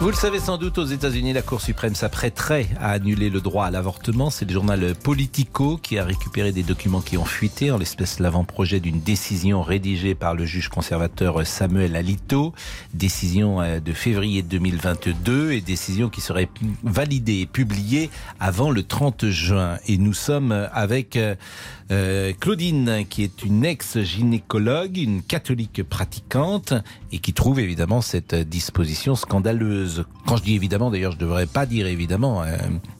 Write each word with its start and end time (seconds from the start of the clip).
Vous 0.00 0.08
le 0.10 0.16
savez 0.16 0.40
sans 0.40 0.58
doute, 0.58 0.76
aux 0.78 0.84
États-Unis, 0.84 1.32
la 1.32 1.40
Cour 1.40 1.60
suprême 1.60 1.94
s'apprêterait 1.94 2.66
à 2.80 2.90
annuler 2.90 3.30
le 3.30 3.40
droit 3.40 3.66
à 3.66 3.70
l'avortement. 3.70 4.28
C'est 4.28 4.44
le 4.44 4.52
journal 4.52 4.94
Politico 4.96 5.78
qui 5.78 5.98
a 5.98 6.04
récupéré 6.04 6.50
des 6.50 6.64
documents 6.64 7.00
qui 7.00 7.16
ont 7.16 7.24
fuité, 7.24 7.70
en 7.70 7.78
l'espèce 7.78 8.18
l'avant-projet 8.18 8.80
d'une 8.80 9.00
décision 9.00 9.62
rédigée 9.62 10.16
par 10.16 10.34
le 10.34 10.44
juge 10.44 10.68
conservateur 10.68 11.46
Samuel 11.46 11.94
Alito, 11.94 12.52
décision 12.92 13.62
euh, 13.62 13.78
de 13.78 13.92
février 13.92 14.42
2022 14.42 15.52
et 15.52 15.60
décision 15.60 16.10
qui 16.10 16.20
serait 16.20 16.50
validée 16.82 17.40
et 17.40 17.46
publiée 17.46 18.10
avant 18.40 18.72
le 18.72 18.82
30 18.82 19.28
juin. 19.28 19.78
Et 19.86 19.96
nous 19.96 20.12
sommes 20.12 20.68
avec 20.72 21.16
euh, 21.16 21.36
euh, 21.92 22.32
Claudine, 22.38 23.04
qui 23.08 23.22
est 23.22 23.44
une 23.44 23.64
ex-gynécologue, 23.64 24.98
une 24.98 25.22
catholique 25.22 25.84
pratiquante, 25.84 26.74
et 27.12 27.20
qui 27.20 27.32
trouve 27.32 27.60
évidemment 27.60 28.00
cette 28.00 28.34
disposition 28.34 29.14
scandaleuse. 29.14 29.83
Quand 30.26 30.36
je 30.36 30.42
dis 30.42 30.54
évidemment, 30.54 30.90
d'ailleurs, 30.90 31.12
je 31.12 31.16
ne 31.16 31.22
devrais 31.22 31.46
pas 31.46 31.66
dire 31.66 31.86
évidemment, 31.86 32.42
euh, 32.42 32.56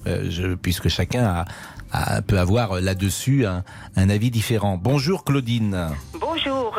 euh, 0.07 0.27
je, 0.31 0.55
puisque 0.55 0.89
chacun 0.89 1.45
a, 1.93 2.23
peut 2.23 2.39
avoir 2.39 2.81
là-dessus 2.81 3.47
un, 3.47 3.63
un, 3.97 4.11
avis 4.11 4.31
différent. 4.31 4.77
Bonjour 4.77 5.25
Claudine. 5.25 5.91
Bonjour, 6.19 6.77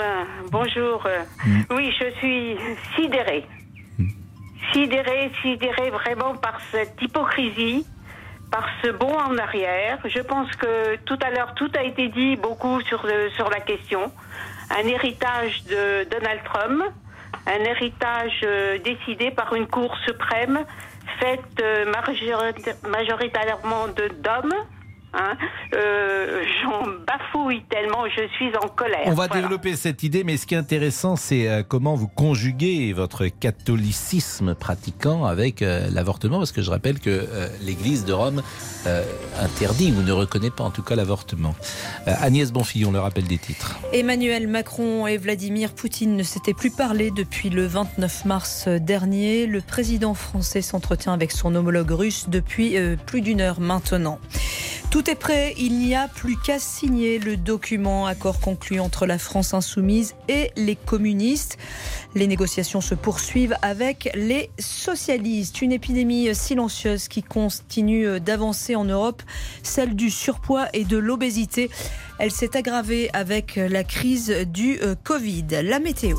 bonjour. 0.52 1.08
Mm. 1.46 1.62
Oui, 1.72 1.91
je 1.98 2.12
suis 2.20 2.58
sidérée. 2.96 3.46
Mm. 3.98 4.08
Sidérée, 4.73 5.32
sidérée 5.41 5.90
vraiment 5.90 6.35
par 6.35 6.60
cette 6.72 7.02
hypocrisie 7.02 7.85
par 8.52 8.68
ce 8.84 8.91
bond 8.91 9.18
en 9.18 9.38
arrière. 9.38 9.99
Je 10.05 10.20
pense 10.20 10.49
que 10.55 10.96
tout 11.05 11.18
à 11.22 11.30
l'heure, 11.32 11.54
tout 11.55 11.72
a 11.77 11.84
été 11.84 12.08
dit 12.10 12.35
beaucoup 12.35 12.80
sur, 12.82 13.05
sur 13.35 13.49
la 13.49 13.60
question. 13.60 14.12
Un 14.70 14.88
héritage 14.88 15.63
de 15.66 16.07
Donald 16.10 16.41
Trump, 16.46 16.84
un 17.48 17.64
héritage 17.64 18.41
euh, 18.44 18.78
décidé 18.80 19.32
par 19.32 19.54
une 19.54 19.68
Cour 19.68 19.96
suprême 20.05 20.66
faite 21.20 21.62
euh, 21.62 21.91
majoritairement 22.88 23.88
d'hommes 23.88 24.55
Hein. 25.16 25.38
Euh, 25.74 26.44
j'en 26.62 26.84
bafouille 27.08 27.63
tellement 27.70 28.05
je 28.08 28.27
suis 28.35 28.52
en 28.62 28.68
colère. 28.68 29.04
On 29.05 29.13
va 29.13 29.27
développer 29.27 29.76
cette 29.76 30.04
idée, 30.04 30.24
mais 30.24 30.35
ce 30.38 30.46
qui 30.46 30.55
est 30.55 30.57
intéressant, 30.57 31.16
c'est 31.16 31.48
euh, 31.48 31.63
comment 31.68 31.96
vous 31.96 32.07
conjuguez 32.07 32.91
votre 32.91 33.27
catholicisme 33.27 34.55
pratiquant 34.55 35.26
avec 35.26 35.62
euh, 35.62 35.88
l'avortement, 35.91 36.40
parce 36.40 36.52
que 36.52 36.62
je 36.62 36.70
rappelle 36.70 36.99
que 36.99 37.27
l'Église 37.62 38.05
de 38.05 38.13
Rome 38.13 38.41
interdit 39.40 39.94
ou 39.98 40.02
ne 40.04 40.12
reconnaît 40.12 40.52
pas 40.52 40.63
en 40.63 40.70
tout 40.70 40.84
cas 40.84 40.96
l'avortement. 40.96 41.55
Agnès 42.05 42.52
Bonfillon, 42.52 42.91
le 42.91 43.00
rappel 43.00 43.26
des 43.26 43.38
titres. 43.38 43.79
Emmanuel 43.94 44.48
Macron 44.48 45.07
et 45.07 45.18
Vladimir 45.18 45.74
Poutine 45.74 46.16
ne 46.16 46.24
s'étaient 46.24 46.54
plus 46.54 46.72
parlé 46.72 47.12
depuis 47.12 47.50
le 47.50 47.66
29 47.66 48.26
mars 48.26 48.68
dernier. 48.68 49.48
Le 49.48 49.62
président 49.62 50.13
français 50.13 50.62
s'entretient 50.62 51.13
avec 51.13 51.32
son 51.32 51.55
homologue 51.55 51.91
russe 51.91 52.26
depuis 52.29 52.76
plus 53.05 53.22
d'une 53.22 53.41
heure 53.41 53.60
maintenant. 53.60 54.20
Tout 54.96 55.12
est 55.12 55.15
prêt, 55.15 55.54
il 55.57 55.77
n'y 55.79 55.93
a 55.93 56.07
plus 56.07 56.38
qu'à 56.38 56.57
signer 56.57 57.20
le 57.20 57.35
document 57.35 58.07
accord 58.07 58.40
conclu 58.40 58.79
entre 58.79 59.05
la 59.05 59.18
France 59.18 59.54
insoumise 59.54 60.15
et 60.29 60.51
les 60.55 60.77
communistes. 60.77 61.57
Les 62.15 62.27
négociations 62.27 62.79
se 62.79 62.96
poursuivent 62.96 63.57
avec 63.62 64.09
les 64.16 64.50
socialistes. 64.57 65.62
Une 65.62 65.73
épidémie 65.73 66.34
silencieuse 66.34 67.09
qui 67.09 67.23
continue 67.23 68.22
d'avancer 68.22 68.78
en 68.78 68.85
Europe, 68.85 69.22
celle 69.63 69.97
du 69.97 70.09
surpoids 70.09 70.68
et 70.72 70.85
de 70.85 70.96
l'obésité. 70.96 71.69
Elle 72.18 72.31
s'est 72.31 72.56
aggravée 72.56 73.09
avec 73.12 73.57
la 73.57 73.84
crise 73.84 74.29
du 74.47 74.79
euh, 74.81 74.96
Covid. 75.03 75.47
La 75.62 75.79
météo. 75.79 76.16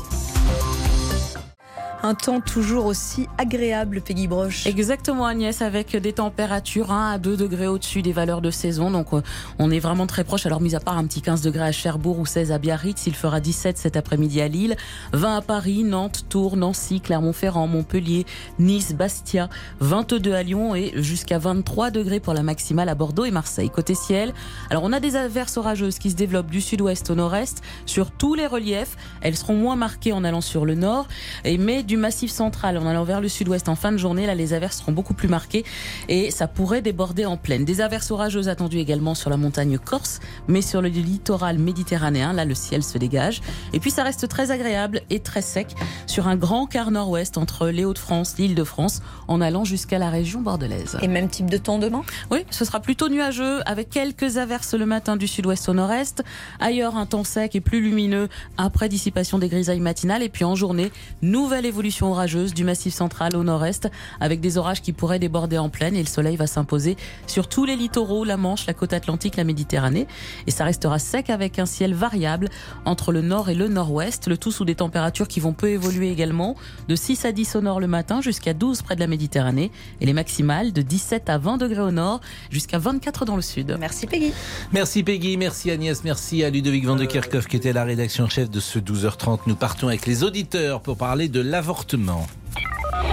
Un 2.03 2.13
temps 2.13 2.41
toujours 2.41 2.85
aussi 2.85 3.27
agréable, 3.39 4.01
Peggy 4.01 4.27
Broche. 4.27 4.67
Exactement, 4.67 5.25
Agnès, 5.25 5.63
avec 5.63 5.95
des 5.95 6.13
températures 6.13 6.91
1 6.91 7.13
à 7.13 7.17
2 7.17 7.35
degrés 7.35 7.67
au-dessus 7.67 8.03
des 8.03 8.11
valeurs 8.11 8.41
de 8.41 8.51
saison. 8.51 8.91
Donc, 8.91 9.13
euh, 9.13 9.21
on 9.57 9.71
est 9.71 9.79
vraiment 9.79 10.05
très 10.05 10.23
proche. 10.23 10.45
Alors, 10.45 10.61
mis 10.61 10.75
à 10.75 10.79
part 10.79 10.97
un 10.97 11.05
petit 11.05 11.21
15 11.21 11.41
degrés 11.41 11.65
à 11.65 11.71
Cherbourg 11.71 12.19
ou 12.19 12.25
16 12.25 12.51
à 12.51 12.59
Biarritz, 12.59 13.07
il 13.07 13.15
fera 13.15 13.39
17 13.39 13.79
cet 13.79 13.97
après-midi 13.97 14.41
à 14.41 14.47
Lille, 14.47 14.75
20 15.13 15.37
à 15.37 15.41
Paris, 15.41 15.83
Nantes, 15.83 16.25
Tours, 16.29 16.55
Nancy, 16.55 17.01
Clermont-Ferrand, 17.01 17.67
Montpellier, 17.67 18.25
Nice, 18.59 18.93
Bastia, 18.93 19.49
22 19.79 20.33
à 20.33 20.43
Lyon 20.43 20.75
et 20.75 20.93
jusqu'à 20.97 21.39
23 21.39 21.89
degrés 21.89 22.19
pour 22.19 22.35
la 22.35 22.43
maximale 22.43 22.89
à 22.89 22.95
Bordeaux 22.95 23.25
et 23.25 23.31
Marseille. 23.31 23.71
Côté 23.71 23.95
ciel, 23.95 24.33
alors 24.69 24.83
on 24.83 24.93
a 24.93 24.99
des 24.99 25.15
averses 25.15 25.57
orageuses 25.57 25.97
qui 25.97 26.11
se 26.11 26.15
développent 26.15 26.51
du 26.51 26.61
sud-ouest 26.61 27.09
au 27.09 27.15
nord-est 27.15 27.63
sur 27.87 28.11
tous 28.11 28.35
les 28.35 28.45
reliefs. 28.45 28.95
Elles 29.21 29.35
seront 29.35 29.55
moins 29.55 29.75
marquées 29.75 30.13
en 30.13 30.23
allant 30.23 30.41
sur 30.41 30.65
le 30.65 30.75
nord, 30.75 31.07
et 31.43 31.57
mais 31.57 31.83
du 31.83 31.96
massif 31.97 32.31
central 32.31 32.77
en 32.77 32.85
allant 32.85 33.03
vers 33.03 33.21
le 33.21 33.27
sud-ouest 33.27 33.69
en 33.69 33.75
fin 33.75 33.91
de 33.91 33.97
journée, 33.97 34.25
là 34.25 34.35
les 34.35 34.53
averses 34.53 34.79
seront 34.79 34.91
beaucoup 34.91 35.13
plus 35.13 35.27
marquées 35.27 35.65
et 36.07 36.31
ça 36.31 36.47
pourrait 36.47 36.81
déborder 36.81 37.25
en 37.25 37.37
pleine. 37.37 37.65
Des 37.65 37.81
averses 37.81 38.11
orageuses 38.11 38.49
attendues 38.49 38.79
également 38.79 39.15
sur 39.15 39.29
la 39.29 39.37
montagne 39.37 39.77
corse, 39.77 40.19
mais 40.47 40.61
sur 40.61 40.81
le 40.81 40.89
littoral 40.89 41.57
méditerranéen, 41.57 42.33
là 42.33 42.45
le 42.45 42.55
ciel 42.55 42.83
se 42.83 42.97
dégage. 42.97 43.41
Et 43.73 43.79
puis 43.79 43.91
ça 43.91 44.03
reste 44.03 44.27
très 44.27 44.51
agréable 44.51 45.01
et 45.09 45.19
très 45.19 45.41
sec 45.41 45.75
sur 46.05 46.27
un 46.27 46.35
grand 46.35 46.67
quart 46.67 46.91
nord-ouest 46.91 47.37
entre 47.37 47.67
les 47.67 47.85
Hauts-de-France, 47.85 48.35
l'île 48.37 48.55
de 48.55 48.63
France, 48.63 49.01
en 49.27 49.41
allant 49.41 49.63
jusqu'à 49.63 49.99
la 49.99 50.09
région 50.09 50.41
bordelaise. 50.41 50.97
Et 51.01 51.07
même 51.07 51.29
type 51.29 51.49
de 51.49 51.57
temps 51.57 51.79
demain? 51.79 52.03
Oui, 52.31 52.45
ce 52.49 52.65
sera 52.65 52.79
plutôt 52.79 53.09
nuageux 53.09 53.61
avec 53.65 53.89
quelques 53.89 54.37
averses 54.37 54.73
le 54.73 54.85
matin 54.85 55.17
du 55.17 55.27
sud-ouest 55.27 55.67
au 55.69 55.73
nord-est. 55.73 56.23
Ailleurs, 56.59 56.95
un 56.95 57.05
temps 57.05 57.23
sec 57.23 57.55
et 57.55 57.61
plus 57.61 57.81
lumineux 57.81 58.29
après 58.57 58.89
dissipation 58.89 59.39
des 59.39 59.49
grisailles 59.49 59.79
matinales. 59.79 60.23
Et 60.23 60.29
puis 60.29 60.43
en 60.43 60.55
journée, 60.55 60.91
nouvelle 61.21 61.65
évolution 61.65 61.76
orageuse 62.01 62.53
du 62.53 62.63
massif 62.63 62.93
central 62.93 63.35
au 63.35 63.43
nord-est, 63.43 63.89
avec 64.19 64.41
des 64.41 64.57
orages 64.57 64.81
qui 64.81 64.93
pourraient 64.93 65.19
déborder 65.19 65.57
en 65.57 65.69
pleine 65.69 65.95
et 65.95 66.01
le 66.01 66.07
soleil 66.07 66.35
va 66.35 66.47
s'imposer 66.47 66.97
sur 67.27 67.47
tous 67.47 67.65
les 67.65 67.75
littoraux, 67.75 68.23
la 68.23 68.37
Manche, 68.37 68.65
la 68.65 68.73
côte 68.73 68.93
atlantique, 68.93 69.35
la 69.35 69.43
Méditerranée. 69.43 70.07
Et 70.45 70.51
ça 70.51 70.65
restera 70.65 70.99
sec 70.99 71.29
avec 71.29 71.59
un 71.59 71.65
ciel 71.65 71.93
variable 71.93 72.49
entre 72.85 73.11
le 73.11 73.21
nord 73.21 73.49
et 73.49 73.55
le 73.55 73.67
nord-ouest, 73.67 74.27
le 74.27 74.37
tout 74.37 74.51
sous 74.51 74.65
des 74.65 74.75
températures 74.75 75.27
qui 75.27 75.39
vont 75.39 75.53
peu 75.53 75.69
évoluer 75.69 76.11
également, 76.11 76.55
de 76.87 76.95
6 76.95 77.25
à 77.25 77.31
10 77.31 77.55
au 77.55 77.61
nord 77.61 77.79
le 77.79 77.87
matin 77.87 78.21
jusqu'à 78.21 78.53
12 78.53 78.81
près 78.81 78.95
de 78.95 78.99
la 78.99 79.07
Méditerranée 79.07 79.71
et 80.01 80.05
les 80.05 80.13
maximales 80.13 80.73
de 80.73 80.81
17 80.81 81.29
à 81.29 81.37
20 81.37 81.57
degrés 81.57 81.81
au 81.81 81.91
nord 81.91 82.21
jusqu'à 82.49 82.77
24 82.77 83.25
dans 83.25 83.35
le 83.35 83.41
sud. 83.41 83.75
Merci 83.79 84.07
Peggy. 84.07 84.31
Merci 84.71 85.03
Peggy, 85.03 85.37
merci 85.37 85.71
Agnès, 85.71 86.03
merci 86.03 86.43
à 86.43 86.49
Ludovic 86.49 86.85
Van 86.85 86.95
de 86.95 87.05
Kerkhoff 87.05 87.47
qui 87.47 87.55
était 87.55 87.73
la 87.73 87.83
rédaction 87.83 88.27
chef 88.29 88.49
de 88.49 88.59
ce 88.59 88.79
12h30. 88.79 89.41
Nous 89.47 89.55
partons 89.55 89.87
avec 89.87 90.05
les 90.05 90.23
auditeurs 90.23 90.81
pour 90.81 90.97
parler 90.97 91.27
de 91.27 91.41
l'avortement 91.67 92.25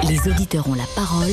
les 0.06 0.28
auditeurs 0.28 0.69
ont 0.69 0.75
la 0.75 0.87
parole. 0.94 1.32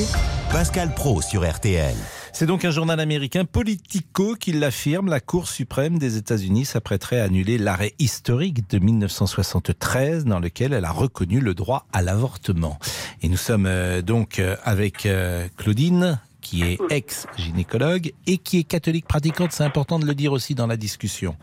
Pascal 0.50 0.92
Pro 0.92 1.22
sur 1.22 1.48
RTL. 1.48 1.94
C'est 2.32 2.46
donc 2.46 2.64
un 2.64 2.72
journal 2.72 2.98
américain 2.98 3.44
Politico 3.44 4.34
qui 4.34 4.52
l'affirme. 4.52 5.08
La 5.08 5.20
Cour 5.20 5.46
suprême 5.46 5.98
des 5.98 6.16
États-Unis 6.16 6.64
s'apprêterait 6.64 7.20
à 7.20 7.24
annuler 7.24 7.58
l'arrêt 7.58 7.92
historique 8.00 8.68
de 8.68 8.78
1973 8.78 10.24
dans 10.24 10.40
lequel 10.40 10.72
elle 10.72 10.84
a 10.84 10.90
reconnu 10.90 11.38
le 11.38 11.54
droit 11.54 11.86
à 11.92 12.02
l'avortement. 12.02 12.78
Et 13.22 13.28
nous 13.28 13.36
sommes 13.36 13.66
euh, 13.66 14.02
donc 14.02 14.40
euh, 14.40 14.56
avec 14.64 15.06
euh, 15.06 15.46
Claudine 15.56 16.18
qui 16.40 16.64
est 16.64 16.80
ex-gynécologue 16.90 18.12
et 18.26 18.38
qui 18.38 18.58
est 18.58 18.64
catholique 18.64 19.06
pratiquante. 19.06 19.52
C'est 19.52 19.64
important 19.64 20.00
de 20.00 20.06
le 20.06 20.14
dire 20.16 20.32
aussi 20.32 20.56
dans 20.56 20.66
la 20.66 20.76
discussion. 20.76 21.36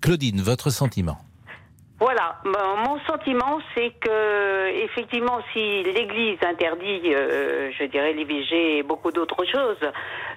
Claudine, 0.00 0.40
votre 0.40 0.70
sentiment? 0.70 1.18
Voilà, 1.98 2.36
mon 2.44 3.00
sentiment, 3.06 3.58
c'est 3.74 3.90
que 3.98 4.68
effectivement, 4.84 5.40
si 5.52 5.82
l'Église 5.82 6.38
interdit, 6.42 7.02
euh, 7.06 7.72
je 7.76 7.84
dirais 7.86 8.12
l'IVG 8.12 8.78
et 8.78 8.82
beaucoup 8.84 9.10
d'autres 9.10 9.44
choses, 9.44 9.82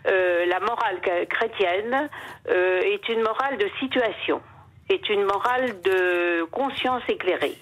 euh, 0.07 0.45
la 0.47 0.59
morale 0.59 0.99
chrétienne 1.29 2.09
euh, 2.49 2.81
est 2.81 3.07
une 3.09 3.21
morale 3.21 3.59
de 3.59 3.69
situation, 3.79 4.41
est 4.89 5.07
une 5.09 5.23
morale 5.23 5.79
de 5.81 6.43
conscience 6.45 7.03
éclairée. 7.07 7.57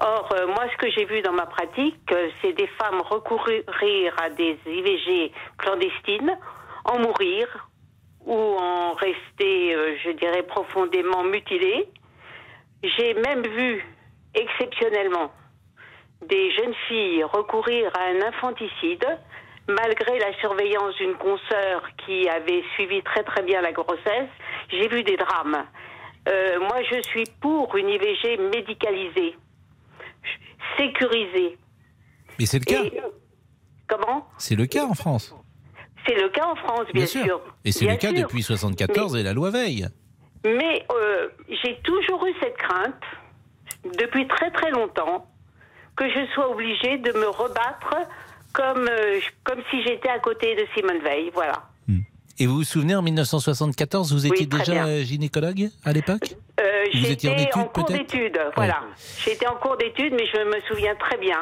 Or, 0.00 0.34
moi, 0.48 0.64
ce 0.72 0.76
que 0.78 0.90
j'ai 0.90 1.04
vu 1.04 1.20
dans 1.20 1.32
ma 1.32 1.46
pratique, 1.46 2.14
c'est 2.40 2.52
des 2.54 2.66
femmes 2.78 3.02
recourir 3.02 4.14
à 4.22 4.30
des 4.30 4.58
IVG 4.66 5.32
clandestines, 5.58 6.38
en 6.86 6.98
mourir 7.00 7.68
ou 8.24 8.34
en 8.34 8.94
rester, 8.94 9.76
je 10.04 10.10
dirais, 10.12 10.42
profondément 10.42 11.22
mutilées 11.22 11.88
j'ai 12.96 13.14
même 13.14 13.46
vu 13.46 13.84
exceptionnellement 14.34 15.32
des 16.28 16.50
jeunes 16.52 16.74
filles 16.88 17.24
recourir 17.24 17.90
à 17.98 18.04
un 18.04 18.28
infanticide 18.28 19.06
malgré 19.68 20.18
la 20.18 20.32
surveillance 20.40 20.94
d'une 20.96 21.14
consoeur 21.14 21.82
qui 22.04 22.28
avait 22.28 22.62
suivi 22.74 23.02
très 23.02 23.24
très 23.24 23.42
bien 23.42 23.60
la 23.60 23.72
grossesse. 23.72 24.28
J'ai 24.70 24.88
vu 24.88 25.02
des 25.02 25.16
drames. 25.16 25.64
Euh, 26.28 26.58
moi, 26.60 26.82
je 26.90 27.02
suis 27.02 27.24
pour 27.40 27.76
une 27.76 27.88
IVG 27.88 28.36
médicalisée, 28.52 29.36
sécurisée. 30.76 31.58
Mais 32.38 32.46
c'est 32.46 32.58
le 32.58 32.64
cas. 32.64 32.82
comment? 33.88 34.28
C'est 34.38 34.56
le 34.56 34.66
cas 34.66 34.86
en 34.86 34.94
France. 34.94 35.34
C'est 36.06 36.14
le 36.14 36.28
cas 36.28 36.46
en 36.46 36.56
France, 36.56 36.86
bien, 36.94 37.06
sûr. 37.06 37.40
Et 37.64 37.72
c'est 37.72 37.86
le 37.86 37.96
cas 37.96 38.10
sûr. 38.10 38.22
depuis 38.22 38.42
74 38.42 39.16
et 39.16 39.22
la 39.22 39.32
loi 39.32 39.50
Veil. 39.50 39.88
Mais 40.44 40.84
euh, 40.90 41.28
j'ai 41.62 41.76
toujours 41.82 42.24
eu 42.26 42.34
cette 42.40 42.56
crainte, 42.56 42.94
depuis 43.98 44.26
très 44.28 44.50
très 44.50 44.70
longtemps, 44.70 45.26
que 45.96 46.08
je 46.08 46.26
sois 46.34 46.50
obligée 46.50 46.98
de 46.98 47.12
me 47.12 47.28
rebattre 47.28 47.94
comme, 48.52 48.88
euh, 48.88 49.20
comme 49.44 49.60
si 49.70 49.82
j'étais 49.82 50.08
à 50.08 50.18
côté 50.18 50.54
de 50.54 50.64
Simone 50.74 51.00
Veil. 51.02 51.30
Voilà. 51.34 51.62
Et 52.38 52.46
vous 52.46 52.56
vous 52.56 52.64
souvenez, 52.64 52.94
en 52.94 53.00
1974, 53.00 54.12
vous 54.12 54.26
étiez 54.26 54.44
déjà 54.44 54.72
bien. 54.72 54.86
euh, 54.86 55.02
gynécologue 55.02 55.70
à 55.86 55.92
l'époque? 55.92 56.34
Euh, 56.60 56.84
Vous 56.92 57.10
étiez 57.10 57.30
en 57.30 57.36
J'étais 57.38 57.54
en 57.56 57.64
cours 57.64 57.84
d'études, 57.86 58.38
voilà. 58.54 58.82
J'étais 59.24 59.46
en 59.46 59.54
cours 59.54 59.78
d'études, 59.78 60.12
mais 60.12 60.26
je 60.26 60.44
me 60.44 60.60
souviens 60.68 60.94
très 60.96 61.16
bien. 61.16 61.38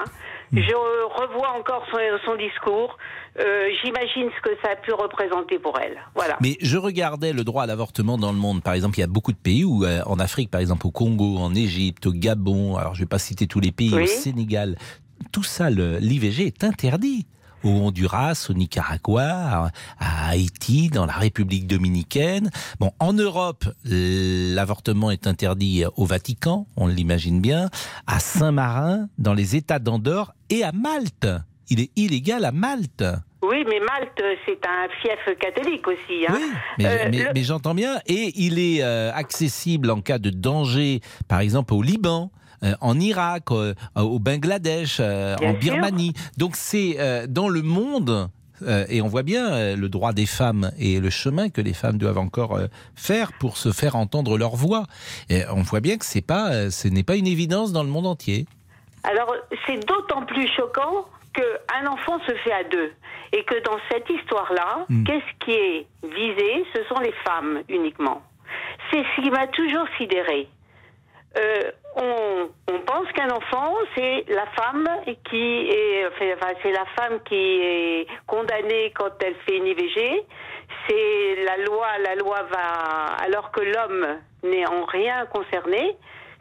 Hmm. 0.53 0.61
Je 0.61 0.73
revois 0.73 1.49
encore 1.59 1.85
son, 1.91 1.99
son 2.25 2.37
discours. 2.37 2.97
Euh, 3.39 3.69
J'imagine 3.83 4.29
ce 4.37 4.43
que 4.49 4.57
ça 4.63 4.73
a 4.73 4.77
pu 4.77 4.93
représenter 4.93 5.59
pour 5.59 5.79
elle. 5.81 5.97
Voilà. 6.15 6.37
Mais 6.41 6.57
je 6.61 6.77
regardais 6.77 7.33
le 7.33 7.43
droit 7.45 7.65
à 7.65 7.67
l'avortement 7.67 8.17
dans 8.17 8.33
le 8.33 8.39
monde. 8.39 8.63
Par 8.63 8.75
exemple, 8.75 8.97
il 8.99 9.01
y 9.01 9.05
a 9.05 9.09
beaucoup 9.09 9.33
de 9.33 9.37
pays 9.39 9.65
où, 9.65 9.85
euh, 9.85 10.03
en 10.07 10.19
Afrique, 10.21 10.51
par 10.51 10.61
exemple 10.61 10.87
au 10.87 10.91
Congo, 10.91 11.39
en 11.39 11.55
Égypte, 11.55 12.07
au 12.07 12.13
Gabon, 12.13 12.77
alors 12.77 12.95
je 12.95 13.01
ne 13.01 13.05
vais 13.05 13.09
pas 13.09 13.19
citer 13.19 13.47
tous 13.47 13.61
les 13.61 13.73
pays, 13.73 13.93
Oui. 13.93 14.05
au 14.05 14.07
Sénégal, 14.07 14.77
tout 15.33 15.43
ça, 15.43 15.69
l'IVG 15.71 16.47
est 16.47 16.65
interdit. 16.65 17.27
Au 17.65 17.71
Honduras, 17.71 18.47
au 18.51 18.53
Nicaragua, 18.53 19.25
à, 19.25 19.71
à 19.99 20.29
Haïti, 20.29 20.91
dans 20.91 21.07
la 21.07 21.15
République 21.15 21.67
dominicaine. 21.67 22.51
Bon, 22.79 22.93
en 23.01 23.15
Europe, 23.15 23.65
l'avortement 23.85 25.11
est 25.11 25.27
interdit 25.27 25.85
au 25.97 26.05
Vatican, 26.05 26.67
on 26.77 26.87
l'imagine 26.87 27.41
bien, 27.41 27.71
à 28.07 28.21
Saint-Marin, 28.21 29.09
dans 29.19 29.35
les 29.35 29.57
États 29.57 29.79
d'Andorre 29.79 30.35
et 30.51 30.63
à 30.63 30.73
Malte. 30.73 31.27
Il 31.71 31.81
est 31.81 31.91
illégal 31.97 32.45
à 32.45 32.53
Malte. 32.53 33.05
Oui, 33.43 33.65
mais 33.69 33.79
Malte, 33.81 34.23
c'est 34.47 34.61
un 34.67 34.89
fief 35.03 35.39
catholique 35.39 35.87
aussi. 35.87 36.27
Hein. 36.27 36.33
Oui, 36.35 36.51
mais, 36.79 36.87
Euh, 36.87 37.09
mais- 37.11 37.19
le- 37.25 37.31
mais 37.35 37.43
j'entends 37.43 37.75
bien. 37.75 37.99
Et 38.07 38.33
il 38.37 38.59
est 38.59 38.83
euh, 38.83 39.13
accessible 39.13 39.91
en 39.91 40.01
cas 40.01 40.19
de 40.19 40.31
danger, 40.31 41.01
par 41.29 41.41
exemple 41.41 41.75
au 41.75 41.83
Liban. 41.83 42.31
euh, 42.63 42.73
en 42.81 42.99
Irak, 42.99 43.51
au 43.51 44.19
Bangladesh, 44.19 44.99
en 45.01 45.37
sûr. 45.39 45.59
Birmanie. 45.59 46.15
Donc 46.39 46.57
c'est 46.57 46.97
dans 47.29 47.49
le 47.51 47.61
monde, 47.61 48.31
et 48.89 49.03
on 49.03 49.09
voit 49.09 49.23
bien 49.25 49.77
le 49.77 49.89
droit 49.91 50.15
des 50.15 50.25
femmes 50.25 50.71
et 50.79 50.99
le 50.99 51.11
chemin 51.11 51.51
que 51.51 51.61
les 51.61 51.75
femmes 51.75 51.99
doivent 51.99 52.17
encore 52.17 52.59
faire 52.95 53.33
pour 53.39 53.59
se 53.59 53.71
faire 53.71 53.97
entendre 53.97 54.39
leur 54.39 54.57
voix. 54.57 54.85
Et 55.29 55.43
on 55.55 55.61
voit 55.61 55.81
bien 55.81 55.99
que 55.99 56.07
c'est 56.07 56.23
pas, 56.23 56.71
ce 56.71 56.89
n'est 56.89 57.03
pas 57.03 57.17
une 57.17 57.27
évidence 57.27 57.71
dans 57.73 57.83
le 57.83 57.91
monde 57.91 58.07
entier. 58.07 58.47
Alors, 59.03 59.35
c'est 59.67 59.85
d'autant 59.87 60.25
plus 60.25 60.49
choquant 60.57 61.05
qu'un 61.35 61.87
enfant 61.87 62.19
se 62.27 62.35
fait 62.37 62.53
à 62.53 62.65
deux. 62.65 62.93
Et 63.33 63.45
que 63.45 63.59
dans 63.61 63.79
cette 63.91 64.09
histoire-là, 64.09 64.87
Mm. 64.89 65.05
qu'est-ce 65.05 65.45
qui 65.45 65.53
est 65.53 65.87
visé 66.05 66.65
Ce 66.75 66.85
sont 66.85 67.01
les 67.01 67.13
femmes 67.27 67.63
uniquement. 67.69 68.23
C'est 68.91 69.03
ce 69.17 69.23
qui 69.23 69.31
m'a 69.31 69.47
toujours 69.49 69.87
sidéré. 69.99 70.49
Euh, 71.37 71.71
on, 71.97 72.49
on 72.73 72.79
pense 72.81 73.11
qu'un 73.13 73.31
enfant, 73.31 73.75
c'est 73.97 74.25
la 74.29 74.47
femme 74.57 74.89
qui 75.29 75.69
est, 75.69 76.07
enfin, 76.07 76.53
c'est 76.63 76.71
la 76.71 76.85
femme 76.97 77.19
qui 77.25 77.35
est 77.35 78.07
condamnée 78.27 78.93
quand 78.95 79.11
elle 79.21 79.35
fait 79.45 79.57
une 79.57 79.67
IVG. 79.67 80.25
C'est 80.89 81.37
la 81.45 81.57
loi, 81.65 81.89
la 82.05 82.15
loi 82.15 82.43
va, 82.45 83.17
alors 83.25 83.51
que 83.51 83.61
l'homme 83.63 84.19
n'est 84.45 84.67
en 84.67 84.85
rien 84.85 85.27
concerné. 85.27 85.97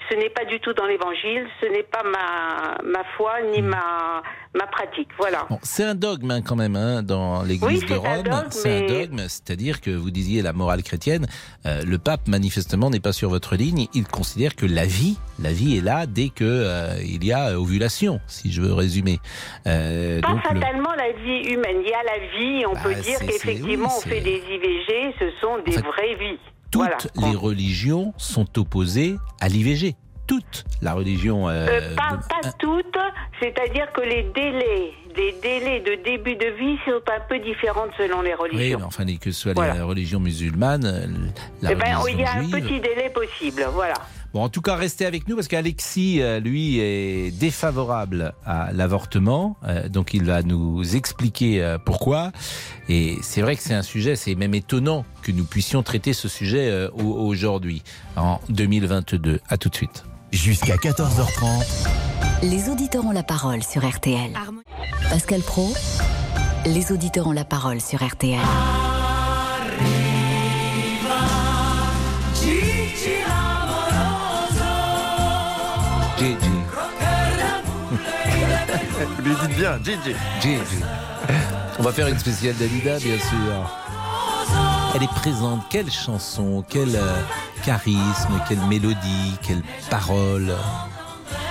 Ce 0.10 0.16
n'est 0.16 0.30
pas 0.30 0.46
du 0.46 0.60
tout 0.60 0.74
dans 0.74 0.86
l'évangile, 0.86 1.48
ce 1.62 1.66
n'est 1.68 1.84
pas 1.84 2.04
ma, 2.04 2.78
ma 2.84 3.04
foi 3.16 3.36
ni 3.54 3.62
ma, 3.62 4.22
ma 4.54 4.68
pratique. 4.68 5.08
Voilà. 5.18 5.46
Bon, 5.50 5.58
c'est 5.64 5.84
un 5.86 5.96
dogme 5.96 6.30
hein, 6.32 6.42
quand 6.42 6.56
même 6.58 6.76
hein, 6.76 7.02
dans 7.02 7.42
l'Église 7.44 7.84
Oui, 7.84 7.90
de 7.90 7.96
Rome. 7.96 8.44
C'est 8.50 8.84
un 8.84 8.88
dogme, 8.88 9.20
c'est-à-dire 9.30 9.80
que 9.82 9.92
vous 9.92 10.12
disiez 10.12 10.42
la 10.42 10.52
morale 10.54 10.84
chrétienne. 10.84 11.26
euh, 11.66 11.82
le 11.86 11.98
pape 11.98 12.28
manifestement 12.28 12.90
n'est 12.90 13.00
pas 13.00 13.14
sur 13.14 13.30
votre 13.30 13.56
ligne. 13.56 13.88
Il 13.94 14.06
considère 14.08 14.56
que 14.56 14.66
la 14.66 14.86
vie, 14.86 15.18
la 15.42 15.54
vie 15.54 15.78
est 15.78 15.82
là 15.82 16.06
dès 16.06 16.30
que 16.30 16.44
euh, 16.44 16.96
il 17.04 17.24
y 17.24 17.32
a 17.32 17.58
ovulation, 17.60 18.20
si 18.28 18.52
je 18.52 18.62
veux 18.62 18.74
résumer. 18.74 19.20
Euh, 19.68 20.20
Pas 20.22 20.28
donc 20.30 20.44
le- 20.52 20.60
fatalement 20.60 20.94
la 20.96 21.12
vie 21.14 21.50
humaine. 21.54 21.78
Il 21.82 21.90
y 21.90 21.94
a 21.94 22.04
la 22.04 22.20
vie, 22.38 22.66
on 22.68 22.74
Bah, 22.74 22.80
peut 22.84 22.96
dire 22.96 23.20
qu'effectivement 23.20 23.90
on 23.98 24.02
fait 24.02 24.22
des 24.22 24.42
IVG, 24.50 25.16
ce 25.20 25.32
sont 25.42 25.58
des 25.66 25.78
En 25.80 25.82
fait, 25.82 25.88
vraies 25.88 26.16
vies. 26.20 26.40
Toutes 26.74 27.08
Voilà. 27.16 27.30
les 27.32 27.36
religions 27.38 28.14
sont 28.18 28.60
opposées 28.60 29.16
à 29.40 29.48
l'IVG. 29.48 29.96
Toute 30.26 30.64
la 30.82 30.94
religion. 30.94 31.48
euh, 31.50 31.68
Euh, 31.70 31.96
pas, 31.96 32.16
de- 32.18 32.28
pas 32.44 32.52
toutes, 32.58 32.98
c'est-à-dire 33.42 33.92
que 33.94 34.02
les 34.02 34.24
délais, 34.34 34.92
les 35.18 35.34
délais 35.42 35.82
de 35.82 36.02
début 36.04 36.36
de 36.36 36.48
vie 36.58 36.78
sont 36.86 37.02
un 37.12 37.20
peu 37.28 37.38
différents 37.40 37.88
selon 37.98 38.22
les 38.22 38.30
Oui, 38.32 38.36
religions. 38.40 38.80
mais 38.80 38.86
enfin, 38.86 39.06
que 39.18 39.32
ce 39.32 39.40
soit 39.42 39.54
Voilà. 39.54 39.74
les 39.76 39.82
religions 39.82 40.20
musulmanes, 40.22 40.86
euh, 40.86 41.06
la 41.62 41.72
Eh 41.74 41.76
ben, 41.76 41.96
religion 41.98 42.08
il 42.08 42.22
y 42.22 42.26
a 42.26 42.34
un 42.58 42.62
petit 42.62 42.80
délai 42.80 43.10
possible, 43.10 43.68
voilà. 43.74 43.96
Bon, 44.34 44.44
en 44.44 44.50
tout 44.50 44.62
cas, 44.62 44.76
restez 44.76 45.06
avec 45.06 45.28
nous 45.28 45.36
parce 45.36 45.48
qu'Alexis, 45.48 46.20
euh, 46.22 46.40
lui, 46.40 46.80
est 46.80 47.30
défavorable 47.38 48.34
à 48.46 48.72
l'avortement. 48.74 49.58
Euh, 49.64 49.88
donc, 49.90 50.16
il 50.16 50.24
va 50.26 50.42
nous 50.42 50.96
expliquer 50.96 51.62
euh, 51.64 51.78
pourquoi. 51.78 52.32
Et 52.90 53.18
c'est 53.22 53.42
vrai 53.42 53.56
que 53.56 53.62
c'est 53.62 53.76
un 53.76 53.84
sujet, 53.84 54.16
c'est 54.16 54.34
même 54.34 54.56
étonnant 54.56 55.06
que 55.22 55.32
nous 55.32 55.44
puissions 55.46 55.84
traiter 55.84 56.14
ce 56.14 56.28
sujet 56.28 56.68
euh, 56.72 56.90
au- 56.94 57.14
aujourd'hui, 57.28 57.84
en 58.16 58.40
2022. 58.50 59.40
À 59.50 59.58
tout 59.58 59.70
de 59.70 59.76
suite. 59.76 60.04
Jusqu'à 60.32 60.78
14h30. 60.78 61.88
Les 62.42 62.70
auditeurs 62.70 63.06
ont 63.06 63.12
la 63.12 63.22
parole 63.24 63.62
sur 63.62 63.88
RTL. 63.88 64.32
Pascal 65.12 65.42
Pro, 65.42 65.72
les 66.66 66.92
auditeurs 66.92 67.28
ont 67.28 67.32
la 67.34 67.46
parole 67.46 67.80
sur 67.80 68.04
RTL. 68.04 68.40
Gigi. 80.42 80.84
On 81.80 81.84
va 81.84 81.92
faire 81.92 82.08
une 82.08 82.20
spéciale 82.20 82.56
Dalida, 82.56 83.00
bien 83.00 83.18
sûr. 83.18 83.80
Elle 84.96 85.04
est 85.04 85.14
présente. 85.16 85.62
Quelle 85.70 85.90
chanson, 85.90 86.64
quel 86.68 86.96
euh, 86.96 87.16
charisme, 87.64 88.42
quelle 88.48 88.62
mélodie, 88.68 89.38
quelle 89.42 89.62
parole. 89.90 90.54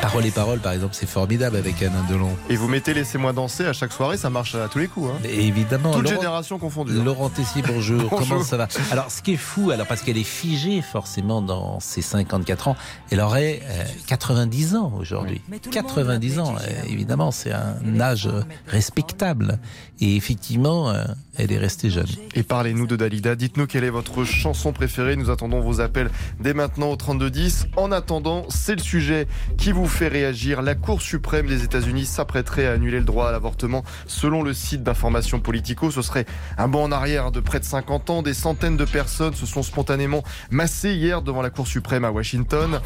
Parole 0.00 0.26
et 0.26 0.30
parole, 0.30 0.58
par 0.58 0.72
exemple, 0.72 0.94
c'est 0.94 1.08
formidable 1.08 1.56
avec 1.56 1.80
Alain 1.82 2.04
Delon. 2.10 2.30
Et 2.48 2.56
vous 2.56 2.68
mettez 2.68 2.92
Laissez-moi 2.92 3.32
danser 3.32 3.64
à 3.66 3.72
chaque 3.72 3.92
soirée, 3.92 4.16
ça 4.16 4.30
marche 4.30 4.54
à 4.54 4.68
tous 4.68 4.78
les 4.78 4.88
coups. 4.88 5.10
Hein. 5.10 5.18
Et 5.24 5.46
évidemment, 5.46 5.92
Toute 5.92 6.02
Laurent, 6.04 6.16
génération 6.16 6.58
confondue. 6.58 6.92
hein. 6.98 7.04
Laurent 7.04 7.28
Tessier, 7.28 7.62
bonjour. 7.66 8.02
Bonjour. 8.10 8.28
Comment 8.28 8.42
ça 8.44 8.56
va? 8.56 8.68
Alors, 8.90 9.10
ce 9.10 9.22
qui 9.22 9.34
est 9.34 9.36
fou, 9.36 9.70
alors 9.70 9.86
parce 9.86 10.02
qu'elle 10.02 10.18
est 10.18 10.22
figée 10.24 10.82
forcément 10.82 11.40
dans 11.40 11.78
ses 11.80 12.02
54 12.02 12.68
ans, 12.68 12.76
elle 13.10 13.20
aurait 13.20 13.60
euh, 13.64 13.84
90 14.06 14.76
ans 14.76 14.92
aujourd'hui. 14.98 15.40
90 15.70 16.38
ans, 16.40 16.54
euh, 16.60 16.82
évidemment, 16.88 17.30
c'est 17.30 17.52
un 17.52 18.00
âge 18.00 18.26
euh, 18.26 18.42
respectable. 18.66 19.58
Et 20.00 20.16
effectivement, 20.16 20.90
euh, 20.90 21.04
elle 21.36 21.52
est 21.52 21.58
restée 21.58 21.90
jeune. 21.90 22.06
Et 22.34 22.42
parlez-nous 22.42 22.86
de 22.86 22.96
Dalida. 22.96 23.34
Dites-nous 23.34 23.66
quelle 23.66 23.84
est 23.84 23.90
votre 23.90 24.24
chanson 24.24 24.72
préférée. 24.72 25.16
Nous 25.16 25.30
attendons 25.30 25.60
vos 25.60 25.80
appels 25.80 26.10
dès 26.40 26.54
maintenant 26.54 26.90
au 26.90 26.96
3210. 26.96 27.66
En 27.76 27.90
attendant, 27.90 28.44
c'est 28.48 28.74
le 28.74 28.82
sujet 28.82 29.26
qui 29.56 29.72
vous 29.72 29.86
fait 29.86 30.08
réagir. 30.08 30.62
La 30.62 30.74
Cour 30.74 31.00
suprême 31.00 31.46
des 31.46 31.64
États-Unis 31.64 32.06
s'apprêterait 32.06 32.66
à 32.66 32.72
annuler 32.72 32.98
le 32.98 33.04
droit 33.04 33.28
à 33.28 33.32
l'avortement. 33.32 33.84
Selon 34.06 34.42
le 34.42 34.52
site 34.52 34.82
d'information 34.82 35.40
Politico, 35.40 35.90
ce 35.90 36.02
serait 36.02 36.26
un 36.58 36.68
bond 36.68 36.84
en 36.84 36.92
arrière 36.92 37.30
de 37.30 37.40
près 37.40 37.60
de 37.60 37.64
50 37.64 38.10
ans. 38.10 38.22
Des 38.22 38.34
centaines 38.34 38.76
de 38.76 38.84
personnes 38.84 39.34
se 39.34 39.46
sont 39.46 39.62
spontanément 39.62 40.22
massées 40.50 40.94
hier 40.94 41.22
devant 41.22 41.42
la 41.42 41.50
Cour 41.50 41.66
suprême 41.66 42.04
à 42.04 42.10
Washington. 42.10 42.80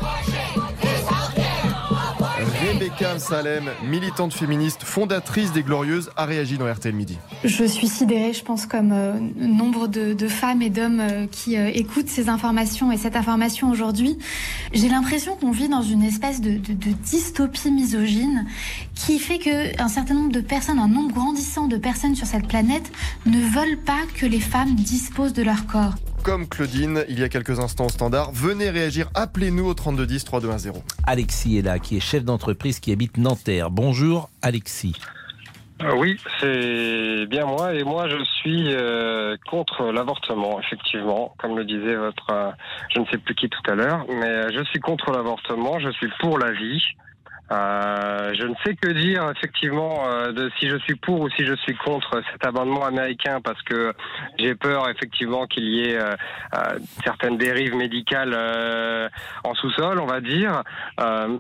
Rebecca 2.37 3.19
Salem, 3.19 3.65
militante 3.83 4.35
féministe, 4.35 4.83
fondatrice 4.85 5.53
des 5.53 5.63
Glorieuses, 5.63 6.11
a 6.17 6.27
réagi 6.27 6.59
dans 6.59 6.71
RTL 6.71 6.95
Midi. 6.95 7.17
Je 7.45 7.65
suis 7.65 7.89
sidérée, 7.89 8.35
je 8.35 8.43
pense, 8.45 8.67
comme 8.67 8.93
euh, 8.93 9.15
nombre 9.37 9.87
de, 9.89 10.29
femmes 10.29 10.61
et 10.61 10.69
d'hommes 10.69 11.01
euh, 11.01 11.27
qui 11.31 11.57
euh, 11.57 11.71
écoutent 11.73 12.09
ces 12.09 12.29
informations 12.29 12.93
et 12.93 12.99
cette 12.99 13.17
information 13.17 13.71
aujourd'hui. 13.71 14.19
J'ai 14.75 14.89
l'impression 14.91 15.35
qu'on 15.37 15.51
vit 15.51 15.69
dans 15.71 15.81
une 15.81 16.03
espèce 16.03 16.43
de, 16.43 16.51
de- 16.59 16.75
de 16.75 16.91
dystopie 17.05 17.71
misogyne 17.71 18.47
qui 18.95 19.19
fait 19.19 19.39
que 19.39 19.81
un 19.81 19.89
certain 19.89 20.15
nombre 20.15 20.33
de 20.33 20.41
personnes, 20.41 20.79
un 20.79 20.89
nombre 20.89 21.15
grandissant 21.15 21.69
de 21.69 21.79
personnes 21.79 22.17
sur 22.17 22.27
cette 22.27 22.47
planète 22.49 22.93
ne 23.25 23.39
veulent 23.39 23.79
pas 23.79 24.03
que 24.15 24.27
les 24.27 24.41
femmes 24.41 24.75
disposent 24.75 25.33
de 25.33 25.43
leur 25.43 25.67
corps. 25.67 25.95
Comme 26.27 26.49
Claudine, 26.49 27.05
il 27.09 27.21
y 27.21 27.23
a 27.23 27.29
quelques 27.29 27.61
instants 27.61 27.87
au 27.87 27.89
standard, 27.89 28.33
venez 28.33 28.69
réagir, 28.69 29.09
appelez-nous 29.15 29.65
au 29.65 29.75
3210 29.75 30.25
3210. 30.25 30.83
Alexis 31.07 31.59
est 31.59 31.63
là, 31.63 31.79
qui 31.79 31.97
est 31.97 32.01
chef 32.01 32.25
d'entreprise 32.25 32.81
qui 32.81 32.91
habite 32.91 33.17
Nanterre. 33.17 33.71
Bonjour 33.71 34.29
Alexis. 34.43 35.01
Euh, 35.83 35.95
Oui, 35.97 36.19
c'est 36.41 37.27
bien 37.27 37.47
moi 37.47 37.75
et 37.75 37.85
moi 37.85 38.09
je 38.09 38.25
suis 38.41 38.75
euh, 38.75 39.37
contre 39.49 39.93
l'avortement, 39.93 40.59
effectivement, 40.59 41.33
comme 41.39 41.57
le 41.57 41.65
disait 41.65 41.95
votre, 41.95 42.33
euh, 42.33 42.51
je 42.93 42.99
ne 42.99 43.07
sais 43.07 43.19
plus 43.19 43.37
qui 43.37 43.49
tout 43.49 43.71
à 43.71 43.77
l'heure, 43.77 44.05
mais 44.09 44.53
je 44.53 44.65
suis 44.65 44.81
contre 44.81 45.13
l'avortement, 45.13 45.79
je 45.79 45.91
suis 45.91 46.09
pour 46.19 46.41
la 46.41 46.51
vie. 46.51 46.83
Euh, 47.53 48.35
je 48.35 48.45
ne 48.45 48.55
sais 48.65 48.75
que 48.75 48.91
dire 48.91 49.31
effectivement 49.31 50.09
euh, 50.09 50.33
de 50.33 50.51
si 50.59 50.69
je 50.69 50.77
suis 50.79 50.97
pour 50.97 51.21
ou 51.21 51.31
si 51.31 51.47
je 51.47 51.55
suis 51.55 51.77
contre 51.77 52.21
cet 52.33 52.45
amendement 52.45 52.85
américain 52.85 53.41
parce 53.41 53.63
que 53.63 53.93
j'ai 54.37 54.57
peur 54.57 54.89
effectivement 54.91 55.47
qu'il 55.47 55.65
y 55.65 55.83
ait 55.83 55.97
euh, 55.97 56.15
certaines 57.05 57.39
dérives 57.39 57.77
médicales 57.77 58.37
en 59.45 59.55
sous-sol, 59.55 60.01
on 60.01 60.07
va 60.07 60.21
dire. 60.21 60.63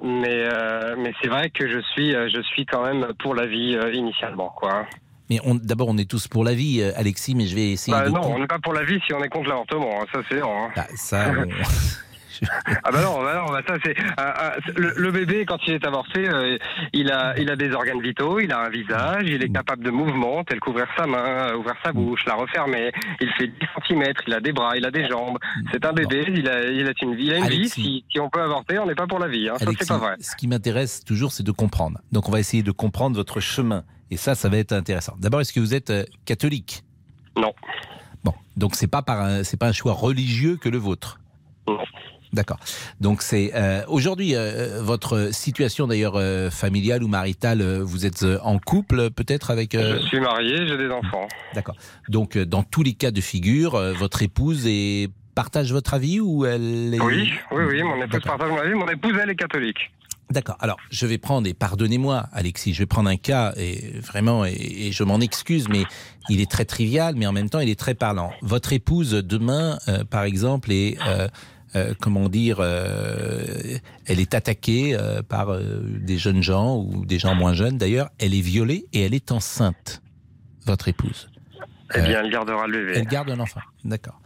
mais 0.02 0.48
mais 0.96 1.12
c'est 1.20 1.28
vrai 1.28 1.50
que 1.50 1.68
je 1.68 1.80
suis 1.92 2.12
je 2.12 2.42
suis 2.42 2.66
quand 2.66 2.84
même 2.84 3.08
pour 3.18 3.34
la 3.34 3.46
vie 3.46 3.76
initialement 3.92 4.52
quoi. 4.56 4.86
Mais 5.28 5.40
d'abord, 5.64 5.88
on 5.88 5.98
est 5.98 6.08
tous 6.08 6.28
pour 6.28 6.44
la 6.44 6.54
vie, 6.54 6.80
Alexis, 6.94 7.34
mais 7.34 7.46
je 7.46 7.56
vais 7.56 7.72
essayer 7.72 7.92
bah 7.92 8.04
de... 8.04 8.10
Non, 8.10 8.20
on 8.22 8.38
n'est 8.38 8.46
pas 8.46 8.60
pour 8.60 8.72
la 8.72 8.84
vie 8.84 9.00
si 9.08 9.12
on 9.12 9.20
est 9.24 9.28
contre 9.28 9.48
l'avortement, 9.48 10.00
hein, 10.00 10.04
ça 10.12 10.20
c'est. 10.30 10.40
Hein. 10.40 10.70
Bah, 10.76 10.86
ça, 10.94 11.32
ah 12.84 12.90
bah 12.90 13.02
non, 13.02 13.22
bah 13.22 13.34
non 13.36 13.52
bah 13.52 13.62
ça 13.66 13.74
c'est 13.84 13.96
euh, 13.98 14.02
euh, 14.18 14.92
le, 14.96 15.10
bébé 15.10 15.44
quand 15.46 15.58
il 15.66 15.74
est 15.74 15.86
avorté, 15.86 16.28
euh, 16.28 16.58
il 16.92 17.10
a 17.10 17.38
il 17.38 17.50
a 17.50 17.56
des 17.56 17.72
organes 17.72 18.00
vitaux, 18.00 18.40
il 18.40 18.52
a 18.52 18.60
un 18.60 18.68
visage, 18.68 19.24
il 19.26 19.42
est 19.42 19.48
capable 19.48 19.84
de 19.84 19.90
mouvement, 19.90 20.44
tel 20.44 20.60
qu'ouvrir 20.60 20.86
sa 20.96 21.06
main, 21.06 21.54
ouvrir 21.54 21.74
sa 21.84 21.92
bouche, 21.92 22.24
la 22.26 22.34
refermer. 22.34 22.92
Il 23.20 23.30
fait 23.32 23.48
10 23.48 23.54
cm, 23.88 24.12
il 24.26 24.34
a 24.34 24.40
des 24.40 24.52
bras, 24.52 24.76
il 24.76 24.84
a 24.84 24.90
des 24.90 25.08
jambes. 25.08 25.38
C'est 25.72 25.84
un 25.84 25.92
bébé, 25.92 26.24
il 26.28 26.48
a 26.48 26.64
il 26.64 26.86
a 26.86 26.92
une 27.02 27.14
vie, 27.14 27.26
il 27.26 27.34
a 27.34 27.38
une 27.38 27.48
vie. 27.48 27.68
Si, 27.68 28.04
si, 28.10 28.20
on 28.20 28.28
peut 28.28 28.42
avorter, 28.42 28.78
on 28.78 28.86
n'est 28.86 28.94
pas 28.94 29.06
pour 29.06 29.18
la 29.18 29.28
vie. 29.28 29.48
Hein. 29.48 29.56
Ça 29.58 29.66
c'est 29.78 29.88
pas 29.88 29.98
vrai. 29.98 30.16
Ce 30.20 30.36
qui 30.36 30.48
m'intéresse 30.48 31.04
toujours, 31.04 31.32
c'est 31.32 31.44
de 31.44 31.52
comprendre. 31.52 32.00
Donc 32.12 32.28
on 32.28 32.32
va 32.32 32.40
essayer 32.40 32.62
de 32.62 32.72
comprendre 32.72 33.16
votre 33.16 33.40
chemin. 33.40 33.84
Et 34.10 34.16
ça, 34.16 34.36
ça 34.36 34.48
va 34.48 34.58
être 34.58 34.72
intéressant. 34.72 35.14
D'abord, 35.18 35.40
est-ce 35.40 35.52
que 35.52 35.58
vous 35.58 35.74
êtes 35.74 35.92
catholique? 36.24 36.84
Non. 37.36 37.52
Bon, 38.22 38.34
donc 38.56 38.74
c'est 38.76 38.86
pas 38.86 39.02
par 39.02 39.44
c'est 39.44 39.56
pas 39.56 39.68
un 39.68 39.72
choix 39.72 39.92
religieux 39.92 40.56
que 40.56 40.68
le 40.68 40.78
vôtre? 40.78 41.20
Non. 41.68 41.78
D'accord. 42.32 42.58
Donc 43.00 43.22
c'est 43.22 43.52
euh, 43.54 43.82
aujourd'hui 43.88 44.34
euh, 44.34 44.82
votre 44.82 45.32
situation 45.32 45.86
d'ailleurs 45.86 46.16
euh, 46.16 46.50
familiale 46.50 47.02
ou 47.02 47.08
maritale. 47.08 47.62
vous 47.80 48.06
êtes 48.06 48.24
en 48.42 48.58
couple 48.58 49.10
peut-être 49.10 49.50
avec. 49.50 49.76
Je 49.76 50.06
suis 50.06 50.20
marié, 50.20 50.66
j'ai 50.66 50.76
des 50.76 50.90
enfants. 50.90 51.28
D'accord. 51.54 51.76
Donc 52.08 52.36
dans 52.36 52.62
tous 52.62 52.82
les 52.82 52.94
cas 52.94 53.10
de 53.10 53.20
figure, 53.20 53.78
votre 53.94 54.22
épouse 54.22 54.66
est 54.66 55.10
partage 55.34 55.70
votre 55.70 55.92
avis 55.92 56.18
ou 56.18 56.46
elle 56.46 56.94
est... 56.94 57.00
Oui, 57.00 57.30
oui, 57.52 57.64
oui, 57.68 57.82
mon 57.82 58.02
épouse 58.02 58.22
partage 58.22 58.50
mon 58.50 58.58
avis. 58.58 58.74
Mon 58.74 58.88
épouse, 58.88 59.12
elle 59.22 59.28
est 59.28 59.36
catholique. 59.36 59.90
D'accord. 60.30 60.56
Alors, 60.60 60.78
je 60.90 61.06
vais 61.06 61.18
prendre, 61.18 61.46
et 61.46 61.54
pardonnez-moi, 61.54 62.26
Alexis, 62.32 62.74
je 62.74 62.80
vais 62.80 62.86
prendre 62.86 63.08
un 63.08 63.16
cas, 63.16 63.52
et 63.56 63.92
vraiment, 64.00 64.44
et, 64.44 64.90
je 64.90 65.04
m'en 65.04 65.20
excuse, 65.20 65.68
mais 65.68 65.84
il 66.28 66.40
est 66.40 66.50
très 66.50 66.64
trivial, 66.64 67.14
mais 67.16 67.26
en 67.26 67.32
même 67.32 67.48
temps, 67.48 67.60
il 67.60 67.68
est 67.68 67.78
très 67.78 67.94
parlant. 67.94 68.32
Votre 68.42 68.72
épouse, 68.72 69.12
demain, 69.12 69.78
par 70.10 70.24
exemple, 70.24 70.72
est 70.72 70.98
euh, 71.06 71.28
comment 72.00 72.28
dire, 72.28 72.58
euh, 72.60 73.78
elle 74.06 74.20
est 74.20 74.34
attaquée 74.34 74.94
euh, 74.94 75.22
par 75.22 75.56
des 75.58 76.18
jeunes 76.18 76.42
gens 76.42 76.76
ou 76.76 77.04
des 77.04 77.18
gens 77.18 77.34
moins 77.34 77.54
jeunes 77.54 77.78
d'ailleurs. 77.78 78.10
Elle 78.18 78.34
est 78.34 78.40
violée 78.40 78.86
et 78.92 79.02
elle 79.02 79.14
est 79.14 79.32
enceinte, 79.32 80.02
votre 80.64 80.88
épouse. 80.88 81.28
Eh 81.94 82.00
bien, 82.02 82.22
elle 82.22 82.30
gardera 82.30 82.66
le 82.66 82.86
bébé. 82.86 82.98
Elle 82.98 83.06
garde 83.06 83.30
un 83.30 83.40
enfant, 83.40 83.60
d'accord 83.84 84.20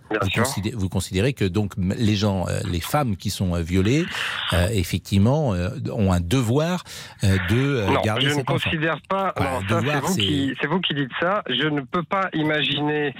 vous, 0.75 0.89
considérez, 0.89 1.33
que 1.33 1.45
donc 1.45 1.73
les 1.77 2.17
gens, 2.17 2.47
euh, 2.49 2.61
les 2.71 2.81
femmes 2.81 3.17
qui 3.17 3.31
sont 3.31 3.55
euh, 3.55 3.63
violées, 3.63 4.05
euh, 4.53 4.69
effectivement, 4.73 5.55
ont 5.93 6.13
un 6.13 6.21
devoir 6.21 6.83
de 7.23 7.87
non, 7.87 8.01
garder 8.01 8.31
je 8.31 8.35
ne 8.35 8.43
considère 8.43 9.01
pas. 9.09 9.35
c'est 9.69 10.01
vous, 10.01 10.17
qui, 10.17 10.55
vous 10.69 10.81
qui 10.81 10.95
dites 10.95 11.11
ça. 11.21 11.43
Je 11.49 11.69
ne 11.69 11.81
peux 11.81 12.03
pas 12.03 12.29
imaginer 12.33 13.15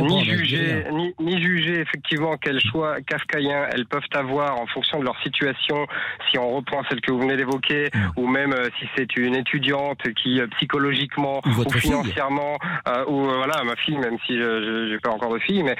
ni 0.00 0.24
juger, 0.24 0.84
ni, 1.20 1.42
juger 1.42 1.80
effectivement 1.80 2.36
quel 2.40 2.60
choix 2.60 3.00
kafkaïen 3.00 3.68
elles 3.72 3.86
peuvent 3.86 4.02
avoir 4.14 4.60
en 4.60 4.66
fonction 4.66 4.98
de 5.00 5.04
leur 5.04 5.20
situation. 5.22 5.86
Si 6.30 6.38
on 6.38 6.56
reprend 6.56 6.82
celle 6.88 7.00
que 7.00 7.12
vous 7.12 7.20
venez 7.20 7.36
d'évoquer, 7.36 7.90
mm. 7.92 7.98
ou 8.16 8.28
même 8.28 8.54
si 8.78 8.86
c'est 8.96 9.16
une 9.16 9.34
étudiante 9.34 10.00
qui 10.22 10.40
psychologiquement 10.56 11.40
ou, 11.44 11.78
financièrement, 11.78 12.58
ou 13.08 13.24
voilà 13.24 13.62
ma 13.64 13.76
fille, 13.76 13.98
même 13.98 14.18
si 14.26 14.36
je 14.36 14.92
n'ai 14.92 14.98
pas 14.98 15.10
encore 15.10 15.32
de 15.32 15.38
fille, 15.38 15.62
mais 15.62 15.76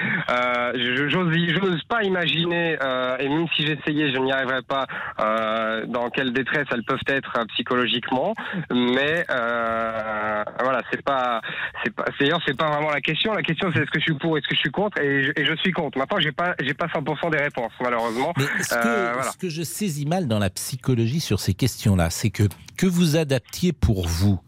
euh, 0.57 1.09
j'ose 1.09 1.83
pas 1.83 2.03
imaginer, 2.03 2.77
euh, 2.81 3.17
et 3.19 3.29
même 3.29 3.47
si 3.55 3.65
j'essayais, 3.65 4.11
je 4.11 4.17
n'y 4.17 4.31
arriverais 4.31 4.61
pas, 4.61 4.85
euh, 5.19 5.85
dans 5.87 6.09
quelle 6.09 6.33
détresse 6.33 6.67
elles 6.71 6.83
peuvent 6.83 6.99
être 7.07 7.45
psychologiquement. 7.49 8.33
Mais 8.71 9.25
voilà, 9.27 10.81
c'est 10.91 11.01
pas, 11.03 11.41
c'est 11.83 11.93
pas, 11.93 12.05
d'ailleurs 12.19 12.41
c'est 12.45 12.57
pas 12.57 12.69
vraiment 12.69 12.91
la 12.91 13.01
question. 13.01 13.33
La 13.33 13.43
question 13.43 13.71
c'est 13.73 13.81
est-ce 13.81 13.91
que 13.91 13.99
je 13.99 14.03
suis 14.03 14.17
pour, 14.17 14.37
est-ce 14.37 14.47
que 14.47 14.55
je 14.55 14.59
suis 14.59 14.71
contre, 14.71 14.99
et 15.01 15.23
je, 15.23 15.31
et 15.35 15.45
je 15.45 15.55
suis 15.55 15.71
contre. 15.71 15.97
Maintenant, 15.97 16.19
j'ai 16.19 16.31
pas, 16.31 16.55
j'ai 16.59 16.73
pas 16.73 16.87
100% 16.87 17.31
des 17.31 17.37
réponses, 17.37 17.71
malheureusement. 17.81 18.33
Mais 18.37 18.45
ce 18.63 18.75
que, 18.75 19.31
ce 19.31 19.37
que 19.37 19.49
je 19.49 19.63
saisis 19.63 20.05
mal 20.05 20.27
dans 20.27 20.39
la 20.39 20.49
psychologie 20.49 21.19
sur 21.19 21.39
ces 21.39 21.53
questions-là, 21.53 22.09
c'est 22.09 22.29
que 22.29 22.43
que 22.77 22.85
vous 22.85 23.17
adaptiez 23.17 23.73
pour 23.73 24.07
vous 24.07 24.39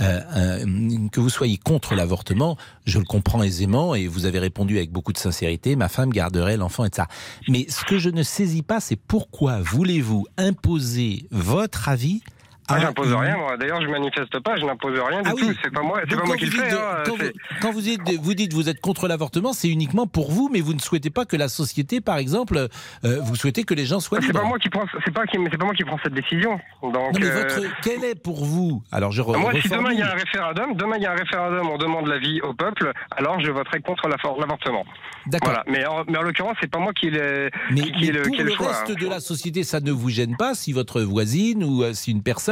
euh, 0.00 0.20
euh, 0.36 1.08
que 1.10 1.20
vous 1.20 1.28
soyez 1.28 1.58
contre 1.58 1.94
l'avortement, 1.94 2.56
je 2.86 2.98
le 2.98 3.04
comprends 3.04 3.42
aisément 3.42 3.94
et 3.94 4.06
vous 4.06 4.24
avez 4.24 4.38
répondu 4.38 4.76
avec 4.76 4.90
beaucoup 4.90 5.12
de 5.12 5.18
sincérité, 5.18 5.76
ma 5.76 5.88
femme 5.88 6.10
garderait 6.10 6.56
l'enfant 6.56 6.84
et 6.84 6.90
ça. 6.92 7.08
Mais 7.48 7.66
ce 7.68 7.84
que 7.84 7.98
je 7.98 8.10
ne 8.10 8.22
saisis 8.22 8.62
pas, 8.62 8.80
c'est 8.80 8.96
pourquoi 8.96 9.60
voulez-vous 9.60 10.26
imposer 10.38 11.26
votre 11.30 11.88
avis 11.88 12.22
ah, 12.68 12.78
j'impose 12.78 13.12
rien, 13.12 13.36
moi. 13.36 13.56
D'ailleurs, 13.56 13.80
je 13.80 13.88
manifeste 13.88 14.38
pas, 14.40 14.56
je 14.56 14.64
n'impose 14.64 14.98
rien 14.98 15.22
du 15.22 15.30
ah 15.30 15.34
tout. 15.36 15.52
C'est 15.62 15.72
pas 15.72 15.82
moi, 15.82 16.00
c'est 16.08 16.16
pas 16.16 16.24
moi 16.24 16.36
qui 16.36 16.46
le 16.46 16.50
fais. 16.52 16.72
Hein, 16.72 17.02
quand, 17.04 17.16
vous, 17.16 17.30
quand 17.60 17.72
vous, 17.72 17.80
dites, 17.80 18.00
vous 18.20 18.34
dites 18.34 18.52
vous 18.52 18.68
êtes 18.68 18.80
contre 18.80 19.08
l'avortement, 19.08 19.52
c'est 19.52 19.68
uniquement 19.68 20.06
pour 20.06 20.30
vous, 20.30 20.48
mais 20.52 20.60
vous 20.60 20.72
ne 20.72 20.78
souhaitez 20.78 21.10
pas 21.10 21.24
que 21.24 21.36
la 21.36 21.48
société, 21.48 22.00
par 22.00 22.18
exemple, 22.18 22.68
euh, 23.04 23.20
vous 23.22 23.34
souhaitez 23.34 23.64
que 23.64 23.74
les 23.74 23.84
gens 23.84 24.00
soient 24.00 24.20
libres. 24.20 24.32
C'est 24.32 24.40
pas 24.40 24.46
moi 24.46 24.58
qui 24.58 24.68
prends, 24.68 24.84
c'est 25.04 25.12
pas, 25.12 25.22
c'est 25.32 25.58
pas 25.58 25.64
moi 25.64 25.74
qui 25.74 25.84
prends 25.84 25.98
cette 26.02 26.14
décision. 26.14 26.60
Donc, 26.82 26.94
non, 26.94 27.10
mais 27.20 27.30
votre, 27.30 27.60
euh, 27.60 27.68
quel 27.82 28.04
est 28.04 28.14
pour 28.14 28.44
vous? 28.44 28.82
Alors, 28.92 29.10
je 29.12 29.22
re, 29.22 29.36
Moi, 29.38 29.52
si 29.60 29.68
demain 29.68 29.90
il 29.92 29.98
y 29.98 30.02
a 30.02 30.12
un 30.12 30.14
référendum, 30.14 30.74
demain 30.74 30.96
il 30.96 31.02
y 31.02 31.06
a 31.06 31.12
un 31.12 31.16
référendum, 31.16 31.68
on 31.68 31.78
demande 31.78 32.06
l'avis 32.06 32.40
au 32.42 32.54
peuple, 32.54 32.92
alors 33.10 33.40
je 33.40 33.50
voterai 33.50 33.80
contre 33.80 34.08
l'avortement. 34.08 34.84
D'accord. 35.26 35.50
Voilà. 35.50 35.64
Mais 35.68 35.84
en, 35.86 36.04
mais 36.08 36.18
en 36.18 36.22
l'occurrence, 36.22 36.56
c'est 36.60 36.70
pas 36.70 36.78
moi 36.78 36.92
qui 36.92 37.10
l'ai. 37.10 37.50
Mais, 37.70 37.82
qui, 37.82 38.12
mais 38.12 38.22
pour 38.22 38.66
le, 38.66 38.70
reste 38.70 38.90
hein. 38.90 38.94
de 39.00 39.08
la 39.08 39.20
société, 39.20 39.64
ça 39.64 39.80
ne 39.80 39.90
vous 39.90 40.10
gêne 40.10 40.36
pas 40.36 40.54
si 40.54 40.72
votre 40.72 41.00
voisine 41.00 41.64
ou 41.64 41.82
euh, 41.82 41.92
si 41.92 42.10
une 42.10 42.22
personne 42.22 42.51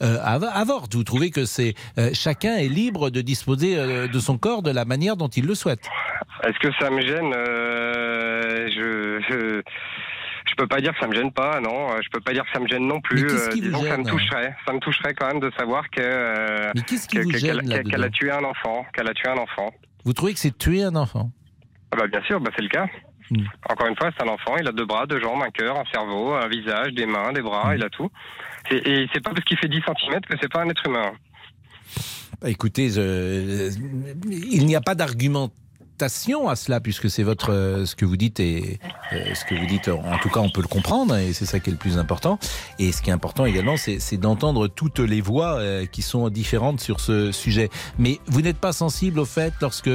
avorte. 0.00 0.94
Vous 0.94 1.04
trouvez 1.04 1.30
que 1.30 1.44
c'est 1.44 1.74
euh, 1.98 2.10
chacun 2.12 2.56
est 2.56 2.68
libre 2.68 3.10
de 3.10 3.20
disposer 3.20 3.78
euh, 3.78 4.06
de 4.08 4.18
son 4.18 4.38
corps 4.38 4.62
de 4.62 4.70
la 4.70 4.84
manière 4.84 5.16
dont 5.16 5.28
il 5.28 5.46
le 5.46 5.54
souhaite 5.54 5.88
Est-ce 6.44 6.58
que 6.58 6.72
ça 6.80 6.90
me 6.90 7.00
gêne 7.00 7.32
euh, 7.36 8.68
je, 8.68 9.20
je... 9.28 9.62
Je 10.48 10.56
peux 10.56 10.66
pas 10.66 10.80
dire 10.80 10.92
que 10.92 10.98
ça 10.98 11.06
me 11.06 11.14
gêne 11.14 11.30
pas, 11.32 11.60
non. 11.60 11.88
Je 12.02 12.08
peux 12.10 12.20
pas 12.20 12.32
dire 12.32 12.42
que 12.42 12.50
ça 12.52 12.58
me 12.58 12.66
gêne 12.66 12.86
non 12.86 13.00
plus. 13.00 13.24
disons 13.54 13.82
ça 13.84 13.96
me 13.96 14.04
toucherait. 14.04 14.56
Ça 14.66 14.72
me 14.72 14.80
toucherait 14.80 15.14
quand 15.14 15.28
même 15.28 15.38
de 15.38 15.50
savoir 15.56 15.88
que 15.90 16.72
qu'elle 17.88 18.04
a 18.04 18.10
tué 18.10 18.30
un 18.32 18.42
enfant, 18.42 18.84
qu'elle 18.92 19.08
a 19.08 19.14
tué 19.14 19.28
un 19.28 19.38
enfant. 19.38 19.70
Vous 20.04 20.12
trouvez 20.12 20.34
que 20.34 20.40
c'est 20.40 20.56
tuer 20.58 20.82
un 20.82 20.96
enfant? 20.96 21.30
Ah 21.92 21.96
bah 21.96 22.08
bien 22.08 22.20
sûr, 22.22 22.40
bah 22.40 22.50
c'est 22.56 22.62
le 22.62 22.68
cas. 22.68 22.86
Hmm. 23.30 23.44
Encore 23.68 23.86
une 23.86 23.96
fois, 23.96 24.10
c'est 24.16 24.24
un 24.24 24.28
enfant. 24.28 24.56
Il 24.58 24.66
a 24.66 24.72
deux 24.72 24.86
bras, 24.86 25.06
deux 25.06 25.20
jambes, 25.20 25.42
un 25.42 25.50
cœur, 25.50 25.78
un 25.78 25.84
cerveau, 25.92 26.34
un 26.34 26.48
visage, 26.48 26.92
des 26.92 27.06
mains, 27.06 27.32
des 27.32 27.42
bras. 27.42 27.72
Hmm. 27.72 27.76
Il 27.76 27.84
a 27.84 27.88
tout. 27.90 28.10
Et 28.70 29.06
c'est 29.12 29.22
pas 29.22 29.30
parce 29.30 29.44
qu'il 29.44 29.58
fait 29.58 29.68
10 29.68 29.80
cm 29.86 30.20
que 30.20 30.36
c'est 30.40 30.52
pas 30.52 30.62
un 30.62 30.68
être 30.68 30.86
humain. 30.86 31.12
Bah, 32.40 32.48
écoutez, 32.48 32.86
il 32.86 34.66
n'y 34.66 34.76
a 34.76 34.80
pas 34.80 34.94
d'argument 34.94 35.50
à 36.02 36.56
cela, 36.56 36.80
puisque 36.80 37.10
c'est 37.10 37.22
votre 37.22 37.52
euh, 37.52 37.84
ce 37.84 37.94
que 37.96 38.04
vous 38.04 38.16
dites 38.16 38.40
et 38.40 38.78
euh, 39.12 39.34
ce 39.34 39.44
que 39.44 39.54
vous 39.54 39.66
dites. 39.66 39.88
En 39.88 40.18
tout 40.18 40.28
cas, 40.28 40.40
on 40.40 40.50
peut 40.50 40.62
le 40.62 40.68
comprendre 40.68 41.16
et 41.16 41.32
c'est 41.32 41.44
ça 41.44 41.60
qui 41.60 41.70
est 41.70 41.72
le 41.72 41.78
plus 41.78 41.98
important. 41.98 42.38
Et 42.78 42.92
ce 42.92 43.02
qui 43.02 43.10
est 43.10 43.12
important 43.12 43.44
également, 43.44 43.76
c'est 43.76 44.16
d'entendre 44.16 44.68
toutes 44.68 44.98
les 44.98 45.20
voix 45.20 45.58
euh, 45.58 45.86
qui 45.86 46.02
sont 46.02 46.28
différentes 46.28 46.80
sur 46.80 47.00
ce 47.00 47.32
sujet. 47.32 47.68
Mais 47.98 48.18
vous 48.26 48.42
n'êtes 48.42 48.58
pas 48.58 48.72
sensible 48.72 49.18
au 49.18 49.24
fait 49.24 49.52
lorsque 49.60 49.90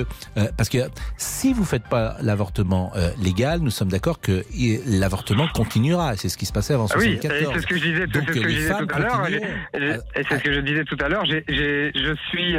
parce 0.58 0.70
que 0.70 0.90
si 1.18 1.54
vous 1.54 1.66
faites 1.66 1.88
pas 1.88 2.18
l'avortement 2.22 2.92
légal, 3.22 3.60
nous 3.60 3.72
sommes 3.72 3.90
d'accord 3.90 4.20
que 4.20 4.44
l'avortement 4.88 5.48
continuera. 5.54 6.16
C'est 6.18 6.30
ce 6.30 6.38
qui 6.38 6.46
se 6.46 6.54
passait 6.54 6.74
avant 6.74 6.86
1974. 6.86 7.34
Ah 7.34 7.50
oui, 7.50 7.54
c'est 7.56 7.62
ce 7.62 7.68
que 7.68 7.78
je 7.78 7.84
disais, 7.84 8.06
ce 8.14 8.20
que 8.20 8.42
je 8.42 8.48
disais 8.48 8.78
tout 8.78 8.88
à 8.94 9.00
l'heure. 9.00 9.28
Et 9.28 10.24
c'est 10.30 10.40
ce 10.40 10.44
que 10.44 10.54
je 10.54 10.60
disais 10.60 10.84
tout 10.84 10.98
à 11.00 11.10
l'heure. 11.10 11.26
Je 11.26 12.16
suis 12.30 12.58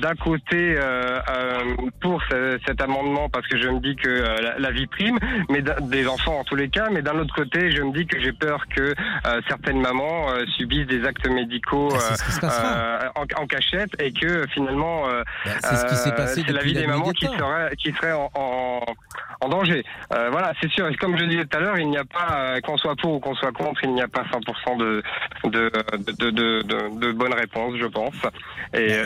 d'un 0.00 0.14
côté 0.14 0.76
pour 2.00 2.22
cet 2.66 2.80
amendement 2.80 3.28
parce 3.28 3.46
que 3.46 3.58
je 3.60 3.68
me 3.68 3.80
dis 3.80 3.96
que 3.96 4.08
euh, 4.08 4.54
la, 4.58 4.70
vie 4.70 4.86
prime, 4.86 5.18
mais 5.48 5.62
des 5.62 6.06
enfants 6.06 6.38
en 6.40 6.44
tous 6.44 6.56
les 6.56 6.68
cas. 6.68 6.88
Mais 6.90 7.02
d'un 7.02 7.18
autre 7.18 7.34
côté, 7.34 7.70
je 7.70 7.82
me 7.82 7.92
dis 7.92 8.06
que 8.06 8.20
j'ai 8.20 8.32
peur 8.32 8.66
que 8.74 8.80
euh, 8.80 9.40
certaines 9.48 9.80
mamans 9.80 10.30
euh, 10.30 10.44
subissent 10.56 10.86
des 10.86 11.04
actes 11.04 11.28
médicaux 11.28 11.92
ah, 12.42 13.12
en, 13.16 13.46
cachette 13.46 13.90
et 14.00 14.12
que 14.12 14.46
finalement 14.48 15.02
bah, 15.44 15.52
c'est 15.62 15.76
ce 15.76 15.86
qui 15.86 15.96
s'est 15.96 16.12
passé 16.12 16.42
la 16.48 16.62
vie 16.62 16.72
des 16.72 16.86
mamans 16.86 17.10
qui 17.12 17.26
serait 17.26 17.76
qui 17.76 17.92
serait 17.92 18.12
en, 18.12 18.30
en 19.40 19.48
danger. 19.48 19.84
Voilà, 20.10 20.52
c'est 20.60 20.70
sûr. 20.70 20.88
Et 20.88 20.94
comme 20.96 21.16
je 21.18 21.24
disais 21.24 21.44
tout 21.44 21.56
à 21.56 21.60
l'heure, 21.60 21.78
il 21.78 21.88
n'y 21.88 21.98
a 21.98 22.04
pas, 22.04 22.60
qu'on 22.62 22.78
soit 22.78 22.96
pour 22.96 23.14
ou 23.14 23.20
qu'on 23.20 23.34
soit 23.34 23.52
contre, 23.52 23.80
il 23.84 23.94
n'y 23.94 24.02
a 24.02 24.08
pas 24.08 24.22
100% 24.22 24.78
de 24.78 25.02
de, 25.44 25.70
de, 25.98 26.30
de, 26.30 26.62
de, 26.98 27.12
bonnes 27.12 27.34
réponses, 27.34 27.74
je 27.78 27.86
pense. 27.86 28.14
Et 28.72 28.96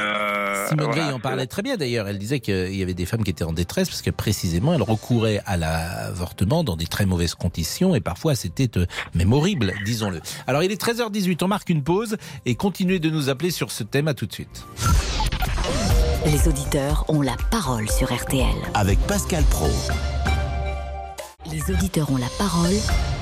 Simone 0.69 0.93
Veil 0.93 1.13
en 1.13 1.21
parlait 1.21 1.47
très 1.47 1.63
bien 1.63 1.77
d'ailleurs. 1.77 2.09
Elle 2.09 2.19
disait 2.19 2.41
qu'il 2.41 2.75
y 2.75 2.83
avait 2.83 2.95
des 2.95 3.07
femmes 3.07 3.25
qui 3.25 3.31
étaient 3.31 3.45
en 3.49 3.53
détresse 3.53 3.89
parce 3.89 4.03
que 4.03 4.11
précisément 4.11 4.75
elles 4.75 4.83
recouraient 4.83 5.41
à 5.47 5.57
l'avortement 5.57 6.63
dans 6.65 6.77
des 6.77 6.87
très 6.87 7.07
mauvaises 7.07 7.35
conditions 7.35 7.95
et 7.95 8.01
parfois 8.01 8.35
c'était 8.35 8.71
même 9.15 9.33
horrible, 9.33 9.73
disons-le. 9.85 10.21
Alors 10.47 10.63
il 10.63 10.71
est 10.71 10.81
13h18, 10.81 11.39
on 11.43 11.49
marque 11.49 11.71
une 11.71 11.83
pause 11.83 12.17
et 12.47 12.55
continuez 12.55 12.99
de 12.99 13.11
nous 13.11 13.29
appeler 13.29 13.51
sur 13.51 13.71
ce 13.71 13.83
thème. 13.83 14.09
À 14.09 14.15
tout 14.15 14.27
de 14.27 14.33
suite. 14.33 14.65
Les 16.27 16.49
auditeurs 16.49 17.05
ont 17.09 17.21
la 17.21 17.37
parole 17.51 17.89
sur 17.91 18.13
RTL. 18.15 18.47
Avec 18.75 18.99
Pascal 19.01 19.45
Pro. 19.45 19.69
Les 21.51 21.71
auditeurs 21.71 22.11
ont 22.11 22.17
la 22.17 22.29
parole. 22.39 22.75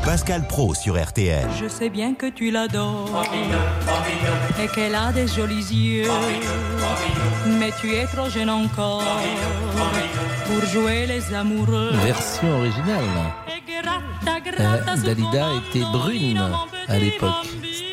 Pascal 0.04 0.46
Pro 0.46 0.74
sur 0.74 1.00
RTL. 1.00 1.48
Je 1.60 1.68
sais 1.68 1.88
bien 1.88 2.14
que 2.14 2.26
tu 2.26 2.50
l'adores 2.50 3.24
et 4.62 4.68
qu'elle 4.68 4.94
a 4.94 5.12
des 5.12 5.28
jolis 5.28 5.72
yeux. 5.72 6.10
Mais 7.58 7.70
tu 7.80 7.94
es 7.94 8.06
trop 8.06 8.28
jeune 8.28 8.50
encore 8.50 9.04
pour 10.46 10.64
jouer 10.66 11.06
les 11.06 11.34
amoureux. 11.34 11.90
Version 12.04 12.58
originale. 12.58 13.04
Euh, 14.58 14.96
Dalida 15.04 15.48
était 15.68 15.84
brune 15.92 16.42
à 16.88 16.98
l'époque. 16.98 17.46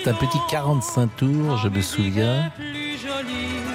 C'est 0.04 0.10
un 0.10 0.14
petit 0.14 0.40
45 0.50 1.16
tours, 1.16 1.58
je 1.58 1.70
me 1.70 1.82
souviens 1.82 2.52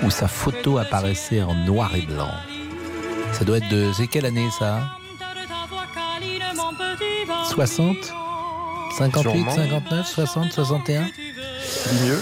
où 0.03 0.11
sa 0.11 0.29
photo 0.29 0.79
apparaissait 0.79 1.43
en 1.43 1.55
noir 1.55 1.95
et 1.95 2.03
blanc. 2.03 2.31
Ça 3.33 3.45
doit 3.45 3.59
être 3.59 3.69
de. 3.69 3.93
C'est 3.93 4.07
quelle 4.07 4.27
année 4.27 4.49
ça? 4.59 4.98
60 7.51 7.97
58, 8.99 9.51
59, 9.51 10.07
60, 10.07 10.53
61 10.53 11.03
Mieux. 12.05 12.19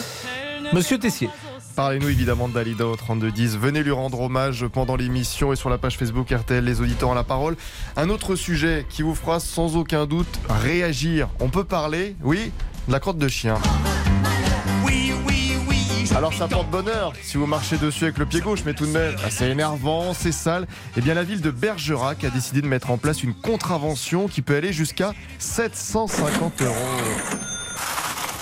Monsieur 0.72 0.98
Tessier. 0.98 1.30
Parlez-nous 1.74 2.08
évidemment 2.08 2.48
de 2.48 2.54
Dalida 2.54 2.86
au 2.86 2.96
3210. 2.96 3.58
Venez 3.58 3.82
lui 3.82 3.90
rendre 3.90 4.20
hommage 4.20 4.66
pendant 4.66 4.96
l'émission 4.96 5.52
et 5.52 5.56
sur 5.56 5.68
la 5.68 5.78
page 5.78 5.98
Facebook 5.98 6.30
RTL, 6.30 6.64
les 6.64 6.80
auditeurs 6.80 7.12
à 7.12 7.14
la 7.14 7.24
parole. 7.24 7.56
Un 7.96 8.08
autre 8.08 8.34
sujet 8.34 8.86
qui 8.88 9.02
vous 9.02 9.14
fera 9.14 9.40
sans 9.40 9.76
aucun 9.76 10.06
doute 10.06 10.40
réagir. 10.48 11.28
On 11.40 11.48
peut 11.48 11.64
parler, 11.64 12.16
oui, 12.22 12.50
de 12.88 12.92
la 12.92 13.00
crotte 13.00 13.18
de 13.18 13.28
chien. 13.28 13.58
Alors 16.14 16.32
ça 16.32 16.48
porte 16.48 16.70
bonheur 16.70 17.12
si 17.22 17.36
vous 17.36 17.46
marchez 17.46 17.76
dessus 17.78 18.04
avec 18.04 18.18
le 18.18 18.26
pied 18.26 18.40
gauche, 18.40 18.60
mais 18.64 18.74
tout 18.74 18.86
de 18.86 18.90
même, 18.90 19.14
c'est 19.28 19.50
énervant, 19.50 20.14
c'est 20.14 20.32
sale. 20.32 20.66
Eh 20.96 21.00
bien 21.00 21.14
la 21.14 21.24
ville 21.24 21.40
de 21.40 21.50
Bergerac 21.50 22.24
a 22.24 22.30
décidé 22.30 22.62
de 22.62 22.66
mettre 22.66 22.90
en 22.90 22.98
place 22.98 23.22
une 23.22 23.34
contravention 23.34 24.28
qui 24.28 24.42
peut 24.42 24.56
aller 24.56 24.72
jusqu'à 24.72 25.12
750 25.38 26.62
euros. 26.62 26.74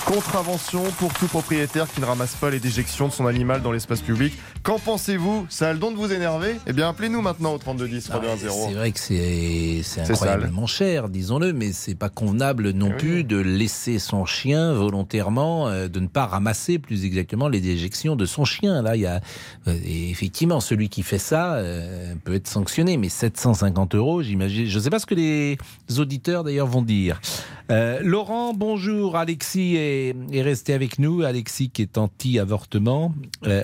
Contravention 0.04 0.82
pour 0.98 1.14
tout 1.14 1.26
propriétaire 1.26 1.86
qui 1.90 2.00
ne 2.00 2.06
ramasse 2.06 2.34
pas 2.34 2.50
les 2.50 2.60
déjections 2.60 3.08
de 3.08 3.12
son 3.12 3.26
animal 3.26 3.62
dans 3.62 3.72
l'espace 3.72 4.02
public. 4.02 4.34
Qu'en 4.64 4.78
pensez-vous? 4.78 5.44
Ça 5.50 5.68
a 5.68 5.72
le 5.74 5.78
don 5.78 5.90
de 5.90 5.96
vous 5.96 6.10
énerver? 6.10 6.56
Eh 6.66 6.72
bien, 6.72 6.88
appelez-nous 6.88 7.20
maintenant 7.20 7.52
au 7.52 7.58
3210 7.58 8.04
320. 8.04 8.50
C'est 8.50 8.72
vrai 8.72 8.92
que 8.92 8.98
c'est 8.98 10.10
incroyablement 10.10 10.66
cher, 10.66 11.10
disons-le, 11.10 11.52
mais 11.52 11.72
c'est 11.72 11.94
pas 11.94 12.08
convenable 12.08 12.70
non 12.70 12.88
eh 12.90 12.96
plus 12.96 13.24
de 13.24 13.36
laisser 13.36 13.98
son 13.98 14.24
chien 14.24 14.72
volontairement, 14.72 15.68
euh, 15.68 15.88
de 15.88 16.00
ne 16.00 16.06
pas 16.06 16.24
ramasser 16.24 16.78
plus 16.78 17.04
exactement 17.04 17.48
les 17.48 17.60
déjections 17.60 18.16
de 18.16 18.24
son 18.24 18.46
chien. 18.46 18.80
Là, 18.80 18.96
il 18.96 19.02
y 19.02 19.06
a 19.06 19.20
euh, 19.68 19.76
effectivement 19.84 20.60
celui 20.60 20.88
qui 20.88 21.02
fait 21.02 21.18
ça 21.18 21.56
euh, 21.56 22.14
peut 22.24 22.32
être 22.32 22.48
sanctionné, 22.48 22.96
mais 22.96 23.10
750 23.10 23.94
euros, 23.96 24.22
j'imagine. 24.22 24.64
Je 24.66 24.78
ne 24.78 24.82
sais 24.82 24.88
pas 24.88 24.98
ce 24.98 25.04
que 25.04 25.14
les 25.14 25.58
auditeurs 25.98 26.42
d'ailleurs 26.42 26.68
vont 26.68 26.80
dire. 26.80 27.20
Laurent, 27.68 28.54
bonjour. 28.54 29.18
Alexis 29.18 29.76
et 29.76 30.16
est, 30.32 30.42
resté 30.42 30.72
avec 30.72 30.98
nous. 30.98 31.20
Alexis 31.20 31.68
qui 31.68 31.82
est 31.82 31.98
anti-avortement. 31.98 33.12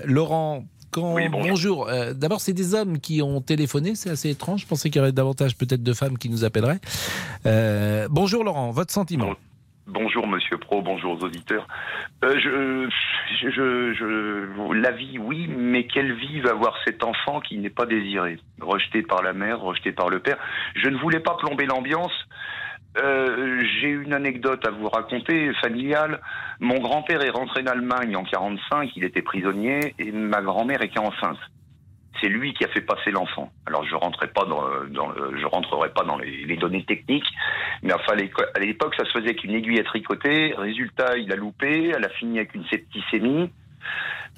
Laurent, 0.04 0.64
quand... 0.90 1.16
bonjour. 1.30 1.88
Euh, 1.88 2.12
d'abord, 2.14 2.40
c'est 2.40 2.52
des 2.52 2.74
hommes 2.74 2.98
qui 2.98 3.22
ont 3.22 3.40
téléphoné. 3.40 3.94
C'est 3.94 4.10
assez 4.10 4.30
étrange. 4.30 4.62
Je 4.62 4.66
pensais 4.66 4.90
qu'il 4.90 4.98
y 4.98 5.02
aurait 5.02 5.12
davantage 5.12 5.56
peut-être 5.56 5.82
de 5.82 5.92
femmes 5.92 6.18
qui 6.18 6.28
nous 6.28 6.44
appelleraient. 6.44 6.80
Euh, 7.46 8.08
bonjour 8.10 8.44
Laurent, 8.44 8.70
votre 8.70 8.92
sentiment? 8.92 9.34
Bonjour 9.86 10.26
Monsieur 10.28 10.56
Pro, 10.56 10.82
bonjour 10.82 11.18
aux 11.18 11.24
auditeurs. 11.24 11.66
je, 12.22 12.88
la 14.72 14.90
vie, 14.92 15.18
oui, 15.18 15.48
mais 15.48 15.84
quelle 15.88 16.12
vie 16.14 16.40
va 16.40 16.50
avoir 16.50 16.76
cet 16.84 17.02
enfant 17.02 17.40
qui 17.40 17.58
n'est 17.58 17.70
pas 17.70 17.86
désiré, 17.86 18.38
rejeté 18.60 19.02
par 19.02 19.20
la 19.22 19.32
mère, 19.32 19.60
rejeté 19.60 19.90
par 19.90 20.08
le 20.08 20.20
père 20.20 20.36
Je 20.76 20.88
ne 20.88 20.96
voulais 20.96 21.18
pas 21.18 21.36
plomber 21.38 21.66
l'ambiance, 21.66 22.12
euh, 22.98 23.62
j'ai 23.80 23.88
une 23.88 24.12
anecdote 24.12 24.66
à 24.66 24.70
vous 24.70 24.88
raconter, 24.88 25.52
familiale. 25.54 26.20
Mon 26.60 26.78
grand-père 26.78 27.22
est 27.22 27.30
rentré 27.30 27.62
d'Allemagne 27.62 28.14
en 28.16 28.22
45, 28.22 28.90
il 28.94 29.04
était 29.04 29.22
prisonnier, 29.22 29.94
et 29.98 30.12
ma 30.12 30.42
grand-mère 30.42 30.82
était 30.82 30.98
enceinte. 30.98 31.38
C'est 32.20 32.28
lui 32.28 32.52
qui 32.52 32.64
a 32.64 32.68
fait 32.68 32.82
passer 32.82 33.10
l'enfant. 33.10 33.50
Alors 33.64 33.82
je 33.84 33.94
rentrerai 33.94 34.28
pas 34.28 34.44
dans, 34.44 34.60
rentrerai 35.48 35.88
pas 35.88 36.04
dans 36.04 36.18
les, 36.18 36.56
données 36.56 36.84
techniques, 36.84 37.26
mais 37.82 37.94
à 37.94 38.58
l'époque 38.58 38.94
ça 38.94 39.06
se 39.06 39.18
faisait 39.18 39.34
qu'une 39.34 39.52
aiguille 39.52 39.80
à 39.80 39.84
tricoter. 39.84 40.52
Résultat, 40.54 41.16
il 41.16 41.32
a 41.32 41.36
loupé, 41.36 41.92
elle 41.96 42.04
a 42.04 42.10
fini 42.10 42.38
avec 42.38 42.54
une 42.54 42.66
septicémie. 42.66 43.50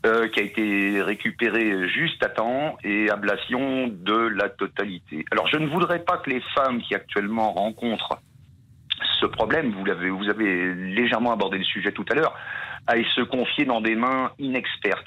Euh, 0.04 0.26
qui 0.26 0.40
a 0.40 0.42
été 0.42 1.00
récupérée 1.00 1.88
juste 1.88 2.24
à 2.24 2.28
temps 2.28 2.76
et 2.82 3.08
ablation 3.08 3.86
de 3.86 4.16
la 4.16 4.48
totalité. 4.48 5.24
Alors 5.30 5.46
je 5.46 5.58
ne 5.58 5.68
voudrais 5.68 6.00
pas 6.00 6.16
que 6.16 6.28
les 6.30 6.42
femmes 6.56 6.82
qui 6.82 6.96
actuellement 6.96 7.52
rencontrent 7.52 8.20
ce 9.22 9.26
problème, 9.26 9.72
vous, 9.72 10.28
avez, 10.28 10.74
légèrement 10.74 11.32
abordé 11.32 11.58
le 11.58 11.64
sujet 11.64 11.92
tout 11.92 12.04
à 12.10 12.14
l'heure, 12.14 12.34
aille 12.88 13.06
se 13.14 13.20
confier 13.20 13.64
dans 13.64 13.80
des 13.80 13.94
mains 13.94 14.32
inexpertes. 14.40 15.06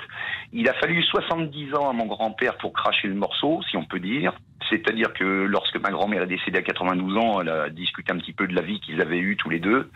Il 0.54 0.70
a 0.70 0.74
fallu 0.74 1.04
70 1.04 1.76
ans 1.76 1.90
à 1.90 1.94
mon 1.94 2.06
grand-père 2.06 2.58
pour 2.58 2.72
cracher 2.72 3.10
le 3.10 3.16
morceau, 3.16 3.62
si 3.70 3.76
on 3.76 3.84
peut 3.84 4.00
dire. 4.00 4.34
C'est-à-dire 4.70 5.14
que 5.14 5.24
lorsque 5.24 5.76
ma 5.78 5.92
grand-mère 5.92 6.24
est 6.24 6.28
décédée 6.28 6.60
à 6.60 6.62
92 6.62 7.18
ans, 7.18 7.42
elle 7.42 7.50
a 7.50 7.70
discuté 7.70 8.14
un 8.14 8.18
petit 8.18 8.34
peu 8.34 8.48
de 8.48 8.56
la 8.56 8.62
vie 8.62 8.80
qu'ils 8.80 9.02
avaient 9.02 9.20
eue 9.20 9.36
tous 9.36 9.50
les 9.50 9.60
deux 9.60 9.92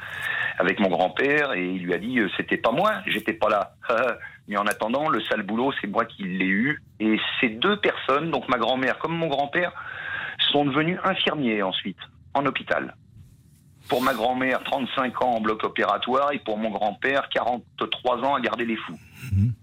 avec 0.60 0.80
mon 0.80 0.90
grand-père 0.90 1.54
et 1.54 1.66
il 1.66 1.84
lui 1.84 1.94
a 1.94 1.98
dit 1.98 2.20
euh, 2.20 2.30
c'était 2.36 2.58
pas 2.58 2.72
moi, 2.72 2.92
j'étais 3.08 3.34
pas 3.34 3.50
là. 3.50 3.72
Mais 4.48 4.58
en 4.58 4.66
attendant, 4.66 5.10
le 5.10 5.22
sale 5.22 5.44
boulot, 5.44 5.72
c'est 5.80 5.88
moi 5.88 6.06
qui 6.06 6.24
l'ai 6.24 6.46
eu. 6.46 6.82
Et 7.00 7.18
ces 7.40 7.50
deux 7.50 7.78
personnes, 7.78 8.30
donc 8.30 8.50
ma 8.50 8.58
grand-mère 8.58 9.00
comme 9.00 9.16
mon 9.16 9.28
grand-père, 9.28 9.72
sont 10.52 10.66
devenus 10.66 11.00
infirmiers 11.04 11.64
ensuite 11.64 12.00
en 12.34 12.46
hôpital. 12.46 12.94
Pour 13.90 14.02
ma 14.04 14.14
grand-mère, 14.14 14.64
35 14.64 15.22
ans 15.24 15.36
en 15.36 15.42
bloc 15.42 15.64
opératoire 15.64 16.32
et 16.32 16.40
pour 16.40 16.58
mon 16.58 16.70
grand-père, 16.70 17.28
43 17.30 18.18
ans 18.20 18.36
à 18.36 18.40
garder 18.40 18.66
les 18.66 18.78
fous. 18.78 19.00
Mhm. 19.34 19.54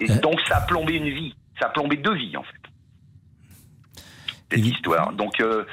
Et 0.00 0.10
euh. 0.10 0.20
donc 0.20 0.40
ça 0.48 0.58
a 0.58 0.60
plombé 0.62 0.94
une 0.94 1.10
vie. 1.10 1.34
Ça 1.60 1.66
a 1.66 1.68
plombé 1.70 1.96
deux 1.96 2.14
vies 2.14 2.36
en 2.36 2.42
fait. 2.42 4.02
Cette 4.50 4.66
histoire. 4.66 5.12
Donc 5.12 5.40
euh, 5.40 5.64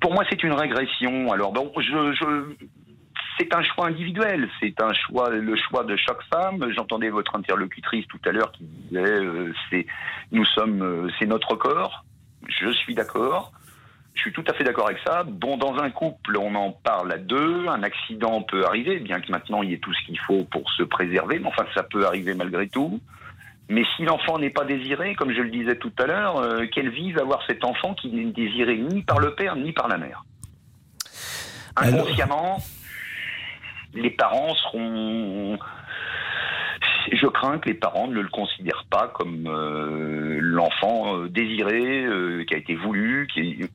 pour 0.00 0.12
moi 0.12 0.24
c'est 0.28 0.42
une 0.42 0.52
régression. 0.52 1.32
Alors 1.32 1.52
bon, 1.52 1.72
je, 1.78 2.54
c'est 3.38 3.54
un 3.54 3.62
choix 3.62 3.86
individuel, 3.86 4.48
c'est 4.60 4.80
un 4.80 4.92
choix, 4.92 5.30
le 5.30 5.56
choix 5.56 5.84
de 5.84 5.96
chaque 5.96 6.22
femme. 6.32 6.64
J'entendais 6.74 7.10
votre 7.10 7.36
interlocutrice 7.36 8.06
tout 8.08 8.20
à 8.24 8.32
l'heure 8.32 8.50
qui 8.52 8.64
disait 8.64 9.00
euh, 9.02 9.52
c'est, 9.70 9.86
nous 10.32 10.44
sommes, 10.46 11.10
c'est 11.18 11.26
notre 11.26 11.54
corps. 11.54 12.04
Je 12.48 12.70
suis 12.70 12.94
d'accord. 12.94 13.52
Je 14.14 14.20
suis 14.20 14.32
tout 14.32 14.44
à 14.48 14.54
fait 14.54 14.64
d'accord 14.64 14.86
avec 14.86 15.00
ça. 15.04 15.24
Bon, 15.24 15.56
dans 15.56 15.76
un 15.78 15.90
couple, 15.90 16.36
on 16.38 16.54
en 16.54 16.70
parle 16.70 17.12
à 17.12 17.18
deux. 17.18 17.66
Un 17.68 17.82
accident 17.82 18.42
peut 18.42 18.64
arriver, 18.64 19.00
bien 19.00 19.20
que 19.20 19.30
maintenant 19.30 19.62
il 19.62 19.70
y 19.70 19.74
ait 19.74 19.78
tout 19.78 19.92
ce 19.92 20.06
qu'il 20.06 20.18
faut 20.20 20.44
pour 20.44 20.70
se 20.70 20.84
préserver. 20.84 21.40
Mais 21.40 21.48
enfin, 21.48 21.66
ça 21.74 21.82
peut 21.82 22.06
arriver 22.06 22.34
malgré 22.34 22.68
tout. 22.68 23.00
Mais 23.68 23.82
si 23.96 24.04
l'enfant 24.04 24.38
n'est 24.38 24.50
pas 24.50 24.64
désiré, 24.64 25.14
comme 25.14 25.32
je 25.32 25.40
le 25.40 25.50
disais 25.50 25.76
tout 25.76 25.92
à 25.98 26.06
l'heure, 26.06 26.36
euh, 26.36 26.66
quelle 26.72 26.90
vie 26.90 27.12
va 27.12 27.22
avoir 27.22 27.44
cet 27.46 27.64
enfant 27.64 27.94
qui 27.94 28.08
n'est 28.08 28.24
désiré 28.32 28.76
ni 28.76 29.02
par 29.02 29.18
le 29.18 29.34
père 29.34 29.56
ni 29.56 29.72
par 29.72 29.88
la 29.88 29.96
mère 29.96 30.24
Inconsciemment, 31.76 32.58
les 33.94 34.10
parents 34.10 34.54
seront 34.54 35.58
je 37.12 37.26
crains 37.26 37.58
que 37.58 37.68
les 37.68 37.74
parents 37.74 38.06
ne 38.08 38.20
le 38.20 38.28
considèrent 38.28 38.86
pas 38.88 39.08
comme 39.08 39.46
euh, 39.46 40.38
l'enfant 40.40 41.18
euh, 41.18 41.28
désiré, 41.28 42.06
qui 42.46 42.54
a 42.54 42.58
été 42.58 42.74
voulu, 42.74 43.26
qui 43.32 43.68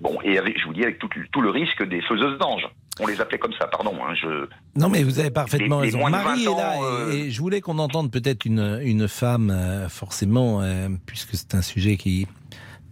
Bon, 0.00 0.18
et 0.22 0.38
avec, 0.38 0.58
je 0.58 0.66
vous 0.66 0.74
dis 0.74 0.82
avec 0.82 0.98
tout, 0.98 1.40
le 1.40 1.50
risque 1.50 1.86
des 1.88 2.00
faiseuses 2.02 2.38
d'anges. 2.38 2.68
On 3.00 3.06
les 3.06 3.20
appelait 3.20 3.38
comme 3.38 3.52
ça, 3.58 3.66
pardon. 3.66 3.92
Hein, 4.04 4.14
je... 4.14 4.46
Non, 4.76 4.88
mais 4.88 5.02
vous 5.02 5.18
avez 5.18 5.30
parfaitement 5.30 5.78
raison. 5.78 6.08
Marie 6.08 6.44
est 6.44 6.56
là, 6.56 6.80
euh, 6.82 7.12
et, 7.12 7.30
je 7.30 7.40
voulais 7.40 7.60
qu'on 7.60 7.78
entende 7.78 8.10
peut-être 8.10 8.44
une, 8.44 8.80
une 8.82 9.08
femme, 9.08 9.50
euh, 9.50 9.88
forcément, 9.88 10.62
euh, 10.62 10.88
puisque 11.06 11.34
c'est 11.34 11.54
un 11.54 11.62
sujet 11.62 11.96
qui 11.96 12.26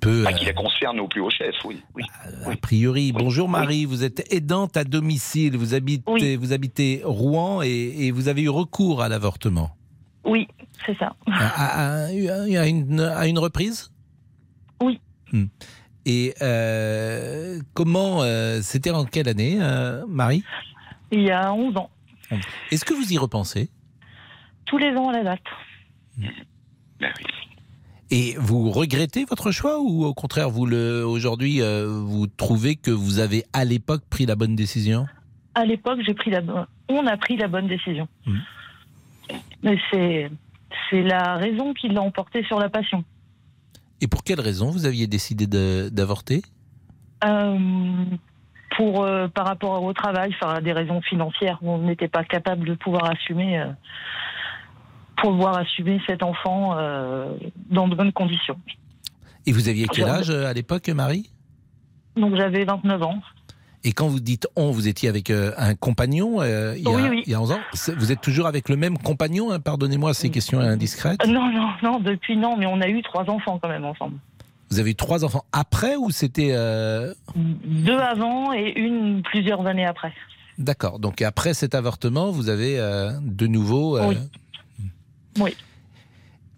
peut... 0.01 0.25
Ah, 0.27 0.33
qui 0.33 0.45
la 0.45 0.53
concerne 0.53 1.01
au 1.01 1.09
plus 1.09 1.21
haut 1.21 1.31
chef, 1.31 1.55
oui. 1.65 1.83
oui, 1.95 2.03
a 2.45 2.57
priori. 2.57 3.13
Bonjour 3.13 3.49
Marie, 3.49 3.85
vous 3.85 4.05
êtes 4.05 4.33
aidante 4.33 4.77
à 4.77 4.85
domicile, 4.85 5.57
vous 5.57 5.75
habitez, 5.75 6.37
vous 6.37 6.53
habitez 6.53 7.03
Rouen 7.05 7.63
et, 7.63 8.11
vous 8.11 8.29
avez 8.29 8.43
eu 8.43 8.49
recours 8.49 9.03
à 9.03 9.09
l'avortement. 9.09 9.71
Oui, 10.25 10.49
c'est 10.85 10.97
ça. 10.99 11.15
À, 11.27 12.13
une, 12.13 13.01
à, 13.01 13.27
une, 13.27 13.39
reprise? 13.39 13.93
Oui. 14.83 15.01
Hmm. 15.33 15.47
Et 16.05 16.35
comment, 17.75 18.23
c'était 18.63 18.91
en 18.91 19.05
quelle 19.05 19.29
année, 19.29 19.59
Marie? 20.09 20.45
Il 21.11 21.23
y 21.23 21.31
a 21.31 21.53
11 21.53 21.77
ans. 21.77 21.91
Est-ce 22.71 22.85
que 22.85 22.95
vous 22.95 23.13
y 23.13 23.19
repensez? 23.19 23.69
Tous 24.65 24.79
les 24.79 24.97
ans 24.97 25.11
à 25.11 25.13
la 25.13 25.25
date. 25.25 25.41
Ben 26.99 27.13
oui. 27.19 27.25
Et 28.15 28.35
vous 28.37 28.71
regrettez 28.71 29.25
votre 29.25 29.53
choix 29.53 29.81
ou 29.81 30.05
au 30.05 30.13
contraire, 30.13 30.51
vous 30.51 30.67
le 30.67 31.03
aujourd'hui, 31.03 31.63
euh, 31.63 31.87
vous 31.89 32.27
trouvez 32.27 32.77
que 32.77 32.91
vous 32.91 33.21
avez 33.21 33.45
à 33.55 33.65
l'époque 33.65 34.03
pris 34.11 34.27
la 34.27 34.37
bonne 34.37 34.55
décision? 34.55 35.07
À 35.55 35.65
l'époque, 35.65 36.01
j'ai 36.07 36.13
pris 36.13 36.31
la 36.31 36.43
bonne. 36.43 36.67
On 36.91 37.07
a 37.07 37.17
pris 37.17 37.39
la 37.39 37.49
bonne 37.49 37.69
décision. 37.69 38.07
Mmh. 38.27 38.39
Mais 39.63 39.79
c'est 39.91 40.31
c'est 40.91 41.03
la 41.03 41.37
raison 41.37 41.73
qui 41.73 41.89
l'a 41.89 42.03
emporté 42.03 42.45
sur 42.45 42.59
la 42.59 42.69
passion. 42.69 43.03
Et 44.03 44.09
pour 44.09 44.23
quelle 44.25 44.41
raison 44.41 44.71
vous 44.71 44.85
aviez 44.85 45.07
décidé 45.07 45.47
d'avorter? 45.91 46.43
Euh, 47.25 47.57
Pour 48.77 49.05
euh, 49.05 49.29
par 49.29 49.47
rapport 49.47 49.83
au 49.83 49.93
travail, 49.95 50.35
enfin 50.35 50.61
des 50.61 50.73
raisons 50.73 51.01
financières. 51.01 51.59
On 51.63 51.79
n'était 51.79 52.09
pas 52.09 52.25
capable 52.25 52.67
de 52.67 52.75
pouvoir 52.75 53.11
assumer 53.11 53.65
pouvoir 55.23 55.57
assumer 55.57 56.01
cet 56.07 56.23
enfant 56.23 56.77
euh, 56.77 57.37
dans 57.71 57.89
de 57.89 57.95
bonnes 57.95 58.13
conditions. 58.13 58.59
Et 59.47 59.53
vous 59.53 59.69
aviez 59.69 59.87
quel 59.87 60.09
âge 60.09 60.31
euh, 60.31 60.47
à 60.47 60.53
l'époque, 60.53 60.89
Marie? 60.89 61.31
Donc 62.17 62.37
j'avais 62.37 62.65
29 62.65 63.03
ans. 63.03 63.23
Et 63.85 63.93
quand 63.93 64.09
vous 64.09 64.21
dites 64.21 64.47
on, 64.57 64.71
vous 64.71 64.89
étiez 64.89 65.09
avec 65.09 65.31
euh, 65.31 65.53
un 65.57 65.75
compagnon 65.75 66.43
il, 66.43 66.83
y 66.83 66.87
a, 66.87 66.91
oui, 66.91 67.23
il, 67.27 67.33
y 67.33 67.35
a, 67.35 67.41
11 67.41 67.53
ans 67.53 67.61
Vous 67.97 68.13
êtes 68.13 68.21
toujours 68.21 68.47
avec 68.47 68.69
le 68.69 68.77
même 68.77 68.99
compagnon 68.99 69.51
hein 69.51 69.61
Pardonnez-moi 69.61 70.15
ces 70.15 70.31
questions 70.31 70.61
indiscrètes. 70.61 71.27
Non, 71.27 71.51
non, 71.51 71.69
non, 71.83 72.01
depuis 72.01 72.37
non, 72.37 72.57
mais 72.57 72.67
on 72.67 72.81
a 72.81 72.89
eu 72.89 73.03
trois 73.03 73.29
enfants 73.29 73.59
quand 73.61 73.69
même 73.69 73.85
ensemble. 73.85 74.17
Vous 74.71 74.81
avez 74.81 74.93
eu 74.93 74.95
trois 74.95 75.25
enfants 75.25 75.45
après 75.53 75.97
ou 75.97 76.11
c'était... 76.11 76.53
Deux 77.35 77.99
avant 77.99 78.53
et 78.53 78.73
une 78.77 79.23
plusieurs 79.23 79.67
années 79.67 79.85
après. 79.85 80.13
D'accord, 80.59 80.99
donc 80.99 81.21
après 81.21 81.53
cet 81.53 81.75
avortement, 81.75 82.31
vous 82.31 82.49
avez 82.49 82.77
de 83.21 83.47
nouveau... 83.47 84.01
Oui. 84.01 84.17
Oui. 85.39 85.57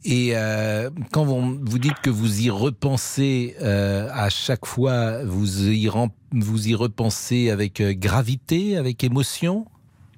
Et 0.05 0.33
euh, 0.35 0.91
quand 1.13 1.25
vous, 1.25 1.59
vous, 1.63 1.79
dites 1.79 1.99
que 2.01 2.11
vous 2.11 2.43
y 2.43 2.51
repensez 2.51 3.57
euh, 3.63 4.09
à 4.13 4.29
chaque 4.29 4.67
fois, 4.67 5.25
vous 5.25 5.71
y, 5.71 5.89
vous 6.33 6.69
y 6.69 6.75
repensez 6.75 7.51
avec 7.51 7.81
euh, 7.81 7.95
gravité, 7.97 8.77
avec 8.77 9.03
émotion? 9.03 9.67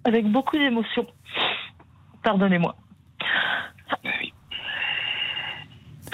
Avec 0.04 0.26
beaucoup 0.26 0.58
d'émotion. 0.58 1.06
Pardonnez-moi. 2.24 2.74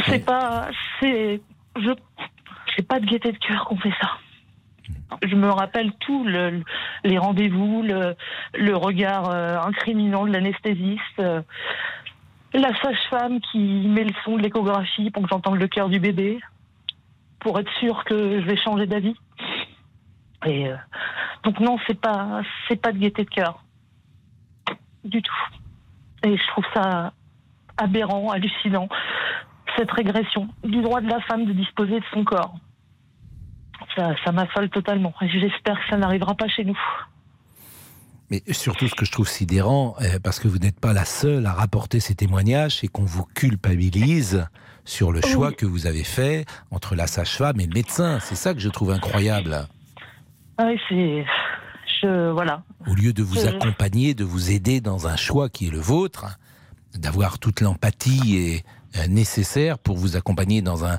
C'est 0.07 0.25
pas. 0.25 0.69
C'est. 1.01 1.41
Je. 1.77 1.91
C'est 2.77 2.87
pas 2.87 3.01
de 3.01 3.07
gaieté 3.07 3.33
de 3.33 3.39
cœur 3.39 3.65
qu'on 3.67 3.79
fait 3.79 3.93
ça. 4.01 4.11
Je 5.23 5.35
me 5.35 5.49
rappelle 5.49 5.93
tout, 6.01 6.25
le, 6.25 6.63
les 7.05 7.19
rendez-vous, 7.19 7.83
le, 7.83 8.17
le 8.55 8.77
regard 8.77 9.31
incriminant 9.31 10.27
de 10.27 10.33
l'anesthésiste 10.33 11.23
la 12.59 12.75
sage-femme 12.81 13.41
qui 13.41 13.59
met 13.59 14.05
le 14.05 14.13
son 14.25 14.37
de 14.37 14.43
l'échographie 14.43 15.11
pour 15.11 15.23
que 15.23 15.29
j'entende 15.29 15.57
le 15.57 15.69
cœur 15.69 15.89
du 15.89 15.99
bébé, 15.99 16.41
pour 17.41 17.59
être 17.59 17.73
sûr 17.79 18.05
que 18.05 18.41
je 18.41 18.47
vais 18.47 18.57
changer 18.57 18.87
d'avis. 18.87 19.17
Et 20.47 20.69
euh, 20.69 20.77
donc 21.45 21.61
non, 21.61 21.79
c'est 21.87 22.01
pas 22.01 22.43
c'est 22.69 22.81
pas 22.81 22.93
de 22.93 22.99
gaieté 22.99 23.25
de 23.25 23.31
cœur 23.31 23.63
du 25.05 25.23
tout. 25.23 25.49
Et 26.25 26.37
je 26.37 26.47
trouve 26.49 26.65
ça 26.75 27.13
aberrant, 27.77 28.31
hallucinant 28.31 28.89
cette 29.77 29.91
régression 29.91 30.49
du 30.63 30.83
droit 30.83 31.01
de 31.01 31.09
la 31.09 31.21
femme 31.23 31.47
de 31.47 31.53
disposer 31.53 31.99
de 31.99 32.05
son 32.13 32.25
corps. 32.25 32.55
Ça, 33.97 34.15
ça 34.25 34.33
m'affole 34.33 34.69
totalement. 34.69 35.13
Et 35.21 35.29
j'espère 35.29 35.81
que 35.81 35.89
ça 35.91 35.97
n'arrivera 35.97 36.35
pas 36.35 36.49
chez 36.49 36.65
nous. 36.65 36.79
Mais 38.33 38.43
surtout, 38.51 38.89
ce 38.89 38.95
que 38.95 39.05
je 39.05 39.13
trouve 39.13 39.29
sidérant, 39.29 39.95
euh, 40.01 40.19
parce 40.19 40.41
que 40.41 40.49
vous 40.49 40.57
n'êtes 40.57 40.81
pas 40.81 40.95
la 40.95 41.05
seule 41.05 41.45
à 41.45 41.53
rapporter 41.53 42.01
ces 42.01 42.15
témoignages, 42.15 42.79
c'est 42.79 42.89
qu'on 42.89 43.05
vous 43.05 43.27
culpabilise 43.35 44.49
sur 44.87 45.13
le 45.13 45.21
choix 45.21 45.53
que 45.53 45.67
vous 45.67 45.87
avez 45.87 46.03
fait 46.03 46.47
entre 46.71 46.95
la 46.95 47.07
sage-femme 47.07 47.61
et 47.61 47.67
le 47.67 47.75
médecin. 47.75 48.21
C'est 48.21 48.35
ça 48.35 48.55
que 48.55 48.61
je 48.61 48.71
trouve 48.71 48.91
incroyable. 48.91 49.69
Ah 50.57 50.65
oui, 50.65 50.81
c'est. 50.89 51.27
Je... 52.01 52.31
Voilà. 52.31 52.63
Au 52.87 52.95
lieu 52.95 53.13
de 53.13 53.23
vous 53.23 53.47
accompagner, 53.47 54.15
de 54.15 54.25
vous 54.25 54.51
aider 54.51 54.81
dans 54.81 55.07
un 55.07 55.17
choix 55.17 55.51
qui 55.51 55.67
est 55.67 55.71
le 55.71 55.81
vôtre, 55.81 56.39
d'avoir 56.95 57.39
toute 57.39 57.61
l'empathie 57.61 58.63
euh, 58.97 59.07
nécessaire 59.09 59.79
pour 59.79 59.99
vous 59.99 60.17
accompagner 60.17 60.63
dans 60.63 60.87
un, 60.87 60.99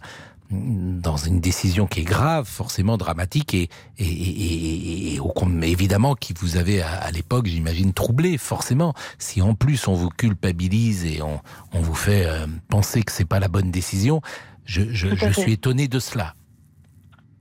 dans 0.53 1.17
une 1.17 1.39
décision 1.39 1.87
qui 1.87 2.01
est 2.01 2.05
grave, 2.05 2.45
forcément 2.45 2.97
dramatique 2.97 3.53
et, 3.53 3.69
et, 3.97 5.19
évidemment 5.63 6.15
qui 6.15 6.33
vous 6.33 6.57
avez 6.57 6.81
à, 6.81 7.09
l'époque, 7.11 7.47
j'imagine, 7.47 7.93
troublé, 7.93 8.37
forcément. 8.37 8.93
Si 9.17 9.41
en 9.41 9.55
plus 9.55 9.87
on 9.87 9.93
vous 9.93 10.09
culpabilise 10.09 11.05
et 11.05 11.21
on, 11.21 11.41
vous 11.73 11.95
fait 11.95 12.25
euh, 12.25 12.45
penser 12.69 13.03
que 13.03 13.11
c'est 13.11 13.27
pas 13.27 13.39
la 13.39 13.47
bonne 13.47 13.71
décision, 13.71 14.21
je, 14.65 14.93
suis 15.33 15.53
étonné 15.53 15.87
de 15.87 15.99
cela. 15.99 16.35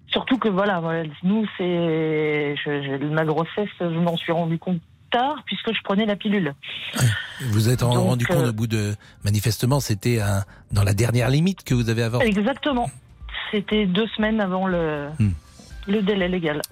Surtout 0.08 0.38
que 0.38 0.48
voilà, 0.48 0.82
nous 1.22 1.46
c'est 1.56 2.54
ma 3.00 3.24
grossesse, 3.24 3.70
je 3.80 3.84
m'en 3.86 4.16
suis 4.16 4.32
rendu 4.32 4.58
compte 4.58 4.80
tard 5.10 5.42
puisque 5.46 5.72
je 5.72 5.82
prenais 5.82 6.06
la 6.06 6.16
pilule. 6.16 6.54
Vous 7.50 7.68
êtes 7.68 7.82
rendu 7.82 8.26
compte 8.26 8.36
euh, 8.36 8.50
au 8.50 8.52
bout 8.52 8.66
de 8.66 8.94
manifestement 9.24 9.80
c'était 9.80 10.20
dans 10.70 10.84
la 10.84 10.94
dernière 10.94 11.30
limite 11.30 11.64
que 11.64 11.74
vous 11.74 11.88
avez 11.88 12.02
avorté. 12.02 12.28
Exactement. 12.28 12.90
C'était 13.52 13.86
deux 13.86 14.08
semaines 14.16 14.40
avant 14.40 14.66
le, 14.66 15.08
hmm. 15.18 15.30
le 15.86 16.02
délai 16.02 16.28
légal. 16.28 16.62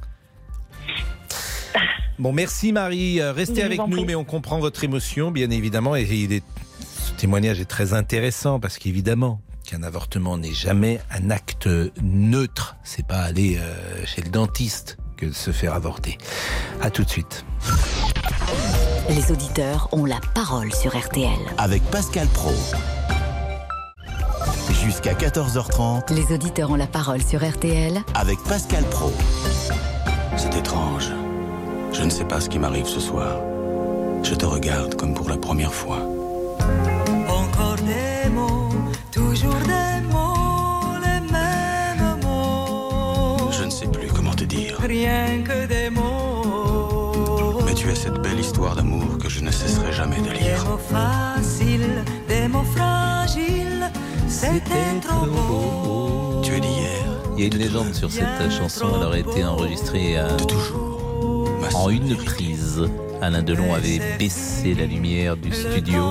Bon, 2.19 2.33
merci 2.33 2.73
Marie. 2.73 3.21
Euh, 3.21 3.33
restez 3.33 3.63
avec 3.63 3.81
nous, 3.87 4.05
mais 4.05 4.15
on 4.15 4.25
comprend 4.25 4.59
votre 4.59 4.83
émotion, 4.83 5.31
bien 5.31 5.51
évidemment. 5.51 5.95
Et 5.95 6.03
il 6.03 6.41
ce 6.89 7.13
témoignage 7.13 7.61
est 7.61 7.67
très 7.67 7.95
intéressant 7.95 8.61
parce 8.61 8.79
qu'évidemment, 8.79 9.41
qu'un 9.65 9.83
avortement 9.83 10.37
n'est 10.37 10.53
jamais 10.53 11.01
un 11.11 11.31
acte 11.31 11.69
neutre. 12.03 12.77
C'est 12.83 13.07
pas 13.07 13.21
aller 13.21 13.59
euh, 13.59 14.05
chez 14.05 14.23
le 14.23 14.31
dentiste 14.31 14.99
que 15.17 15.27
de 15.27 15.33
se 15.33 15.51
faire 15.51 15.75
avorter. 15.75 16.19
À 16.81 16.91
tout 16.91 17.05
de 17.05 17.11
suite. 17.11 17.45
Les 19.09 19.33
auditeurs 19.33 19.89
ont 19.93 20.05
la 20.05 20.21
parole 20.35 20.73
sur 20.73 20.97
RTL. 20.99 21.39
Avec 21.59 21.83
Pascal 21.85 22.27
Pro. 22.29 22.53
Jusqu'à 24.73 25.15
14h30. 25.15 26.13
Les 26.15 26.35
auditeurs 26.35 26.71
ont 26.71 26.77
la 26.77 26.87
parole 26.87 27.23
sur 27.23 27.47
RTL. 27.47 28.01
Avec 28.15 28.39
Pascal 28.45 28.85
Pro. 28.85 29.13
C'est 30.37 30.55
étrange. 30.57 31.11
Je 31.93 32.03
ne 32.03 32.11
sais 32.11 32.25
pas 32.25 32.41
ce 32.41 32.49
qui 32.49 32.59
m'arrive 32.59 32.87
ce 32.87 33.01
soir. 33.01 33.41
Je 34.23 34.35
te 34.35 34.47
regarde 34.47 34.95
comme 34.95 35.15
pour 35.15 35.29
la 35.29 35.37
première 35.37 35.75
fois. 35.75 35.99
Encore 37.29 37.77
des 37.77 38.29
mots, 38.31 38.69
toujours 39.11 39.55
des 39.67 40.07
mots, 40.11 40.97
les 41.03 41.21
mêmes 41.33 42.21
mots. 42.23 43.51
Je 43.51 43.65
ne 43.65 43.71
sais 43.71 43.87
plus 43.87 44.09
comment 44.09 44.35
te 44.35 44.45
dire. 44.45 44.79
Rien 44.81 45.43
que 45.43 45.67
des 45.67 45.91
mots. 45.91 47.61
Mais 47.67 47.75
tu 47.75 47.91
as 47.91 47.97
cette 47.97 48.21
belle 48.21 48.41
histoire 48.41 48.77
d'amour 48.77 49.19
que 49.19 49.29
je 49.29 49.41
ne 49.41 49.51
cesserai 49.51 49.93
jamais 49.93 50.21
de 50.21 50.31
lire. 50.31 50.63
Des 50.63 50.71
mots 50.71 50.79
faciles, 50.79 52.05
des 52.29 52.49
mots 52.49 52.65
fragiles 52.75 53.10
c'était 54.41 55.07
trop 55.07 55.27
beau. 55.27 56.41
Tu 56.43 56.55
es 56.55 56.61
d'hier. 56.61 57.05
Il 57.37 57.41
y 57.41 57.45
a 57.45 57.47
une 57.49 57.59
légende 57.59 57.95
sur 57.95 58.11
cette 58.11 58.51
chanson. 58.51 58.87
Elle 58.97 59.07
aurait 59.07 59.21
été 59.21 59.45
enregistrée 59.45 60.17
à... 60.17 60.29
en 61.75 61.91
une 61.91 62.17
prise. 62.17 62.89
Alain 63.21 63.43
Delon 63.43 63.75
avait 63.75 64.01
baissé 64.19 64.75
la 64.75 64.87
lumière 64.87 65.37
du 65.37 65.53
studio. 65.53 66.03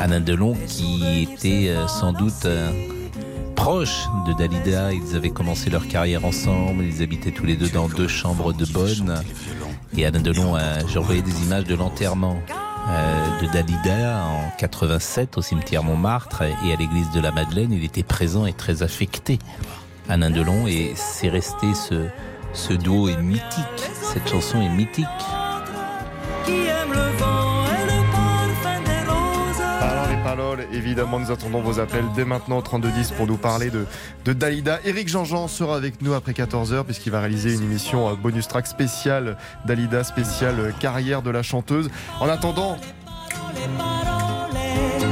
Alain 0.00 0.20
Delon 0.20 0.56
qui 0.66 1.22
était 1.22 1.68
euh, 1.68 1.86
sans 1.86 2.12
doute 2.12 2.44
euh, 2.44 2.70
proche 3.54 4.08
de 4.26 4.32
Dalida. 4.32 4.92
Ils 4.92 5.14
avaient 5.14 5.30
commencé 5.30 5.70
leur 5.70 5.86
carrière 5.86 6.24
ensemble. 6.24 6.82
Ils 6.82 7.00
habitaient 7.00 7.30
tous 7.30 7.46
les 7.46 7.54
deux 7.54 7.68
dans 7.68 7.88
deux 7.88 8.08
chambres 8.08 8.52
de 8.52 8.66
bonne. 8.66 9.22
Et 9.96 10.04
Alain 10.04 10.20
Delon, 10.20 10.56
j'ai 10.88 10.98
envoyé 10.98 11.22
des 11.22 11.42
images 11.44 11.64
de 11.64 11.76
l'enterrement 11.76 12.36
de 12.86 13.52
Dalida 13.52 14.24
en 14.24 14.50
87 14.58 15.38
au 15.38 15.42
cimetière 15.42 15.82
Montmartre 15.82 16.42
et 16.42 16.72
à 16.72 16.76
l'église 16.76 17.10
de 17.10 17.20
la 17.20 17.32
Madeleine. 17.32 17.72
Il 17.72 17.84
était 17.84 18.02
présent 18.02 18.46
et 18.46 18.52
très 18.52 18.82
affecté, 18.82 19.38
Alain 20.08 20.30
Delon, 20.30 20.66
et 20.66 20.92
c'est 20.94 21.28
resté 21.28 21.74
ce, 21.74 22.06
ce 22.52 22.72
duo 22.72 23.08
est 23.08 23.20
mythique. 23.20 23.90
Cette 24.02 24.28
chanson 24.28 24.60
est 24.60 24.68
mythique. 24.68 25.06
Évidemment, 30.72 31.18
nous 31.18 31.30
attendons 31.30 31.60
vos 31.60 31.80
appels 31.80 32.04
dès 32.14 32.24
maintenant 32.24 32.58
au 32.58 32.62
3210 32.62 33.12
pour 33.12 33.26
nous 33.26 33.36
parler 33.36 33.70
de, 33.70 33.86
de 34.24 34.32
Dalida. 34.32 34.80
Eric 34.84 35.08
Jean-Jean 35.08 35.48
sera 35.48 35.76
avec 35.76 36.02
nous 36.02 36.14
après 36.14 36.32
14h 36.32 36.84
puisqu'il 36.84 37.10
va 37.10 37.20
réaliser 37.20 37.54
une 37.54 37.62
émission 37.62 38.08
euh, 38.08 38.14
bonus 38.14 38.48
track 38.48 38.66
spéciale 38.66 39.36
Dalida, 39.64 40.04
spéciale 40.04 40.60
euh, 40.60 40.70
carrière 40.72 41.22
de 41.22 41.30
la 41.30 41.42
chanteuse. 41.42 41.88
En 42.20 42.28
attendant, 42.28 42.76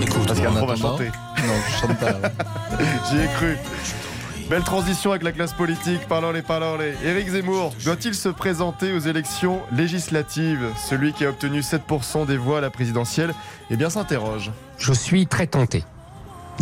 Écoute, 0.03 0.27
Pascal 0.27 0.53
Pro 0.53 0.67
va 0.67 0.77
chanter. 0.77 1.07
Non, 1.47 1.55
je 1.69 1.77
chante 1.81 1.99
pas. 1.99 2.15
J'y 3.11 3.19
ai 3.19 3.27
cru. 3.29 3.57
Belle 4.49 4.63
transition 4.63 5.11
avec 5.11 5.23
la 5.23 5.33
classe 5.33 5.55
politique. 5.55 6.07
Parlons 6.07 6.31
les 6.31 6.43
parlons 6.43 6.77
les. 6.77 6.95
Éric 7.03 7.31
Zemmour 7.31 7.73
doit-il 7.83 8.15
se 8.15 8.29
présenter 8.29 8.93
aux 8.93 8.99
élections 8.99 9.61
législatives? 9.73 10.69
Celui 10.77 11.15
qui 11.15 11.25
a 11.25 11.31
obtenu 11.31 11.61
7% 11.61 12.27
des 12.27 12.37
voix 12.37 12.59
à 12.59 12.61
la 12.61 12.71
présidentielle, 12.71 13.33
eh 13.71 13.77
bien 13.77 13.89
s'interroge. 13.89 14.53
Je 14.77 14.93
suis 14.93 15.27
très 15.27 15.47
tenté. 15.47 15.83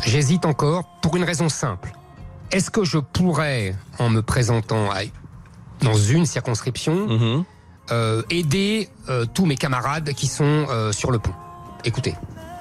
J'hésite 0.06 0.46
encore 0.46 0.84
pour 1.02 1.16
une 1.16 1.24
raison 1.24 1.48
simple. 1.48 1.92
Est-ce 2.52 2.70
que 2.70 2.84
je 2.84 2.98
pourrais, 2.98 3.74
en 3.98 4.10
me 4.10 4.22
présentant 4.22 4.90
dans 5.80 5.96
une 5.96 6.24
circonscription, 6.24 7.08
mhm. 7.08 7.44
euh, 7.90 8.22
aider 8.30 8.90
euh, 9.08 9.26
tous 9.26 9.44
mes 9.44 9.56
camarades 9.56 10.12
qui 10.12 10.28
sont 10.28 10.66
euh, 10.70 10.92
sur 10.92 11.10
le 11.10 11.18
pont? 11.18 11.34
Écoutez, 11.84 12.14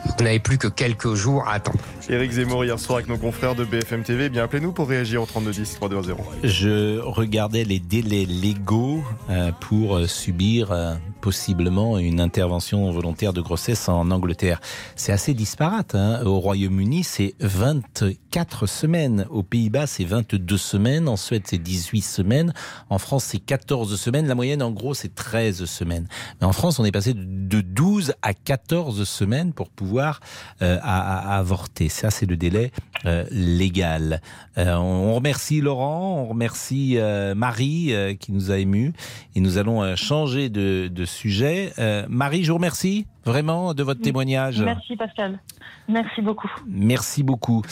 vous 0.05 0.23
n'avez 0.23 0.39
plus 0.39 0.57
que 0.57 0.67
quelques 0.67 1.13
jours 1.13 1.47
à 1.47 1.53
attendre. 1.53 1.79
Éric 2.09 2.31
Zemmour 2.31 2.65
hier 2.65 2.79
soir 2.79 2.97
avec 2.97 3.09
nos 3.09 3.17
confrères 3.17 3.55
de 3.55 3.63
BFM 3.63 4.03
TV. 4.03 4.25
Eh 4.25 4.29
bien 4.29 4.43
appelez-nous 4.43 4.71
pour 4.71 4.87
réagir 4.87 5.21
au 5.21 5.25
3210 5.25 5.75
320. 5.75 6.15
Je 6.43 6.99
regardais 6.99 7.63
les 7.63 7.79
délais 7.79 8.25
légaux 8.25 9.03
euh, 9.29 9.51
pour 9.59 9.97
euh, 9.97 10.07
subir 10.07 10.71
euh, 10.71 10.95
possiblement 11.21 11.97
une 11.97 12.19
intervention 12.19 12.91
volontaire 12.91 13.33
de 13.33 13.41
grossesse 13.41 13.87
en 13.87 14.09
Angleterre. 14.11 14.59
C'est 14.95 15.11
assez 15.11 15.33
disparate. 15.33 15.95
Hein. 15.95 16.21
Au 16.25 16.39
Royaume-Uni, 16.39 17.03
c'est 17.03 17.35
24 17.39 18.65
semaines. 18.65 19.25
Aux 19.29 19.43
Pays-Bas, 19.43 19.87
c'est 19.87 20.05
22 20.05 20.57
semaines. 20.57 21.07
En 21.07 21.17
Suède, 21.17 21.43
c'est 21.45 21.57
18 21.57 22.01
semaines. 22.01 22.53
En 22.89 22.97
France, 22.97 23.25
c'est 23.25 23.39
14 23.39 23.99
semaines. 23.99 24.27
La 24.27 24.35
moyenne, 24.35 24.63
en 24.63 24.71
gros, 24.71 24.93
c'est 24.93 25.13
13 25.13 25.65
semaines. 25.65 26.07
Mais 26.39 26.47
en 26.47 26.53
France, 26.53 26.79
on 26.79 26.85
est 26.85 26.91
passé 26.91 27.13
de 27.13 27.61
12 27.61 28.13
à 28.21 28.33
14 28.33 29.07
semaines 29.07 29.53
pour 29.53 29.69
pouvoir 29.69 30.19
avorter 30.59 31.89
ça, 31.89 32.09
c'est 32.09 32.25
le 32.25 32.37
délai 32.37 32.71
euh, 33.05 33.25
légal. 33.31 34.21
Euh, 34.57 34.75
on 34.75 35.13
remercie 35.13 35.61
Laurent, 35.61 36.23
on 36.23 36.25
remercie 36.27 36.97
euh, 36.97 37.35
Marie 37.35 37.93
qui 38.19 38.31
nous 38.31 38.51
a 38.51 38.57
émus 38.57 38.93
et 39.35 39.39
nous 39.39 39.57
allons 39.57 39.95
changer 39.95 40.49
de, 40.49 40.89
de 40.91 41.05
sujet. 41.11 41.73
Marie, 42.09 42.43
je 42.43 42.51
vous 42.51 42.57
remercie 42.57 43.05
vraiment 43.25 43.73
de 43.73 43.83
votre 43.83 44.01
témoignage. 44.01 44.61
Merci 44.61 44.95
Pascal. 44.95 45.39
Merci 45.87 46.21
beaucoup. 46.21 46.51
Merci 46.67 47.23
beaucoup. 47.23 47.63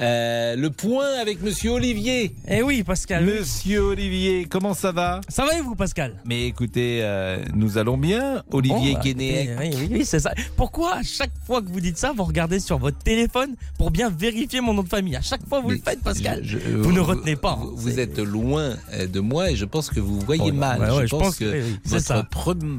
Euh, 0.00 0.56
le 0.56 0.70
point 0.70 1.06
avec 1.20 1.40
Monsieur 1.40 1.70
Olivier. 1.72 2.34
Eh 2.48 2.62
oui, 2.62 2.82
Pascal. 2.82 3.24
Monsieur 3.24 3.80
Olivier, 3.80 4.46
comment 4.50 4.74
ça 4.74 4.90
va? 4.90 5.20
Ça 5.28 5.44
va 5.44 5.56
et 5.56 5.60
vous, 5.60 5.76
Pascal? 5.76 6.16
Mais 6.24 6.46
écoutez, 6.46 6.98
euh, 7.02 7.38
nous 7.54 7.78
allons 7.78 7.96
bien. 7.96 8.42
Olivier 8.50 8.94
bon, 8.94 8.98
bah, 8.98 9.60
Oui, 9.60 9.88
oui, 9.92 10.04
c'est 10.04 10.18
ça. 10.18 10.32
Pourquoi 10.56 10.96
à 10.96 11.02
chaque 11.02 11.30
fois 11.46 11.62
que 11.62 11.68
vous 11.68 11.78
dites 11.78 11.96
ça, 11.96 12.12
vous 12.12 12.24
regardez 12.24 12.58
sur 12.58 12.78
votre 12.78 12.98
téléphone 12.98 13.54
pour 13.78 13.92
bien 13.92 14.10
vérifier 14.10 14.60
mon 14.60 14.74
nom 14.74 14.82
de 14.82 14.88
famille? 14.88 15.14
À 15.14 15.22
chaque 15.22 15.46
fois, 15.48 15.60
vous 15.60 15.70
le 15.70 15.78
faites, 15.78 16.02
Pascal. 16.02 16.42
vous, 16.42 16.92
ne 16.92 17.00
retenez 17.00 17.36
pas. 17.36 17.54
Vous, 17.54 17.68
hein, 17.68 17.74
vous 17.76 18.00
êtes 18.00 18.18
loin 18.18 18.74
euh, 18.94 19.06
de 19.06 19.20
moi 19.20 19.52
et 19.52 19.56
je 19.56 19.64
pense 19.64 19.90
que 19.90 20.00
vous 20.00 20.18
voyez 20.18 20.50
mal. 20.50 20.80
je, 21.06 21.10
pense 21.14 21.36
que, 21.36 21.62
votre 21.84 22.28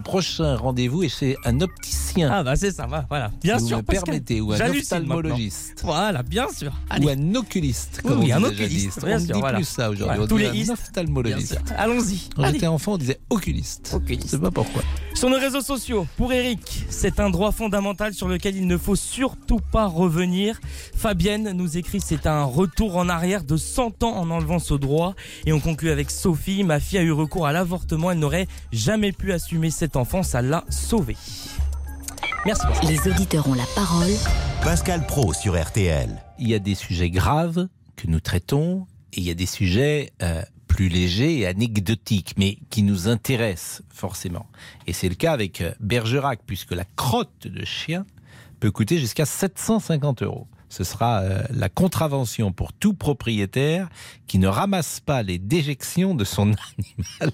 prochain 0.03 0.57
rendez-vous 0.57 1.03
est 1.03 1.09
chez 1.09 1.37
un 1.45 1.61
opticien. 1.61 2.29
Ah 2.31 2.43
bah 2.43 2.55
c'est 2.57 2.71
ça, 2.71 2.87
voilà. 3.09 3.31
Bien 3.41 3.57
sûr, 3.57 3.77
vous 3.77 3.77
me 3.77 3.81
permettez, 3.83 4.41
ou 4.41 4.51
un 4.51 4.69
ophtalmologiste. 4.69 5.81
Voilà, 5.83 6.21
bien 6.21 6.47
sûr 6.49 6.73
ou 7.05 7.09
un 7.09 7.35
oculiste. 7.35 8.01
Comme 8.01 8.19
oui, 8.19 8.31
un 8.31 8.43
oculiste. 8.43 8.99
on 9.03 9.07
ne 9.07 9.17
dit 9.19 9.41
plus 9.55 9.63
ça 9.63 9.89
aujourd'hui. 9.89 10.27
tous 10.27 10.37
les 10.37 10.69
un 10.69 10.73
ophtalmologiste. 10.73 11.59
Allons-y. 11.77 12.29
Quand 12.35 12.51
j'étais 12.51 12.67
enfant, 12.67 12.93
on 12.93 12.97
disait 12.97 13.19
oculiste. 13.29 13.91
Oculiste. 13.93 14.27
Je 14.27 14.31
sais 14.31 14.39
pas 14.39 14.51
pourquoi. 14.51 14.81
Sur 15.13 15.29
nos 15.29 15.39
réseaux 15.39 15.61
sociaux, 15.61 16.07
pour 16.17 16.33
Eric, 16.33 16.85
c'est 16.89 17.19
un 17.19 17.29
droit 17.29 17.51
fondamental 17.51 18.13
sur 18.13 18.27
lequel 18.27 18.55
il 18.55 18.67
ne 18.67 18.77
faut 18.77 18.97
surtout 18.97 19.59
pas 19.71 19.85
revenir. 19.85 20.59
Fabienne 20.95 21.51
nous 21.51 21.77
écrit 21.77 22.01
c'est 22.01 22.27
un 22.27 22.43
retour 22.43 22.97
en 22.97 23.07
arrière 23.07 23.43
de 23.43 23.55
100 23.55 24.03
ans 24.03 24.15
en 24.15 24.29
enlevant 24.29 24.59
ce 24.59 24.73
droit. 24.73 25.15
Et 25.45 25.53
on 25.53 25.59
conclut 25.59 25.89
avec 25.89 26.11
Sophie, 26.11 26.63
ma 26.63 26.79
fille 26.79 26.97
a 26.97 27.01
eu 27.01 27.11
recours 27.11 27.47
à 27.47 27.53
l'avortement, 27.53 28.11
elle 28.11 28.19
n'aurait 28.19 28.47
jamais 28.71 29.11
pu 29.11 29.31
assumer 29.31 29.71
cet 29.71 29.95
enfant, 29.95 30.23
ça 30.23 30.41
l'a 30.41 30.65
sauvée. 30.69 31.17
Merci. 32.45 32.65
Les 32.87 33.07
auditeurs 33.09 33.47
ont 33.47 33.55
la 33.55 33.65
parole. 33.75 34.11
Pascal 34.63 35.05
Pro 35.07 35.33
sur 35.33 35.59
RTL. 35.59 36.24
Il 36.37 36.49
y 36.49 36.53
a 36.53 36.59
des 36.59 36.75
sujets 36.75 37.09
graves 37.09 37.67
que 37.95 38.07
nous 38.07 38.19
traitons 38.19 38.87
et 39.13 39.21
il 39.21 39.23
y 39.23 39.31
a 39.31 39.35
des 39.35 39.45
sujets 39.45 40.11
euh, 40.21 40.41
plus 40.67 40.89
légers 40.89 41.39
et 41.39 41.47
anecdotiques, 41.47 42.33
mais 42.37 42.57
qui 42.69 42.83
nous 42.83 43.07
intéressent 43.07 43.83
forcément. 43.89 44.47
Et 44.85 44.93
c'est 44.93 45.07
le 45.07 45.15
cas 45.15 45.31
avec 45.31 45.61
euh, 45.61 45.71
Bergerac, 45.79 46.41
puisque 46.45 46.73
la 46.73 46.83
crotte 46.83 47.47
de 47.47 47.63
chien 47.63 48.05
peut 48.59 48.71
coûter 48.71 48.97
jusqu'à 48.97 49.25
750 49.25 50.23
euros. 50.23 50.47
Ce 50.67 50.83
sera 50.83 51.21
euh, 51.21 51.41
la 51.51 51.69
contravention 51.69 52.51
pour 52.51 52.73
tout 52.73 52.93
propriétaire 52.93 53.87
qui 54.27 54.37
ne 54.37 54.47
ramasse 54.47 54.99
pas 54.99 55.23
les 55.23 55.39
déjections 55.39 56.15
de 56.15 56.25
son 56.25 56.51
animal 56.77 57.31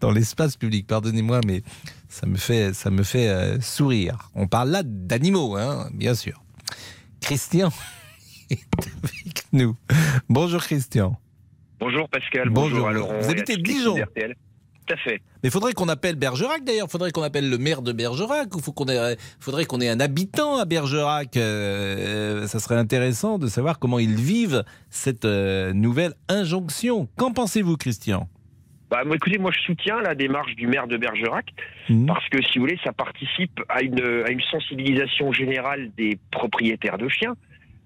dans 0.00 0.10
l'espace 0.10 0.56
public. 0.56 0.86
Pardonnez-moi, 0.86 1.40
mais 1.46 1.62
ça 2.08 2.26
me 2.26 2.36
fait, 2.38 2.72
ça 2.72 2.90
me 2.90 3.02
fait 3.02 3.60
sourire. 3.60 4.30
On 4.34 4.46
parle 4.46 4.70
là 4.70 4.82
d'animaux, 4.82 5.56
hein, 5.56 5.90
bien 5.92 6.14
sûr. 6.14 6.42
Christian 7.20 7.70
est 8.50 8.60
avec 9.02 9.44
nous. 9.52 9.76
Bonjour 10.28 10.62
Christian. 10.62 11.16
Bonjour 11.78 12.08
Pascal. 12.08 12.50
Bonjour, 12.50 12.88
à 12.88 12.92
Laurent. 12.92 13.14
Vous 13.20 13.30
habitez 13.30 13.56
Dijon. 13.56 13.94
Tout 13.94 14.94
à 14.94 14.96
fait. 14.96 15.20
Mais 15.42 15.48
il 15.48 15.50
faudrait 15.50 15.72
qu'on 15.72 15.88
appelle 15.88 16.16
Bergerac 16.16 16.64
d'ailleurs. 16.64 16.86
Il 16.88 16.90
faudrait 16.90 17.10
qu'on 17.10 17.22
appelle 17.22 17.48
le 17.48 17.58
maire 17.58 17.80
de 17.80 17.92
Bergerac. 17.92 18.48
Il 18.54 18.62
faut 18.62 18.72
qu'on 18.72 18.86
ait, 18.86 19.16
faudrait 19.38 19.64
qu'on 19.64 19.80
ait 19.80 19.88
un 19.88 20.00
habitant 20.00 20.58
à 20.58 20.64
Bergerac. 20.64 21.36
Euh, 21.36 22.46
ça 22.46 22.58
serait 22.58 22.76
intéressant 22.76 23.38
de 23.38 23.46
savoir 23.46 23.78
comment 23.78 23.98
ils 23.98 24.16
vivent 24.16 24.64
cette 24.90 25.24
euh, 25.24 25.72
nouvelle 25.72 26.14
injonction. 26.28 27.08
Qu'en 27.16 27.32
pensez-vous, 27.32 27.76
Christian? 27.76 28.28
Bah, 28.90 29.02
écoutez, 29.14 29.38
moi 29.38 29.52
je 29.54 29.60
soutiens 29.60 30.00
la 30.00 30.14
démarche 30.14 30.54
du 30.56 30.66
maire 30.66 30.86
de 30.86 30.96
Bergerac 30.96 31.52
mmh. 31.88 32.06
parce 32.06 32.28
que 32.28 32.42
si 32.42 32.58
vous 32.58 32.64
voulez, 32.64 32.78
ça 32.84 32.92
participe 32.92 33.60
à 33.68 33.82
une, 33.82 34.00
à 34.26 34.30
une 34.30 34.42
sensibilisation 34.42 35.32
générale 35.32 35.90
des 35.96 36.18
propriétaires 36.30 36.98
de 36.98 37.08
chiens. 37.08 37.34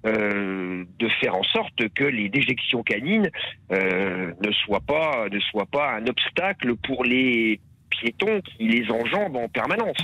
Euh, 0.06 0.84
de 0.98 1.08
faire 1.08 1.34
en 1.34 1.42
sorte 1.44 1.88
que 1.94 2.04
les 2.04 2.28
déjections 2.28 2.82
canines 2.82 3.30
euh, 3.72 4.32
ne 4.44 4.52
soient 4.52 4.82
pas 4.86 5.30
ne 5.32 5.40
soient 5.40 5.64
pas 5.64 5.94
un 5.94 6.06
obstacle 6.06 6.76
pour 6.76 7.04
les 7.04 7.58
piétons 7.88 8.42
qui 8.42 8.68
les 8.68 8.90
enjambent 8.90 9.36
en 9.36 9.48
permanence. 9.48 9.96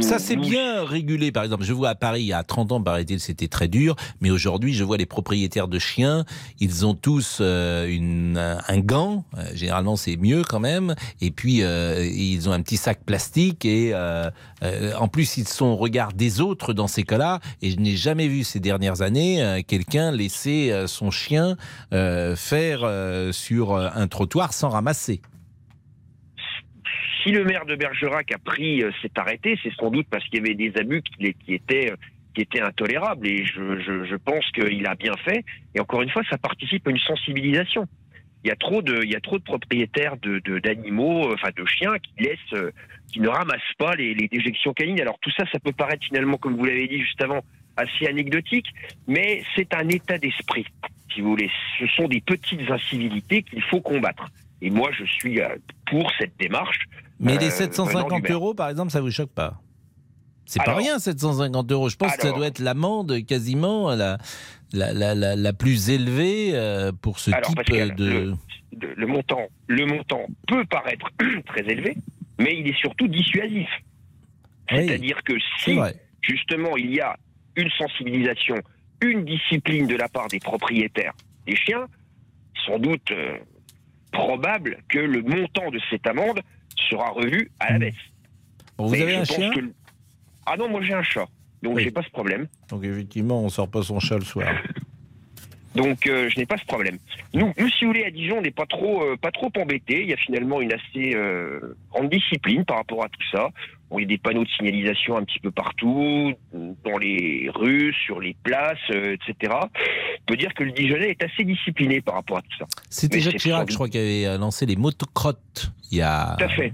Ça, 0.00 0.18
c'est 0.18 0.36
bien 0.36 0.84
régulé. 0.84 1.32
Par 1.32 1.44
exemple, 1.44 1.64
je 1.64 1.72
vois 1.72 1.90
à 1.90 1.94
Paris, 1.94 2.22
il 2.22 2.26
y 2.26 2.32
a 2.32 2.42
30 2.42 2.72
ans, 2.72 2.82
paraît-il, 2.82 3.20
c'était 3.20 3.48
très 3.48 3.68
dur. 3.68 3.94
Mais 4.20 4.30
aujourd'hui, 4.30 4.72
je 4.72 4.84
vois 4.84 4.96
les 4.96 5.06
propriétaires 5.06 5.68
de 5.68 5.78
chiens, 5.78 6.24
ils 6.60 6.86
ont 6.86 6.94
tous 6.94 7.38
euh, 7.40 7.86
une, 7.86 8.38
un 8.38 8.78
gant. 8.78 9.24
Euh, 9.36 9.44
généralement, 9.54 9.96
c'est 9.96 10.16
mieux 10.16 10.44
quand 10.44 10.60
même. 10.60 10.94
Et 11.20 11.30
puis, 11.30 11.62
euh, 11.62 12.06
ils 12.06 12.48
ont 12.48 12.52
un 12.52 12.62
petit 12.62 12.78
sac 12.78 13.04
plastique. 13.04 13.64
Et 13.64 13.94
en 14.98 15.08
plus, 15.08 15.36
ils 15.36 15.48
sont 15.48 15.66
au 15.66 15.76
regard 15.76 16.12
des 16.12 16.40
autres 16.40 16.72
dans 16.72 16.86
ces 16.86 17.02
cas-là. 17.02 17.40
Et 17.60 17.70
je 17.70 17.76
n'ai 17.76 17.96
jamais 17.96 18.28
vu 18.28 18.44
ces 18.44 18.60
dernières 18.60 19.02
années 19.02 19.62
quelqu'un 19.66 20.10
laisser 20.10 20.72
son 20.86 21.10
chien 21.10 21.56
faire 21.90 22.88
sur 23.32 23.76
un 23.76 24.08
trottoir 24.08 24.52
sans 24.52 24.70
ramasser 24.70 25.20
si 27.22 27.30
le 27.30 27.44
maire 27.44 27.66
de 27.66 27.76
Bergerac 27.76 28.32
a 28.32 28.38
pris 28.38 28.82
euh, 28.82 28.90
cet 29.00 29.18
arrêté, 29.18 29.58
c'est 29.62 29.72
sans 29.74 29.90
doute 29.90 30.06
parce 30.10 30.24
qu'il 30.24 30.36
y 30.36 30.40
avait 30.40 30.54
des 30.54 30.76
abus 30.78 31.02
qui, 31.02 31.54
étaient 31.54 31.92
qui 32.34 32.40
étaient 32.40 32.60
intolérables 32.60 33.26
et 33.26 33.44
je, 33.44 34.16
pense 34.16 34.44
qu'il 34.52 34.86
a 34.86 34.94
bien 34.94 35.14
fait. 35.24 35.44
Et 35.74 35.80
encore 35.80 36.02
une 36.02 36.10
fois, 36.10 36.22
ça 36.30 36.38
participe 36.38 36.86
à 36.86 36.90
une 36.90 36.98
sensibilisation. 36.98 37.86
Il 38.44 38.48
y 38.48 38.50
a 38.50 38.56
trop 38.56 38.82
de, 38.82 38.94
de 38.94 39.38
propriétaires 39.38 40.16
de, 40.16 40.58
d'animaux, 40.58 41.28
euh, 41.28 41.34
enfin 41.34 41.50
de 41.56 41.64
chiens 41.66 41.92
euh, 42.54 42.70
qui 43.08 43.20
ne 43.20 43.28
ramassent 43.28 43.60
pas 43.78 43.94
les, 43.94 44.14
les, 44.14 44.28
déjections 44.28 44.72
canines. 44.72 45.00
Alors 45.00 45.18
tout 45.20 45.30
ça, 45.36 45.44
ça 45.52 45.60
peut 45.60 45.72
paraître 45.72 46.04
finalement, 46.04 46.38
comme 46.38 46.56
vous 46.56 46.64
l'avez 46.64 46.88
dit 46.88 47.00
juste 47.00 47.22
avant, 47.22 47.42
assez 47.76 48.06
anecdotique, 48.06 48.66
mais 49.06 49.42
c'est 49.54 49.72
un 49.74 49.88
état 49.88 50.18
d'esprit, 50.18 50.66
si 51.14 51.20
vous 51.20 51.30
voulez. 51.30 51.50
Ce 51.78 51.86
sont 51.88 52.08
des 52.08 52.20
petites 52.20 52.68
incivilités 52.70 53.42
qu'il 53.42 53.62
faut 53.62 53.80
combattre. 53.80 54.26
Et 54.60 54.70
moi, 54.70 54.90
je 54.92 55.04
suis 55.04 55.40
pour 55.86 56.10
cette 56.18 56.36
démarche. 56.38 56.86
Mais 57.22 57.38
les 57.38 57.50
750 57.50 58.28
euh, 58.28 58.32
euros, 58.32 58.54
par 58.54 58.68
exemple, 58.68 58.90
ça 58.90 59.00
vous 59.00 59.10
choque 59.10 59.30
pas? 59.30 59.60
C'est 60.44 60.62
pas 60.62 60.74
rien, 60.74 60.98
750 60.98 61.70
euros. 61.72 61.88
Je 61.88 61.96
pense 61.96 62.16
que 62.16 62.22
ça 62.22 62.32
doit 62.32 62.48
être 62.48 62.58
l'amende 62.58 63.24
quasiment 63.24 63.90
la, 63.94 64.18
la, 64.72 64.92
la, 64.92 65.14
la, 65.14 65.52
plus 65.52 65.88
élevée 65.88 66.50
euh, 66.52 66.92
pour 66.92 67.20
ce 67.20 67.30
type 67.30 67.96
de... 67.96 68.34
Le, 68.96 69.06
montant, 69.06 69.46
le 69.68 69.86
montant 69.86 70.26
peut 70.48 70.64
paraître 70.64 71.08
très 71.46 71.62
élevé, 71.62 71.96
mais 72.38 72.58
il 72.58 72.66
est 72.66 72.78
surtout 72.78 73.06
dissuasif. 73.06 73.68
C'est-à-dire 74.68 75.22
que 75.24 75.34
si, 75.58 75.78
justement, 76.22 76.76
il 76.76 76.94
y 76.94 77.00
a 77.00 77.16
une 77.56 77.70
sensibilisation, 77.70 78.56
une 79.00 79.24
discipline 79.24 79.86
de 79.86 79.96
la 79.96 80.08
part 80.08 80.28
des 80.28 80.40
propriétaires 80.40 81.12
des 81.46 81.56
chiens, 81.56 81.86
sans 82.66 82.78
doute 82.78 83.10
euh, 83.10 83.36
probable 84.12 84.78
que 84.88 84.98
le 84.98 85.22
montant 85.22 85.70
de 85.70 85.80
cette 85.90 86.06
amende 86.06 86.40
sera 86.90 87.10
revu 87.10 87.50
à 87.60 87.72
la 87.72 87.78
baisse. 87.78 87.94
vous 88.78 88.94
avez 88.94 89.16
un 89.16 89.24
chien 89.24 89.50
Ah 90.46 90.56
non, 90.56 90.68
moi 90.68 90.82
j'ai 90.82 90.94
un 90.94 91.02
chat, 91.02 91.26
donc 91.62 91.78
j'ai 91.78 91.90
pas 91.90 92.02
ce 92.02 92.10
problème. 92.10 92.46
Donc 92.68 92.84
effectivement, 92.84 93.42
on 93.42 93.48
sort 93.48 93.68
pas 93.68 93.82
son 93.82 94.00
chat 94.00 94.16
le 94.16 94.24
soir. 94.24 94.48
Donc 95.74 96.06
euh, 96.06 96.28
je 96.28 96.38
n'ai 96.38 96.46
pas 96.46 96.58
ce 96.58 96.64
problème. 96.64 96.98
Nous, 97.34 97.52
nous, 97.58 97.68
si 97.68 97.84
vous 97.84 97.92
voulez, 97.92 98.04
à 98.04 98.10
Dijon, 98.10 98.38
on 98.38 98.42
n'est 98.42 98.50
pas 98.50 98.66
trop, 98.66 99.02
euh, 99.02 99.16
pas 99.16 99.30
trop 99.30 99.50
embêtés. 99.56 100.02
Il 100.02 100.08
y 100.08 100.12
a 100.12 100.16
finalement 100.16 100.60
une 100.60 100.72
assez 100.72 101.14
euh, 101.14 101.76
grande 101.90 102.10
discipline 102.10 102.64
par 102.64 102.78
rapport 102.78 103.04
à 103.04 103.08
tout 103.08 103.22
ça. 103.30 103.50
Il 103.98 104.02
y 104.02 104.04
a 104.04 104.08
des 104.08 104.18
panneaux 104.18 104.44
de 104.44 104.48
signalisation 104.48 105.16
un 105.16 105.24
petit 105.24 105.40
peu 105.40 105.50
partout, 105.50 106.32
dans 106.52 106.98
les 106.98 107.50
rues, 107.54 107.94
sur 108.04 108.20
les 108.20 108.36
places, 108.42 108.78
etc. 108.90 109.54
On 109.54 110.24
peut 110.26 110.36
dire 110.36 110.54
que 110.54 110.64
le 110.64 110.72
Dijonais 110.72 111.10
est 111.10 111.22
assez 111.22 111.44
discipliné 111.44 112.00
par 112.00 112.14
rapport 112.14 112.38
à 112.38 112.42
tout 112.42 112.58
ça. 112.58 112.66
C'était 112.88 113.20
Jacques 113.20 113.38
Chirac, 113.38 113.70
je 113.70 113.74
crois, 113.74 113.88
qui 113.88 113.98
avait 113.98 114.38
lancé 114.38 114.66
les 114.66 114.76
motocrottes 114.76 115.72
il 115.92 115.98
y 115.98 116.02
a 116.02 116.36
fait. 116.56 116.72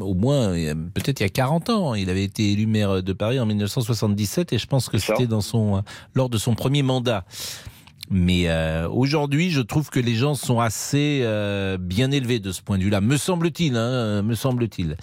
au 0.00 0.14
moins 0.14 0.54
peut-être 0.94 1.20
il 1.20 1.24
y 1.24 1.26
a 1.26 1.28
40 1.28 1.68
ans. 1.68 1.94
Il 1.94 2.08
avait 2.08 2.24
été 2.24 2.52
élu 2.52 2.66
maire 2.66 3.02
de 3.02 3.12
Paris 3.12 3.38
en 3.38 3.44
1977 3.44 4.54
et 4.54 4.58
je 4.58 4.66
pense 4.66 4.88
que 4.88 4.96
c'était 4.96 5.26
dans 5.26 5.42
son 5.42 5.82
lors 6.14 6.30
de 6.30 6.38
son 6.38 6.54
premier 6.54 6.82
mandat. 6.82 7.24
Mais 8.12 8.48
euh, 8.48 8.88
aujourd'hui, 8.88 9.50
je 9.50 9.60
trouve 9.60 9.88
que 9.88 10.00
les 10.00 10.16
gens 10.16 10.34
sont 10.34 10.58
assez 10.58 11.20
euh, 11.22 11.78
bien 11.78 12.10
élevés 12.10 12.40
de 12.40 12.50
ce 12.50 12.60
point 12.60 12.76
de 12.76 12.82
vue-là, 12.82 13.00
me 13.00 13.16
semble-t-il. 13.16 13.76
Hein, 13.76 14.22
me 14.22 14.34
semble-t-il. 14.34 14.96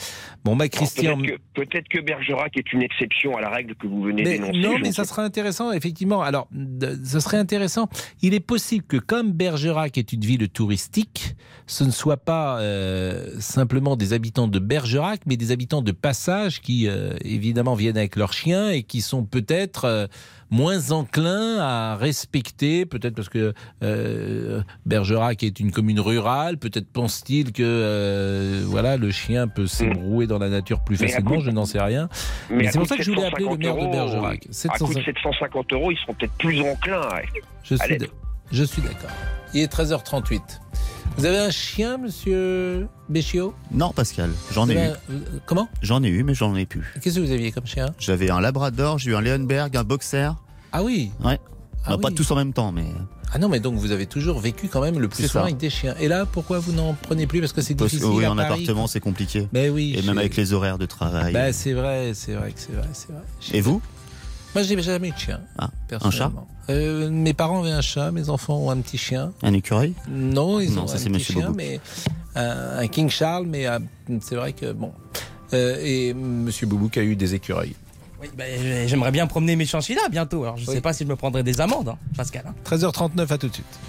Bon, 0.43 0.57
bah, 0.57 0.67
Christian. 0.67 1.17
Peut-être 1.53 1.87
que, 1.87 2.01
Bergerac 2.01 2.57
est 2.57 2.73
une 2.73 2.81
exception 2.81 3.37
à 3.37 3.41
la 3.41 3.49
règle 3.49 3.75
que 3.75 3.87
vous 3.87 4.03
venez 4.03 4.23
d'énoncer. 4.23 4.59
Non, 4.59 4.77
mais 4.79 4.91
ça 4.91 5.05
sera 5.05 5.23
intéressant, 5.23 5.71
effectivement. 5.71 6.21
Alors, 6.21 6.49
ça 7.03 7.21
serait 7.21 7.37
intéressant. 7.37 7.87
Il 8.21 8.33
est 8.33 8.41
possible 8.41 8.83
que, 8.85 8.97
comme 8.97 9.31
Bergerac 9.31 9.97
est 9.97 10.11
une 10.11 10.25
ville 10.25 10.49
touristique, 10.49 11.35
ce 11.65 11.85
ne 11.85 11.91
soit 11.91 12.17
pas 12.17 12.59
euh, 12.59 13.39
simplement 13.39 13.95
des 13.95 14.11
habitants 14.11 14.49
de 14.49 14.59
Bergerac, 14.59 15.21
mais 15.25 15.37
des 15.37 15.51
habitants 15.53 15.81
de 15.81 15.93
passage 15.93 16.59
qui, 16.59 16.89
évidemment, 17.23 17.75
viennent 17.75 17.97
avec 17.97 18.17
leurs 18.17 18.33
chiens 18.33 18.69
et 18.69 18.83
qui 18.83 18.99
sont 18.99 19.23
peut-être 19.23 20.09
moins 20.49 20.91
enclin 20.91 21.57
à 21.59 21.95
respecter, 21.95 22.85
peut-être 22.85 23.15
parce 23.15 23.29
que 23.29 23.53
euh, 23.83 24.61
Bergerac 24.85 25.43
est 25.43 25.59
une 25.59 25.71
commune 25.71 25.99
rurale, 25.99 26.57
peut-être 26.57 26.87
pense-t-il 26.91 27.51
que 27.51 27.63
euh, 27.63 28.63
voilà 28.65 28.97
le 28.97 29.11
chien 29.11 29.47
peut 29.47 29.67
s'ébrouer 29.67 30.27
dans 30.27 30.39
la 30.39 30.49
nature 30.49 30.83
plus 30.83 30.97
facilement, 30.97 31.39
je 31.39 31.51
n'en 31.51 31.65
sais 31.65 31.81
rien. 31.81 32.09
Mais, 32.49 32.71
c'est 32.71 32.79
pour 32.79 32.87
ça 32.87 32.97
que 32.97 33.03
je 33.03 33.11
voulais 33.11 33.25
appeler 33.25 33.47
le 33.49 33.57
maire 33.57 33.75
de 33.75 33.91
Bergerac. 33.91 34.47
750... 34.49 34.97
À 34.97 35.05
750 35.05 35.73
euros, 35.73 35.91
ils 35.91 35.97
seront 35.97 36.13
peut-être 36.13 36.33
plus 36.33 36.61
enclins. 36.61 37.01
Je 37.63 37.75
suis 38.63 38.81
d'accord. 38.81 39.09
Il 39.53 39.61
est 39.61 39.73
13h38. 39.73 40.41
Vous 41.15 41.25
avez 41.25 41.39
un 41.39 41.49
chien, 41.49 41.97
monsieur 41.97 42.87
Béchiot? 43.09 43.53
Non, 43.71 43.91
Pascal, 43.91 44.29
j'en 44.53 44.69
ai 44.69 44.75
eu. 44.75 44.89
Comment? 45.45 45.67
J'en 45.81 46.03
ai 46.03 46.09
eu, 46.09 46.23
mais 46.23 46.33
j'en 46.35 46.55
ai 46.55 46.65
plus. 46.65 46.93
Qu'est-ce 47.01 47.15
que 47.15 47.21
vous 47.25 47.31
aviez 47.31 47.51
comme 47.51 47.65
chien? 47.65 47.87
J'avais 47.97 48.29
un 48.29 48.39
Labrador, 48.39 48.99
j'ai 48.99 49.11
eu 49.11 49.15
un 49.15 49.21
Leonberg, 49.21 49.75
un 49.75 49.83
Boxer. 49.83 50.31
Ah 50.71 50.83
oui 50.83 51.11
Ouais. 51.23 51.39
Ah 51.85 51.97
pas 51.97 52.11
tous 52.11 52.29
en 52.31 52.35
même 52.35 52.53
temps, 52.53 52.71
mais. 52.71 52.85
Ah 53.33 53.39
non, 53.39 53.49
mais 53.49 53.59
donc 53.59 53.75
vous 53.75 53.91
avez 53.91 54.05
toujours 54.05 54.39
vécu 54.39 54.67
quand 54.67 54.81
même 54.81 54.99
le 54.99 55.07
plus 55.07 55.27
souvent 55.27 55.43
avec 55.43 55.57
des 55.57 55.69
chiens. 55.69 55.95
Et 55.99 56.07
là, 56.07 56.25
pourquoi 56.25 56.59
vous 56.59 56.71
n'en 56.73 56.93
prenez 56.93 57.27
plus? 57.27 57.39
Parce 57.39 57.53
que 57.53 57.61
c'est 57.61 57.73
difficile. 57.73 58.05
oui, 58.05 58.27
en 58.27 58.37
appartement, 58.37 58.87
c'est 58.87 58.99
compliqué. 58.99 59.47
Mais 59.53 59.69
oui. 59.69 59.95
Et 59.97 60.01
même 60.01 60.17
avec 60.17 60.35
les 60.35 60.53
horaires 60.53 60.77
de 60.77 60.85
travail. 60.85 61.33
Bah, 61.33 61.51
c'est 61.53 61.73
vrai, 61.73 62.11
c'est 62.13 62.33
vrai 62.33 62.51
que 62.51 62.59
c'est 62.59 62.73
vrai, 62.73 62.87
c'est 62.93 63.11
vrai. 63.11 63.23
Et 63.53 63.61
vous? 63.61 63.81
Moi, 64.57 64.63
j'ai 64.63 64.81
jamais 64.81 65.09
eu 65.09 65.11
de 65.11 65.17
chien. 65.19 65.39
Ah, 65.59 65.69
un 66.03 66.09
chat 66.09 66.31
euh, 66.71 67.11
Mes 67.11 67.35
parents 67.35 67.59
avaient 67.61 67.69
un 67.69 67.81
chat, 67.81 68.09
mes 68.09 68.31
enfants 68.31 68.57
ont 68.57 68.71
un 68.71 68.77
petit 68.77 68.97
chien. 68.97 69.31
Un 69.43 69.53
écureuil? 69.53 69.93
Non, 70.09 70.59
ils 70.59 70.79
ont 70.79 70.91
un 70.91 70.97
petit 70.97 71.23
chien, 71.23 71.51
mais 71.55 71.79
un, 72.35 72.87
King 72.87 73.07
Charles, 73.07 73.45
mais 73.45 73.67
euh, 73.67 73.77
c'est 74.19 74.35
vrai 74.35 74.53
que 74.53 74.71
bon. 74.71 74.93
Euh, 75.53 75.77
et 75.83 76.15
Monsieur 76.15 76.65
Boubouk 76.65 76.97
a 76.97 77.03
eu 77.03 77.15
des 77.15 77.35
écureuils. 77.35 77.75
Oui, 78.19 78.29
bah, 78.35 78.45
j'aimerais 78.87 79.11
bien 79.11 79.27
promener 79.27 79.55
mes 79.55 79.67
chinchillas 79.67 80.09
bientôt. 80.09 80.41
Alors 80.41 80.57
je 80.57 80.65
ne 80.67 80.73
sais 80.73 80.81
pas 80.81 80.91
si 80.91 81.03
je 81.03 81.09
me 81.09 81.15
prendrai 81.15 81.43
des 81.43 81.61
amendes, 81.61 81.89
hein, 81.89 81.97
Pascal. 82.15 82.51
13h39, 82.65 83.11
hein. 83.19 83.25
à 83.29 83.37
tout 83.37 83.49
de 83.49 83.53
suite. 83.53 83.79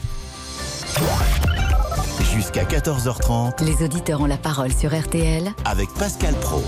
Jusqu'à 2.35 2.65
14h30. 2.65 3.65
Les 3.65 3.83
auditeurs 3.83 4.21
ont 4.21 4.27
la 4.27 4.37
parole 4.37 4.75
sur 4.75 4.95
RTL. 4.95 5.51
Avec 5.65 5.89
Pascal 5.95 6.35
Pro. 6.35 6.63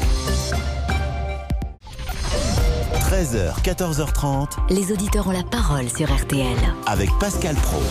13h, 3.10 3.60
14h30. 3.64 4.72
Les 4.72 4.92
auditeurs 4.92 5.26
ont 5.26 5.32
la 5.32 5.42
parole 5.42 5.88
sur 5.88 6.06
RTL. 6.14 6.46
Avec 6.86 7.10
Pascal 7.18 7.56
Pro. 7.56 7.82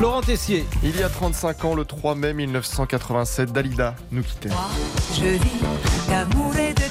Laurent 0.00 0.20
Tessier. 0.20 0.66
Il 0.82 0.98
y 0.98 1.04
a 1.04 1.08
35 1.08 1.64
ans, 1.64 1.74
le 1.76 1.84
3 1.84 2.16
mai 2.16 2.34
1987, 2.34 3.52
Dalida 3.52 3.94
nous 4.10 4.24
quittait. 4.24 4.48
Je 5.14 5.26
vis 5.26 5.60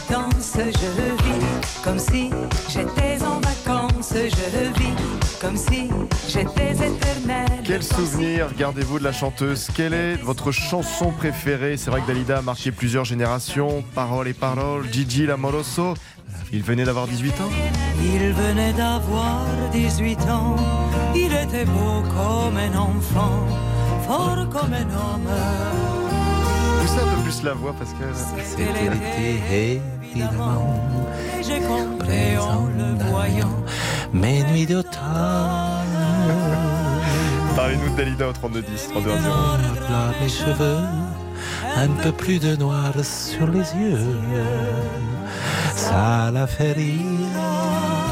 danse, 0.09 0.57
je 0.57 1.23
vis 1.23 1.83
comme 1.83 1.99
si 1.99 2.29
j'étais 2.69 3.23
en 3.23 3.39
vacances, 3.39 4.13
je 4.13 4.79
vis 4.79 4.93
comme 5.41 5.57
si 5.57 5.89
j'étais 6.27 6.71
éternelle. 6.71 7.61
Quel 7.63 7.83
souvenir 7.83 8.47
gardez-vous 8.57 8.99
de 8.99 9.03
la 9.03 9.11
chanteuse 9.11 9.67
Quelle 9.75 9.93
est 9.93 10.15
votre 10.15 10.51
chanson 10.51 11.11
préférée? 11.11 11.77
C'est 11.77 11.89
vrai 11.89 12.01
que 12.01 12.07
Dalida 12.07 12.39
a 12.39 12.41
marqué 12.41 12.71
plusieurs 12.71 13.05
générations. 13.05 13.83
Paroles 13.93 14.27
et 14.27 14.33
paroles, 14.33 14.85
Gigi 14.91 15.25
l'amoroso. 15.25 15.93
Il 16.51 16.63
venait 16.63 16.83
d'avoir 16.83 17.07
18 17.07 17.29
ans 17.41 17.49
Il 18.01 18.33
venait 18.33 18.73
d'avoir 18.73 19.45
18 19.71 20.21
ans. 20.29 20.55
Il 21.15 21.33
était 21.33 21.65
beau 21.65 22.01
comme 22.01 22.57
un 22.57 22.77
enfant, 22.77 23.45
fort 24.07 24.47
comme 24.49 24.73
un 24.73 24.83
homme. 24.83 26.14
Poussez 26.95 27.07
un 27.07 27.15
peu 27.15 27.21
plus 27.23 27.43
la 27.43 27.53
voix 27.53 27.75
parce 27.77 27.91
que. 27.91 28.05
C'était 28.43 28.73
l'été, 28.89 29.81
évidemment. 30.03 30.81
J'ai 31.41 31.59
compris 31.59 32.37
en 32.37 32.67
le 32.67 33.09
voyant. 33.09 33.63
Mes 34.13 34.43
nuits 34.43 34.65
d'automne. 34.65 34.91
Parlez-nous 37.55 37.89
de 37.91 37.97
Dalida 37.97 38.29
au 38.29 38.33
3210, 38.33 38.87
32 38.91 39.11
Mes 40.21 40.29
cheveux, 40.29 40.79
un 41.75 41.87
peu 42.01 42.11
plus 42.11 42.39
de 42.39 42.55
noir 42.55 42.93
sur 43.03 43.47
les 43.47 43.73
yeux 43.75 43.99
ça 45.75 46.31
la 46.31 46.47
fait 46.47 46.73
rire. 46.73 48.04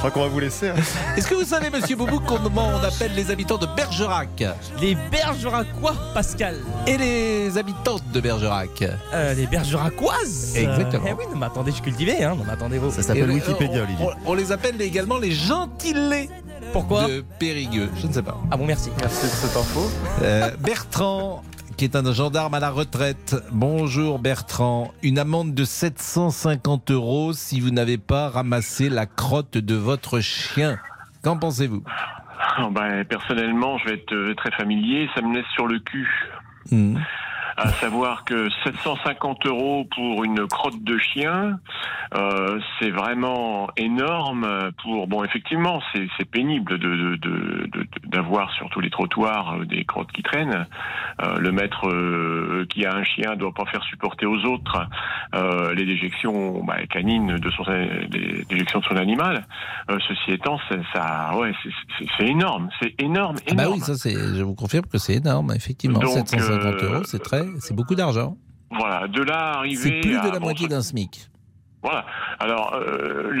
Je 0.00 0.06
crois 0.06 0.12
qu'on 0.12 0.26
va 0.26 0.32
vous 0.32 0.40
laisser. 0.40 0.70
Hein. 0.70 0.76
Est-ce 1.18 1.28
que 1.28 1.34
vous 1.34 1.44
savez, 1.44 1.68
monsieur 1.68 1.94
Boubou, 1.94 2.20
comment 2.20 2.70
on 2.70 2.82
appelle 2.82 3.14
les 3.14 3.30
habitants 3.30 3.58
de 3.58 3.66
Bergerac 3.66 4.42
Les 4.80 4.94
Bergeracois, 4.94 5.92
Pascal. 6.14 6.56
Et 6.86 6.96
les 6.96 7.58
habitantes 7.58 8.10
de 8.10 8.18
Bergerac 8.18 8.82
euh, 9.12 9.34
Les 9.34 9.46
Bergeracoises 9.46 10.56
Exactement. 10.56 11.04
Eh 11.06 11.12
oui, 11.12 11.24
non, 11.30 11.36
mais 11.36 11.44
attendez, 11.44 11.72
je 11.72 11.82
cultivais, 11.82 12.24
hein. 12.24 12.34
Non, 12.34 12.44
mais 12.46 12.52
attendez, 12.54 12.78
vous. 12.78 12.90
Ça 12.90 13.02
s'appelle 13.02 13.30
Wikipédia, 13.30 13.82
Olivier. 13.82 14.06
On, 14.24 14.32
les 14.32 14.52
appelle 14.52 14.80
également 14.80 15.18
les 15.18 15.32
gentilés. 15.32 16.30
Pourquoi 16.72 17.06
De 17.06 17.22
Périgueux, 17.38 17.90
je 18.00 18.06
ne 18.06 18.12
sais 18.14 18.22
pas. 18.22 18.38
Ah 18.50 18.56
bon, 18.56 18.64
merci. 18.64 18.88
Merci 19.02 19.26
de 19.26 19.30
cette 19.32 19.54
info. 19.54 19.90
Euh, 20.22 20.50
Bertrand 20.60 21.42
qui 21.80 21.86
est 21.86 21.96
un 21.96 22.12
gendarme 22.12 22.52
à 22.52 22.60
la 22.60 22.68
retraite. 22.68 23.36
Bonjour 23.52 24.18
Bertrand. 24.18 24.92
Une 25.02 25.18
amende 25.18 25.54
de 25.54 25.64
750 25.64 26.90
euros 26.90 27.32
si 27.32 27.58
vous 27.58 27.70
n'avez 27.70 27.96
pas 27.96 28.28
ramassé 28.28 28.90
la 28.90 29.06
crotte 29.06 29.56
de 29.56 29.76
votre 29.76 30.20
chien. 30.20 30.76
Qu'en 31.22 31.38
pensez-vous? 31.38 31.82
Ah, 32.38 32.68
ben, 32.70 33.02
Personnellement, 33.06 33.78
je 33.78 33.86
vais 33.86 33.94
être 33.94 34.12
euh, 34.12 34.34
très 34.34 34.50
familier. 34.50 35.08
Ça 35.14 35.22
me 35.22 35.34
laisse 35.34 35.46
sur 35.54 35.66
le 35.66 35.78
cul. 35.78 36.06
Hmm 36.70 36.98
à 37.60 37.72
savoir 37.72 38.24
que 38.24 38.48
750 38.64 39.46
euros 39.46 39.86
pour 39.94 40.24
une 40.24 40.46
crotte 40.46 40.82
de 40.82 40.96
chien, 40.98 41.58
euh, 42.14 42.58
c'est 42.78 42.90
vraiment 42.90 43.68
énorme 43.76 44.72
pour. 44.82 45.06
Bon, 45.06 45.22
effectivement, 45.24 45.82
c'est 45.92 46.24
pénible 46.24 46.78
de 46.78 47.16
d'avoir 48.06 48.46
de, 48.46 48.50
de, 48.52 48.56
sur 48.56 48.70
tous 48.70 48.80
les 48.80 48.90
trottoirs 48.90 49.56
euh, 49.56 49.64
des 49.66 49.84
crottes 49.84 50.10
qui 50.12 50.22
traînent. 50.22 50.66
Euh, 51.22 51.38
le 51.38 51.52
maître 51.52 51.88
euh, 51.88 52.66
qui 52.70 52.86
a 52.86 52.94
un 52.94 53.04
chien 53.04 53.36
doit 53.36 53.52
pas 53.52 53.66
faire 53.66 53.82
supporter 53.84 54.24
aux 54.24 54.42
autres 54.44 54.88
euh, 55.34 55.74
les 55.74 55.84
déjections 55.84 56.64
bah, 56.64 56.86
canines 56.86 57.36
de 57.36 57.50
son 57.50 57.64
les 58.10 58.44
déjections 58.48 58.80
de 58.80 58.84
son 58.84 58.96
animal. 58.96 59.44
Euh, 59.90 59.98
ceci 60.08 60.32
étant, 60.32 60.58
ça, 60.68 60.76
ça 60.94 61.36
ouais, 61.36 61.52
c'est 62.16 62.26
énorme, 62.26 62.70
c'est 62.80 62.94
énorme, 62.98 63.36
énorme. 63.46 63.50
Ah 63.50 63.54
bah 63.54 63.68
oui, 63.70 63.80
ça 63.80 63.94
c'est. 63.96 64.14
Je 64.14 64.42
vous 64.42 64.54
confirme 64.54 64.86
que 64.86 64.98
c'est 64.98 65.14
énorme, 65.14 65.52
effectivement. 65.54 66.00
750 66.00 66.82
euros, 66.84 67.04
c'est 67.04 67.22
très 67.22 67.44
c'est 67.58 67.74
beaucoup 67.74 67.94
d'argent. 67.94 68.36
Voilà, 68.70 69.08
de 69.08 69.22
là 69.22 69.54
arriver. 69.58 69.76
C'est 69.76 70.00
plus 70.00 70.20
de 70.20 70.32
la 70.32 70.38
moitié 70.38 70.68
d'un 70.68 70.82
SMIC. 70.82 71.30
Voilà. 71.82 72.04
Alors, 72.38 72.74
euh, 72.74 73.32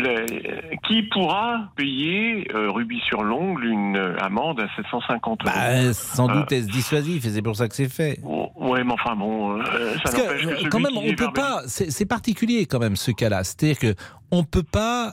qui 0.88 1.02
pourra 1.02 1.70
payer 1.76 2.48
euh, 2.54 2.70
Ruby 2.70 2.98
sur 3.06 3.22
l'ongle 3.22 3.66
une 3.66 3.96
amende 4.18 4.60
à 4.60 4.66
750 4.76 5.44
euros? 5.44 5.54
Bah, 5.54 5.92
Sans 5.92 6.26
doute 6.26 6.50
euh, 6.50 6.56
est-ce 6.56 6.68
dissuasif 6.68 7.26
et 7.26 7.30
c'est 7.30 7.42
pour 7.42 7.56
ça 7.56 7.68
que 7.68 7.74
c'est 7.74 7.90
fait. 7.90 8.18
Ouais, 8.24 8.82
mais 8.82 8.92
enfin 8.92 9.14
bon, 9.14 9.62
ça 10.04 10.12
n'empêche 10.12 10.62
que, 10.62 10.68
quand 10.68 10.80
même, 10.80 10.96
on 10.96 11.14
peut 11.14 11.32
pas. 11.34 11.62
C'est 11.66 12.06
particulier 12.06 12.66
quand 12.66 12.78
même 12.78 12.96
ce 12.96 13.10
cas-là. 13.10 13.44
C'est-à-dire 13.44 13.78
que 13.78 13.94
on 14.30 14.44
peut 14.44 14.62
pas 14.62 15.12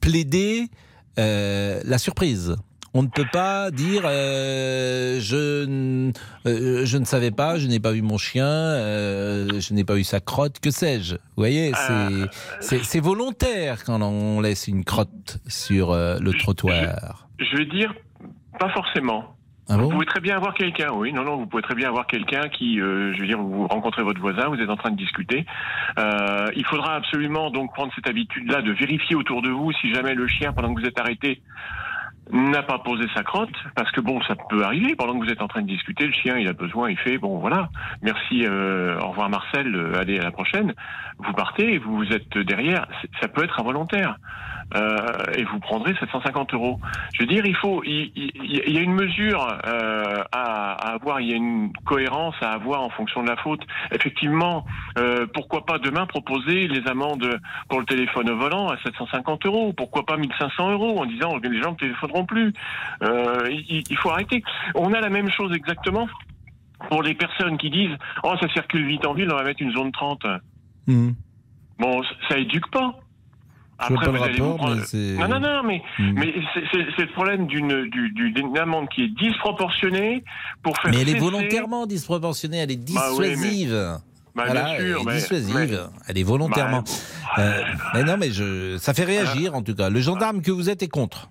plaider 0.00 0.68
la 1.16 1.98
surprise. 1.98 2.56
On 2.94 3.02
ne 3.02 3.08
peut 3.08 3.26
pas 3.32 3.70
dire 3.70 4.02
euh, 4.04 5.18
je, 5.18 6.10
euh, 6.46 6.84
je 6.84 6.98
ne 6.98 7.04
savais 7.04 7.30
pas, 7.30 7.58
je 7.58 7.66
n'ai 7.66 7.80
pas 7.80 7.92
vu 7.92 8.02
mon 8.02 8.18
chien, 8.18 8.44
euh, 8.44 9.60
je 9.60 9.72
n'ai 9.72 9.84
pas 9.84 9.96
eu 9.96 10.04
sa 10.04 10.20
crotte, 10.20 10.60
que 10.60 10.70
sais-je? 10.70 11.14
Vous 11.14 11.20
voyez, 11.36 11.72
c'est 12.60 13.00
volontaire 13.00 13.84
quand 13.84 14.00
on 14.02 14.40
laisse 14.40 14.68
une 14.68 14.84
crotte 14.84 15.38
sur 15.46 15.94
le 15.94 16.32
trottoir. 16.32 17.28
Je, 17.38 17.44
je 17.46 17.56
vais 17.56 17.66
dire 17.66 17.94
Pas 18.58 18.68
forcément. 18.70 19.36
Ah 19.68 19.76
vous 19.76 19.88
pouvez 19.88 20.06
très 20.06 20.20
bien 20.20 20.36
avoir 20.36 20.54
quelqu'un, 20.54 20.90
oui, 20.92 21.12
non, 21.12 21.22
non, 21.22 21.36
vous 21.36 21.46
pouvez 21.46 21.62
très 21.62 21.74
bien 21.74 21.88
avoir 21.88 22.06
quelqu'un 22.06 22.48
qui, 22.48 22.80
euh, 22.80 23.14
je 23.14 23.20
veux 23.20 23.26
dire, 23.26 23.40
vous 23.40 23.66
rencontrez 23.68 24.02
votre 24.02 24.20
voisin, 24.20 24.48
vous 24.48 24.60
êtes 24.60 24.68
en 24.68 24.76
train 24.76 24.90
de 24.90 24.96
discuter. 24.96 25.46
Euh, 25.98 26.48
il 26.56 26.66
faudra 26.66 26.96
absolument 26.96 27.50
donc 27.50 27.72
prendre 27.72 27.92
cette 27.94 28.08
habitude-là 28.08 28.60
de 28.60 28.72
vérifier 28.72 29.14
autour 29.14 29.40
de 29.40 29.50
vous 29.50 29.72
si 29.80 29.94
jamais 29.94 30.14
le 30.14 30.26
chien, 30.26 30.52
pendant 30.52 30.74
que 30.74 30.80
vous 30.80 30.86
êtes 30.86 30.98
arrêté, 30.98 31.40
n'a 32.30 32.62
pas 32.62 32.78
posé 32.78 33.04
sa 33.14 33.22
crotte, 33.22 33.52
parce 33.74 33.90
que 33.90 34.00
bon, 34.00 34.20
ça 34.22 34.34
peut 34.48 34.62
arriver. 34.64 34.94
Pendant 34.96 35.18
que 35.18 35.24
vous 35.24 35.30
êtes 35.30 35.42
en 35.42 35.48
train 35.48 35.62
de 35.62 35.66
discuter, 35.66 36.06
le 36.06 36.12
chien, 36.12 36.38
il 36.38 36.48
a 36.48 36.52
besoin, 36.52 36.90
il 36.90 36.96
fait 36.98 37.18
bon, 37.18 37.38
voilà, 37.38 37.68
merci, 38.00 38.46
euh, 38.46 38.98
au 39.00 39.08
revoir 39.08 39.28
Marcel, 39.28 39.74
euh, 39.74 39.98
allez 39.98 40.18
à 40.18 40.22
la 40.22 40.30
prochaine. 40.30 40.74
Vous 41.18 41.32
partez, 41.32 41.78
vous 41.78 42.04
êtes 42.12 42.38
derrière. 42.38 42.86
Ça 43.20 43.28
peut 43.28 43.44
être 43.44 43.60
involontaire. 43.60 44.16
Euh, 44.74 45.06
et 45.36 45.44
vous 45.44 45.58
prendrez 45.60 45.94
750 46.00 46.54
euros. 46.54 46.80
Je 47.14 47.22
veux 47.22 47.26
dire, 47.26 47.44
il 47.44 47.54
faut, 47.56 47.82
il, 47.84 48.10
il- 48.16 48.32
il 48.66 48.72
y 48.74 48.78
a 48.78 48.80
une 48.80 48.94
mesure 48.94 49.46
euh, 49.66 50.22
à, 50.32 50.72
à 50.72 50.94
avoir, 50.94 51.20
il 51.20 51.28
y 51.30 51.32
a 51.32 51.36
une 51.36 51.72
cohérence 51.84 52.34
à 52.40 52.52
avoir 52.52 52.82
en 52.82 52.88
fonction 52.90 53.22
de 53.22 53.28
la 53.28 53.36
faute. 53.36 53.60
Effectivement, 53.92 54.64
euh, 54.98 55.26
pourquoi 55.34 55.66
pas 55.66 55.78
demain 55.78 56.06
proposer 56.06 56.68
les 56.68 56.86
amendes 56.88 57.38
pour 57.68 57.80
le 57.80 57.86
téléphone 57.86 58.30
au 58.30 58.36
volant 58.36 58.68
à 58.68 58.76
750 58.82 59.44
euros 59.46 59.72
Pourquoi 59.76 60.06
pas 60.06 60.16
1500 60.16 60.70
euros 60.72 60.98
en 61.00 61.06
disant 61.06 61.38
que 61.38 61.48
les 61.48 61.60
gens 61.62 61.72
ne 61.72 61.76
téléphoneront 61.76 62.24
plus 62.24 62.52
Euh, 63.02 63.48
il, 63.50 63.82
il 63.88 63.96
faut 63.98 64.10
arrêter. 64.10 64.42
On 64.74 64.92
a 64.92 65.00
la 65.00 65.10
même 65.10 65.30
chose 65.30 65.52
exactement 65.54 66.08
pour 66.88 67.02
les 67.02 67.14
personnes 67.14 67.58
qui 67.58 67.70
disent 67.70 67.96
oh 68.24 68.34
ça 68.40 68.48
circule 68.48 68.86
vite 68.86 69.06
en 69.06 69.12
ville, 69.14 69.28
on 69.30 69.36
va 69.36 69.44
mettre 69.44 69.62
une 69.62 69.72
zone 69.72 69.92
30. 69.92 70.24
Bon, 71.78 72.02
ça 72.28 72.38
éduque 72.38 72.70
pas. 72.70 72.94
Je 73.88 73.94
vois 73.94 74.02
pas 74.02 74.10
le 74.12 74.22
allez 74.22 74.32
rapport, 74.32 74.50
vous 74.52 74.56
prendre- 74.56 74.76
mais 74.92 75.12
Non, 75.16 75.28
non, 75.28 75.40
non, 75.40 75.62
mais, 75.64 75.82
Hmm. 75.98 76.12
mais 76.14 76.34
c'est- 76.54 77.02
le 77.02 77.12
problème 77.12 77.46
d'une 77.46 77.88
du- 77.90 78.10
du- 78.10 78.30
d'une 78.32 78.56
amende 78.58 78.88
qui 78.94 79.04
est 79.04 79.08
disproportionnée 79.08 80.24
pour 80.62 80.76
faire 80.78 80.90
Mais 80.90 81.00
elle 81.02 81.08
est 81.08 81.18
volontairement 81.18 81.86
disproportionnée, 81.86 82.58
elle 82.58 82.70
est 82.70 82.76
Bah 82.94 83.00
oui, 83.18 83.18
mais- 83.20 83.34
dissuasive. 83.36 83.98
Bah, 84.34 84.44
Voilà, 84.46 84.62
bien 84.64 84.76
sûr, 84.76 84.84
elle 84.84 84.90
est 85.02 85.04
mais- 85.04 85.14
dissuasive. 85.20 85.54
mais- 85.54 86.00
Elle 86.08 86.18
est 86.18 86.22
volontairement. 86.22 86.82
Bah, 87.36 87.42
Euh, 87.42 87.62
mais 87.94 88.02
non, 88.04 88.16
mais 88.18 88.30
je, 88.30 88.76
ça 88.78 88.94
fait 88.94 89.04
réagir 89.04 89.54
en 89.54 89.62
tout 89.62 89.74
cas. 89.74 89.90
Le 89.90 90.00
gendarme 90.00 90.40
que 90.42 90.50
vous 90.50 90.70
êtes 90.70 90.82
est 90.82 90.88
contre. 90.88 91.28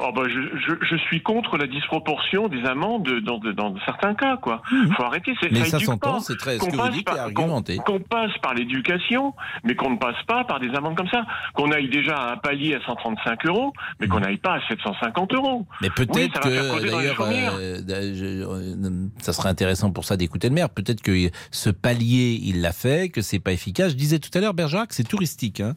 Oh, 0.00 0.12
bah, 0.14 0.22
je, 0.28 0.40
je, 0.60 0.74
je 0.88 0.96
suis 0.96 1.22
contre 1.22 1.56
la 1.58 1.66
disproportion 1.66 2.46
des 2.48 2.64
amendes 2.64 3.08
dans, 3.24 3.38
dans 3.38 3.74
certains 3.84 4.14
cas, 4.14 4.36
quoi. 4.36 4.62
Faut 4.96 5.02
arrêter. 5.02 5.34
c'est-. 5.42 5.50
Mais 5.50 5.64
ça 5.64 5.76
éduque 5.78 5.86
s'entend, 5.88 6.20
c'est 6.20 6.36
très- 6.36 6.54
ce 6.54 6.60
Qu'on 6.60 6.70
que 6.70 6.76
vous 6.76 6.88
dites 6.90 7.04
par- 7.04 7.16
est 7.16 7.20
argumenté. 7.20 7.76
Qu'on 7.78 7.98
passe 7.98 8.30
par 8.40 8.54
l'éducation, 8.54 9.34
mais 9.64 9.74
qu'on 9.74 9.90
ne 9.90 9.96
passe 9.96 10.22
pas 10.28 10.44
par 10.44 10.60
des 10.60 10.68
amendes 10.74 10.96
comme 10.96 11.08
ça. 11.08 11.24
Qu'on 11.54 11.72
aille 11.72 11.88
déjà 11.88 12.14
à 12.14 12.32
un 12.34 12.36
palier 12.36 12.76
à 12.76 12.80
135 12.86 13.44
euros, 13.46 13.72
mais 14.00 14.06
qu'on 14.06 14.20
n'aille 14.20 14.36
pas 14.36 14.54
à 14.54 14.60
750 14.68 15.34
euros. 15.34 15.66
Mais 15.82 15.90
peut-être 15.90 16.14
Oui, 16.14 16.30
ça 16.32 16.40
que 16.42 16.90
d'ailleurs, 16.90 17.20
euh, 17.20 17.80
euh, 17.90 19.06
ça 19.20 19.32
serait 19.32 19.48
intéressant 19.48 19.90
pour 19.90 20.04
ça 20.04 20.16
d'écouter 20.16 20.48
le 20.48 20.54
maire. 20.54 20.70
Peut-être 20.70 21.02
que 21.02 21.12
ce 21.50 21.70
palier, 21.70 22.38
il 22.42 22.60
l'a 22.60 22.72
fait, 22.72 23.08
que 23.08 23.20
c'est 23.20 23.40
pas 23.40 23.52
efficace. 23.52 23.90
Je 23.92 23.96
disais 23.96 24.18
tout 24.20 24.30
à 24.34 24.40
l'heure, 24.40 24.54
Bergerac, 24.54 24.92
c'est 24.92 25.06
touristique. 25.08 25.60
Hein. 25.60 25.74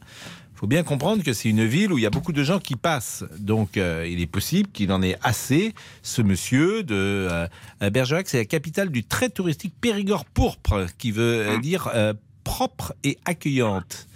Faut 0.62 0.68
bien 0.68 0.84
comprendre 0.84 1.24
que 1.24 1.32
c'est 1.32 1.48
une 1.48 1.64
ville 1.66 1.92
où 1.92 1.98
il 1.98 2.02
y 2.02 2.06
a 2.06 2.10
beaucoup 2.10 2.30
de 2.32 2.44
gens 2.44 2.60
qui 2.60 2.76
passent. 2.76 3.24
Donc, 3.36 3.76
euh, 3.76 4.06
il 4.08 4.20
est 4.20 4.28
possible 4.28 4.70
qu'il 4.70 4.92
en 4.92 5.02
ait 5.02 5.18
assez, 5.20 5.74
ce 6.04 6.22
monsieur 6.22 6.84
de 6.84 6.94
euh, 6.94 7.90
Bergerac. 7.90 8.28
C'est 8.28 8.38
la 8.38 8.44
capitale 8.44 8.90
du 8.90 9.02
très 9.02 9.28
touristique 9.28 9.74
Périgord 9.80 10.24
pourpre, 10.24 10.86
qui 10.98 11.10
veut 11.10 11.48
euh, 11.48 11.58
dire 11.58 11.90
euh, 11.96 12.14
propre 12.44 12.94
et 13.02 13.18
accueillante. 13.24 14.06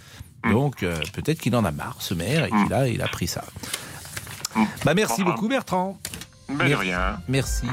Donc, 0.49 0.83
euh, 0.83 0.95
peut-être 1.11 1.39
qu'il 1.41 1.53
en 1.53 1.65
a 1.65 1.71
marre, 1.71 1.97
ce 1.99 2.13
maire, 2.13 2.45
et 2.45 2.49
qu'il 2.49 2.73
a, 2.73 2.87
il 2.87 3.01
a 3.01 3.09
pris 3.09 3.27
ça. 3.27 3.43
Bah, 4.85 4.93
merci 4.93 5.25
beaucoup, 5.25 5.49
Bertrand. 5.49 5.99
Ben 6.47 6.59
de 6.59 6.63
Mer- 6.63 6.79
rien. 6.79 7.17
Merci. 7.27 7.65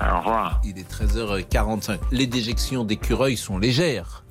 Au 0.00 0.18
revoir. 0.18 0.60
Il 0.64 0.76
est 0.76 0.90
13h45. 0.90 2.00
Les 2.10 2.26
déjections 2.26 2.82
d'écureuils 2.82 3.36
sont 3.36 3.58
légères. 3.58 4.21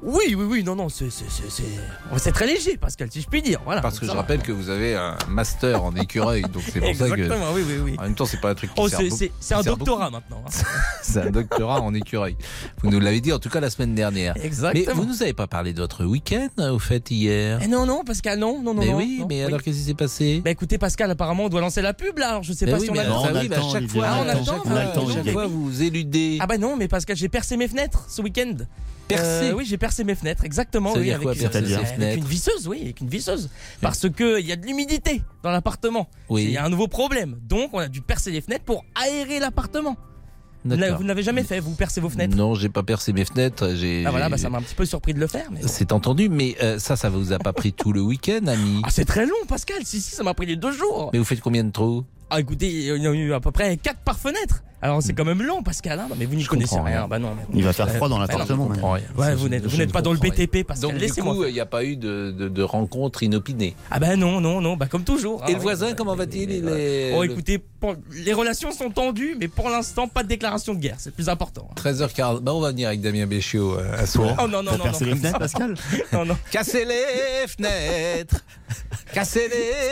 Oui, 0.00 0.34
oui, 0.36 0.44
oui, 0.48 0.62
non, 0.64 0.76
non, 0.76 0.88
c'est 0.88 1.10
c'est- 1.10 2.30
très 2.32 2.46
léger, 2.46 2.76
Pascal, 2.76 3.08
si 3.10 3.20
je 3.20 3.26
puis 3.26 3.42
dire. 3.42 3.60
Voilà, 3.64 3.80
Parce 3.80 3.98
que 3.98 4.06
je 4.06 4.10
va. 4.12 4.18
rappelle 4.18 4.40
que 4.42 4.52
vous 4.52 4.70
avez 4.70 4.94
un 4.94 5.16
master 5.28 5.82
en 5.82 5.92
écureuil, 5.96 6.42
donc 6.42 6.62
c'est 6.72 6.78
pour 6.80 6.94
ça 6.94 7.08
que. 7.08 7.14
Exactement, 7.14 7.46
oui, 7.52 7.62
oui, 7.66 7.74
oui. 7.82 7.96
En 7.98 8.02
même 8.02 8.14
temps, 8.14 8.24
c'est 8.24 8.40
pas 8.40 8.50
un 8.50 8.54
truc 8.54 8.72
qui 8.72 8.80
Oh, 8.80 8.88
sert 8.88 9.00
c'est- 9.40 9.54
un 9.54 9.62
doctorat 9.62 10.10
maintenant. 10.10 10.42
hein. 10.46 10.50
C'est 11.02 11.20
un 11.22 11.30
doctorat 11.30 11.80
en 11.80 11.94
écureuil. 11.94 12.36
Vous 12.82 12.90
nous 12.90 13.00
l'avez 13.00 13.20
dit 13.20 13.32
en 13.32 13.38
tout 13.38 13.48
cas 13.48 13.60
la 13.60 13.70
semaine 13.70 13.94
dernière. 13.94 14.34
Exactement. 14.36 14.84
Mais 14.86 14.92
vous 14.92 15.04
nous 15.06 15.22
avez 15.22 15.32
pas 15.32 15.46
parlé 15.46 15.72
de 15.72 15.80
votre 15.80 16.04
week-end 16.04 16.48
euh, 16.60 16.70
au 16.72 16.78
fait 16.78 17.10
hier? 17.10 17.58
Eh 17.62 17.66
non, 17.66 17.86
non, 17.86 18.04
Pascal, 18.04 18.38
non, 18.38 18.62
non, 18.62 18.74
non. 18.74 18.82
Mais 18.82 18.92
oui, 18.94 19.16
non, 19.20 19.26
mais 19.28 19.42
alors 19.44 19.62
qu'est-ce 19.62 19.78
qui 19.78 19.84
s'est 19.84 19.94
passé? 19.94 20.42
Bah 20.44 20.50
écoutez, 20.50 20.78
Pascal, 20.78 21.10
apparemment, 21.10 21.44
on 21.46 21.48
doit 21.48 21.60
lancer 21.62 21.82
la 21.82 21.94
pub 21.94 22.18
là. 22.18 22.28
Alors 22.30 22.42
je 22.44 22.52
sais 22.52 22.66
Mais 22.66 22.72
pas 22.72 22.78
oui, 22.78 22.84
si 22.84 22.90
on 22.90 22.92
mais 22.94 23.00
a 23.00 23.04
le 23.04 23.10
ça, 23.10 23.16
oui, 23.40 23.48
mais 23.48 23.56
à 23.56 23.62
chaque 23.72 23.88
fois, 23.88 24.04
Ah, 24.06 24.16
on 24.18 24.28
a 24.28 24.34
le 24.34 24.40
à 24.40 24.44
temps, 24.94 25.08
chaque 25.12 25.30
fois, 25.32 25.46
vous 25.46 25.82
éludez. 25.82 26.38
Ah 26.40 26.46
bah 26.46 26.58
non, 26.58 26.76
mais 26.76 26.86
Pascal, 26.88 27.16
j'ai 27.16 27.28
percé 27.28 27.56
mes 27.56 27.66
fenêtres 27.68 28.04
ce 28.08 28.20
week-end. 28.22 28.54
Percé 29.08 29.52
Oui, 29.52 29.64
j'ai 29.64 29.78
percé 29.78 30.04
mes 30.04 30.14
fenêtres, 30.14 30.44
exactement. 30.44 30.92
Oui, 30.94 31.10
avec, 31.10 31.22
quoi, 31.22 31.34
une- 31.34 31.46
avec 31.46 32.18
une 32.18 32.24
visseuse, 32.24 32.68
oui, 32.68 32.80
avec 32.82 33.00
une 33.00 33.08
visseuse. 33.08 33.48
Parce 33.80 34.08
que 34.08 34.40
il 34.40 34.46
y 34.46 34.52
a 34.52 34.56
de 34.56 34.66
l'humidité 34.66 35.22
dans 35.42 35.50
l'appartement. 35.50 36.08
Oui. 36.28 36.44
Il 36.44 36.50
y 36.50 36.56
a 36.56 36.64
un 36.64 36.68
nouveau 36.68 36.88
problème. 36.88 37.38
Donc, 37.48 37.70
on 37.72 37.78
a 37.78 37.88
dû 37.88 38.00
percer 38.02 38.30
les 38.30 38.40
fenêtres 38.40 38.64
pour 38.64 38.84
aérer 38.94 39.38
l'appartement. 39.40 39.96
Vous 40.64 40.76
ne 40.76 41.06
l'avez 41.06 41.22
jamais 41.22 41.44
fait, 41.44 41.60
vous 41.60 41.74
percez 41.74 42.00
vos 42.00 42.10
fenêtres 42.10 42.36
Non, 42.36 42.54
j'ai 42.54 42.68
pas 42.68 42.82
percé 42.82 43.12
mes 43.12 43.24
fenêtres. 43.24 43.74
J'ai. 43.74 44.04
Ah 44.06 44.10
voilà, 44.10 44.28
bah, 44.28 44.36
ça 44.36 44.50
m'a 44.50 44.58
un 44.58 44.62
petit 44.62 44.74
peu 44.74 44.84
surpris 44.84 45.14
de 45.14 45.20
le 45.20 45.26
faire. 45.28 45.48
Mais. 45.50 45.60
C'est 45.66 45.92
entendu, 45.92 46.28
mais 46.28 46.56
euh, 46.62 46.78
ça, 46.78 46.96
ça 46.96 47.08
vous 47.08 47.32
a 47.32 47.38
pas 47.38 47.52
pris 47.52 47.72
tout 47.72 47.92
le 47.92 48.00
week-end, 48.02 48.46
ami 48.46 48.82
Ah, 48.84 48.88
c'est 48.90 49.04
très 49.04 49.24
long, 49.24 49.36
Pascal. 49.48 49.78
Si, 49.84 50.00
si, 50.00 50.14
ça 50.14 50.22
m'a 50.22 50.34
pris 50.34 50.46
les 50.46 50.56
deux 50.56 50.72
jours. 50.72 51.10
Mais 51.12 51.18
vous 51.18 51.24
faites 51.24 51.40
combien 51.40 51.64
de 51.64 51.70
trous? 51.70 52.04
Ah, 52.30 52.40
écoutez, 52.40 52.68
il 52.68 52.82
y 53.02 53.06
a 53.06 53.12
eu 53.12 53.32
à 53.32 53.40
peu 53.40 53.52
près 53.52 53.76
4 53.76 54.00
par 54.00 54.18
fenêtre. 54.18 54.62
Alors, 54.80 55.02
c'est 55.02 55.12
quand 55.12 55.24
même 55.24 55.42
long, 55.42 55.62
Pascal. 55.62 55.98
hein. 55.98 56.06
Non, 56.08 56.14
mais 56.18 56.24
vous 56.26 56.36
n'y 56.36 56.44
connaissez 56.44 56.76
rien. 56.76 56.84
rien. 56.84 57.08
Bah 57.08 57.18
non. 57.18 57.34
mais- 57.36 57.58
Il 57.58 57.64
va 57.64 57.72
faire 57.72 57.90
froid 57.90 58.08
dans 58.08 58.18
Bah 58.18 58.26
l'appartement. 58.30 58.68
Ouais, 59.16 59.34
vous 59.34 59.48
n'êtes 59.48 59.92
pas 59.92 60.02
dans 60.02 60.12
le. 60.12 60.18
BTP, 60.18 60.64
Pascal. 60.64 60.90
Donc, 60.90 60.98
du 60.98 61.06
Laissez-moi. 61.06 61.34
coup, 61.34 61.44
il 61.44 61.52
n'y 61.52 61.60
a 61.60 61.66
pas 61.66 61.84
eu 61.84 61.96
de, 61.96 62.30
de, 62.30 62.48
de 62.48 62.62
rencontre 62.62 63.22
inopinée. 63.22 63.74
Ah 63.90 63.98
bah 63.98 64.14
non, 64.16 64.40
non, 64.40 64.60
non, 64.60 64.76
bah 64.76 64.86
comme 64.86 65.04
toujours. 65.04 65.42
Et 65.48 65.50
hein. 65.52 65.54
le 65.54 65.60
voisin, 65.60 65.94
comment 65.94 66.14
va-t-il? 66.14 66.50
Il 66.50 66.68
est- 66.68 67.12
Oh, 67.16 67.24
écoutez, 67.24 67.58
pour- 67.58 67.96
les 68.12 68.32
relations 68.32 68.70
sont 68.72 68.90
tendues, 68.90 69.36
mais 69.40 69.48
pour 69.48 69.68
l'instant, 69.70 70.06
pas 70.08 70.22
de 70.22 70.28
déclaration 70.28 70.74
de 70.74 70.78
guerre. 70.80 70.96
C'est 70.98 71.10
le 71.10 71.14
plus 71.14 71.28
important. 71.28 71.68
13h40. 71.76 72.40
Bah, 72.40 72.52
on 72.54 72.60
va 72.60 72.70
venir 72.70 72.88
avec 72.88 73.00
Damien 73.00 73.26
Béchiot 73.26 73.74
euh, 73.78 73.98
à 74.02 74.06
soir. 74.06 74.36
Oh 74.38 74.46
non, 74.48 74.62
non, 74.62 74.72
non, 74.78 74.84
non. 74.86 74.92
les 75.00 75.16
fenêtres, 75.16 75.38
Pascal? 75.38 75.74
Non, 76.12 76.24
non. 76.24 76.36
Cassez 76.50 76.84
les 76.84 77.48
fenêtres 77.48 78.44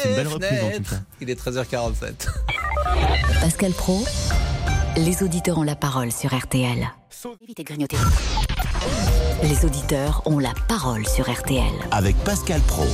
une 0.05 0.11
les 0.11 0.17
belle 0.17 0.29
reprise, 0.29 0.51
en 0.51 0.55
tout 0.55 0.61
fenêtres. 0.85 0.95
Il 1.21 1.31
est 1.31 1.41
13h47. 1.41 2.29
Pascal 3.41 3.73
Pro, 3.73 4.05
les 4.97 5.23
auditeurs 5.23 5.59
ont 5.59 5.63
la 5.63 5.77
parole 5.77 6.13
sur 6.13 6.35
RTL. 6.37 6.89
Évitez 7.43 7.63
de 7.63 7.69
grignoter. 7.69 7.97
Les 9.43 9.65
auditeurs 9.65 10.23
ont 10.27 10.39
la 10.39 10.53
parole 10.69 11.07
sur 11.07 11.31
RTL. 11.31 11.73
Avec 11.91 12.17
Pascal 12.25 12.61
Pro. 12.63 12.87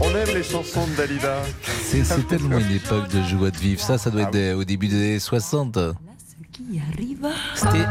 On 0.00 0.08
aime 0.16 0.34
les 0.34 0.42
chansons 0.42 0.86
de 0.86 0.96
Dalida. 0.96 1.42
C'est 1.62 2.26
tellement 2.26 2.58
une 2.58 2.72
époque 2.72 3.08
de 3.08 3.22
joie 3.22 3.50
de 3.50 3.56
vivre. 3.56 3.80
Ça, 3.80 3.98
ça 3.98 4.10
doit 4.10 4.22
être 4.22 4.30
des- 4.32 4.52
au 4.54 4.64
début 4.64 4.88
des 4.88 4.96
années 4.96 5.18
60. 5.18 5.78
Qui 6.52 6.80
arrive 6.92 7.26
C'était 7.54 7.86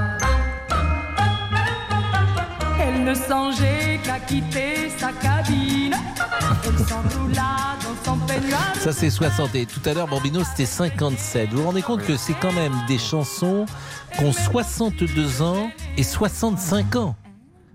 Elle 3.04 3.08
ne 3.08 3.16
songeait 3.16 3.99
qu'à 4.04 4.20
quitter 4.20 4.89
sa 4.95 5.12
cabine. 5.12 5.95
Elle 6.64 6.86
s'enroula 6.86 7.76
dans 7.84 8.06
son 8.12 8.18
peignoir. 8.28 8.76
Ça, 8.76 8.91
c'est 8.91 9.10
60. 9.10 9.56
Et 9.56 9.66
tout 9.66 9.80
à 9.89 9.95
l'heure, 9.95 10.08
Bambino, 10.08 10.43
c'était 10.43 10.68
57. 10.68 11.49
Vous 11.49 11.58
vous 11.62 11.64
rendez 11.64 11.82
compte 11.82 12.04
que 12.04 12.16
c'est 12.16 12.36
quand 12.39 12.52
même 12.52 12.74
des 12.88 12.99
chansons 12.99 13.66
qui 14.16 14.24
ont 14.24 14.32
62 14.34 15.41
ans 15.41 15.72
et 15.97 16.04
65 16.04 16.95
ans. 16.97 17.16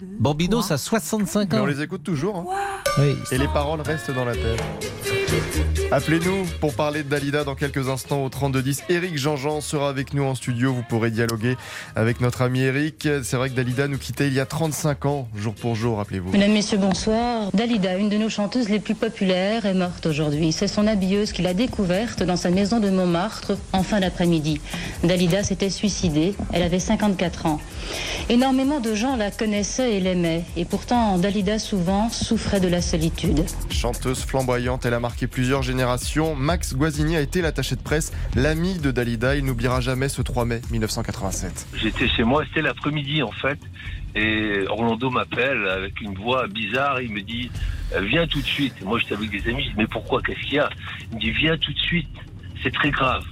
Bambino, 0.00 0.62
ça 0.62 0.74
a 0.74 0.78
65 0.78 1.50
Mais 1.50 1.58
ans. 1.58 1.62
on 1.62 1.66
les 1.66 1.82
écoute 1.82 2.04
toujours. 2.04 2.36
hein. 2.36 2.44
Oui. 2.98 3.16
Et 3.32 3.38
les 3.38 3.48
paroles 3.48 3.80
restent 3.80 4.12
dans 4.12 4.24
la 4.24 4.34
tête. 4.34 4.62
Appelez-nous 5.90 6.44
pour 6.60 6.74
parler 6.74 7.02
de 7.02 7.08
Dalida 7.08 7.44
dans 7.44 7.54
quelques 7.54 7.88
instants 7.88 8.24
au 8.24 8.28
3210. 8.28 8.84
Eric 8.88 9.16
Jean-Jean 9.16 9.60
sera 9.60 9.88
avec 9.88 10.14
nous 10.14 10.24
en 10.24 10.34
studio. 10.34 10.72
Vous 10.72 10.82
pourrez 10.82 11.10
dialoguer 11.10 11.56
avec 11.94 12.20
notre 12.20 12.42
ami 12.42 12.60
Eric. 12.60 13.08
C'est 13.22 13.36
vrai 13.36 13.50
que 13.50 13.54
Dalida 13.54 13.88
nous 13.88 13.98
quittait 13.98 14.28
il 14.28 14.34
y 14.34 14.40
a 14.40 14.46
35 14.46 15.06
ans, 15.06 15.28
jour 15.36 15.54
pour 15.54 15.74
jour, 15.74 15.98
rappelez-vous. 15.98 16.32
Mesdames, 16.32 16.52
Messieurs, 16.52 16.78
bonsoir. 16.78 17.50
Dalida, 17.52 17.96
une 17.96 18.08
de 18.08 18.16
nos 18.16 18.28
chanteuses 18.28 18.68
les 18.68 18.78
plus 18.78 18.94
populaires, 18.94 19.66
est 19.66 19.74
morte 19.74 20.06
aujourd'hui. 20.06 20.52
C'est 20.52 20.68
son 20.68 20.86
habilleuse 20.86 21.32
qui 21.32 21.42
l'a 21.42 21.54
découverte 21.54 22.22
dans 22.22 22.36
sa 22.36 22.50
maison 22.50 22.78
de 22.78 22.90
Montmartre 22.90 23.52
en 23.72 23.82
fin 23.82 24.00
d'après-midi. 24.00 24.60
Dalida 25.02 25.42
s'était 25.42 25.70
suicidée. 25.70 26.34
Elle 26.52 26.62
avait 26.62 26.80
54 26.80 27.46
ans. 27.46 27.60
Énormément 28.28 28.80
de 28.80 28.94
gens 28.94 29.16
la 29.16 29.30
connaissaient 29.30 29.94
et 29.94 30.00
l'aimaient. 30.00 30.44
Et 30.56 30.64
pourtant, 30.64 31.18
Dalida 31.18 31.58
souvent 31.58 32.10
souffrait 32.10 32.60
de 32.60 32.68
la 32.68 32.82
solitude. 32.82 33.44
Chanteuse 33.70 34.24
flamboyante, 34.24 34.84
elle 34.84 34.94
a 34.94 35.00
marqué 35.00 35.16
marqué 35.16 35.28
plusieurs 35.46 35.62
générations. 35.62 36.34
Max 36.34 36.74
Guazzini 36.74 37.14
a 37.14 37.20
été 37.20 37.40
l'attaché 37.40 37.76
de 37.76 37.80
presse, 37.80 38.12
l'ami 38.34 38.80
de 38.80 38.90
Dalida. 38.90 39.36
Il 39.36 39.44
n'oubliera 39.44 39.80
jamais 39.80 40.08
ce 40.08 40.20
3 40.20 40.44
mai 40.44 40.60
1987. 40.72 41.68
J'étais 41.76 42.08
chez 42.08 42.24
moi, 42.24 42.42
c'était 42.48 42.62
l'après-midi 42.62 43.22
en 43.22 43.30
fait. 43.30 43.60
Et 44.16 44.64
Orlando 44.66 45.08
m'appelle 45.08 45.68
avec 45.68 46.00
une 46.00 46.14
voix 46.14 46.48
bizarre. 46.48 47.00
Il 47.00 47.12
me 47.12 47.20
dit 47.20 47.48
Viens 47.96 48.26
tout 48.26 48.40
de 48.40 48.46
suite. 48.46 48.74
Moi, 48.84 48.98
j'étais 48.98 49.14
avec 49.14 49.30
des 49.30 49.48
amis. 49.48 49.70
Mais 49.76 49.86
pourquoi? 49.86 50.20
Qu'est-ce 50.20 50.40
qu'il 50.40 50.54
y 50.54 50.58
a? 50.58 50.68
Il 51.12 51.18
me 51.18 51.20
dit 51.20 51.30
Viens 51.30 51.56
tout 51.58 51.72
de 51.72 51.78
suite. 51.78 52.16
C'est 52.64 52.74
très 52.74 52.90
grave. 52.90 53.24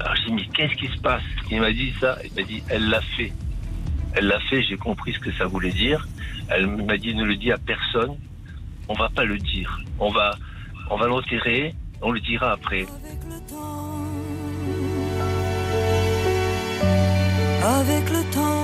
Alors, 0.00 0.16
je 0.16 0.24
dis 0.24 0.32
Mais 0.32 0.48
qu'est-ce 0.52 0.74
qui 0.74 0.88
se 0.88 1.00
passe? 1.00 1.22
Il 1.48 1.60
m'a 1.60 1.70
dit 1.70 1.94
ça. 2.00 2.18
Il 2.24 2.34
m'a 2.34 2.42
dit 2.42 2.60
Elle 2.70 2.88
l'a 2.88 3.02
fait. 3.16 3.32
Elle 4.14 4.26
l'a 4.26 4.40
fait. 4.50 4.64
J'ai 4.64 4.78
compris 4.78 5.12
ce 5.12 5.20
que 5.20 5.30
ça 5.34 5.46
voulait 5.46 5.70
dire. 5.70 6.08
Elle 6.48 6.66
m'a 6.66 6.98
dit 6.98 7.14
Ne 7.14 7.24
le 7.24 7.36
dis 7.36 7.52
à 7.52 7.58
personne. 7.58 8.16
On 8.88 8.94
va 8.94 9.10
pas 9.10 9.24
le 9.24 9.38
dire. 9.38 9.78
On 10.00 10.10
va, 10.10 10.34
on 10.90 10.96
va 10.96 11.06
l'enterrer. 11.06 11.74
On 12.00 12.10
le 12.10 12.20
dira 12.20 12.52
après. 12.52 12.86
Avec 17.62 18.10
le 18.10 18.32
temps 18.34 18.61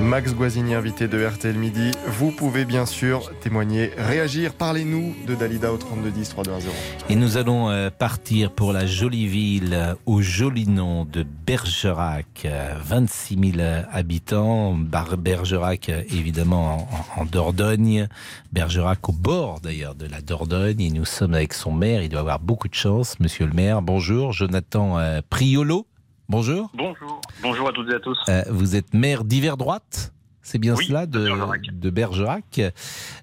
Max 0.00 0.34
Guazzini, 0.34 0.74
invité 0.74 1.08
de 1.08 1.22
RTL 1.24 1.56
Midi. 1.56 1.90
Vous 2.06 2.30
pouvez 2.30 2.64
bien 2.64 2.86
sûr 2.86 3.30
témoigner, 3.40 3.90
réagir. 3.98 4.54
Parlez-nous 4.54 5.14
de 5.26 5.34
Dalida 5.34 5.72
au 5.72 5.76
3210 5.76 6.28
3210. 6.30 6.70
Et 7.10 7.16
nous 7.16 7.36
allons 7.36 7.68
euh, 7.68 7.90
partir 7.90 8.50
pour 8.50 8.72
la 8.72 8.86
jolie 8.86 9.26
ville 9.26 9.74
euh, 9.74 9.94
au 10.06 10.22
joli 10.22 10.66
nom 10.66 11.04
de 11.04 11.22
Bergerac. 11.46 12.46
euh, 12.46 12.74
26 12.82 13.52
000 13.56 13.68
habitants. 13.92 14.74
Bergerac, 14.74 15.90
euh, 15.90 16.02
évidemment, 16.10 16.88
en, 17.16 17.24
Dordogne. 17.26 18.08
Bergerac 18.52 19.06
au 19.08 19.12
bord 19.12 19.60
d'ailleurs 19.60 19.94
de 19.94 20.06
la 20.06 20.22
Dordogne. 20.22 20.80
Et 20.80 20.90
nous 20.90 21.04
sommes 21.04 21.34
avec 21.34 21.52
son 21.52 21.72
maire. 21.72 22.02
Il 22.02 22.08
doit 22.08 22.20
avoir 22.20 22.40
beaucoup 22.40 22.68
de 22.68 22.74
chance, 22.74 23.20
monsieur 23.20 23.46
le 23.46 23.52
maire. 23.52 23.82
Bonjour, 23.82 24.32
Jonathan 24.32 24.98
euh, 24.98 25.20
Priolo. 25.28 25.86
Bonjour. 26.30 26.70
Bonjour. 26.74 27.20
Bonjour 27.42 27.68
à 27.68 27.72
toutes 27.72 27.90
et 27.90 27.94
à 27.94 27.98
tous. 27.98 28.16
Euh, 28.28 28.44
vous 28.50 28.76
êtes 28.76 28.94
maire 28.94 29.24
d'hiver 29.24 29.56
droite 29.56 30.12
c'est 30.42 30.58
bien 30.58 30.74
Oui, 30.74 30.86
cela 30.86 31.06
de, 31.06 31.28
de 31.72 31.90
Bergerac. 31.90 32.60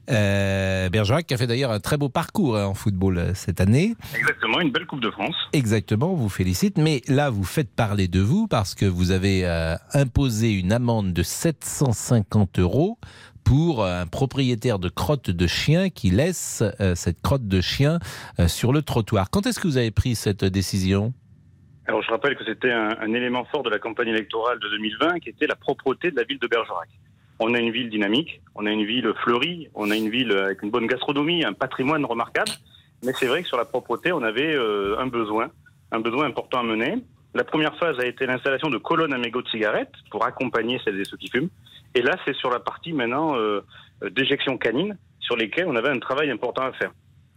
Euh, 0.10 0.90
Bergerac 0.90 1.26
qui 1.26 1.34
a 1.34 1.38
fait 1.38 1.48
d'ailleurs 1.48 1.72
un 1.72 1.80
très 1.80 1.98
beau 1.98 2.10
parcours 2.10 2.58
hein, 2.58 2.66
en 2.66 2.74
football 2.74 3.18
euh, 3.18 3.34
cette 3.34 3.60
année. 3.60 3.96
Exactement, 4.16 4.62
une 4.62 4.72
belle 4.72 4.86
Coupe 4.86 5.02
de 5.02 5.10
France. 5.10 5.36
Exactement, 5.52 6.12
on 6.12 6.16
vous 6.16 6.30
félicite. 6.30 6.78
Mais 6.78 7.02
là, 7.08 7.30
vous 7.30 7.44
faites 7.44 7.74
parler 7.74 8.08
de 8.08 8.20
vous 8.22 8.48
parce 8.48 8.76
que 8.76 8.86
vous 8.86 9.12
avez 9.12 9.46
euh, 9.46 9.76
imposé 9.94 10.52
une 10.52 10.72
amende 10.72 11.12
de 11.12 11.24
750 11.24 12.60
euros 12.60 13.00
pour 13.48 13.86
un 13.86 14.06
propriétaire 14.08 14.78
de 14.78 14.90
crotte 14.90 15.30
de 15.30 15.48
chien 15.48 15.90
qui 15.90 16.10
laisse 16.10 16.64
euh, 16.82 16.96
cette 16.96 17.22
crotte 17.22 17.48
de 17.48 17.62
chien 17.62 18.00
euh, 18.40 18.50
sur 18.50 18.74
le 18.74 18.82
trottoir. 18.82 19.30
Quand 19.30 19.46
est-ce 19.46 19.62
que 19.62 19.70
vous 19.70 19.78
avez 19.78 19.92
pris 19.92 20.16
cette 20.16 20.44
décision? 20.44 21.14
Alors 21.88 22.02
je 22.02 22.10
rappelle 22.10 22.36
que 22.36 22.44
c'était 22.44 22.72
un, 22.72 22.98
un 23.00 23.14
élément 23.14 23.46
fort 23.46 23.64
de 23.64 23.70
la 23.70 23.80
campagne 23.80 24.10
électorale 24.10 24.60
de 24.60 24.70
2020 24.70 25.20
qui 25.20 25.30
était 25.30 25.48
la 25.48 25.56
propreté 25.56 26.12
de 26.12 26.18
la 26.18 26.24
ville 26.24 26.40
de 26.40 26.48
Bergerac. 26.48 26.90
On 27.40 27.54
a 27.54 27.60
une 27.60 27.72
ville 27.72 27.90
dynamique, 27.90 28.42
on 28.56 28.66
a 28.66 28.72
une 28.72 28.86
ville 28.86 29.14
fleurie, 29.24 29.70
on 29.76 29.92
a 29.92 29.96
une 29.96 30.10
ville 30.10 30.32
avec 30.32 30.64
une 30.64 30.72
bonne 30.72 30.88
gastronomie, 30.88 31.46
un 31.46 31.54
patrimoine 31.54 32.04
remarquable. 32.04 32.52
Mais 33.06 33.14
c'est 33.14 33.28
vrai 33.28 33.44
que 33.44 33.48
sur 33.48 33.58
la 33.58 33.66
propreté, 33.66 34.12
on 34.12 34.24
avait 34.24 34.56
euh, 34.56 34.98
un 34.98 35.08
besoin, 35.08 35.52
un 35.92 36.00
besoin 36.00 36.26
important 36.26 36.60
à 36.60 36.64
mener. 36.64 36.98
La 37.36 37.44
première 37.44 37.78
phase 37.78 38.00
a 38.00 38.06
été 38.06 38.26
l'installation 38.26 38.70
de 38.70 38.78
colonnes 38.78 39.14
à 39.14 39.20
mégots 39.20 39.44
de 39.44 39.48
cigarettes 39.50 39.94
pour 40.10 40.26
accompagner 40.26 40.82
celles 40.84 41.00
et 41.00 41.06
ceux 41.06 41.18
qui 41.18 41.30
fument. 41.30 41.50
Et 41.94 42.02
là, 42.02 42.16
c'est 42.26 42.36
sur 42.36 42.50
la 42.50 42.60
partie 42.60 42.94
maintenant 42.94 43.36
euh, 43.36 43.62
euh, 44.04 44.10
d'éjection 44.10 44.58
canine 44.58 44.98
sur 45.20 45.36
lesquelles 45.36 45.68
on 45.68 45.76
avait 45.76 45.90
un 45.90 46.00
travail 46.00 46.32
important 46.32 46.64
à 46.64 46.72
faire. 46.74 46.92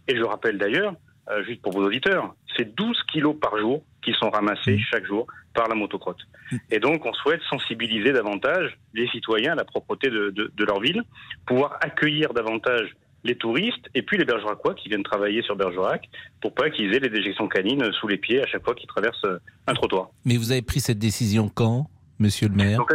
Et 0.07 0.15
je 0.15 0.23
rappelle 0.23 0.57
d'ailleurs, 0.57 0.93
euh, 1.29 1.43
juste 1.43 1.61
pour 1.61 1.73
vos 1.73 1.85
auditeurs, 1.85 2.33
c'est 2.57 2.75
12 2.75 2.97
kilos 3.11 3.35
par 3.39 3.57
jour 3.57 3.83
qui 4.01 4.13
sont 4.13 4.29
ramassés 4.29 4.79
chaque 4.91 5.05
jour 5.05 5.27
par 5.53 5.67
la 5.67 5.75
motocrotte. 5.75 6.21
Et 6.69 6.79
donc, 6.79 7.05
on 7.05 7.13
souhaite 7.13 7.41
sensibiliser 7.49 8.11
davantage 8.13 8.77
les 8.93 9.07
citoyens 9.09 9.51
à 9.53 9.55
la 9.55 9.63
propreté 9.65 10.09
de, 10.09 10.29
de- 10.31 10.51
de 10.55 10.63
leur 10.65 10.79
ville, 10.79 11.03
pouvoir 11.45 11.77
accueillir 11.81 12.33
davantage 12.33 12.89
les 13.23 13.35
touristes 13.35 13.87
et 13.93 14.01
puis 14.01 14.17
les 14.17 14.25
Bergeracois 14.25 14.73
qui 14.73 14.89
viennent 14.89 15.03
travailler 15.03 15.43
sur 15.43 15.55
Bergerac 15.55 16.09
pour 16.41 16.55
pas 16.55 16.71
qu'ils 16.71 16.93
aient 16.95 16.99
les 16.99 17.09
déjections 17.09 17.47
canines 17.47 17.91
sous 17.99 18.07
les 18.07 18.17
pieds 18.17 18.41
à 18.41 18.47
chaque 18.47 18.63
fois 18.63 18.73
qu'ils 18.73 18.87
traversent 18.87 19.23
euh, 19.25 19.37
un 19.67 19.73
trottoir. 19.75 20.09
Mais 20.25 20.37
vous 20.37 20.51
avez 20.51 20.63
pris 20.63 20.79
cette 20.79 20.97
décision 20.97 21.47
quand, 21.47 21.87
monsieur 22.17 22.47
le 22.49 22.55
maire? 22.55 22.79
Donc, 22.79 22.91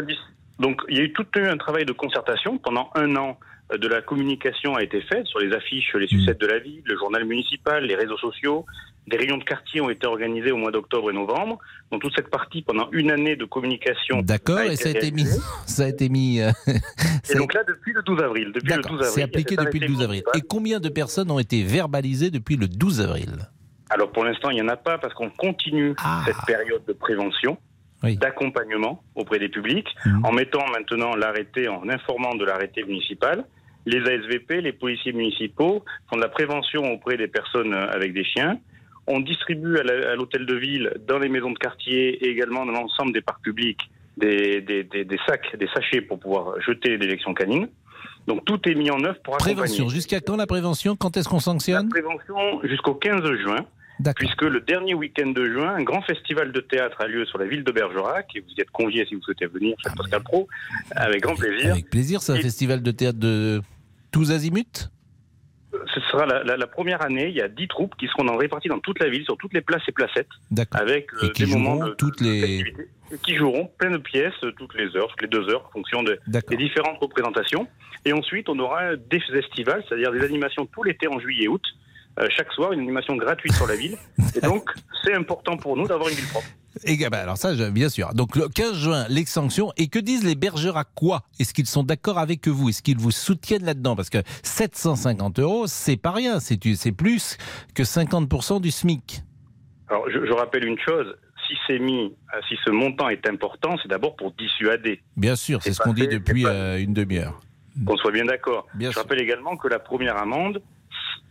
donc, 0.59 0.80
il 0.88 0.96
y 0.96 1.00
a 1.00 1.04
eu 1.04 1.12
tout 1.12 1.26
un 1.36 1.57
travail 1.59 1.84
de 1.84 1.92
concertation 1.92 2.59
pendant 2.59 2.90
un 2.96 3.14
an. 3.16 3.38
De 3.70 3.88
la 3.88 4.00
communication 4.00 4.76
a 4.76 4.82
été 4.82 5.00
faite 5.00 5.26
sur 5.26 5.40
les 5.40 5.52
affiches, 5.52 5.92
les 5.94 6.06
sucettes 6.06 6.40
de 6.40 6.46
la 6.46 6.58
ville, 6.60 6.82
le 6.84 6.96
journal 6.96 7.24
municipal, 7.24 7.84
les 7.84 7.96
réseaux 7.96 8.16
sociaux. 8.18 8.64
Des 9.08 9.16
réunions 9.16 9.38
de 9.38 9.44
quartier 9.44 9.80
ont 9.80 9.90
été 9.90 10.06
organisées 10.06 10.52
au 10.52 10.56
mois 10.56 10.70
d'octobre 10.70 11.10
et 11.10 11.14
novembre. 11.14 11.58
Donc 11.90 12.02
toute 12.02 12.14
cette 12.14 12.28
partie 12.30 12.62
pendant 12.62 12.88
une 12.92 13.10
année 13.10 13.34
de 13.36 13.44
communication. 13.44 14.20
D'accord, 14.22 14.60
et 14.60 14.76
ça 14.76 14.88
a 14.88 14.92
été 14.92 15.10
mis. 15.10 15.24
Ça 15.66 15.84
a 15.84 15.88
été 15.88 16.08
mis. 16.08 16.40
euh, 16.40 16.50
Et 17.30 17.34
donc 17.34 17.54
là, 17.54 17.62
depuis 17.66 17.92
le 17.92 18.02
12 18.02 18.20
avril. 18.22 18.52
Depuis 18.54 18.72
le 18.72 18.82
12 18.82 18.92
avril. 18.92 19.06
C'est 19.12 19.22
appliqué 19.22 19.56
depuis 19.56 19.80
le 19.80 19.86
arrêté 19.86 19.94
12 19.98 20.02
avril. 20.04 20.22
Et 20.36 20.40
combien 20.42 20.78
de 20.80 20.88
personnes 20.88 21.30
ont 21.32 21.38
été 21.40 21.62
verbalisées 21.64 22.30
depuis 22.30 22.56
le 22.56 22.68
12 22.68 23.00
avril? 23.00 23.48
Alors 23.90 24.10
pour 24.12 24.24
l'instant, 24.24 24.50
il 24.50 24.54
n'y 24.54 24.62
en 24.62 24.68
a 24.68 24.76
pas 24.76 24.98
parce 24.98 25.14
qu'on 25.14 25.30
continue 25.30 25.94
Ah. 25.98 26.22
cette 26.26 26.44
période 26.46 26.84
de 26.86 26.92
prévention, 26.92 27.58
d'accompagnement 28.02 29.02
auprès 29.14 29.38
des 29.38 29.48
publics, 29.48 29.88
Mhm. 30.04 30.24
en 30.24 30.32
mettant 30.32 30.64
maintenant 30.72 31.14
l'arrêté, 31.16 31.68
en 31.68 31.88
informant 31.88 32.34
de 32.34 32.44
l'arrêté 32.44 32.82
municipal. 32.84 33.44
Les 33.87 34.01
ASVP, 34.01 34.61
les 34.61 34.72
policiers 34.72 35.12
municipaux 35.12 35.84
font 36.11 36.16
de 36.16 36.22
la 36.22 36.28
prévention 36.28 36.93
auprès 36.93 37.16
des 37.16 37.28
personnes 37.28 37.72
euh, 37.72 37.89
avec 37.91 38.12
des 38.12 38.24
chiens. 38.24 38.59
On 39.07 39.20
distribue 39.20 39.78
à 39.78 39.84
la- 39.84 40.16
l'hôtel 40.16 40.45
de 40.45 40.55
ville, 40.57 40.93
dans 41.07 41.18
les 41.20 41.28
maisons 41.28 41.53
de 41.53 41.59
quartier 41.59 42.24
et 42.24 42.28
également 42.30 42.66
dans 42.66 42.72
l'ensemble 42.72 43.12
des 43.12 43.20
parcs 43.20 43.43
publics 43.43 43.80
des, 44.16 44.61
des- 44.61 44.82
des- 44.82 45.05
des 45.05 45.18
sacs, 45.26 45.57
des 45.57 45.68
sachets 45.74 46.01
pour 46.01 46.18
pouvoir 46.18 46.61
jeter 46.62 46.89
les 46.91 46.99
déjections 46.99 47.32
canines. 47.34 47.68
Donc 48.26 48.45
tout 48.45 48.59
est 48.68 48.74
mis 48.74 48.91
en 48.91 49.03
œuvre 49.05 49.20
pour 49.22 49.34
accompagner. 49.34 49.55
Prévention. 49.57 49.89
Jusqu'à 49.89 50.20
quand 50.20 50.37
la 50.37 50.47
prévention? 50.49 50.97
Quand 50.97 51.16
est-ce 51.16 51.28
qu'on 51.28 51.39
sanctionne? 51.39 51.89
Prévention 51.89 52.61
jusqu'au 52.64 52.95
15 52.95 53.22
juin, 53.45 53.64
puisque 54.16 54.43
le 54.43 54.61
dernier 54.62 54.95
week-end 54.95 55.28
de 55.30 55.45
juin, 55.53 55.74
un 55.76 55.82
grand 55.84 56.03
festival 56.03 56.51
de 56.51 56.61
théâtre 56.61 56.97
a 57.01 57.07
lieu 57.07 57.24
sur 57.26 57.39
la 57.39 57.45
ville 57.47 57.62
de 57.62 57.70
Bergerac, 57.70 58.26
et 58.34 58.41
vous 58.41 58.51
y 58.57 58.61
êtes 58.61 58.70
conviés 58.70 59.07
si 59.09 59.14
vous 59.14 59.22
souhaitez 59.22 59.47
venir, 59.47 59.76
chez 59.80 59.91
Pascal 59.97 60.22
Pro, 60.24 60.49
avec 60.97 61.22
grand 61.22 61.37
plaisir. 61.37 61.70
Avec 61.72 61.89
plaisir, 61.89 62.20
c'est 62.20 62.32
un 62.32 62.41
festival 62.41 62.82
de 62.82 62.91
théâtre 62.91 63.18
de 63.20 63.61
tous 64.16 64.30
azimuts? 64.32 64.88
Ce 65.94 66.00
sera 66.10 66.24
la, 66.24 66.42
la- 66.42 66.56
la 66.56 66.66
première 66.66 67.02
année, 67.02 67.28
il 67.28 67.34
y 67.36 67.42
a 67.42 67.48
10 67.48 67.68
troupes 67.68 67.94
qui 67.98 68.06
seront 68.08 68.24
réparties 68.36 68.68
dans 68.68 68.78
toute 68.78 68.98
la 68.98 69.10
ville, 69.10 69.24
sur 69.24 69.36
toutes 69.36 69.52
les 69.52 69.60
places 69.60 69.82
et 69.88 69.92
placettes, 69.92 70.28
avec 70.72 71.12
euh, 71.14 71.26
Et 71.28 71.32
qui 71.32 71.44
des 71.44 71.50
moments 71.54 71.84
de, 71.86 71.90
toutes 71.92 72.20
les. 72.22 72.64
qui 73.22 73.34
joueront 73.36 73.70
plein 73.78 73.90
de 73.90 73.98
pièces 73.98 74.32
euh, 74.42 74.52
toutes 74.52 74.74
les 74.74 74.96
heures, 74.96 75.08
toutes 75.08 75.22
les 75.22 75.28
deux 75.28 75.48
heures, 75.50 75.66
en 75.66 75.70
fonction 75.70 76.02
de- 76.02 76.18
des 76.28 76.56
différentes 76.56 76.98
représentations. 76.98 77.68
Et 78.06 78.12
ensuite, 78.14 78.48
on 78.48 78.58
aura 78.58 78.96
des 78.96 79.20
festivals, 79.20 79.84
c'est-à-dire 79.86 80.12
des 80.12 80.22
animations 80.24 80.64
tout 80.66 80.82
l'été 80.82 81.08
en 81.08 81.18
juillet 81.20 81.44
et 81.44 81.48
août. 81.48 81.64
Euh, 82.18 82.28
chaque 82.30 82.50
soir, 82.52 82.72
une 82.72 82.80
animation 82.80 83.14
gratuite 83.16 83.52
sur 83.52 83.66
la 83.66 83.76
ville. 83.76 83.96
Et 84.34 84.40
donc, 84.40 84.70
c'est 85.04 85.14
important 85.14 85.56
pour 85.56 85.76
nous 85.76 85.86
d'avoir 85.86 86.08
une 86.08 86.14
ville 86.14 86.28
propre. 86.28 86.46
Et, 86.84 86.96
bah, 87.08 87.18
alors 87.18 87.36
ça, 87.36 87.54
bien 87.70 87.88
sûr. 87.88 88.12
Donc 88.14 88.36
le 88.36 88.48
15 88.48 88.74
juin, 88.74 89.06
les 89.08 89.24
sanctions. 89.26 89.72
Et 89.76 89.88
que 89.88 89.98
disent 89.98 90.24
les 90.24 90.34
Bergeracois 90.34 91.22
Est-ce 91.38 91.54
qu'ils 91.54 91.66
sont 91.66 91.82
d'accord 91.82 92.18
avec 92.18 92.48
vous 92.48 92.68
Est-ce 92.68 92.82
qu'ils 92.82 92.98
vous 92.98 93.10
soutiennent 93.10 93.64
là-dedans 93.64 93.96
Parce 93.96 94.10
que 94.10 94.18
750 94.42 95.38
euros, 95.38 95.66
c'est 95.66 95.96
pas 95.96 96.10
rien. 96.10 96.40
C'est 96.40 96.58
plus 96.92 97.36
que 97.74 97.82
50% 97.82 98.60
du 98.60 98.70
SMIC. 98.70 99.22
Alors, 99.88 100.08
je, 100.10 100.24
je 100.24 100.32
rappelle 100.32 100.64
une 100.64 100.78
chose. 100.78 101.14
Si 101.46 101.54
c'est 101.66 101.78
mis, 101.78 102.12
euh, 102.34 102.40
si 102.48 102.56
ce 102.64 102.70
montant 102.70 103.08
est 103.08 103.28
important, 103.28 103.76
c'est 103.80 103.88
d'abord 103.88 104.16
pour 104.16 104.32
dissuader. 104.32 105.00
Bien 105.16 105.36
sûr, 105.36 105.62
c'est 105.62 105.72
ce 105.72 105.80
qu'on 105.80 105.92
dit 105.92 106.08
depuis 106.08 106.44
euh, 106.44 106.78
une 106.78 106.92
demi-heure. 106.92 107.40
Qu'on 107.86 107.96
soit 107.96 108.10
bien 108.10 108.24
d'accord. 108.24 108.66
Je 108.78 108.88
rappelle 108.98 109.20
également 109.20 109.56
que 109.56 109.68
la 109.68 109.78
première 109.78 110.16
amende, 110.16 110.60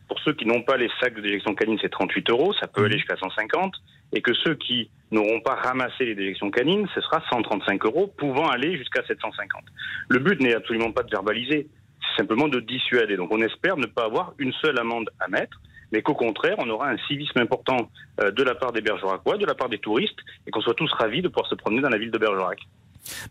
pour 0.08 0.20
ceux 0.20 0.34
qui 0.34 0.45
n'ont 0.45 0.62
pas 0.62 0.78
les 0.78 0.89
sacs 0.99 1.16
de 1.16 1.22
déjection 1.22 1.56
canine, 1.56 1.78
c'est 1.82 1.89
38 1.89 2.30
euros, 2.30 2.53
ça 2.60 2.68
peut 2.68 2.86
aller 2.86 2.97
jusqu'à 2.97 3.18
150, 3.18 3.74
et 4.14 4.22
que 4.22 4.34
ceux 4.34 4.56
qui 4.56 4.89
n'auront 5.12 5.41
pas 5.41 5.56
ramassé 5.56 6.06
les 6.06 6.16
déjections 6.16 6.51
canines, 6.51 6.88
ce 6.93 7.01
sera 7.01 7.24
135 7.30 7.84
euros, 7.86 8.14
pouvant 8.18 8.47
aller 8.47 8.78
jusqu'à 8.78 9.03
750. 9.06 9.64
Le 10.10 10.20
but 10.20 10.39
n'est 10.41 10.53
absolument 10.53 10.91
pas 10.91 11.03
de 11.03 11.10
verbaliser, 11.10 11.68
c'est 12.01 12.22
simplement 12.22 12.47
de 12.47 12.60
dissuader. 12.60 13.18
Donc 13.18 13.34
on 13.34 13.41
espère 13.41 13.78
ne 13.78 13.88
pas 13.88 14.06
avoir 14.06 14.34
une 14.38 14.53
seule 14.53 14.80
amende 14.80 15.10
à 15.20 15.28
mettre, 15.28 15.60
mais 15.91 16.01
qu'au 16.01 16.14
contraire, 16.14 16.56
on 16.60 16.70
aura 16.70 16.89
un 16.89 16.97
civisme 17.08 17.39
important 17.39 17.89
euh, 18.22 18.32
de 18.32 18.43
la 18.43 18.56
part 18.56 18.72
des 18.72 18.82
Bergeracois, 18.82 19.38
de 19.38 19.45
la 19.45 19.56
part 19.56 19.70
des 19.70 19.78
touristes, 19.78 20.20
et 20.45 20.51
qu'on 20.51 20.62
soit 20.62 20.74
tous 20.74 20.91
ravis 20.93 21.22
de 21.22 21.28
pouvoir 21.28 21.47
se 21.47 21.56
promener 21.56 21.82
dans 21.82 21.89
la 21.89 21.97
ville 21.97 22.12
de 22.12 22.18
Bergerac. 22.18 22.60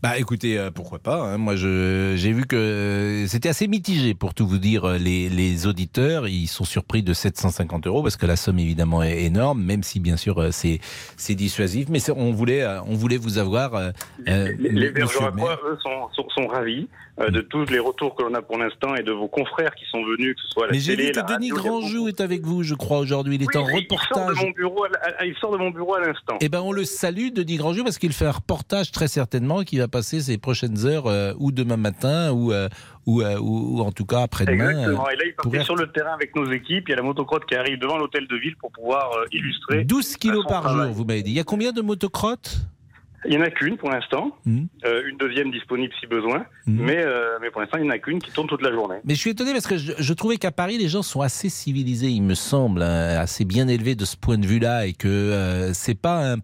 Bah 0.03 0.19
écoutez, 0.19 0.59
euh, 0.59 0.71
pourquoi 0.71 0.99
pas. 0.99 1.17
hein. 1.23 1.39
Moi, 1.39 1.57
j'ai 1.57 2.33
vu 2.33 2.47
que 2.47 2.57
euh, 2.57 3.27
c'était 3.27 3.49
assez 3.49 3.67
mitigé 3.69 4.15
pour 4.15 4.35
tout 4.35 4.47
vous 4.47 4.59
dire. 4.59 4.85
euh, 4.85 4.99
Les, 4.99 5.29
les 5.29 5.67
auditeurs, 5.67 6.29
ils 6.29 6.47
sont 6.47 6.65
surpris 6.65 7.03
de 7.03 7.13
750 7.13 7.87
euros 7.87 8.03
parce 8.03 8.17
que 8.17 8.27
la 8.27 8.37
somme 8.37 8.59
évidemment 8.59 9.03
est 9.03 9.23
énorme, 9.25 9.63
même 9.63 9.83
si 9.83 10.01
bien 10.01 10.17
sûr 10.17 10.43
c'est 10.53 10.81
dissuasif. 11.35 11.89
Mais 11.89 11.99
on 12.11 12.33
voulait 12.33 12.65
on 12.87 12.95
voulait 12.95 13.17
vous 13.17 13.39
avoir. 13.39 13.75
euh, 13.75 13.91
Les, 14.27 14.55
les. 14.71 14.91
Bergeracois, 14.91 15.59
eux, 15.67 15.79
sont, 15.83 16.09
sont, 16.15 16.29
sont 16.35 16.47
ravis 16.47 16.89
euh, 17.21 17.31
de 17.31 17.41
tous 17.41 17.65
les 17.67 17.79
retours 17.79 18.15
que 18.15 18.23
l'on 18.23 18.35
a 18.35 18.43
pour 18.43 18.59
l'instant 18.59 18.95
et 18.97 19.03
de 19.03 19.13
vos 19.13 19.29
confrères 19.29 19.75
qui 19.75 19.85
sont 19.91 20.03
venus, 20.05 20.35
que 20.37 20.41
ce 20.43 20.49
soit 20.49 20.65
à 20.65 20.67
la 20.69 20.73
Mais 20.73 20.81
j'ai 20.81 20.97
vu 20.97 21.11
que 21.13 21.33
Denis 21.35 21.49
Grandjou 21.49 22.09
est 22.09 22.21
avec 22.21 22.43
vous, 22.43 22.63
je 22.63 22.75
crois 22.75 22.99
aujourd'hui. 22.99 23.37
Il 23.37 23.43
est 23.43 23.47
Oui, 23.57 23.57
en 23.63 23.67
mais 23.67 23.73
Il 23.81 23.87
sort, 23.89 23.99
reportage. 23.99 24.39
de 24.41 24.45
mon 24.47 24.51
bureau 24.53 24.85
à, 24.85 24.89
à- 25.21 25.25
il 25.25 25.35
sort 25.37 25.53
de 25.53 25.57
mon 25.59 25.71
bureau 25.71 25.95
à 25.95 26.01
l'instant. 26.01 26.37
Eh 26.41 26.49
ben, 26.49 26.61
on 26.61 26.73
le 26.73 26.85
salue, 26.85 27.29
Denis 27.33 27.57
Grandjou, 27.57 27.83
parce 27.85 27.99
qu'il 27.99 28.13
fait 28.13 28.27
un 28.27 28.31
reportage 28.33 28.91
très 28.93 29.09
certainement 29.09 29.63
qui 29.65 29.79
va 29.79 29.89
passer 29.89 30.21
ces 30.21 30.39
prochaines 30.39 30.87
heures, 30.87 31.07
euh, 31.07 31.33
ou 31.39 31.53
demain 31.53 31.77
matin, 31.77 32.33
ou, 32.33 32.53
euh, 32.53 32.69
ou, 33.07 33.23
euh, 33.23 33.39
ou, 33.39 33.79
ou 33.79 33.81
en 33.81 33.93
tout 33.93 34.07
cas 34.07 34.23
après-demain. 34.23 34.71
Exactement. 34.71 35.11
Et 35.11 35.17
là, 35.17 35.25
il 35.27 35.35
partait 35.35 35.65
sur 35.65 35.77
le 35.77 35.91
terrain 35.91 36.15
avec 36.15 36.35
nos 36.37 36.51
équipes. 36.51 36.89
Il 36.89 36.91
y 36.91 36.95
a 36.95 36.97
la 36.97 37.03
motocrotte 37.03 37.47
qui 37.47 37.55
arrive 37.55 37.79
devant 37.79 37.99
l'hôtel 37.99 38.27
de 38.29 38.37
ville 38.37 38.57
pour 38.57 38.71
pouvoir 38.73 39.11
illustrer. 39.33 39.85
12 39.85 40.17
kilos 40.17 40.45
par 40.47 40.63
travail. 40.63 40.87
jour, 40.87 40.95
vous 40.95 41.05
m'avez 41.05 41.23
dit. 41.23 41.33
Il 41.33 41.37
y 41.37 41.41
a 41.41 41.45
combien 41.45 41.73
de 41.73 41.83
motocrottes? 41.83 42.67
Il 43.27 43.31
n'y 43.31 43.39
en 43.39 43.47
a 43.47 43.51
qu'une 43.51 43.77
pour 43.77 43.91
l'instant. 43.91 44.37
Hmm. 44.45 44.65
Euh, 44.85 45.03
une 45.09 45.17
deuxième 45.17 45.51
disponible 45.51 45.93
si 46.01 46.07
besoin. 46.07 46.45
Mais, 46.67 47.03
euh, 47.03 47.39
mais 47.41 47.51
pour 47.51 47.61
l'instant, 47.61 47.79
il 47.79 47.85
n'y 47.85 47.89
en 47.89 47.93
a 47.93 47.99
qu'une 47.99 48.19
qui 48.19 48.31
tourne 48.31 48.47
toute 48.47 48.63
la 48.63 48.73
journée. 48.73 48.97
Mais 49.05 49.15
je 49.15 49.21
suis 49.21 49.31
étonné 49.31 49.53
parce 49.53 49.67
que 49.67 49.79
je, 49.79 49.93
je 49.99 50.13
trouvais 50.13 50.37
qu'à 50.37 50.53
Paris, 50.53 50.79
les 50.79 50.89
gens 50.89 51.03
sont 51.03 51.21
assez 51.21 51.49
civilisés, 51.49 52.09
il 52.09 52.23
me 52.23 52.35
semble, 52.35 52.83
hein, 52.83 53.19
assez 53.19 53.45
bien 53.45 53.69
élevés 53.69 53.95
de 53.95 54.05
ce 54.05 54.17
point 54.17 54.39
de 54.39 54.47
vue-là, 54.47 54.87
et 54.87 54.93
que 54.93 55.09
euh, 55.09 55.73
c'est 55.73 55.99
pas 55.99 56.33
un. 56.33 56.37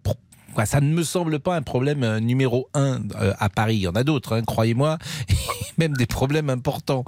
Quoi, 0.51 0.65
ça 0.65 0.81
ne 0.81 0.93
me 0.93 1.03
semble 1.03 1.39
pas 1.39 1.55
un 1.55 1.61
problème 1.61 2.03
euh, 2.03 2.19
numéro 2.19 2.69
un 2.73 2.99
euh, 3.21 3.33
à 3.39 3.49
Paris. 3.49 3.75
Il 3.77 3.81
y 3.81 3.87
en 3.87 3.95
a 3.95 4.03
d'autres, 4.03 4.35
hein, 4.37 4.41
croyez-moi, 4.45 4.97
même 5.77 5.93
des 5.93 6.05
problèmes 6.05 6.49
importants. 6.49 7.03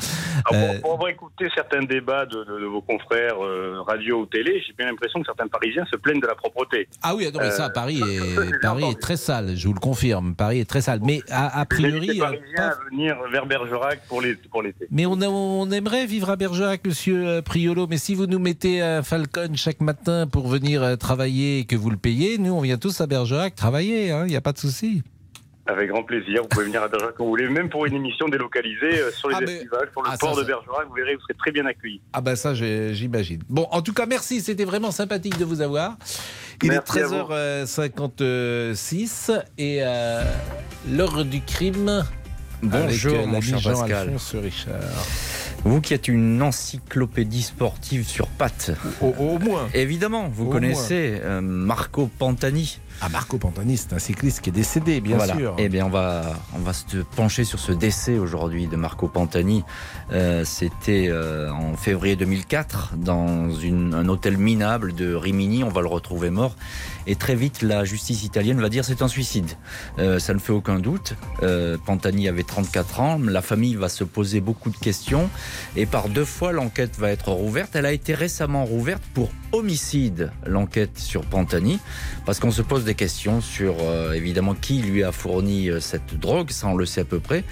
Alors, 0.50 0.64
Euh, 0.76 0.80
pour, 0.82 0.94
avoir 0.94 1.10
écouté 1.10 1.46
certains 1.54 1.84
débats 1.84 2.26
de, 2.26 2.44
de- 2.44 2.60
de 2.62 2.66
vos 2.66 2.82
confrères 2.82 3.44
euh, 3.44 3.82
radio 3.88 4.22
ou 4.22 4.26
télé, 4.26 4.62
j'ai 4.66 4.74
bien 4.74 4.88
l'impression 4.88 5.20
que 5.20 5.26
certains 5.26 5.48
Parisiens 5.48 5.86
se 5.92 5.98
plaignent 5.98 6.22
de 6.22 6.28
la 6.28 6.36
propreté. 6.36 6.88
Ah 7.02 7.16
oui, 7.16 7.28
non, 7.34 7.40
mais 7.42 7.52
ça, 7.52 7.66
Euh, 7.66 7.70
Paris, 7.70 8.00
ça, 8.00 8.06
est, 8.46 8.60
Paris 8.62 8.86
est 8.92 9.00
très 9.00 9.18
sale, 9.18 9.56
je 9.56 9.68
vous 9.68 9.74
le 9.74 9.80
confirme. 9.80 10.36
Paris 10.36 10.60
est 10.60 10.70
très 10.70 10.82
sale. 10.82 11.00
Mais 11.04 11.22
a, 11.30 11.60
a 11.60 11.66
priori. 11.66 12.08
les 12.08 12.20
euh, 12.22 12.24
Parisiens 12.24 12.70
à 12.70 12.90
venir 12.92 13.16
vers 13.32 13.46
Bergerac 13.46 14.00
pour 14.08 14.22
l'été. 14.22 14.88
mais 14.92 15.06
on, 15.06 15.20
a- 15.22 15.28
on 15.28 15.70
aimerait 15.72 16.06
vivre 16.06 16.30
à 16.30 16.36
Bergerac, 16.36 16.82
monsieur 16.86 17.28
euh, 17.28 17.42
Priolo. 17.42 17.88
Mais 17.88 17.98
si 17.98 18.16
vous 18.16 18.26
nous 18.26 18.40
mettez 18.40 18.82
un 18.82 19.04
Falcon 19.04 19.50
chaque 19.56 19.82
matin 19.82 20.28
pour 20.28 20.48
venir 20.48 20.82
euh, 20.84 20.96
travailler 20.96 21.60
et 21.60 21.66
que 21.66 21.76
vous 21.76 21.90
le 21.90 21.98
payez, 21.98 22.38
nous, 22.38 22.54
on 22.54 22.62
vient 22.62 22.78
tous 22.78 23.00
à 23.02 23.08
Bergerac 23.08 23.33
travailler. 23.56 24.08
Il 24.08 24.24
n'y 24.26 24.36
a 24.36 24.42
pas 24.42 24.54
de 24.54 24.58
souci. 24.58 25.04
Avec 25.66 25.88
grand 25.90 26.04
plaisir. 26.04 26.42
Vous 26.42 26.50
pouvez 26.50 26.66
venir 26.66 26.84
à 26.84 26.90
Bergerac 26.90 27.14
quand 27.16 27.24
vous 27.24 27.30
voulez, 27.30 27.48
même 27.48 27.70
pour 27.70 27.86
une 27.86 27.94
émission 27.94 28.28
délocalisée 28.28 29.00
euh, 29.00 29.12
sur 29.14 29.30
les 29.30 29.36
Ah, 29.38 29.40
mais- 29.40 29.48
festivals, 29.48 29.90
sur 29.94 30.02
le 30.02 30.10
Ah, 30.10 30.12
ça, 30.12 30.18
port 30.18 30.36
de 30.36 30.44
Bergerac. 30.44 30.88
Vous 30.90 30.94
verrez, 30.94 31.16
vous 31.16 31.22
serez 31.22 31.36
très 31.36 31.52
bien 31.52 31.66
accueillis. 31.66 32.02
Ah 32.12 32.20
ben 32.20 32.36
ça, 32.36 32.54
j'imagine. 32.54 33.42
Bon, 33.48 33.66
en 33.72 33.82
tout 33.82 33.94
cas, 33.94 34.06
merci. 34.06 34.42
C'était 34.42 34.66
vraiment 34.66 34.92
sympathique 34.92 35.38
de 35.38 35.46
vous 35.46 35.62
avoir. 35.62 35.98
Il 36.62 36.70
Merci 36.70 37.00
est 37.00 37.04
vous. 37.04 37.16
13h56 37.16 39.42
et 39.58 39.78
euh, 39.82 40.24
l'heure 40.92 41.24
du 41.24 41.40
crime. 41.42 42.04
Bonjour, 42.62 43.14
avec, 43.14 43.24
euh, 43.24 43.28
mon 43.28 43.34
l'ami 43.34 43.62
cher 43.62 43.62
Pascal. 43.62 44.10
Richard. 44.42 44.74
Vous 45.66 45.80
qui 45.80 45.94
êtes 45.94 46.10
une 46.10 46.42
encyclopédie 46.42 47.42
sportive 47.42 48.06
sur 48.06 48.28
pattes. 48.28 48.72
Au, 49.00 49.40
moins. 49.40 49.70
Évidemment, 49.74 50.28
vous 50.28 50.48
Au 50.48 50.50
connaissez 50.50 51.22
Marco 51.42 52.08
Pantani. 52.20 52.80
Ah, 53.06 53.10
Marco 53.10 53.38
Pantani, 53.38 53.76
c'est 53.76 53.92
un 53.92 54.00
cycliste 54.00 54.40
qui 54.40 54.50
est 54.50 54.54
décédé, 54.54 55.02
bien 55.02 55.18
Voilà. 55.18 55.36
sûr. 55.36 55.56
Eh 55.58 55.68
bien, 55.68 55.86
on 55.88 55.90
va, 55.90 56.22
on 56.56 56.60
va 56.60 56.72
se 56.72 56.98
pencher 57.18 57.44
sur 57.44 57.60
ce 57.60 57.74
décès 57.74 58.18
aujourd'hui 58.18 58.68
de 58.68 58.78
Marco 58.78 59.10
Pantani. 59.10 59.66
Euh, 60.14 60.46
C'était 60.46 61.08
euh, 61.10 61.52
en 61.52 61.76
février 61.76 62.16
2004 62.16 62.94
dans 62.96 63.52
une- 63.52 63.94
un 63.94 64.08
hôtel 64.08 64.38
minable 64.38 64.94
de 64.96 65.14
Rimini. 65.16 65.66
On 65.66 65.70
va 65.70 65.82
le 65.82 65.88
retrouver 65.88 66.30
mort. 66.30 66.56
Et 67.06 67.16
très 67.18 67.36
vite, 67.36 67.62
la 67.62 67.84
justice 67.84 68.24
italienne 68.24 68.62
va 68.62 68.70
dire 68.70 68.86
c'est 68.86 69.02
un 69.02 69.10
suicide. 69.10 69.52
Euh, 70.00 70.18
ça 70.20 70.34
ne 70.34 70.40
fait 70.40 70.54
aucun 70.54 70.80
doute. 70.80 71.16
Pantani 71.86 72.30
avait 72.30 72.44
34 72.44 73.02
ans. 73.02 73.20
La 73.22 73.42
famille 73.42 73.76
va 73.76 73.90
se 73.90 74.06
poser 74.06 74.40
beaucoup 74.40 74.70
de 74.70 74.78
questions. 74.78 75.30
Et 75.76 75.86
par 75.86 76.08
deux 76.08 76.24
fois, 76.26 76.54
l'enquête 76.54 76.98
va 76.98 77.10
être 77.12 77.32
rouverte. 77.32 77.76
Elle 77.76 77.86
a 77.86 77.92
été 77.92 78.14
récemment 78.14 78.64
rouverte 78.64 79.04
pour 79.14 79.30
homicide, 79.54 80.32
l'enquête 80.46 80.98
sur 80.98 81.22
Pantani, 81.22 81.80
parce 82.26 82.40
qu'on 82.40 82.52
se 82.52 82.64
pose 82.64 82.84
des 82.84 82.96
questions 82.96 83.40
sur 83.40 83.76
euh, 83.82 84.14
évidemment 84.14 84.56
qui 84.56 84.82
lui 84.82 85.04
a 85.04 85.12
fourni 85.12 85.70
euh, 85.70 85.80
cette 85.80 86.20
drogue, 86.20 86.50
ça 86.50 86.68
on 86.68 86.76
le 86.76 86.86
sait 86.86 87.02
à 87.02 87.06
peu 87.06 87.20
près, 87.20 87.44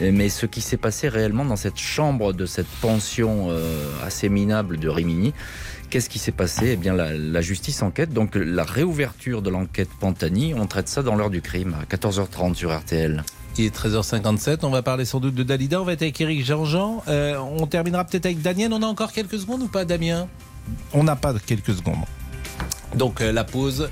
mais 0.00 0.28
ce 0.28 0.46
qui 0.46 0.60
s'est 0.60 0.76
passé 0.76 1.08
réellement 1.08 1.44
dans 1.44 1.56
cette 1.56 1.78
chambre 1.78 2.32
de 2.32 2.44
cette 2.44 2.66
pension 2.80 3.46
euh, 3.50 3.86
assez 4.04 4.28
minable 4.28 4.78
de 4.78 4.88
Rimini. 4.88 5.32
Qu'est-ce 5.90 6.08
qui 6.10 6.18
s'est 6.18 6.32
passé? 6.32 6.70
Eh 6.72 6.76
bien, 6.76 6.92
la, 6.92 7.40
justice 7.40 7.80
enquête. 7.82 8.12
Donc, 8.12 8.34
la 8.34 8.64
réouverture 8.64 9.42
de 9.42 9.50
l'enquête 9.50 9.90
Pantani, 10.00 10.52
on 10.52 10.66
traite 10.66 10.88
ça 10.88 11.04
dans 11.04 11.14
l'heure 11.14 11.30
du 11.30 11.40
crime, 11.40 11.76
à 11.80 11.84
14h30 11.84 12.54
sur 12.54 12.76
RTL. 12.76 13.22
Il 13.58 13.66
est 13.66 13.76
13h57, 13.76 14.60
on 14.62 14.70
va 14.70 14.82
parler 14.82 15.04
sans 15.04 15.20
doute 15.20 15.36
de 15.36 15.44
Dalida, 15.44 15.80
on 15.80 15.84
va 15.84 15.92
être 15.92 16.02
avec 16.02 16.20
Eric 16.20 16.44
Jean-Jean. 16.44 17.04
On 17.06 17.66
terminera 17.68 18.04
peut-être 18.04 18.26
avec 18.26 18.42
Daniel, 18.42 18.72
on 18.72 18.82
a 18.82 18.86
encore 18.86 19.12
quelques 19.12 19.38
secondes 19.38 19.62
ou 19.62 19.68
pas 19.68 19.84
Damien? 19.84 20.26
On 20.92 21.04
n'a 21.04 21.16
pas 21.16 21.34
quelques 21.38 21.74
secondes. 21.74 22.04
Donc 22.94 23.20
euh, 23.20 23.32
la 23.32 23.44
pause, 23.44 23.88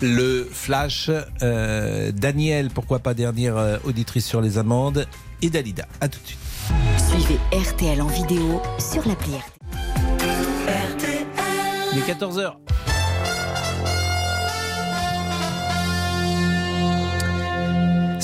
le 0.00 0.48
flash, 0.50 1.10
euh, 1.42 2.12
Daniel, 2.12 2.70
pourquoi 2.70 2.98
pas 2.98 3.14
dernière 3.14 3.56
euh, 3.56 3.78
auditrice 3.84 4.26
sur 4.26 4.40
les 4.40 4.58
amendes, 4.58 5.06
et 5.42 5.50
Dalida. 5.50 5.86
À 6.00 6.08
tout 6.08 6.20
de 6.20 6.26
suite. 6.26 6.38
Suivez 6.98 7.38
RTL 7.52 8.00
en 8.00 8.06
vidéo 8.06 8.62
sur 8.78 9.06
l'appli 9.06 9.34
Il 11.92 11.98
est 11.98 12.12
14h. 12.12 12.54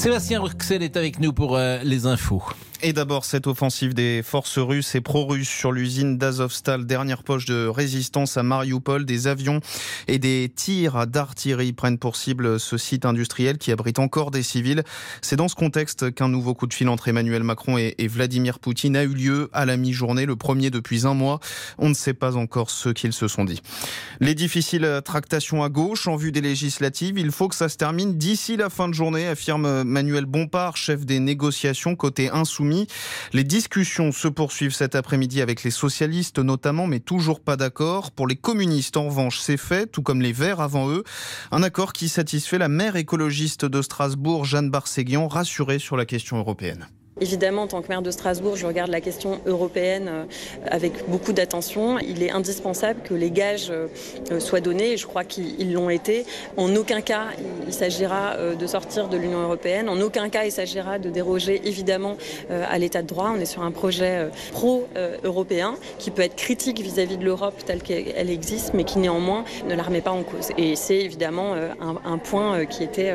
Sébastien 0.00 0.40
Ruxel 0.40 0.82
est 0.82 0.96
avec 0.96 1.20
nous 1.20 1.34
pour 1.34 1.56
euh, 1.56 1.78
les 1.84 2.06
infos. 2.06 2.42
Et 2.82 2.94
d'abord, 2.94 3.26
cette 3.26 3.46
offensive 3.46 3.92
des 3.92 4.22
forces 4.24 4.56
russes 4.56 4.94
et 4.94 5.02
pro-russes 5.02 5.50
sur 5.50 5.70
l'usine 5.70 6.16
d'Azovstal, 6.16 6.86
dernière 6.86 7.24
poche 7.24 7.44
de 7.44 7.66
résistance 7.66 8.38
à 8.38 8.42
Mariupol, 8.42 9.04
des 9.04 9.26
avions 9.26 9.60
et 10.08 10.18
des 10.18 10.50
tirs 10.54 11.06
d'artillerie 11.06 11.74
prennent 11.74 11.98
pour 11.98 12.16
cible 12.16 12.58
ce 12.58 12.78
site 12.78 13.04
industriel 13.04 13.58
qui 13.58 13.70
abrite 13.70 13.98
encore 13.98 14.30
des 14.30 14.42
civils. 14.42 14.82
C'est 15.20 15.36
dans 15.36 15.48
ce 15.48 15.56
contexte 15.56 16.14
qu'un 16.14 16.28
nouveau 16.28 16.54
coup 16.54 16.66
de 16.66 16.72
fil 16.72 16.88
entre 16.88 17.08
Emmanuel 17.08 17.42
Macron 17.42 17.76
et, 17.76 17.94
Vladimir 18.08 18.58
Poutine 18.58 18.96
a 18.96 19.02
eu 19.02 19.12
lieu 19.12 19.50
à 19.52 19.66
la 19.66 19.76
mi-journée, 19.76 20.24
le 20.24 20.36
premier 20.36 20.70
depuis 20.70 21.06
un 21.06 21.12
mois. 21.12 21.38
On 21.76 21.90
ne 21.90 21.94
sait 21.94 22.14
pas 22.14 22.36
encore 22.36 22.70
ce 22.70 22.88
qu'ils 22.88 23.12
se 23.12 23.28
sont 23.28 23.44
dit. 23.44 23.60
Les 24.20 24.34
difficiles 24.34 25.02
tractations 25.04 25.62
à 25.62 25.68
gauche 25.68 26.08
en 26.08 26.16
vue 26.16 26.32
des 26.32 26.40
législatives, 26.40 27.18
il 27.18 27.30
faut 27.30 27.48
que 27.48 27.56
ça 27.56 27.68
se 27.68 27.76
termine 27.76 28.16
d'ici 28.16 28.56
la 28.56 28.70
fin 28.70 28.88
de 28.88 28.94
journée, 28.94 29.26
affirme 29.26 29.82
Manuel 29.82 30.24
Bompard, 30.24 30.78
chef 30.78 31.04
des 31.04 31.20
négociations 31.20 31.94
côté 31.94 32.30
insoumis. 32.30 32.69
Les 33.32 33.44
discussions 33.44 34.12
se 34.12 34.28
poursuivent 34.28 34.74
cet 34.74 34.94
après-midi 34.94 35.40
avec 35.40 35.62
les 35.62 35.70
socialistes 35.70 36.38
notamment, 36.38 36.86
mais 36.86 37.00
toujours 37.00 37.40
pas 37.40 37.56
d'accord. 37.56 38.10
Pour 38.10 38.26
les 38.26 38.36
communistes, 38.36 38.96
en 38.96 39.06
revanche, 39.06 39.38
c'est 39.40 39.56
fait, 39.56 39.86
tout 39.86 40.02
comme 40.02 40.22
les 40.22 40.32
Verts 40.32 40.60
avant 40.60 40.88
eux. 40.90 41.04
Un 41.50 41.62
accord 41.62 41.92
qui 41.92 42.08
satisfait 42.08 42.58
la 42.58 42.68
maire 42.68 42.96
écologiste 42.96 43.64
de 43.64 43.82
Strasbourg, 43.82 44.44
Jeanne 44.44 44.70
Barséguian, 44.70 45.28
rassurée 45.28 45.78
sur 45.78 45.96
la 45.96 46.06
question 46.06 46.38
européenne. 46.38 46.88
Évidemment, 47.20 47.62
en 47.62 47.66
tant 47.66 47.82
que 47.82 47.88
maire 47.88 48.02
de 48.02 48.10
Strasbourg, 48.10 48.56
je 48.56 48.66
regarde 48.66 48.90
la 48.90 49.02
question 49.02 49.40
européenne 49.44 50.08
euh, 50.08 50.24
avec 50.66 51.08
beaucoup 51.08 51.32
d'attention. 51.32 51.98
Il 51.98 52.22
est 52.22 52.30
indispensable 52.30 53.00
que 53.02 53.12
les 53.12 53.30
gages 53.30 53.70
euh, 53.70 54.40
soient 54.40 54.60
donnés, 54.60 54.92
et 54.92 54.96
je 54.96 55.06
crois 55.06 55.24
qu'ils 55.24 55.72
l'ont 55.72 55.90
été. 55.90 56.24
En 56.56 56.74
aucun 56.76 57.02
cas, 57.02 57.26
il 57.66 57.72
s'agira 57.72 58.34
euh, 58.36 58.54
de 58.54 58.66
sortir 58.66 59.08
de 59.08 59.18
l'Union 59.18 59.40
européenne. 59.40 59.90
En 59.90 60.00
aucun 60.00 60.30
cas, 60.30 60.44
il 60.44 60.52
s'agira 60.52 60.98
de 60.98 61.10
déroger, 61.10 61.60
évidemment, 61.64 62.16
à 62.50 62.78
l'état 62.78 63.02
de 63.02 63.06
droit. 63.06 63.32
On 63.36 63.40
est 63.40 63.44
sur 63.44 63.62
un 63.62 63.70
projet 63.70 64.28
pro-européen 64.52 65.74
qui 65.98 66.10
peut 66.10 66.22
être 66.22 66.36
critique 66.36 66.80
vis-à-vis 66.80 67.16
de 67.18 67.24
l'Europe 67.24 67.54
telle 67.66 67.82
qu'elle 67.82 68.30
existe, 68.30 68.72
mais 68.74 68.84
qui 68.84 68.98
néanmoins 68.98 69.44
ne 69.68 69.74
la 69.74 69.82
remet 69.82 70.00
pas 70.00 70.10
en 70.10 70.22
cause. 70.22 70.48
Et 70.56 70.76
c'est 70.76 70.98
évidemment 70.98 71.54
un, 71.54 72.18
point 72.18 72.64
qui 72.66 72.82
était 72.82 73.14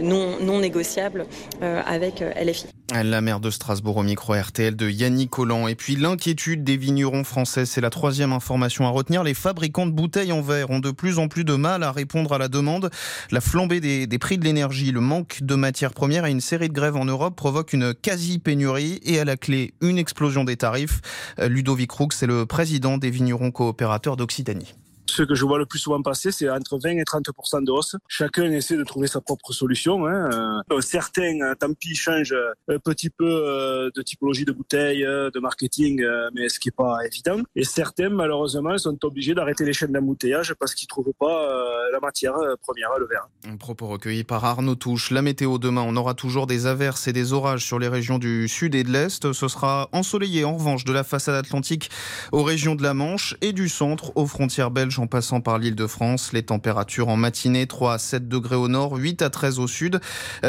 non, 0.00 0.36
non 0.40 0.58
négociable 0.58 1.26
avec 1.60 2.20
LFI. 2.20 2.75
La 3.04 3.20
maire 3.20 3.40
de 3.40 3.50
Strasbourg 3.50 3.98
au 3.98 4.02
micro 4.02 4.32
RTL 4.32 4.74
de 4.74 4.88
Yannick 4.88 5.28
Collant. 5.28 5.68
Et 5.68 5.74
puis 5.74 5.96
l'inquiétude 5.96 6.64
des 6.64 6.78
vignerons 6.78 7.24
français, 7.24 7.66
c'est 7.66 7.82
la 7.82 7.90
troisième 7.90 8.32
information 8.32 8.86
à 8.86 8.88
retenir. 8.88 9.22
Les 9.22 9.34
fabricants 9.34 9.86
de 9.86 9.92
bouteilles 9.92 10.32
en 10.32 10.40
verre 10.40 10.70
ont 10.70 10.78
de 10.78 10.90
plus 10.90 11.18
en 11.18 11.28
plus 11.28 11.44
de 11.44 11.54
mal 11.54 11.82
à 11.82 11.92
répondre 11.92 12.32
à 12.32 12.38
la 12.38 12.48
demande. 12.48 12.90
La 13.30 13.42
flambée 13.42 13.80
des, 13.80 14.18
prix 14.18 14.38
de 14.38 14.44
l'énergie, 14.44 14.92
le 14.92 15.00
manque 15.00 15.40
de 15.42 15.54
matières 15.54 15.92
premières 15.92 16.24
et 16.24 16.30
une 16.30 16.40
série 16.40 16.68
de 16.68 16.74
grèves 16.74 16.96
en 16.96 17.04
Europe 17.04 17.36
provoquent 17.36 17.74
une 17.74 17.92
quasi-pénurie 17.92 19.00
et 19.02 19.20
à 19.20 19.24
la 19.24 19.36
clé 19.36 19.74
une 19.82 19.98
explosion 19.98 20.44
des 20.44 20.56
tarifs. 20.56 21.00
Euh, 21.38 21.48
Ludovic 21.48 21.90
Roux, 21.90 22.08
c'est 22.12 22.26
le 22.26 22.46
président 22.46 22.96
des 22.96 23.10
vignerons 23.10 23.50
coopérateurs 23.50 24.16
d'Occitanie. 24.16 24.74
Ce 25.10 25.22
que 25.22 25.34
je 25.34 25.44
vois 25.44 25.58
le 25.58 25.66
plus 25.66 25.78
souvent 25.78 26.02
passer, 26.02 26.32
c'est 26.32 26.48
entre 26.48 26.78
20 26.78 26.90
et 26.90 27.02
30% 27.02 27.64
de 27.64 27.70
hausse. 27.70 27.96
Chacun 28.08 28.50
essaie 28.52 28.76
de 28.76 28.84
trouver 28.84 29.06
sa 29.06 29.20
propre 29.20 29.52
solution. 29.52 30.06
Hein. 30.06 30.62
Euh, 30.70 30.80
certains, 30.80 31.40
euh, 31.42 31.54
tant 31.54 31.72
pis, 31.72 31.94
changent 31.94 32.34
un 32.68 32.78
petit 32.78 33.10
peu 33.10 33.26
euh, 33.26 33.90
de 33.94 34.02
typologie 34.02 34.44
de 34.44 34.52
bouteille, 34.52 35.02
de 35.02 35.40
marketing, 35.40 36.02
mais 36.34 36.48
ce 36.48 36.58
qui 36.58 36.68
n'est 36.68 36.72
pas 36.76 36.98
évident. 37.04 37.42
Et 37.54 37.64
certains, 37.64 38.08
malheureusement, 38.08 38.76
sont 38.78 38.98
obligés 39.04 39.34
d'arrêter 39.34 39.64
les 39.64 39.72
chaînes 39.72 39.92
d'embouteillage 39.92 40.54
parce 40.54 40.74
qu'ils 40.74 40.86
ne 40.86 40.88
trouvent 41.02 41.14
pas 41.18 41.48
la 41.92 42.00
matière 42.00 42.34
première, 42.62 42.90
le 42.98 43.06
verre. 43.06 43.28
Un 43.48 43.56
propos 43.56 43.86
recueilli 43.86 44.24
par 44.24 44.44
Arnaud 44.44 44.74
Touche. 44.74 45.10
La 45.10 45.22
météo 45.22 45.58
demain, 45.58 45.84
on 45.86 45.96
aura 45.96 46.14
toujours 46.14 46.46
des 46.46 46.66
averses 46.66 47.08
et 47.08 47.12
des 47.12 47.32
orages 47.32 47.64
sur 47.64 47.78
les 47.78 47.88
régions 47.88 48.18
du 48.18 48.48
sud 48.48 48.74
et 48.74 48.84
de 48.84 48.90
l'est. 48.90 49.32
Ce 49.32 49.48
sera 49.48 49.88
ensoleillé 49.92 50.44
en 50.44 50.56
revanche 50.56 50.84
de 50.84 50.92
la 50.92 51.04
façade 51.04 51.34
atlantique 51.34 51.90
aux 52.32 52.42
régions 52.42 52.74
de 52.74 52.82
la 52.82 52.94
Manche 52.94 53.36
et 53.40 53.52
du 53.52 53.68
centre 53.68 54.12
aux 54.16 54.26
frontières 54.26 54.70
belges 54.70 54.95
en 54.98 55.06
passant 55.06 55.40
par 55.40 55.58
l'île 55.58 55.74
de 55.74 55.86
France. 55.86 56.32
Les 56.32 56.42
températures 56.42 57.08
en 57.08 57.16
matinée 57.16 57.66
3 57.66 57.94
à 57.94 57.98
7 57.98 58.28
degrés 58.28 58.56
au 58.56 58.68
nord, 58.68 58.96
8 58.96 59.22
à 59.22 59.30
13 59.30 59.58
au 59.58 59.66
sud. 59.66 60.00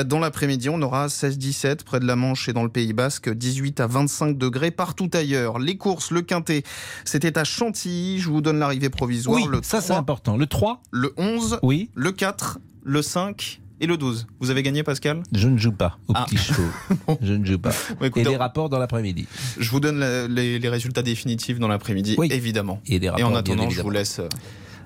Dans 0.06 0.20
l'après-midi, 0.20 0.70
on 0.70 0.82
aura 0.82 1.08
16-17 1.08 1.84
près 1.84 2.00
de 2.00 2.06
la 2.06 2.16
Manche 2.16 2.50
et 2.50 2.54
dans 2.54 2.64
le 2.64 2.70
Pays 2.70 2.94
Basque, 2.94 3.30
18 3.30 3.80
à 3.80 3.88
25 3.88 4.38
degrés 4.38 4.72
partout 4.72 5.10
ailleurs. 5.14 5.60
Les 5.60 5.78
courses, 5.78 6.12
le 6.12 6.22
quintet, 6.22 6.64
c'était 7.06 7.38
à 7.38 7.44
Chantilly. 7.44 8.20
Je 8.20 8.30
vous 8.30 8.42
donne 8.42 8.60
l'arrivée 8.60 8.90
provisoire. 8.90 9.38
Oui, 9.38 9.48
le 9.50 9.60
ça 9.64 9.82
c'est 9.82 9.94
important. 9.94 10.38
Le 10.38 10.46
3 10.46 10.82
Le 10.92 11.14
11 11.18 11.60
Oui. 11.64 11.90
Le 11.96 12.12
4 12.12 12.60
le 12.84 13.02
5 13.02 13.60
et 13.80 13.88
le 13.88 13.98
12. 13.98 14.28
Vous 14.40 14.50
avez 14.50 14.64
gagné, 14.64 14.84
Pascal? 14.84 15.24
Je 15.32 15.48
ne 15.48 15.58
joue 15.58 15.72
pas 15.72 15.98
au 16.08 16.14
ah. 16.16 16.26
petit 16.28 16.38
show. 16.38 16.64
Je 17.22 17.34
ne 17.34 17.46
joue 17.46 17.60
pas. 17.60 17.72
et 18.16 18.24
les 18.24 18.38
rapports 18.38 18.70
dans 18.70 18.80
l'après-midi. 18.80 19.28
Je 19.58 19.70
vous 19.70 19.80
donne 19.80 20.00
les, 20.28 20.70
résultats 20.70 21.02
définitifs 21.02 21.60
dans 21.60 21.68
l'après-midi, 21.68 22.16
oui. 22.18 22.30
évidemment. 22.32 22.82
Et, 22.88 23.00
des 23.00 23.10
rapports, 23.10 23.30
en 23.30 23.36
attendant, 23.36 23.70
je 23.70 23.82
vous 23.82 23.90
laisse. 23.90 24.20
Euh, 24.20 24.28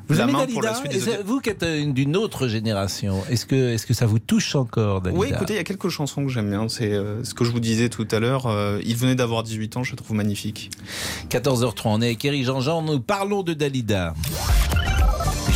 vous 0.08 0.18
la 0.18 0.28
main 0.28 0.46
pour 0.46 0.62
la 0.62 0.74
suite 0.74 0.92
Vous 1.26 1.40
qui 1.40 1.50
êtes 1.50 1.64
euh, 1.64 1.92
d'une 1.92 2.18
autre 2.18 2.48
génération, 2.48 3.24
est-ce 3.30 3.46
que, 3.46 3.74
est 3.74 3.86
que 3.86 3.94
ça 3.94 4.06
vous 4.06 4.20
touche 4.20 4.56
encore, 4.56 5.00
Dalida? 5.00 5.20
Oui, 5.20 5.30
écoutez, 5.32 5.54
il 5.54 5.58
y 5.58 5.60
a 5.60 5.64
quelques 5.64 5.90
chansons 5.90 6.26
que 6.26 6.30
j'aime 6.30 6.50
bien. 6.50 6.68
C'est 6.68 6.92
euh, 6.92 7.24
ce 7.24 7.34
que 7.34 7.46
je 7.46 7.52
vous 7.52 7.62
disais 7.62 7.88
tout 7.88 8.08
à 8.12 8.20
l'heure. 8.20 8.48
il 8.84 8.96
venait 8.96 9.16
d'avoir 9.16 9.44
18 9.44 9.78
ans, 9.78 9.84
je 9.84 9.96
trouve 9.96 10.16
magnifique. 10.16 10.72
14h30, 11.30 11.82
on 11.86 12.02
est 12.02 12.08
avec 12.08 12.26
Eric 12.26 12.44
Jean-Jean, 12.44 12.82
nous 12.82 13.00
parlons 13.00 13.44
de 13.44 13.54
Dalida. 13.54 14.14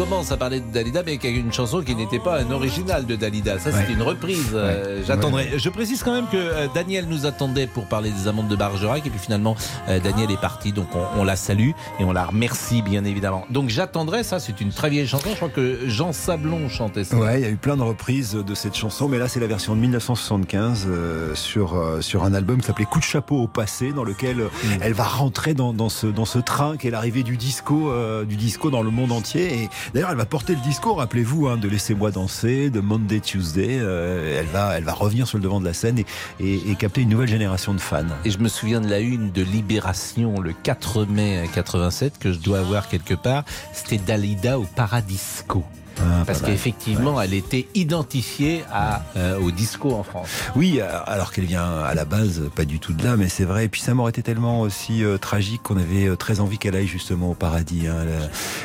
commence 0.00 0.32
à 0.32 0.38
parler 0.38 0.60
de 0.60 0.72
Dalida, 0.72 1.02
mais 1.04 1.18
avec 1.18 1.24
une 1.24 1.52
chanson 1.52 1.82
qui 1.82 1.94
n'était 1.94 2.18
pas 2.18 2.40
un 2.40 2.50
original 2.52 3.04
de 3.04 3.16
Dalida. 3.16 3.58
Ça, 3.58 3.70
c'est 3.70 3.92
une 3.92 4.00
reprise. 4.00 4.52
Euh, 4.54 5.02
j'attendrai. 5.06 5.58
Je 5.58 5.68
précise 5.68 6.02
quand 6.02 6.14
même 6.14 6.26
que 6.32 6.38
euh, 6.38 6.68
Daniel 6.74 7.04
nous 7.06 7.26
attendait 7.26 7.66
pour 7.66 7.84
parler 7.84 8.10
des 8.10 8.26
amendes 8.26 8.48
de 8.48 8.56
Bargerac, 8.56 9.06
et 9.06 9.10
puis 9.10 9.18
finalement, 9.18 9.56
euh, 9.90 10.00
Daniel 10.00 10.30
est 10.30 10.40
parti, 10.40 10.72
donc 10.72 10.88
on, 11.18 11.22
la 11.22 11.36
salue 11.36 11.72
et 11.98 12.04
on 12.04 12.12
la 12.12 12.24
remercie, 12.24 12.80
bien 12.80 13.04
évidemment. 13.04 13.44
Donc, 13.50 13.68
j'attendrai, 13.68 14.22
ça, 14.22 14.40
c'est 14.40 14.62
une 14.62 14.70
très 14.70 14.88
vieille 14.88 15.06
chanson. 15.06 15.28
Je 15.32 15.36
crois 15.36 15.50
que 15.50 15.80
Jean 15.86 16.14
Sablon 16.14 16.70
chantait 16.70 17.04
ça. 17.04 17.18
Ouais, 17.18 17.38
il 17.38 17.42
y 17.42 17.46
a 17.46 17.50
eu 17.50 17.56
plein 17.56 17.76
de 17.76 17.82
reprises 17.82 18.32
de 18.32 18.54
cette 18.54 18.76
chanson, 18.76 19.06
mais 19.06 19.18
là, 19.18 19.28
c'est 19.28 19.40
la 19.40 19.48
version 19.48 19.74
de 19.74 19.80
1975 19.80 20.88
sur, 21.34 21.78
sur 22.00 22.24
un 22.24 22.32
album 22.32 22.62
qui 22.62 22.66
s'appelait 22.68 22.86
Coup 22.86 23.00
de 23.00 23.04
chapeau 23.04 23.36
au 23.36 23.48
passé, 23.48 23.92
dans 23.92 24.04
lequel 24.04 24.36
mm. 24.36 24.68
elle 24.80 24.94
va 24.94 25.04
rentrer 25.04 25.52
dans, 25.52 25.74
dans, 25.74 25.90
ce, 25.90 26.06
dans 26.06 26.24
ce 26.24 26.38
train 26.38 26.78
qui 26.78 26.88
est 26.88 26.90
l'arrivée 26.90 27.22
du 27.22 27.36
disco, 27.36 27.92
du 28.24 28.36
disco 28.36 28.70
dans 28.70 28.82
le 28.82 28.90
monde 28.90 29.12
entier 29.12 29.64
et 29.64 29.70
d'ailleurs, 29.92 30.10
elle 30.10 30.16
va 30.16 30.26
porter 30.26 30.54
le 30.54 30.60
discours, 30.60 30.98
rappelez-vous, 30.98 31.48
hein, 31.48 31.56
de 31.56 31.68
Laissez-moi 31.68 32.10
danser, 32.10 32.70
de 32.70 32.80
Monday 32.80 33.20
Tuesday. 33.20 33.78
Euh, 33.80 34.40
elle, 34.40 34.46
va, 34.46 34.76
elle 34.76 34.84
va 34.84 34.92
revenir 34.92 35.26
sur 35.26 35.38
le 35.38 35.44
devant 35.44 35.60
de 35.60 35.64
la 35.64 35.72
scène 35.72 36.02
et, 36.40 36.74
capter 36.78 37.02
une 37.02 37.10
nouvelle 37.10 37.28
génération 37.28 37.74
de 37.74 37.80
fans. 37.80 38.04
Et 38.24 38.30
je 38.30 38.38
me 38.38 38.48
souviens 38.48 38.80
de 38.80 38.88
la 38.88 39.00
une 39.00 39.30
de 39.32 39.42
Libération 39.42 40.40
le 40.40 40.52
4 40.52 41.04
mai 41.04 41.48
87 41.54 42.18
que 42.18 42.32
je 42.32 42.38
dois 42.38 42.60
avoir 42.60 42.88
quelque 42.88 43.14
part. 43.14 43.44
C'était 43.72 43.98
Dalida 43.98 44.58
au 44.58 44.64
Paradisco. 44.64 45.64
Ah, 46.02 46.24
Parce 46.26 46.42
qu'effectivement, 46.42 47.20
elle 47.20 47.34
était 47.34 47.66
identifiée 47.74 48.64
à, 48.72 49.02
euh, 49.16 49.38
au 49.38 49.50
disco 49.50 49.92
en 49.92 50.02
France. 50.02 50.28
Oui, 50.56 50.80
alors 51.06 51.32
qu'elle 51.32 51.44
vient 51.44 51.80
à 51.80 51.94
la 51.94 52.04
base 52.04 52.42
pas 52.54 52.64
du 52.64 52.78
tout 52.78 52.92
de 52.92 53.04
là, 53.04 53.16
mais 53.16 53.28
c'est 53.28 53.44
vrai. 53.44 53.66
Et 53.66 53.68
puis 53.68 53.80
sa 53.80 53.94
mort 53.94 54.08
était 54.08 54.22
tellement 54.22 54.60
aussi 54.60 55.04
euh, 55.04 55.18
tragique 55.18 55.62
qu'on 55.62 55.76
avait 55.76 56.08
euh, 56.08 56.16
très 56.16 56.40
envie 56.40 56.58
qu'elle 56.58 56.76
aille 56.76 56.86
justement 56.86 57.30
au 57.30 57.34
paradis. 57.34 57.86
Hein. 57.86 58.06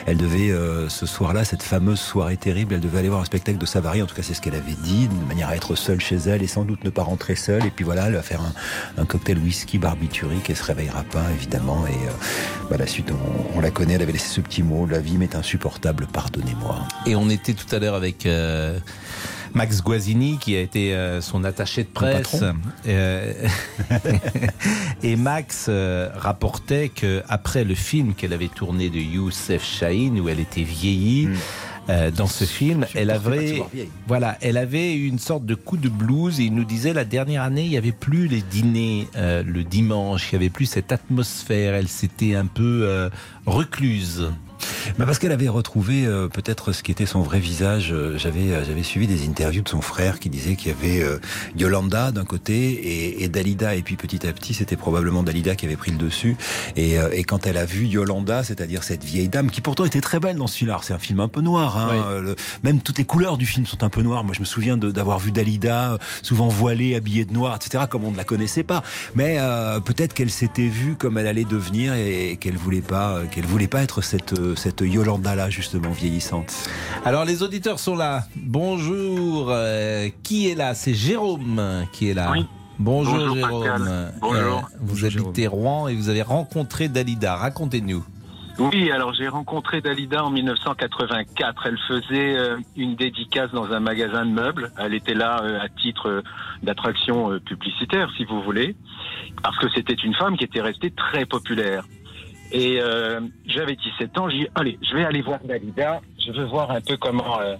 Elle, 0.05 0.17
devait, 0.17 0.53
ce 0.89 1.05
soir-là, 1.05 1.43
cette 1.45 1.63
fameuse 1.63 1.99
soirée 1.99 2.37
terrible, 2.37 2.73
elle 2.73 2.79
devait 2.79 2.99
aller 2.99 3.09
voir 3.09 3.21
un 3.21 3.25
spectacle 3.25 3.57
de 3.57 3.65
Savary. 3.65 4.01
En 4.01 4.05
tout 4.05 4.15
cas, 4.15 4.23
c'est 4.23 4.33
ce 4.33 4.41
qu'elle 4.41 4.55
avait 4.55 4.75
dit, 4.83 5.07
de 5.07 5.27
manière 5.27 5.49
à 5.49 5.55
être 5.55 5.75
seule 5.75 5.99
chez 5.99 6.15
elle 6.15 6.43
et 6.43 6.47
sans 6.47 6.63
doute 6.63 6.83
ne 6.83 6.89
pas 6.89 7.03
rentrer 7.03 7.35
seule. 7.35 7.65
Et 7.65 7.69
puis 7.69 7.83
voilà, 7.83 8.07
elle 8.07 8.13
va 8.13 8.21
faire 8.21 8.41
un, 8.97 9.05
cocktail 9.05 9.37
whisky 9.39 9.77
barbiturique. 9.77 10.49
Elle 10.49 10.55
se 10.55 10.63
réveillera 10.63 11.03
pas, 11.03 11.23
évidemment. 11.33 11.85
Et 11.87 12.69
bah, 12.69 12.77
la 12.77 12.87
suite, 12.87 13.11
on, 13.55 13.59
la 13.59 13.71
connaît. 13.71 13.95
Elle 13.95 14.03
avait 14.03 14.13
laissé 14.13 14.29
ce 14.29 14.41
petit 14.41 14.63
mot 14.63 14.85
la 14.85 14.99
vie 14.99 15.17
m'est 15.17 15.35
insupportable, 15.35 16.07
pardonnez-moi. 16.11 16.79
Et 17.05 17.15
on 17.15 17.24
était 17.29 17.53
tout 17.53 17.73
à 17.73 17.79
l'heure 17.79 17.95
avec 17.95 18.25
euh, 18.25 18.79
Max 19.53 19.81
Guazzini 19.81 20.37
qui 20.37 20.55
a 20.55 20.61
été 20.61 20.93
euh, 20.93 21.21
son 21.21 21.43
attaché 21.43 21.83
de 21.83 21.89
presse. 21.89 22.43
Euh, 22.87 23.33
et 25.03 25.15
Max 25.15 25.69
rapportait 26.15 26.89
que 26.89 27.23
après 27.27 27.63
le 27.63 27.75
film 27.75 28.13
qu'elle 28.13 28.33
avait 28.33 28.47
tourné 28.47 28.89
de 28.89 28.99
Youssef 28.99 29.63
Chahine 29.63 30.19
où 30.19 30.29
elle 30.29 30.39
était 30.39 30.63
vieillie. 30.63 31.27
Hmm. 31.27 32.09
dans 32.17 32.25
ce 32.25 32.45
film, 32.45 32.87
elle 32.95 33.11
avait, 33.11 33.61
voilà, 34.07 34.39
elle 34.41 34.57
avait 34.57 34.95
une 34.95 35.19
sorte 35.19 35.45
de 35.45 35.53
coup 35.53 35.77
de 35.77 35.87
blues 35.87 36.39
et 36.39 36.45
il 36.45 36.55
nous 36.55 36.63
disait 36.63 36.93
la 36.93 37.05
dernière 37.05 37.43
année, 37.43 37.63
il 37.63 37.69
n'y 37.69 37.77
avait 37.77 37.91
plus 37.91 38.27
les 38.27 38.41
dîners 38.41 39.07
le 39.15 39.63
dimanche, 39.63 40.31
il 40.31 40.39
n'y 40.39 40.45
avait 40.45 40.49
plus 40.49 40.65
cette 40.65 40.91
atmosphère, 40.91 41.75
elle 41.75 41.87
s'était 41.87 42.33
un 42.33 42.47
peu 42.47 43.09
recluse. 43.45 44.31
Bah 44.97 45.05
parce 45.05 45.19
qu'elle 45.19 45.31
avait 45.31 45.49
retrouvé 45.49 46.05
euh, 46.05 46.27
peut-être 46.27 46.71
ce 46.71 46.83
qui 46.83 46.91
était 46.91 47.05
son 47.05 47.21
vrai 47.21 47.39
visage. 47.39 47.91
Euh, 47.91 48.17
j'avais 48.17 48.51
euh, 48.51 48.63
j'avais 48.65 48.83
suivi 48.83 49.07
des 49.07 49.27
interviews 49.27 49.61
de 49.61 49.69
son 49.69 49.81
frère 49.81 50.19
qui 50.19 50.29
disait 50.29 50.55
qu'il 50.55 50.71
y 50.71 50.75
avait 50.75 51.05
Yolanda 51.57 52.11
d'un 52.11 52.23
côté 52.23 52.53
et, 52.53 53.23
et, 53.23 53.27
Dalida 53.27 53.75
et 53.75 53.81
puis 53.81 53.95
petit 53.95 54.25
à 54.25 54.33
petit 54.33 54.53
c'était 54.53 54.75
probablement 54.75 55.23
Dalida 55.23 55.55
qui 55.55 55.65
avait 55.65 55.75
pris 55.75 55.91
le 55.91 55.97
dessus 55.97 56.37
et, 56.75 56.95
et 57.11 57.23
quand 57.23 57.47
elle 57.47 57.57
a 57.57 57.65
vu 57.65 57.85
Yolanda, 57.85 58.43
c'est-à-dire 58.43 58.83
cette 58.83 59.03
vieille 59.03 59.29
dame 59.29 59.49
qui 59.49 59.61
pourtant 59.61 59.85
était 59.85 60.01
très 60.01 60.19
belle 60.19 60.37
dans 60.37 60.47
ce 60.47 60.57
film, 60.57 60.75
c'est 60.81 60.93
un 60.93 60.99
film 60.99 61.19
un 61.19 61.27
peu 61.27 61.41
noir, 61.41 61.77
hein, 61.77 62.35
même 62.63 62.81
toutes 62.81 62.97
les 62.97 63.05
couleurs 63.05 63.37
du 63.37 63.45
film 63.45 63.65
sont 63.65 63.83
un 63.83 63.89
peu 63.89 64.01
noires. 64.01 64.23
Moi 64.23 64.33
je 64.33 64.39
me 64.39 64.45
souviens 64.45 64.77
d'avoir 64.77 65.19
vu 65.19 65.31
Dalida 65.31 65.97
souvent 66.21 66.47
voilée, 66.47 66.95
habillée 66.95 67.25
de 67.25 67.33
noir, 67.33 67.55
etc. 67.55 67.85
Comme 67.89 68.03
on 68.03 68.11
ne 68.11 68.17
la 68.17 68.23
connaissait 68.23 68.63
pas, 68.63 68.83
mais 69.15 69.37
peut-être 69.85 70.13
qu'elle 70.13 70.31
s'était 70.31 70.67
vue 70.67 70.95
comme 70.95 71.17
elle 71.17 71.27
allait 71.27 71.45
devenir 71.45 71.93
et, 71.93 72.37
qu'elle 72.39 72.57
voulait 72.57 72.81
pas 72.81 73.21
qu'elle 73.31 73.45
voulait 73.45 73.67
pas 73.67 73.81
être 73.81 74.01
cette 74.01 74.33
cette 74.57 74.81
Yolanda 74.81 75.35
là 75.35 75.49
justement 75.49 75.91
vieillissante. 75.91 76.69
Alors 77.03 77.25
les 77.25 77.43
auditeurs 77.43 77.79
sont 77.79 77.95
là. 77.95 78.23
Bonjour. 78.35 79.47
Euh, 79.49 80.09
qui 80.23 80.49
est 80.49 80.55
là? 80.55 80.73
C'est 80.73 80.93
Jérôme 80.93 81.85
qui 81.93 82.09
est 82.09 82.13
là. 82.13 82.33
Bonjour, 82.79 83.35
Jérôme. 83.35 84.11
Bonjour. 84.19 84.57
Euh, 84.57 84.61
vous 84.81 85.05
habitez 85.05 85.47
Rouen 85.47 85.87
et 85.87 85.95
vous 85.95 86.09
avez 86.09 86.21
rencontré 86.21 86.87
Dalida. 86.87 87.35
Racontez-nous. 87.35 88.03
Oui, 88.57 88.89
alors 88.89 89.13
j'ai 89.13 89.27
rencontré 89.27 89.81
Dalida 89.81 90.23
en 90.23 90.29
1984. 90.29 91.65
Elle 91.65 91.77
faisait 91.87 92.37
euh, 92.37 92.57
une 92.77 92.95
dédicace 92.95 93.51
dans 93.51 93.71
un 93.71 93.79
magasin 93.79 94.25
de 94.25 94.31
meubles. 94.31 94.71
Elle 94.77 94.93
était 94.93 95.13
là 95.13 95.41
à 95.61 95.69
titre 95.69 96.23
d'attraction 96.63 97.39
publicitaire, 97.39 98.09
si 98.17 98.25
vous 98.25 98.41
voulez, 98.41 98.75
parce 99.43 99.57
que 99.57 99.67
c'était 99.75 99.93
une 99.93 100.15
femme 100.15 100.37
qui 100.37 100.45
était 100.45 100.61
restée 100.61 100.91
très 100.91 101.25
populaire. 101.25 101.85
Et 102.57 102.79
euh, 102.79 103.19
j'avais 103.45 103.75
17 103.75 104.17
ans, 104.17 104.29
j'ai 104.29 104.37
dit, 104.37 104.47
allez, 104.55 104.79
je 104.81 104.95
vais 104.95 105.03
aller 105.03 105.21
voir 105.21 105.39
Dalida, 105.43 105.99
je 106.25 106.31
veux 106.31 106.45
voir 106.45 106.71
un 106.71 106.79
peu 106.79 106.95
comment, 106.95 107.37
euh, 107.41 107.57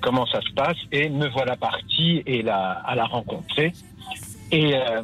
comment 0.00 0.26
ça 0.26 0.40
se 0.40 0.52
passe. 0.52 0.76
Et 0.90 1.08
me 1.10 1.28
voilà 1.28 1.54
parti 1.54 2.24
et 2.26 2.42
la, 2.42 2.72
à 2.72 2.96
la 2.96 3.04
rencontrer. 3.04 3.72
Et 4.50 4.74
euh, 4.74 5.02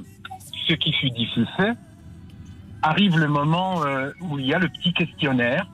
ce 0.66 0.74
qui 0.74 0.92
fut 0.92 1.10
difficile, 1.10 1.76
arrive 2.82 3.16
le 3.16 3.28
moment 3.28 3.84
euh, 3.84 4.10
où 4.22 4.40
il 4.40 4.46
y 4.46 4.54
a 4.54 4.58
le 4.58 4.68
petit 4.70 4.92
questionnaire, 4.92 5.68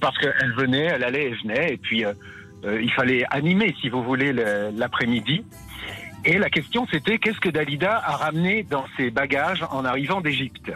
parce 0.00 0.18
qu'elle 0.18 0.52
venait, 0.56 0.86
elle 0.86 1.04
allait 1.04 1.26
et 1.26 1.34
venait, 1.44 1.74
et 1.74 1.76
puis 1.76 2.02
il 2.64 2.90
fallait 2.90 3.24
animer, 3.30 3.72
si 3.80 3.88
vous 3.88 4.02
voulez, 4.02 4.32
l'après-midi. 4.32 5.44
Et 6.24 6.38
la 6.38 6.50
question, 6.50 6.88
c'était 6.90 7.18
qu'est-ce 7.18 7.38
que 7.38 7.50
Dalida 7.50 8.02
a 8.04 8.16
ramené 8.16 8.64
dans 8.64 8.84
ses 8.96 9.12
bagages 9.12 9.64
en 9.70 9.84
arrivant 9.84 10.20
d'Égypte? 10.20 10.72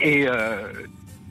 Et 0.00 0.28
euh, 0.28 0.72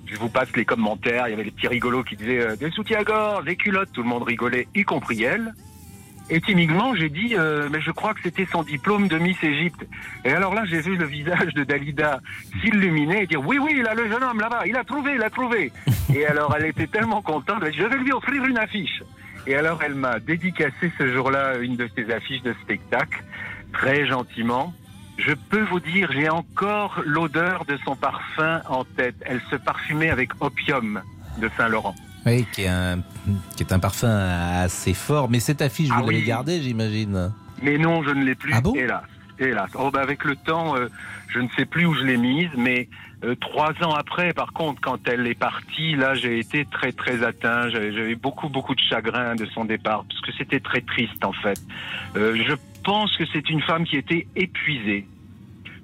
je 0.06 0.18
vous 0.18 0.30
passe 0.30 0.56
les 0.56 0.66
commentaires. 0.66 1.28
Il 1.28 1.32
y 1.32 1.34
avait 1.34 1.44
les 1.44 1.52
petits 1.52 1.68
rigolos 1.68 2.04
qui 2.04 2.16
disaient 2.16 2.42
euh, 2.42 2.56
des 2.56 2.72
soutiens 2.72 3.00
à 3.00 3.04
gorge, 3.04 3.46
des 3.46 3.56
culottes. 3.56 3.90
Tout 3.94 4.04
le 4.04 4.10
monde 4.10 4.24
rigolait, 4.24 4.68
y 4.76 4.84
compris 4.84 5.24
elle. 5.24 5.54
Et 6.30 6.40
timidement, 6.40 6.96
j'ai 6.96 7.10
dit, 7.10 7.36
euh, 7.36 7.68
mais 7.70 7.82
je 7.82 7.92
crois 7.92 8.14
que 8.14 8.22
c'était 8.24 8.48
son 8.50 8.64
diplôme 8.64 9.10
de 9.10 9.18
Miss 9.18 9.38
Égypte. 9.44 9.86
Et 10.24 10.32
alors 10.32 10.54
là, 10.54 10.64
j'ai 10.66 10.80
vu 10.80 10.96
le 10.96 11.06
visage 11.06 11.54
de 11.54 11.64
Dalida 11.66 12.22
s'illuminer 12.62 13.24
et 13.24 13.28
dire, 13.28 13.46
oui, 13.46 13.58
oui, 13.60 13.76
il 13.78 13.86
a 13.86 13.94
le 13.94 14.10
jeune 14.10 14.24
homme 14.24 14.40
là-bas, 14.40 14.62
il 14.66 14.76
a 14.78 14.86
trouvé, 14.86 15.16
il 15.16 15.22
a 15.22 15.30
trouvé. 15.30 15.72
et 16.16 16.26
alors, 16.26 16.56
elle 16.58 16.68
était 16.68 16.88
tellement 16.88 17.22
contente, 17.22 17.64
je 17.72 17.84
vais 17.84 17.98
lui 17.98 18.14
offrir 18.14 18.46
une 18.46 18.58
affiche. 18.58 19.04
Et 19.46 19.56
alors, 19.56 19.84
elle 19.84 19.96
m'a 19.96 20.20
dédicacé 20.20 20.92
ce 20.98 21.14
jour-là 21.14 21.58
une 21.58 21.76
de 21.76 21.90
ses 21.94 22.10
affiches 22.10 22.44
de 22.44 22.56
spectacle, 22.64 23.22
très 23.74 24.08
gentiment. 24.08 24.74
Je 25.18 25.34
peux 25.34 25.62
vous 25.64 25.80
dire, 25.80 26.12
j'ai 26.12 26.30
encore 26.30 27.02
l'odeur 27.06 27.66
de 27.66 27.78
son 27.86 27.96
parfum 27.96 28.62
en 28.68 28.84
tête. 28.84 29.16
Elle 29.26 29.42
se 29.52 29.56
parfumait 29.56 30.10
avec 30.10 30.32
Opium 30.42 31.02
de 31.40 31.50
Saint-Laurent. 31.56 31.96
Oui, 32.26 32.46
qui 32.54 32.64
est, 32.64 32.68
un, 32.70 33.00
qui 33.56 33.64
est 33.64 33.72
un 33.74 33.80
parfum 33.80 34.08
assez 34.10 34.94
fort. 34.94 35.30
Mais 35.30 35.40
cette 35.40 35.62
affiche, 35.62 35.90
vous 35.90 35.96
Ah 35.98 36.02
l'avez 36.02 36.20
oui. 36.20 36.26
gardée, 36.26 36.62
j'imagine. 36.62 37.32
Mais 37.62 37.78
non, 37.78 38.02
je 38.04 38.10
ne 38.12 38.24
l'ai 38.24 38.36
plus, 38.36 38.54
Ah 38.54 38.62
bon? 38.62 38.74
Hélas. 38.76 39.04
Hélas. 39.40 39.70
Oh, 39.76 39.92
bah, 39.92 40.02
avec 40.02 40.24
le 40.24 40.36
temps, 40.36 40.76
euh, 40.76 40.88
je 41.28 41.40
ne 41.40 41.48
sais 41.58 41.66
plus 41.66 41.86
où 41.86 41.94
je 41.96 42.04
l'ai 42.04 42.18
mise, 42.18 42.50
mais 42.58 42.88
euh, 43.24 43.36
trois 43.36 43.72
ans 43.84 43.94
après, 43.94 44.34
par 44.34 44.54
contre, 44.54 44.82
quand 44.82 45.08
elle 45.08 45.26
est 45.28 45.34
partie, 45.40 45.96
là, 45.96 46.14
j'ai 46.14 46.40
été 46.40 46.66
très, 46.66 46.92
très 46.92 47.24
atteint. 47.24 47.70
J'avais 47.70 48.16
beaucoup, 48.16 48.50
beaucoup 48.50 48.76
de 48.76 48.82
chagrin 48.82 49.36
de 49.36 49.46
son 49.48 49.66
départ, 49.66 50.04
parce 50.08 50.22
que 50.22 50.32
c'était 50.38 50.60
très 50.60 50.82
triste, 50.82 51.24
en 51.24 51.34
fait. 51.34 51.60
Euh, 52.16 52.36
je 52.48 52.54
pense 52.84 53.16
que 53.18 53.24
c'est 53.32 53.50
une 53.50 53.62
femme 53.62 53.86
qui 53.86 53.98
était 53.98 54.28
épuisée. 54.36 55.08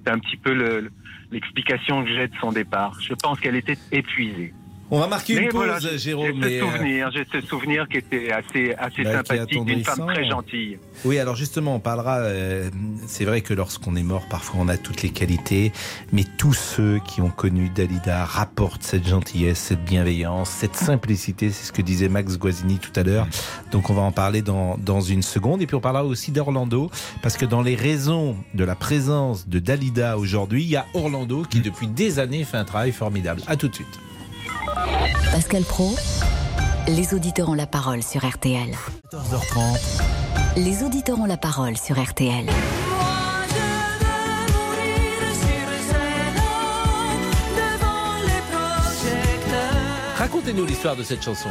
C'est 0.06 0.12
un 0.12 0.20
petit 0.20 0.38
peu 0.38 0.54
le- 0.54 0.92
l'explication 1.32 2.04
que 2.04 2.10
j'ai 2.10 2.28
de 2.28 2.36
son 2.42 2.52
départ. 2.52 2.98
Je 3.02 3.14
pense 3.14 3.40
qu'elle 3.40 3.56
était 3.56 3.78
épuisée. 3.92 4.54
On 4.92 5.00
va 5.00 5.08
marquer 5.08 5.34
une 5.34 5.40
Mais 5.42 5.50
pause, 5.50 5.68
voilà, 5.68 5.98
Jérôme. 5.98 6.42
J'ai 6.42 6.60
ce 6.60 6.64
euh, 6.64 6.72
souvenir, 6.72 7.12
ce 7.32 7.42
souvenir 7.42 7.88
qui 7.88 7.98
était 7.98 8.32
assez, 8.32 8.74
assez 8.74 9.04
Bah, 9.04 9.18
sympathique, 9.18 9.64
d'une 9.66 9.84
femme 9.84 10.08
très 10.08 10.28
gentille. 10.28 10.80
Oui, 11.06 11.20
alors 11.20 11.36
justement, 11.36 11.76
on 11.76 11.80
parlera. 11.80 12.18
euh, 12.18 12.72
c'est 13.06 13.24
vrai 13.26 13.42
que 13.42 13.54
lorsqu'on 13.54 13.96
est 13.96 14.04
mort, 14.04 14.26
parfois 14.30 14.62
on 14.62 14.68
a 14.68 14.78
toutes 14.78 15.04
les 15.04 15.12
qualités, 15.12 15.72
mais 16.12 16.24
tous 16.38 16.54
ceux 16.54 17.00
qui 17.06 17.22
ont 17.22 17.30
connu 17.30 17.70
Dalida 17.70 18.26
rapportent 18.26 18.82
cette 18.82 19.08
gentillesse, 19.08 19.60
cette 19.60 19.86
bienveillance, 19.86 20.50
cette 20.50 20.76
simplicité. 20.76 21.52
C'est 21.52 21.68
ce 21.68 21.72
que 21.72 21.84
disait 21.84 22.10
Max 22.10 22.40
Guazzini 22.40 22.80
tout 22.80 22.98
à 23.00 23.04
l'heure. 23.04 23.28
Donc 23.72 23.92
on 23.92 23.94
va 23.94 24.02
en 24.02 24.12
parler 24.12 24.42
dans, 24.42 24.76
dans 24.80 25.02
une 25.02 25.22
seconde. 25.22 25.62
Et 25.62 25.68
puis 25.68 25.76
on 25.76 25.82
parlera 25.82 26.04
aussi 26.04 26.32
d'Orlando, 26.32 26.90
parce 27.22 27.38
que 27.38 27.46
dans 27.46 27.62
les 27.62 27.76
raisons 27.76 28.38
de 28.56 28.64
la 28.64 28.76
présence 28.76 29.48
de 29.48 29.60
Dalida 29.60 30.18
aujourd'hui, 30.18 30.64
il 30.64 30.70
y 30.70 30.78
a 30.78 30.88
Orlando 30.96 31.44
qui 31.44 31.60
depuis 31.60 31.86
des 31.88 32.18
années 32.18 32.44
fait 32.44 32.58
un 32.58 32.66
travail 32.66 32.92
formidable. 32.92 33.42
À 33.46 33.56
tout 33.56 33.68
de 33.68 33.76
suite. 33.76 34.00
Pascal 35.32 35.64
Pro, 35.64 35.95
les 36.88 37.14
auditeurs 37.14 37.49
ont 37.49 37.53
la 37.53 37.68
parole 37.68 38.03
sur 38.03 38.28
RTL. 38.28 38.76
14h30. 39.12 40.01
Les 40.57 40.84
auditeurs 40.84 41.20
ont 41.20 41.26
la 41.26 41.38
parole 41.38 41.78
sur 41.78 42.01
RTL. 42.01 42.45
Racontez-nous 50.32 50.65
l'histoire 50.65 50.95
de 50.95 51.01
cette 51.01 51.23
chanson. 51.23 51.49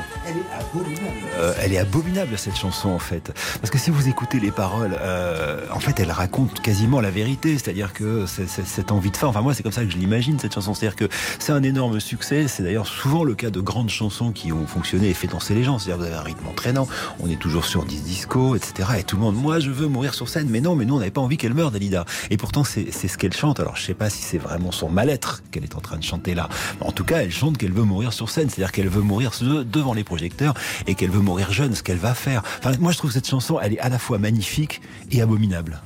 Euh, 1.36 1.52
elle 1.60 1.72
est 1.72 1.78
abominable 1.78 2.38
cette 2.38 2.56
chanson 2.56 2.90
en 2.90 3.00
fait, 3.00 3.32
parce 3.60 3.70
que 3.72 3.78
si 3.78 3.90
vous 3.90 4.06
écoutez 4.06 4.38
les 4.38 4.52
paroles, 4.52 4.96
euh, 5.00 5.66
en 5.72 5.80
fait, 5.80 5.98
elle 5.98 6.12
raconte 6.12 6.60
quasiment 6.60 7.00
la 7.00 7.10
vérité, 7.10 7.58
c'est-à-dire 7.58 7.92
que 7.92 8.26
cette 8.26 8.92
envie 8.92 9.10
de 9.10 9.16
fin. 9.16 9.26
Enfin 9.26 9.40
moi, 9.40 9.52
c'est 9.52 9.64
comme 9.64 9.72
ça 9.72 9.82
que 9.82 9.90
je 9.90 9.96
l'imagine 9.96 10.38
cette 10.38 10.54
chanson, 10.54 10.74
c'est-à-dire 10.74 10.94
que 10.94 11.08
c'est 11.40 11.50
un 11.50 11.64
énorme 11.64 11.98
succès. 11.98 12.46
C'est 12.46 12.62
d'ailleurs 12.62 12.86
souvent 12.86 13.24
le 13.24 13.34
cas 13.34 13.50
de 13.50 13.58
grandes 13.58 13.90
chansons 13.90 14.30
qui 14.30 14.52
ont 14.52 14.64
fonctionné 14.68 15.08
et 15.08 15.14
fait 15.14 15.26
danser 15.26 15.56
les 15.56 15.64
gens. 15.64 15.80
C'est-à-dire 15.80 15.98
vous 15.98 16.12
avez 16.12 16.20
un 16.20 16.22
rythme 16.22 16.46
entraînant, 16.46 16.86
on 17.18 17.28
est 17.28 17.40
toujours 17.40 17.64
sur 17.64 17.84
10 17.84 18.04
disco, 18.04 18.54
etc. 18.54 18.90
Et 19.00 19.02
tout 19.02 19.16
le 19.16 19.22
monde, 19.22 19.34
moi, 19.34 19.58
je 19.58 19.72
veux 19.72 19.88
mourir 19.88 20.14
sur 20.14 20.28
scène, 20.28 20.46
mais 20.50 20.60
non, 20.60 20.76
mais 20.76 20.84
nous, 20.84 20.94
on 20.94 20.98
n'avait 21.00 21.10
pas 21.10 21.20
envie 21.20 21.36
qu'elle 21.36 21.54
meure, 21.54 21.72
Dalida. 21.72 22.04
Et 22.30 22.36
pourtant, 22.36 22.62
c'est 22.62 22.92
ce 22.92 23.18
qu'elle 23.18 23.34
chante. 23.34 23.58
Alors 23.58 23.74
je 23.74 23.82
sais 23.82 23.94
pas 23.94 24.08
si 24.08 24.22
c'est 24.22 24.38
vraiment 24.38 24.70
son 24.70 24.88
mal-être 24.88 25.42
qu'elle 25.50 25.64
est 25.64 25.74
en 25.74 25.80
train 25.80 25.96
de 25.96 26.04
chanter 26.04 26.36
là. 26.36 26.48
En 26.80 26.92
tout 26.92 27.04
cas, 27.04 27.22
elle 27.22 27.32
chante 27.32 27.58
qu'elle 27.58 27.72
veut 27.72 27.82
mourir 27.82 28.12
sur 28.12 28.30
scène, 28.30 28.50
c'est-à-dire 28.68 28.72
qu'elle 28.72 28.88
veut 28.88 29.02
mourir 29.06 29.30
de- 29.40 29.62
devant 29.62 29.94
les 29.94 30.04
projecteurs 30.04 30.54
et 30.86 30.94
qu'elle 30.94 31.10
veut 31.10 31.20
mourir 31.20 31.50
jeune, 31.52 31.74
ce 31.74 31.82
qu'elle 31.82 31.96
va 31.96 32.14
faire. 32.14 32.42
Enfin, 32.58 32.72
moi, 32.80 32.92
je 32.92 32.98
trouve 32.98 33.10
cette 33.10 33.26
chanson, 33.28 33.58
elle 33.60 33.74
est 33.74 33.80
à 33.80 33.88
la 33.88 33.98
fois 33.98 34.18
magnifique 34.18 34.80
et 35.10 35.22
abominable. 35.22 35.80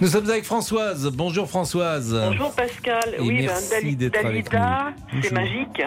Nous 0.00 0.08
sommes 0.08 0.28
avec 0.28 0.44
Françoise. 0.44 1.10
Bonjour 1.14 1.48
Françoise. 1.48 2.12
Bonjour 2.28 2.52
Pascal. 2.54 3.14
Et 3.16 3.20
oui, 3.20 3.38
ben, 3.38 3.46
merci 3.46 3.70
Dali- 3.70 3.96
d'être 3.96 4.24
avec 4.24 4.50
Dalida, 4.50 4.92
nous. 5.12 5.22
c'est 5.22 5.32
magique. 5.32 5.82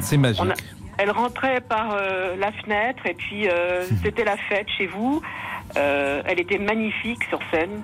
C'est 0.00 0.16
magique. 0.18 0.42
A- 0.42 1.02
elle 1.02 1.10
rentrait 1.10 1.62
par 1.62 1.94
euh, 1.94 2.36
la 2.36 2.52
fenêtre 2.52 3.06
et 3.06 3.14
puis 3.14 3.48
euh, 3.48 3.84
c'était 4.04 4.24
la 4.24 4.36
fête 4.36 4.66
chez 4.76 4.86
vous. 4.86 5.22
Euh, 5.76 6.22
elle 6.26 6.40
était 6.40 6.58
magnifique 6.58 7.22
sur 7.30 7.38
scène. 7.50 7.82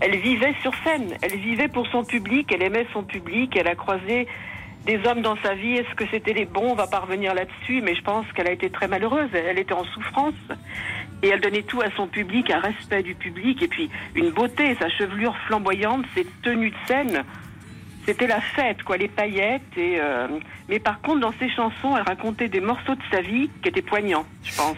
Elle 0.00 0.18
vivait 0.18 0.54
sur 0.62 0.72
scène. 0.84 1.14
Elle 1.22 1.36
vivait 1.38 1.68
pour 1.68 1.86
son 1.88 2.04
public. 2.04 2.52
Elle 2.54 2.62
aimait 2.62 2.86
son 2.92 3.02
public. 3.02 3.56
Elle 3.56 3.66
a 3.68 3.74
croisé 3.74 4.28
des 4.86 5.00
hommes 5.06 5.22
dans 5.22 5.36
sa 5.42 5.54
vie. 5.54 5.74
Est-ce 5.74 5.94
que 5.94 6.04
c'était 6.10 6.32
les 6.32 6.46
bons? 6.46 6.70
On 6.70 6.74
va 6.74 6.86
pas 6.86 7.00
revenir 7.00 7.34
là-dessus, 7.34 7.80
mais 7.82 7.94
je 7.94 8.02
pense 8.02 8.26
qu'elle 8.32 8.48
a 8.48 8.52
été 8.52 8.70
très 8.70 8.88
malheureuse. 8.88 9.28
Elle 9.34 9.58
était 9.58 9.74
en 9.74 9.84
souffrance. 9.84 10.34
Et 11.22 11.28
elle 11.28 11.40
donnait 11.40 11.62
tout 11.62 11.82
à 11.82 11.90
son 11.96 12.06
public, 12.06 12.50
un 12.50 12.60
respect 12.60 13.02
du 13.02 13.14
public, 13.14 13.62
et 13.62 13.68
puis 13.68 13.90
une 14.14 14.30
beauté, 14.30 14.74
sa 14.76 14.88
chevelure 14.88 15.36
flamboyante, 15.46 16.06
ses 16.14 16.26
tenues 16.42 16.70
de 16.70 16.76
scène. 16.86 17.24
C'était 18.10 18.26
la 18.26 18.40
fête, 18.40 18.82
quoi, 18.82 18.96
les 18.96 19.06
paillettes. 19.06 19.62
Et, 19.76 20.00
euh, 20.00 20.26
Mais 20.68 20.80
par 20.80 21.00
contre, 21.00 21.20
dans 21.20 21.32
ses 21.38 21.48
chansons, 21.48 21.96
elle 21.96 22.02
racontait 22.02 22.48
des 22.48 22.60
morceaux 22.60 22.96
de 22.96 23.02
sa 23.08 23.20
vie 23.20 23.48
qui 23.62 23.68
étaient 23.68 23.82
poignants, 23.82 24.26
je 24.42 24.52
pense. 24.56 24.76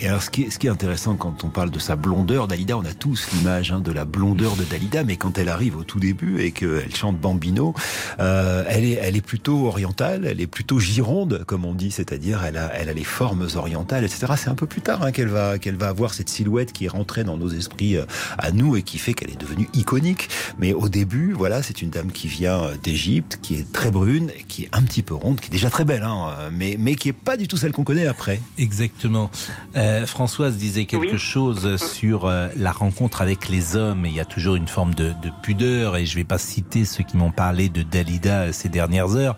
Et 0.00 0.06
alors, 0.06 0.22
ce 0.22 0.30
qui, 0.30 0.44
est, 0.44 0.68
intéressant 0.68 1.16
quand 1.16 1.42
on 1.42 1.48
parle 1.48 1.72
de 1.72 1.80
sa 1.80 1.96
blondeur, 1.96 2.46
Dalida, 2.46 2.78
on 2.78 2.84
a 2.84 2.94
tous 2.94 3.32
l'image 3.32 3.72
hein, 3.72 3.80
de 3.80 3.90
la 3.90 4.04
blondeur 4.04 4.54
de 4.54 4.62
Dalida, 4.62 5.02
mais 5.02 5.16
quand 5.16 5.38
elle 5.38 5.48
arrive 5.48 5.76
au 5.76 5.82
tout 5.82 5.98
début 5.98 6.40
et 6.40 6.52
qu'elle 6.52 6.94
chante 6.94 7.18
Bambino, 7.18 7.74
euh, 8.20 8.62
elle, 8.68 8.84
est, 8.84 9.26
plutôt 9.26 9.66
orientale, 9.66 10.24
elle 10.24 10.40
est 10.40 10.46
plutôt 10.46 10.78
gironde, 10.78 11.42
comme 11.48 11.64
on 11.64 11.74
dit, 11.74 11.90
c'est-à-dire 11.90 12.44
elle 12.44 12.58
a, 12.58 12.70
elle 12.74 12.90
a 12.90 12.92
les 12.92 13.02
formes 13.02 13.48
orientales, 13.56 14.04
etc. 14.04 14.34
C'est 14.36 14.50
un 14.50 14.54
peu 14.54 14.68
plus 14.68 14.82
tard 14.82 15.02
hein, 15.02 15.10
qu'elle 15.10 15.28
va, 15.28 15.58
qu'elle 15.58 15.76
va 15.76 15.88
avoir 15.88 16.14
cette 16.14 16.28
silhouette 16.28 16.72
qui 16.72 16.84
est 16.84 16.88
rentrée 16.88 17.24
dans 17.24 17.38
nos 17.38 17.48
esprits 17.48 17.96
euh, 17.96 18.04
à 18.38 18.52
nous 18.52 18.76
et 18.76 18.82
qui 18.82 18.98
fait 18.98 19.14
qu'elle 19.14 19.30
est 19.30 19.40
devenue 19.40 19.68
iconique. 19.74 20.28
Mais 20.60 20.74
au 20.74 20.88
début, 20.88 21.32
voilà, 21.32 21.64
c'est 21.64 21.82
une 21.82 21.90
dame 21.90 22.12
qui 22.12 22.28
vient 22.28 22.67
d'Égypte, 22.82 23.38
qui 23.42 23.56
est 23.56 23.72
très 23.72 23.90
brune, 23.90 24.30
qui 24.48 24.64
est 24.64 24.68
un 24.72 24.82
petit 24.82 25.02
peu 25.02 25.14
ronde, 25.14 25.40
qui 25.40 25.48
est 25.48 25.50
déjà 25.50 25.70
très 25.70 25.84
belle, 25.84 26.02
hein, 26.02 26.50
mais, 26.52 26.76
mais 26.78 26.94
qui 26.94 27.08
est 27.08 27.12
pas 27.12 27.36
du 27.36 27.48
tout 27.48 27.56
celle 27.56 27.72
qu'on 27.72 27.84
connaît 27.84 28.06
après. 28.06 28.40
Exactement. 28.58 29.30
Euh, 29.76 30.06
Françoise 30.06 30.56
disait 30.56 30.84
quelque 30.84 31.16
chose 31.16 31.76
sur 31.76 32.26
euh, 32.26 32.48
la 32.56 32.72
rencontre 32.72 33.22
avec 33.22 33.48
les 33.48 33.76
hommes. 33.76 34.06
Et 34.06 34.10
il 34.10 34.14
y 34.14 34.20
a 34.20 34.24
toujours 34.24 34.56
une 34.56 34.68
forme 34.68 34.94
de, 34.94 35.08
de 35.22 35.30
pudeur. 35.42 35.96
Et 35.96 36.06
je 36.06 36.14
vais 36.16 36.24
pas 36.24 36.38
citer 36.38 36.84
ceux 36.84 37.04
qui 37.04 37.16
m'ont 37.16 37.30
parlé 37.30 37.68
de 37.68 37.82
Dalida 37.82 38.42
euh, 38.42 38.52
ces 38.52 38.68
dernières 38.68 39.14
heures. 39.16 39.36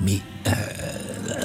Mais 0.00 0.20
euh, 0.46 0.50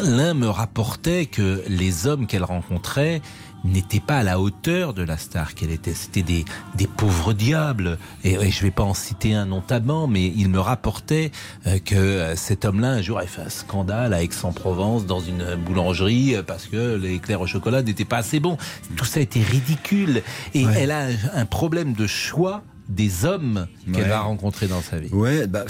l'un 0.03 0.34
me 0.34 0.47
rapportait 0.47 1.25
que 1.25 1.63
les 1.67 2.07
hommes 2.07 2.27
qu'elle 2.27 2.43
rencontrait 2.43 3.21
n'étaient 3.64 3.99
pas 3.99 4.18
à 4.20 4.24
la 4.24 4.39
hauteur 4.39 4.93
de 4.93 5.03
la 5.03 5.18
star 5.18 5.53
qu'elle 5.53 5.72
était. 5.72 5.93
C'était 5.93 6.24
des, 6.24 6.45
des 6.76 6.88
pauvres 6.88 7.34
diables. 7.34 7.97
Et, 8.24 8.34
et 8.34 8.51
je 8.51 8.62
vais 8.64 8.72
pas 8.72 8.84
en 8.84 8.93
citer 8.93 9.34
un 9.34 9.45
notamment, 9.45 10.07
mais 10.07 10.28
il 10.36 10.49
me 10.49 10.59
rapportait 10.59 11.32
euh, 11.68 11.80
que 11.80 11.95
euh, 11.95 12.36
cet 12.36 12.66
homme-là, 12.66 12.89
un 12.91 13.01
jour, 13.01 13.20
a 13.20 13.26
fait 13.28 13.41
un 13.41 13.49
scandale 13.49 14.14
à 14.14 14.24
Aix-en-Provence 14.24 15.05
dans 15.05 15.20
une 15.20 15.55
boulangerie 15.55 16.36
euh, 16.36 16.43
parce 16.43 16.66
que 16.66 16.95
l'éclair 16.95 17.41
au 17.41 17.47
chocolat 17.47 17.82
n'était 17.84 18.05
pas 18.05 18.18
assez 18.18 18.39
bon. 18.39 18.57
Tout 18.95 19.05
ça 19.05 19.20
était 19.20 19.41
ridicule. 19.41 20.24
Et 20.53 20.64
elle 20.64 20.91
a 20.91 21.07
un, 21.34 21.45
problème 21.45 21.93
de 21.93 22.07
choix 22.07 22.64
des 22.89 23.26
hommes 23.26 23.68
qu'elle 23.93 24.03
Ouais. 24.03 24.09
va 24.09 24.22
rencontrer 24.22 24.68
dans 24.68 24.82
sa 24.82 24.97
vie. 24.99 25.09
Ouais, 25.14 25.47
bah, 25.47 25.66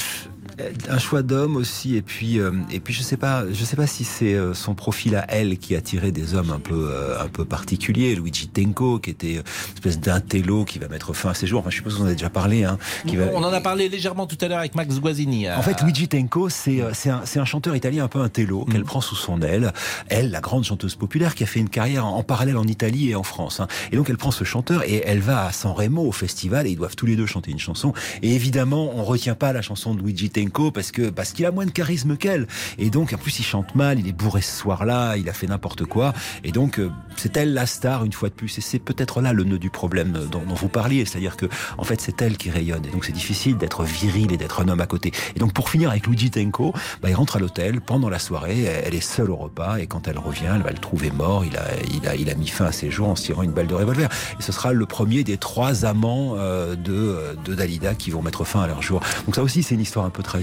un 0.89 0.99
choix 0.99 1.22
d'homme 1.22 1.55
aussi, 1.55 1.95
et 1.95 2.01
puis, 2.01 2.39
euh, 2.39 2.51
et 2.72 2.80
puis 2.80 2.93
je 2.93 3.01
sais 3.01 3.18
pas, 3.18 3.43
je 3.51 3.64
sais 3.64 3.76
pas 3.76 3.88
si 3.88 4.03
c'est 4.03 4.34
euh, 4.34 4.53
son 4.53 4.74
profil 4.76 5.16
à 5.16 5.26
elle 5.30 5.57
qui 5.57 5.76
attirait 5.76 6.12
des 6.12 6.36
hommes 6.36 6.51
un 6.51 6.59
peu, 6.59 6.89
euh, 6.91 7.22
un 7.22 7.28
peu 7.28 7.45
particuliers. 7.45 8.16
Luigi 8.16 8.47
Tenco, 8.47 8.99
qui 8.99 9.09
était 9.09 9.38
euh, 9.38 9.41
une 9.70 9.74
espèce 9.76 9.99
d'intello 9.99 10.66
qui 10.66 10.80
va 10.80 10.88
mettre 10.88 11.14
fin 11.14 11.30
à 11.30 11.34
ses 11.34 11.47
jours. 11.47 11.59
Enfin, 11.62 11.70
je 11.70 11.76
suppose 11.78 11.95
qu'on 11.97 12.03
en 12.03 12.07
a 12.07 12.14
déjà 12.14 12.30
parlé, 12.30 12.64
hein. 12.64 12.78
Qui 13.07 13.16
va, 13.16 13.26
On 13.34 13.43
en 13.43 13.53
a 13.53 13.62
parlé 13.62 13.89
légèrement 13.89 14.28
tout 14.28 14.38
à 14.41 14.47
l'heure 14.47 14.59
avec 14.59 14.76
Max 14.76 14.99
Guazzini. 14.99 15.49
en 15.51 15.62
fait, 15.62 15.82
Luigi 15.82 16.07
Tenco, 16.07 16.49
c'est 16.49 16.82
euh, 16.82 16.91
c'est 16.93 17.09
un, 17.09 17.22
c'est 17.26 17.39
un 17.39 17.45
chanteur 17.45 17.76
italien 17.76 18.03
un 18.05 18.07
peu 18.07 18.20
intello 18.22 18.66
Mm. 18.68 18.72
qu'elle 18.72 18.84
prend 18.84 19.01
sous 19.01 19.16
son 19.16 19.41
aile. 19.41 19.72
Elle, 20.07 20.32
la 20.32 20.41
grande 20.41 20.64
chanteuse 20.64 20.95
populaire, 20.95 21.36
qui 21.36 21.43
a 21.43 21.47
fait 21.47 21.59
une 21.59 21.70
carrière 21.70 22.05
en, 22.05 22.18
en 22.18 22.24
parallèle 22.24 22.57
en 22.57 22.66
Italie 22.66 23.09
et 23.09 23.16
en 23.16 23.24
France. 23.24 23.59
hein. 23.59 23.68
Et 23.91 23.95
donc, 23.95 24.09
elle 24.09 24.18
prend 24.18 24.32
ce 24.32 24.43
chanteur 24.43 24.84
et 24.84 25.01
elle 25.05 25.20
va 25.20 25.45
à 25.45 25.51
San 25.51 25.72
Remo 25.72 26.03
au 26.07 26.12
festival 26.12 26.68
et 26.68 26.72
ils 26.72 26.76
doivent 26.76 26.95
tous 26.95 27.05
les 27.05 27.16
deux 27.16 27.26
chanter 27.26 27.51
une 27.51 27.59
chanson. 27.59 27.93
Et 28.22 28.36
évidemment, 28.36 28.91
on 28.95 29.03
retient 29.03 29.36
pas 29.36 29.53
la 29.53 29.62
chanson 29.62 29.93
de 29.95 30.01
Luigi 30.01 30.30
Tenco 30.30 30.51
Parce 30.74 30.91
que 30.91 31.10
parce 31.10 31.32
qu'il 31.32 31.45
a 31.45 31.52
moins 31.52 31.66
de 31.66 31.72
charisme 31.72 32.18
qu'elle. 32.18 32.47
Et 32.78 32.89
donc, 32.89 33.14
en 33.14 33.18
plus, 33.18 33.39
il 33.39 33.43
chante 33.43 33.76
mal, 33.76 33.99
il 33.99 34.08
est 34.08 34.14
bourré 34.14 34.41
ce 34.41 34.56
soir-là, 34.56 35.18
il 35.18 35.30
a 35.30 35.34
fait 35.34 35.47
n'importe 35.47 35.86
quoi. 35.86 36.14
Et 36.43 36.52
donc, 36.52 36.80
euh, 36.80 36.89
c'est 37.16 37.36
elle 37.38 37.54
la 37.54 37.66
star 37.66 38.06
une 38.06 38.14
fois 38.14 38.30
de 38.30 38.34
plus. 38.34 38.58
Et 38.58 38.62
c'est 38.62 38.80
peut-être 38.80 39.22
là 39.22 39.34
le 39.34 39.43
nœud 39.43 39.60
du 39.60 39.70
problème 39.70 40.28
dont, 40.32 40.41
vous 40.54 40.68
parliez, 40.68 41.06
c'est-à-dire 41.06 41.38
que 41.38 41.45
en 41.78 41.84
fait, 41.84 42.02
c'est 42.02 42.22
elle 42.22 42.38
qui 42.38 42.49
rayonne. 42.49 42.86
Et 42.86 42.89
donc, 42.89 43.06
c'est 43.06 43.12
difficile 43.12 43.58
d'être 43.58 43.84
viril 43.84 44.32
et 44.32 44.38
d'être 44.38 44.62
un 44.62 44.68
homme 44.68 44.82
à 44.82 44.88
côté. 44.88 45.12
Et 45.36 45.39
donc, 45.39 45.54
pour 45.54 45.70
finir 45.70 45.89
avec 45.89 46.08
Luigi 46.08 46.30
Tenko, 46.30 46.74
bah, 47.02 47.10
il 47.10 47.16
rentre 47.16 47.38
à 47.38 47.39
l'hôtel 47.39 47.82
pendant 47.82 48.10
la 48.10 48.20
soirée. 48.20 48.64
Elle 48.64 48.95
est 48.95 49.02
seule 49.02 49.32
au 49.32 49.36
repas 49.36 49.78
et 49.78 49.88
quand 49.88 50.08
elle 50.08 50.20
revient, 50.20 50.52
elle 50.54 50.64
va 50.64 50.72
le 50.72 50.78
trouver 50.78 51.12
mort. 51.12 51.45
Il 51.45 51.58
a, 51.58 51.66
il 51.93 52.08
a, 52.08 52.16
il 52.16 52.30
a 52.30 52.36
mis 52.36 52.47
fin 52.47 52.66
à 52.66 52.72
ses 52.72 52.91
jours 52.91 53.10
en 53.10 53.14
tirant 53.14 53.43
une 53.43 53.52
balle 53.52 53.68
de 53.68 53.76
revolver. 53.76 54.10
Et 54.39 54.41
ce 54.41 54.52
sera 54.52 54.74
le 54.74 54.86
premier 54.86 55.24
des 55.24 55.38
trois 55.38 55.86
amants 55.86 56.36
euh, 56.38 56.76
de, 56.76 57.38
de 57.45 57.56
Dalida 57.56 57.95
qui 57.95 58.12
vont 58.12 58.22
mettre 58.22 58.43
fin 58.43 58.62
à 58.62 58.68
leur 58.68 58.82
jour. 58.82 59.02
Donc 59.26 59.36
ça 59.36 59.43
aussi, 59.43 59.64
c'est 59.64 59.76
une 59.76 59.82
histoire 59.82 60.06
un 60.06 60.10
peu 60.10 60.24
tragique. 60.24 60.41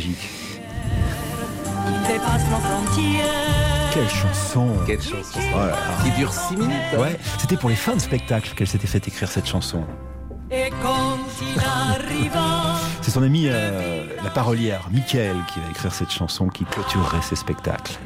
Quelle 3.93 4.09
chanson 4.09 4.69
Quelle. 4.87 5.01
Qui 6.05 6.11
dure 6.13 6.33
6 6.33 6.57
minutes. 6.57 6.73
hein. 6.95 6.99
Ouais, 6.99 7.19
c'était 7.39 7.57
pour 7.57 7.69
les 7.71 7.77
fins 7.77 7.95
de 7.97 8.01
spectacle 8.01 8.55
qu'elle 8.55 8.69
s'était 8.69 8.87
fait 8.87 9.07
écrire 9.09 9.29
cette 9.31 9.47
chanson. 9.47 9.85
C'est 13.03 13.11
son 13.11 13.23
ami, 13.23 13.49
euh, 13.49 14.07
la 14.23 14.31
parolière, 14.31 14.89
Michael, 14.91 15.37
qui 15.53 15.61
va 15.61 15.71
écrire 15.71 15.93
cette 15.93 16.11
chanson 16.11 16.49
qui 16.49 16.65
clôturerait 16.65 17.23
ses 17.23 17.37
spectacles. 17.37 17.99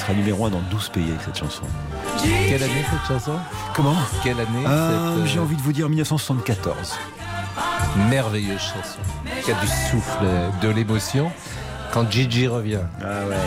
Sera 0.00 0.12
numéro 0.14 0.46
1 0.46 0.50
dans 0.50 0.60
12 0.70 0.88
pays 0.90 1.08
avec 1.08 1.20
cette 1.22 1.38
chanson. 1.38 1.62
Quelle 2.48 2.62
année 2.62 2.84
cette 2.90 3.06
chanson? 3.08 3.32
Comment? 3.74 3.94
Quelle 4.22 4.40
année 4.40 4.64
Euh, 4.66 5.14
cette, 5.14 5.22
euh, 5.22 5.26
J'ai 5.26 5.38
envie 5.38 5.56
de 5.56 5.62
vous 5.62 5.72
dire 5.72 5.88
1974. 5.88 6.98
merveilleuse 8.08 8.60
chanson 8.60 9.00
qui 9.44 9.50
a 9.52 9.54
du 9.54 9.66
souffle, 9.66 10.24
de 10.62 10.68
l'émotion. 10.68 11.30
Quand 11.92 12.10
Gigi 12.10 12.46
revient, 12.46 12.78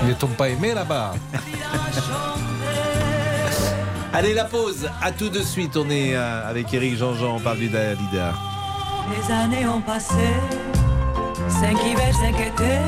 ne 0.08 0.14
t'ont 0.14 0.28
pas 0.28 0.50
aimé 0.50 0.74
là-bas? 0.74 1.14
Allez, 4.14 4.34
la 4.34 4.46
pause. 4.46 4.88
À 5.02 5.12
tout 5.12 5.30
de 5.30 5.40
suite. 5.42 5.76
On 5.78 5.90
est 5.90 6.16
euh, 6.16 6.48
avec 6.50 6.72
Eric 6.74 6.98
Jean-Jean. 6.98 7.38
On 7.38 7.40
parle 7.40 7.58
du 7.58 7.70
Dalida. 7.70 8.34
Les 9.10 9.34
années 9.34 9.66
ont 9.68 9.82
passé, 9.82 10.14
cinq 11.50 11.78
hivers, 11.84 12.14
cinq 12.16 12.36
étés. 12.40 12.80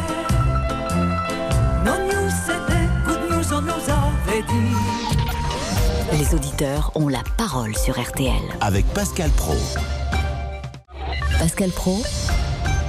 Les 6.18 6.34
auditeurs 6.34 6.92
ont 6.96 7.08
la 7.08 7.24
parole 7.38 7.76
sur 7.78 8.00
RTL. 8.00 8.32
Avec 8.62 8.86
Pascal 8.94 9.30
Pro. 9.32 9.56
Pascal 11.40 11.70
Pro, 11.72 12.02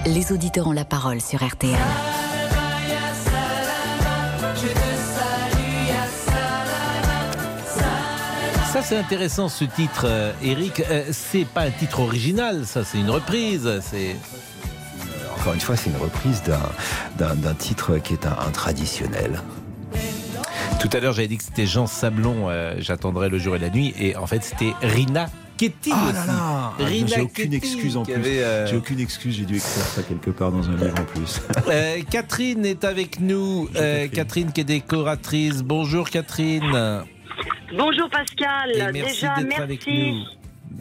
les 0.06 0.32
auditeurs 0.32 0.68
ont 0.68 0.72
la 0.72 0.84
parole 0.84 1.20
sur 1.20 1.44
RTL. 1.44 1.76
Ça, 8.72 8.82
c'est 8.82 8.96
intéressant 8.98 9.48
ce 9.48 9.64
titre, 9.64 10.02
euh, 10.04 10.32
Eric. 10.42 10.82
Euh, 10.90 11.04
c'est 11.10 11.46
pas 11.46 11.62
un 11.62 11.70
titre 11.70 12.00
original, 12.00 12.66
ça, 12.66 12.84
c'est 12.84 12.98
une 12.98 13.10
reprise. 13.10 13.68
C'est. 13.80 14.16
Encore 15.38 15.54
une 15.54 15.60
fois, 15.60 15.76
c'est 15.76 15.90
une 15.90 15.96
reprise 15.96 16.42
d'un- 17.16 17.54
titre 17.54 17.98
qui 17.98 18.12
est 18.14 18.26
un, 18.26 18.36
un 18.46 18.50
traditionnel. 18.50 19.40
Tout 20.80 20.90
à 20.96 21.00
l'heure, 21.00 21.12
j'avais 21.14 21.28
dit 21.28 21.36
que 21.38 21.42
c'était 21.44 21.66
Jean 21.66 21.86
Sablon. 21.86 22.48
euh, 22.48 22.74
J'attendrai 22.78 23.28
le 23.28 23.38
jour 23.38 23.56
et 23.56 23.58
la 23.58 23.70
nuit. 23.70 23.94
Et 23.98 24.14
en 24.16 24.26
fait, 24.26 24.42
c'était 24.44 24.72
Rina 24.82 25.26
Ketty. 25.56 25.90
Ah 25.92 26.04
aussi. 26.04 26.14
là 26.14 26.26
là 26.26 26.72
Rina 26.78 27.06
J'ai 27.16 27.20
aucune 27.22 27.54
excuse 27.54 27.96
en 27.96 28.02
plus. 28.04 28.14
euh, 28.24 28.66
J'ai 28.66 28.76
aucune 28.76 29.00
excuse, 29.00 29.36
j'ai 29.36 29.44
dû 29.46 29.56
écrire 29.56 29.70
ça 29.70 30.02
quelque 30.02 30.30
part 30.30 30.52
dans 30.52 30.68
un 30.68 30.76
livre 30.76 30.94
en 31.00 31.04
plus. 31.04 31.40
Euh, 31.68 31.96
Catherine 32.10 32.64
est 32.66 32.84
avec 32.84 33.20
nous. 33.20 33.68
Euh, 33.76 34.06
Catherine 34.08 34.52
qui 34.52 34.60
est 34.60 34.64
décoratrice. 34.64 35.62
Bonjour 35.62 36.08
Catherine. 36.10 37.02
Bonjour 37.76 38.08
Pascal, 38.10 38.70
Et 38.74 38.92
merci 38.92 39.20
déjà 39.22 39.34
d'être 39.36 39.46
merci. 39.48 39.62
avec 39.62 39.86
nous. 39.86 40.24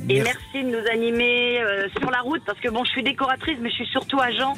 Et 0.07 0.21
Merci. 0.21 0.37
merci 0.53 0.71
de 0.71 0.77
nous 0.77 0.87
animer 0.91 1.59
euh, 1.61 1.87
sur 1.99 2.11
la 2.11 2.21
route 2.21 2.41
parce 2.45 2.59
que 2.59 2.69
bon, 2.69 2.83
je 2.83 2.91
suis 2.91 3.03
décoratrice, 3.03 3.57
mais 3.59 3.69
je 3.69 3.75
suis 3.75 3.87
surtout 3.87 4.19
agent 4.19 4.53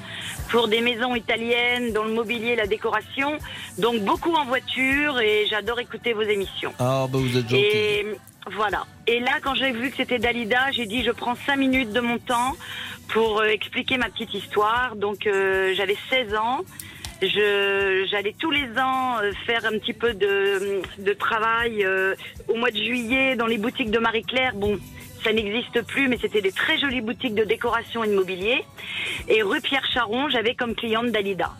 pour 0.49 0.67
des 0.67 0.81
maisons 0.81 1.15
italiennes 1.15 1.93
dans 1.93 2.03
le 2.03 2.11
mobilier 2.13 2.55
la 2.55 2.67
décoration. 2.67 3.37
Donc 3.77 4.01
beaucoup 4.01 4.33
en 4.33 4.45
voiture 4.45 5.19
et 5.21 5.45
j'adore 5.49 5.79
écouter 5.79 6.13
vos 6.13 6.23
émissions. 6.23 6.73
Ah, 6.79 7.07
bah 7.09 7.19
vous 7.19 7.37
êtes 7.37 7.47
gentil. 7.49 7.63
Et 7.63 8.05
voilà. 8.51 8.85
Et 9.07 9.19
là, 9.19 9.39
quand 9.41 9.55
j'ai 9.55 9.71
vu 9.71 9.89
que 9.89 9.97
c'était 9.97 10.19
Dalida, 10.19 10.71
j'ai 10.71 10.85
dit 10.85 11.03
je 11.03 11.11
prends 11.11 11.35
cinq 11.45 11.57
minutes 11.57 11.93
de 11.93 12.01
mon 12.01 12.17
temps 12.17 12.55
pour 13.07 13.39
euh, 13.39 13.45
expliquer 13.45 13.97
ma 13.97 14.09
petite 14.09 14.33
histoire. 14.33 14.95
Donc 14.95 15.27
euh, 15.27 15.73
j'avais 15.75 15.97
16 16.09 16.35
ans. 16.35 16.61
Je, 17.21 18.05
j'allais 18.11 18.35
tous 18.37 18.51
les 18.51 18.67
ans 18.77 19.15
faire 19.47 19.65
un 19.65 19.79
petit 19.79 19.93
peu 19.93 20.13
de, 20.13 20.81
de 20.99 21.13
travail 21.13 21.83
euh, 21.83 22.13
au 22.47 22.53
mois 22.55 22.69
de 22.69 22.77
juillet 22.77 23.35
dans 23.35 23.47
les 23.47 23.57
boutiques 23.57 23.89
de 23.89 23.97
Marie-Claire. 23.97 24.53
Bon, 24.53 24.77
ça 25.23 25.33
n'existe 25.33 25.81
plus, 25.83 26.07
mais 26.07 26.17
c'était 26.19 26.41
des 26.41 26.51
très 26.51 26.77
jolies 26.77 27.01
boutiques 27.01 27.35
de 27.35 27.43
décoration 27.43 28.03
et 28.03 28.07
de 28.07 28.15
mobilier. 28.15 28.63
Et 29.27 29.41
rue 29.41 29.61
Pierre 29.61 29.85
Charon, 29.93 30.29
j'avais 30.29 30.55
comme 30.55 30.75
cliente 30.75 31.11
Dalida. 31.11 31.51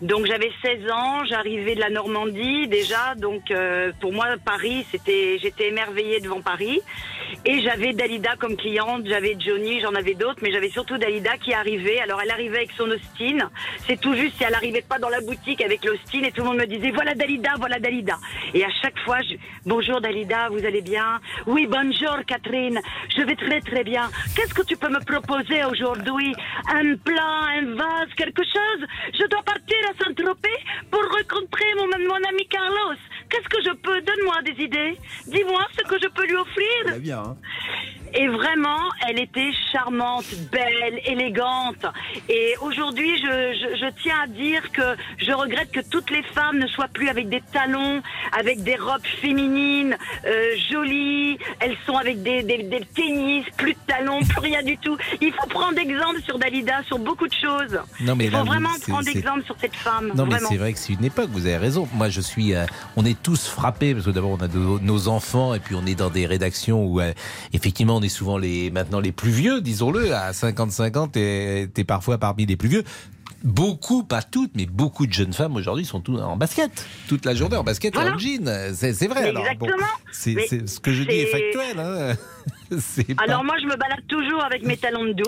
Donc 0.00 0.26
j'avais 0.26 0.50
16 0.62 0.90
ans, 0.90 1.24
j'arrivais 1.24 1.74
de 1.74 1.80
la 1.80 1.90
Normandie 1.90 2.66
déjà, 2.68 3.14
donc 3.16 3.50
euh, 3.50 3.92
pour 4.00 4.12
moi 4.12 4.26
Paris, 4.44 4.86
c'était, 4.90 5.38
j'étais 5.40 5.68
émerveillée 5.68 6.20
devant 6.20 6.40
Paris. 6.40 6.80
Et 7.44 7.60
j'avais 7.62 7.92
Dalida 7.92 8.36
comme 8.36 8.56
cliente, 8.56 9.04
j'avais 9.06 9.36
Johnny, 9.38 9.80
j'en 9.80 9.94
avais 9.94 10.14
d'autres, 10.14 10.38
mais 10.42 10.52
j'avais 10.52 10.68
surtout 10.68 10.98
Dalida 10.98 11.36
qui 11.38 11.54
arrivait. 11.54 11.98
Alors 12.00 12.20
elle 12.22 12.30
arrivait 12.30 12.58
avec 12.58 12.72
son 12.76 12.88
Austin, 12.90 13.50
c'est 13.86 14.00
tout 14.00 14.14
juste 14.14 14.36
si 14.36 14.44
elle 14.44 14.54
arrivait 14.54 14.82
pas 14.82 14.98
dans 14.98 15.08
la 15.08 15.20
boutique 15.20 15.62
avec 15.62 15.84
l'Austin 15.84 16.22
et 16.22 16.30
tout 16.30 16.42
le 16.42 16.48
monde 16.48 16.58
me 16.58 16.66
disait 16.66 16.90
voilà 16.90 17.14
Dalida, 17.14 17.54
voilà 17.58 17.78
Dalida. 17.78 18.18
Et 18.54 18.64
à 18.64 18.70
chaque 18.82 18.98
fois, 19.00 19.18
je, 19.22 19.34
bonjour 19.64 20.00
Dalida, 20.00 20.48
vous 20.50 20.64
allez 20.64 20.82
bien? 20.82 21.20
Oui, 21.46 21.66
bonjour 21.66 22.18
Catherine, 22.26 22.80
je 23.16 23.22
vais 23.22 23.36
très 23.36 23.60
très 23.60 23.84
bien. 23.84 24.10
Qu'est-ce 24.36 24.54
que 24.54 24.62
tu 24.62 24.76
peux 24.76 24.88
me 24.88 25.04
proposer 25.04 25.64
aujourd'hui? 25.64 26.34
Un 26.68 26.96
plat, 26.96 27.40
un 27.56 27.74
vase, 27.74 28.14
quelque 28.16 28.42
chose? 28.42 28.86
Je 29.14 29.26
dois 29.26 29.42
partir 29.42 29.71
à 29.90 30.04
Saint-Tropez 30.04 30.58
pour 30.90 31.00
rencontrer 31.00 31.64
mon, 31.76 32.14
ami 32.28 32.46
Carlos. 32.48 32.96
Qu'est-ce 33.28 33.48
que 33.48 33.62
je 33.62 33.74
peux 33.76 34.00
Donne-moi 34.02 34.42
des 34.42 34.64
idées. 34.64 34.96
Dis-moi 35.26 35.66
ce 35.76 35.84
que 35.84 35.98
je 36.00 36.08
peux 36.08 36.26
lui 36.26 36.36
offrir. 36.36 36.98
bien, 36.98 37.18
hein 37.20 37.36
Et 38.14 38.28
vraiment, 38.28 38.78
elle 39.08 39.18
était 39.18 39.50
charmante, 39.72 40.24
belle, 40.50 41.00
élégante. 41.04 41.84
Et 42.28 42.54
aujourd'hui, 42.60 43.16
je, 43.18 43.22
je, 43.54 43.76
je 43.78 44.02
tiens 44.02 44.16
à 44.24 44.26
dire 44.26 44.70
que 44.72 44.82
je 45.18 45.32
regrette 45.32 45.70
que 45.70 45.80
toutes 45.80 46.10
les 46.10 46.22
femmes 46.22 46.58
ne 46.58 46.66
soient 46.66 46.88
plus 46.92 47.08
avec 47.08 47.28
des 47.28 47.40
talons, 47.52 48.02
avec 48.38 48.62
des 48.62 48.76
robes 48.76 49.06
féminines, 49.20 49.96
euh, 50.26 50.54
jolies. 50.70 51.38
Elles 51.60 51.76
sont 51.86 51.96
avec 51.96 52.22
des, 52.22 52.42
des, 52.42 52.62
des 52.64 52.80
tennis, 52.94 53.44
plus 53.56 53.72
de 53.72 53.78
talons, 53.86 54.20
plus 54.20 54.40
rien 54.40 54.62
du 54.62 54.76
tout. 54.78 54.96
Il 55.20 55.32
faut 55.32 55.46
prendre 55.48 55.78
exemple 55.78 56.20
sur 56.22 56.38
Dalida, 56.38 56.82
sur 56.86 56.98
beaucoup 56.98 57.26
de 57.28 57.34
choses. 57.34 57.80
Non, 58.00 58.14
mais 58.14 58.24
Il 58.26 58.30
faut 58.30 58.36
là, 58.38 58.42
vraiment 58.44 58.70
prendre 58.88 59.08
exemple 59.08 59.44
sur 59.44 59.56
cette 59.60 59.74
femme. 59.76 60.12
Non, 60.14 60.26
mais 60.26 60.38
c'est 60.38 60.56
vrai 60.56 60.72
que 60.72 60.78
c'est 60.78 60.92
une 60.92 61.04
époque, 61.04 61.30
vous 61.30 61.46
avez 61.46 61.56
raison. 61.56 61.88
Moi, 61.94 62.08
je 62.08 62.20
suis. 62.20 62.54
euh, 62.54 62.66
on 62.96 63.04
est 63.04 63.20
tous 63.22 63.46
frappés, 63.48 63.94
parce 63.94 64.06
que 64.06 64.10
d'abord, 64.10 64.30
on 64.38 64.42
a 64.44 64.48
de- 64.48 64.80
nos 64.82 65.08
enfants, 65.08 65.54
et 65.54 65.60
puis 65.60 65.74
on 65.74 65.86
est 65.86 65.94
dans 65.94 66.10
des 66.10 66.26
rédactions 66.26 66.84
où, 66.84 67.00
euh, 67.00 67.12
effectivement, 67.52 68.01
on 68.02 68.04
est 68.04 68.08
souvent 68.08 68.36
les, 68.36 68.70
maintenant 68.72 68.98
les 68.98 69.12
plus 69.12 69.30
vieux, 69.30 69.60
disons-le. 69.60 70.12
À 70.12 70.32
55 70.32 70.96
ans, 70.96 71.06
t'es 71.08 71.68
es 71.76 71.84
parfois 71.84 72.18
parmi 72.18 72.46
les 72.46 72.56
plus 72.56 72.68
vieux. 72.68 72.82
Beaucoup, 73.44 74.02
pas 74.02 74.22
toutes, 74.22 74.52
mais 74.56 74.66
beaucoup 74.66 75.06
de 75.06 75.12
jeunes 75.12 75.32
femmes 75.32 75.54
aujourd'hui 75.56 75.84
sont 75.84 76.00
tout 76.00 76.16
en 76.16 76.36
basket. 76.36 76.84
Toute 77.08 77.24
la 77.24 77.34
journée 77.34 77.56
en 77.56 77.62
basket 77.64 77.94
et 77.94 77.98
en 77.98 78.18
jean. 78.18 78.72
C'est 78.74 79.06
vrai. 79.06 79.22
Mais 79.22 79.28
alors, 79.28 79.44
bon, 79.58 79.68
c'est- 80.12 80.66
ce 80.66 80.80
que 80.80 80.92
je 80.92 81.04
dis 81.04 81.14
est 81.14 81.26
factuel. 81.26 81.78
Hein. 81.78 82.16
Pas- 83.16 83.24
Alors 83.24 83.44
moi 83.44 83.54
je 83.60 83.66
me 83.66 83.76
balade 83.76 84.06
toujours 84.08 84.42
avec 84.44 84.64
mes 84.64 84.76
talons 84.76 85.04
de 85.04 85.12
12, 85.12 85.24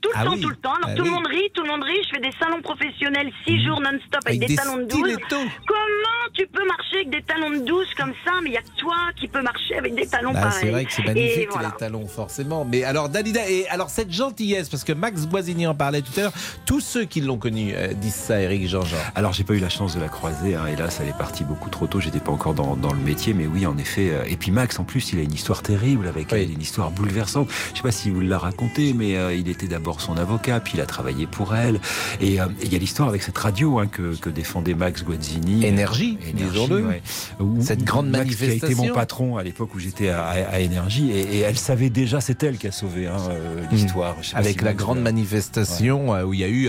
tout 0.00 0.08
le 0.08 0.14
Ah 0.14 0.24
temps, 0.24 0.32
oui. 0.32 0.40
tout 0.40 0.48
le 0.48 0.56
temps. 0.56 0.74
Alors 0.74 0.90
Ah 0.92 0.94
tout 0.94 1.02
oui. 1.02 1.08
le 1.08 1.14
monde 1.14 1.26
rit, 1.26 1.50
tout 1.54 1.62
le 1.62 1.68
monde 1.68 1.82
rit. 1.84 1.98
Je 2.04 2.16
fais 2.16 2.20
des 2.22 2.32
salons 2.40 2.60
professionnels 2.62 3.30
6 3.46 3.64
jours 3.64 3.80
non-stop 3.80 4.20
avec, 4.26 4.36
Avec 4.36 4.40
des, 4.40 4.46
des 4.46 4.56
talons 4.56 4.76
de 4.78 4.84
12. 4.84 5.00
stilettos. 5.00 5.50
Comment 5.66 6.26
tu 6.34 6.46
peux 6.46 6.66
marcher 6.66 6.96
avec 6.96 7.10
des 7.10 7.22
talons 7.22 7.50
de 7.50 7.58
12 7.58 7.86
comme 7.96 8.12
ça? 8.24 8.32
Mais 8.42 8.50
il 8.50 8.52
y 8.54 8.56
a 8.56 8.62
que 8.62 8.76
toi 8.78 8.96
qui 9.16 9.28
peux 9.28 9.42
marcher 9.42 9.76
avec 9.78 9.94
des 9.94 10.06
talons 10.06 10.32
Bah, 10.32 10.40
pareils. 10.42 10.58
c'est 10.60 10.70
vrai 10.70 10.84
que 10.84 10.92
c'est 10.92 11.04
magnifique 11.04 11.48
voilà. 11.52 11.68
les 11.68 11.76
talons 11.78 12.06
forcément. 12.06 12.64
Mais 12.64 12.84
alors 12.84 13.08
Dalida 13.08 13.48
et 13.48 13.66
alors 13.68 13.90
cette 13.90 14.12
gentillesse 14.12 14.68
parce 14.68 14.84
que 14.84 14.92
Max 14.92 15.26
Boisigny 15.26 15.66
en 15.66 15.74
parlait 15.74 16.02
tout 16.02 16.12
à 16.18 16.22
l'heure. 16.22 16.32
Tous 16.64 16.80
ceux 16.80 17.04
qui 17.04 17.20
l'ont 17.20 17.38
connu 17.38 17.72
euh, 17.74 17.92
disent 17.94 18.14
ça, 18.14 18.40
Eric 18.40 18.66
Jean-Jean. 18.68 18.96
Alors 19.14 19.32
j'ai 19.32 19.44
pas 19.44 19.54
eu 19.54 19.58
la 19.60 19.68
chance 19.68 19.94
de 19.94 20.00
la 20.00 20.08
croiser, 20.08 20.54
hein, 20.56 20.66
hélas 20.66 20.98
elle 21.00 21.08
est 21.08 21.16
partie 21.18 21.44
beaucoup 21.44 21.70
trop 21.70 21.86
tôt, 21.86 22.00
j'étais 22.00 22.20
pas 22.20 22.32
encore 22.32 22.54
dans, 22.54 22.76
dans 22.76 22.92
le 22.92 22.98
métier, 23.00 23.34
mais 23.34 23.46
oui 23.46 23.66
en 23.66 23.76
effet. 23.78 24.10
euh, 24.10 24.24
Et 24.26 24.36
puis 24.36 24.50
Max 24.50 24.78
en 24.78 24.84
plus 24.84 25.12
il 25.12 25.18
a 25.18 25.22
une 25.22 25.32
histoire 25.32 25.62
terrible 25.62 26.06
avec 26.08 26.32
elle, 26.32 26.50
une 26.50 26.60
histoire 26.60 26.85
histoire 26.86 26.90
bouleversante. 26.92 27.48
Je 27.72 27.76
sais 27.78 27.82
pas 27.82 27.90
si 27.92 28.10
vous 28.10 28.20
l'a 28.20 28.38
raconté, 28.38 28.92
mais 28.92 29.16
euh, 29.16 29.34
il 29.34 29.48
était 29.48 29.66
d'abord 29.66 30.00
son 30.00 30.16
avocat, 30.16 30.60
puis 30.60 30.74
il 30.76 30.80
a 30.80 30.86
travaillé 30.86 31.26
pour 31.26 31.54
elle. 31.54 31.80
Et 32.20 32.40
euh, 32.40 32.46
il 32.62 32.72
y 32.72 32.76
a 32.76 32.78
l'histoire 32.78 33.08
avec 33.08 33.22
cette 33.22 33.38
radio 33.38 33.78
hein, 33.78 33.86
que, 33.86 34.14
que 34.16 34.30
défendait 34.30 34.74
Max 34.74 35.04
Guazzini. 35.04 35.64
Énergie, 35.64 36.18
disons-le. 36.34 36.86
ouais. 36.86 37.02
Où- 37.40 37.60
Cette 37.62 37.82
grande 37.84 38.08
Max, 38.08 38.24
Qui 38.24 38.30
a 38.30 38.34
été 38.34 38.46
manifestation. 38.46 38.84
mon 38.88 38.94
patron 38.94 39.36
à 39.36 39.42
l'époque 39.42 39.74
où 39.74 39.78
j'étais 39.78 40.08
à, 40.10 40.24
à- 40.26 40.54
à 40.54 40.58
Énergie, 40.60 41.10
et, 41.10 41.36
et 41.36 41.40
elle 41.40 41.58
savait 41.58 41.90
déjà, 41.90 42.20
c'est 42.20 42.42
elle 42.42 42.58
qui 42.58 42.68
a 42.68 42.72
sauvé 42.72 43.06
hein, 43.06 43.16
euh, 43.30 43.62
l'histoire. 43.70 44.16
Avec 44.34 44.62
la 44.62 44.72
grande 44.74 45.00
manifestation 45.00 46.14
euh, 46.14 46.24
où 46.24 46.34
il 46.34 46.40
y 46.40 46.44
a 46.44 46.48
eu 46.48 46.68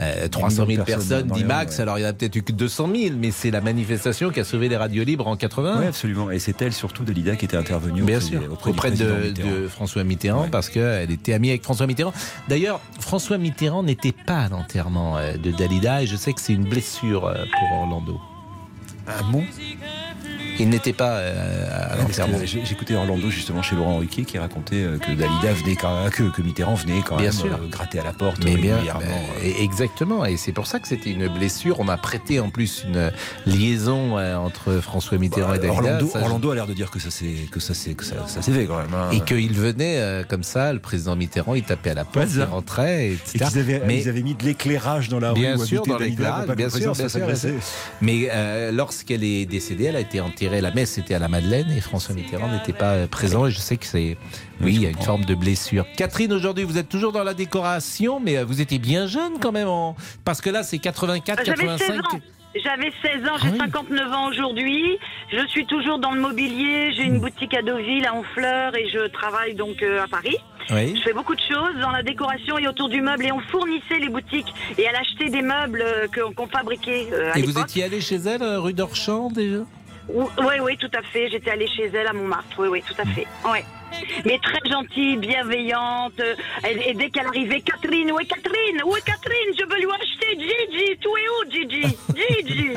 euh, 0.00 0.24
euh, 0.24 0.28
300 0.28 0.56
000 0.56 0.66
millions 0.66 0.80
de 0.80 0.86
personnes, 0.86 1.26
dit 1.28 1.44
Max. 1.44 1.76
ouais. 1.76 1.82
Alors 1.82 1.98
il 1.98 2.02
y 2.02 2.04
en 2.04 2.08
a 2.08 2.12
peut-être 2.12 2.34
eu 2.36 2.42
que 2.42 2.52
200 2.52 2.88
000, 2.94 3.16
mais 3.18 3.30
c'est 3.30 3.50
la 3.50 3.60
manifestation 3.60 4.30
qui 4.30 4.40
a 4.40 4.44
sauvé 4.44 4.68
les 4.68 4.76
radios 4.76 5.04
libres 5.04 5.26
en 5.26 5.36
80. 5.36 5.76
Oui, 5.80 5.86
absolument. 5.86 6.30
Et 6.30 6.38
c'est 6.38 6.60
elle 6.62 6.72
surtout, 6.72 7.04
Dalida, 7.04 7.36
qui 7.36 7.44
était 7.44 7.56
intervenue 7.56 8.02
Bien 8.02 8.16
auprès, 8.16 8.28
sûr, 8.28 8.40
auprès, 8.52 8.70
auprès, 8.70 8.90
du 8.90 8.96
président 8.96 9.18
de, 9.18 9.28
Mitterrand. 9.28 9.50
de 9.50 9.68
François 9.68 10.04
Mitterrand 10.04 10.48
parce 10.50 10.68
qu'elle 10.68 11.10
était 11.10 11.32
amie 11.32 11.50
avec 11.50 11.62
François 11.62 11.86
Mitterrand. 11.86 12.12
D'ailleurs, 12.48 12.80
François 12.98 13.38
Mitterrand 13.38 13.82
n'était 13.82 14.12
pas 14.12 14.40
à 14.40 14.48
l'enterrement 14.48 15.16
euh, 15.16 15.36
de 15.36 15.50
Dalida 15.50 16.02
et 16.02 16.06
je 16.06 16.16
sais 16.16 16.32
que 16.32 16.40
c'est 16.40 16.52
une 16.54 16.68
blessure 16.68 17.26
euh, 17.26 17.44
pour 17.58 17.78
Orlando. 17.78 18.20
Ah 19.06 19.22
bon? 19.30 19.44
Il 20.58 20.68
n'était 20.68 20.92
pas 20.92 21.16
euh, 21.18 21.66
à 21.72 21.96
J'écoutais 22.64 22.94
Orlando 22.94 23.28
justement 23.30 23.62
chez 23.62 23.74
Laurent 23.76 23.98
Ruquier 23.98 24.24
qui 24.24 24.38
racontait 24.38 24.76
euh, 24.84 24.98
que 24.98 25.10
Dalida 25.12 25.52
venait 25.52 25.76
quand 25.76 26.08
que, 26.10 26.24
que 26.30 26.42
Mitterrand 26.42 26.74
venait 26.74 27.00
quand 27.04 27.16
Bien 27.16 27.26
même 27.26 27.32
sûr. 27.32 27.54
euh, 27.54 27.66
gratter 27.68 27.98
à 27.98 28.04
la 28.04 28.12
porte 28.12 28.44
Mais 28.44 28.56
bien, 28.56 28.76
ben, 28.84 29.06
et- 29.42 29.62
exactement, 29.62 30.24
et 30.24 30.36
c'est 30.36 30.52
pour 30.52 30.66
ça 30.66 30.78
que 30.78 30.86
c'était 30.88 31.10
une 31.10 31.28
blessure. 31.28 31.80
On 31.80 31.88
a 31.88 31.96
prêté 31.96 32.38
en 32.40 32.50
plus 32.50 32.84
une 32.86 33.10
liaison 33.46 34.18
euh, 34.18 34.36
entre 34.36 34.74
François 34.80 35.18
Mitterrand 35.18 35.54
et 35.54 35.58
Dalida. 35.58 35.72
Orlando, 35.74 36.06
Ça, 36.08 36.20
Orlando 36.20 36.50
a 36.50 36.54
l'air 36.54 36.66
de 36.66 36.74
dire 36.74 36.90
que 36.90 36.98
ça 37.00 37.10
s'est 37.10 37.48
que 37.50 37.60
ça 37.60 37.74
que 37.94 38.04
ça, 38.04 38.14
ça 38.28 38.42
s'est 38.42 38.52
fait 38.52 38.66
quand 38.66 38.78
même. 38.78 38.94
hein. 38.94 39.10
Et 39.12 39.20
qu'il 39.20 39.52
venait 39.54 39.98
euh, 39.98 40.22
comme 40.22 40.42
ça, 40.44 40.72
le 40.72 40.78
président 40.78 41.16
Mitterrand, 41.16 41.54
il 41.54 41.64
tapait 41.64 41.90
à 41.90 41.94
la 41.94 42.04
porte, 42.04 42.28
il 42.34 42.42
rentrait, 42.42 43.08
Et 43.08 43.12
etc. 43.14 43.46
qu'ils 43.50 43.58
avaient, 43.60 43.82
Mais 43.86 44.00
ils 44.00 44.08
avaient 44.08 44.22
mis 44.22 44.34
de 44.34 44.44
l'éclairage 44.44 45.08
dans 45.08 45.18
la 45.20 45.32
rue 45.32 45.40
bien 45.40 45.56
sûr, 45.58 45.82
dans 45.84 45.96
Dalida 45.98 46.44
l'éclairage, 46.46 46.56
bien 46.56 46.68
sûr. 46.70 46.94
Mais 48.00 48.28
euh, 48.32 48.70
lorsqu'elle 48.72 49.24
est 49.24 49.46
décédée, 49.46 49.84
elle 49.84 49.96
a 49.96 50.00
été 50.00 50.20
enterrée. 50.20 50.43
La 50.50 50.70
messe 50.72 50.98
était 50.98 51.14
à 51.14 51.18
la 51.18 51.28
Madeleine 51.28 51.70
et 51.70 51.80
François 51.80 52.14
Mitterrand 52.14 52.48
n'était 52.48 52.72
pas 52.72 52.92
euh, 52.92 53.06
présent. 53.06 53.46
Et 53.46 53.50
je 53.50 53.58
sais 53.58 53.76
que 53.76 53.86
c'est, 53.86 54.16
oui, 54.60 54.74
il 54.74 54.82
y 54.82 54.86
a 54.86 54.90
une 54.90 55.02
forme 55.02 55.24
de 55.24 55.34
blessure. 55.34 55.86
Catherine, 55.96 56.32
aujourd'hui, 56.32 56.64
vous 56.64 56.78
êtes 56.78 56.88
toujours 56.88 57.12
dans 57.12 57.24
la 57.24 57.34
décoration, 57.34 58.20
mais 58.20 58.38
euh, 58.38 58.44
vous 58.44 58.60
étiez 58.60 58.78
bien 58.78 59.06
jeune 59.06 59.38
quand 59.40 59.52
même, 59.52 59.68
en... 59.68 59.96
parce 60.24 60.40
que 60.40 60.50
là, 60.50 60.62
c'est 60.62 60.78
84, 60.78 61.44
J'avais 61.44 61.56
16 61.78 61.78
85. 61.78 62.14
ans. 62.14 62.20
J'avais 62.62 62.92
16 63.02 63.28
ans, 63.28 63.36
j'ai 63.42 63.58
59 63.58 64.12
ans 64.12 64.28
aujourd'hui. 64.28 64.98
Je 65.32 65.44
suis 65.48 65.66
toujours 65.66 65.98
dans 65.98 66.12
le 66.12 66.20
mobilier. 66.20 66.92
J'ai 66.94 67.02
une 67.02 67.18
boutique 67.18 67.52
à 67.52 67.62
Deauville, 67.62 68.06
à 68.06 68.14
Honfleur, 68.14 68.76
et 68.76 68.88
je 68.90 69.08
travaille 69.08 69.54
donc 69.54 69.82
euh, 69.82 70.04
à 70.04 70.06
Paris. 70.06 70.36
Oui. 70.70 70.94
Je 70.96 71.02
fais 71.02 71.12
beaucoup 71.12 71.34
de 71.34 71.40
choses 71.40 71.74
dans 71.80 71.90
la 71.90 72.02
décoration 72.02 72.56
et 72.58 72.68
autour 72.68 72.88
du 72.88 73.00
meuble. 73.00 73.26
Et 73.26 73.32
on 73.32 73.40
fournissait 73.40 73.98
les 73.98 74.08
boutiques 74.08 74.54
et 74.78 74.82
elle 74.82 74.94
achetait 74.94 75.30
des 75.30 75.42
meubles 75.42 75.84
qu'on 76.14 76.46
fabriquait 76.46 77.08
à 77.32 77.38
Et 77.38 77.42
vous 77.42 77.58
étiez 77.58 77.84
allé 77.84 78.00
chez 78.00 78.16
elle, 78.16 78.42
rue 78.42 78.72
d'Orchamps, 78.72 79.30
déjà? 79.30 79.64
Oui, 80.08 80.54
oui, 80.62 80.76
tout 80.76 80.90
à 80.96 81.02
fait. 81.02 81.28
J'étais 81.30 81.50
allée 81.50 81.66
chez 81.68 81.84
elle 81.86 82.06
à 82.06 82.12
Montmartre. 82.12 82.48
Oui, 82.58 82.68
oui, 82.68 82.82
tout 82.86 82.94
à 83.00 83.04
fait. 83.06 83.26
Ouais. 83.48 83.64
Mais 84.24 84.38
très 84.42 84.58
gentille, 84.68 85.16
bienveillante. 85.16 86.20
Et, 86.68 86.90
et 86.90 86.94
dès 86.94 87.10
qu'elle 87.10 87.26
arrivait, 87.26 87.60
Catherine, 87.60 88.10
où 88.12 88.18
est 88.18 88.24
Catherine 88.26 88.82
Où 88.84 88.96
est 88.96 89.04
Catherine 89.04 89.54
Je 89.58 89.64
veux 89.64 89.78
lui 89.80 89.86
acheter 89.92 90.38
Gigi. 90.38 90.98
Tu 91.00 91.08
es 91.08 91.28
où, 91.30 91.50
Gigi? 91.50 91.96
Gigi. 92.14 92.70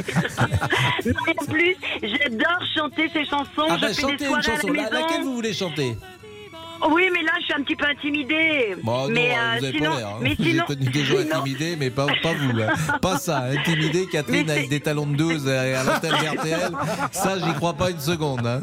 Mais 1.06 1.14
en 1.42 1.46
plus, 1.46 1.76
j'adore 2.04 2.62
chanter 2.76 3.10
ces 3.12 3.26
chansons. 3.26 3.68
Ah 3.70 3.78
je 3.78 3.82
bah, 3.82 3.94
fais 3.94 4.16
des 4.16 4.26
soirées 4.26 4.44
chanson. 4.44 4.68
à 4.68 4.74
la 4.74 4.84
La- 4.84 4.90
maison. 4.92 5.06
laquelle 5.06 5.22
vous 5.24 5.34
voulez 5.36 5.54
chanter? 5.54 5.98
Oui, 6.92 7.04
mais 7.14 7.24
là, 7.24 7.32
je 7.40 7.46
suis 7.46 7.54
un 7.54 7.64
petit 7.64 7.76
peu 7.76 7.86
intimidée. 7.86 8.76
Bon, 8.84 9.08
mais 9.10 9.30
non, 9.30 9.36
euh, 9.36 9.58
vous 9.60 9.66
avez 9.66 9.78
sinon, 9.78 9.92
pas 9.92 9.98
l'air. 9.98 10.08
hein. 10.08 10.20
mais 10.22 10.36
sinon, 10.36 10.64
gens 11.04 11.16
sinon- 11.22 11.36
intimidés, 11.40 11.76
mais 11.80 11.90
pas, 11.90 12.06
pas 12.22 12.34
vous. 12.34 12.60
hein. 12.62 12.98
Pas 13.02 13.18
ça, 13.18 13.44
intimidé, 13.44 14.08
Catherine, 14.12 14.50
avec 14.50 14.70
des 14.70 14.80
talons 14.80 15.08
de 15.08 15.16
12 15.16 15.48
à 15.48 15.84
l'antenne 15.84 16.14
RTL. 16.14 16.72
Ça, 17.12 17.36
j'y 17.38 17.54
crois 17.56 17.74
pas 17.74 17.90
une 17.92 18.00
seconde. 18.00 18.46
hein. 18.46 18.62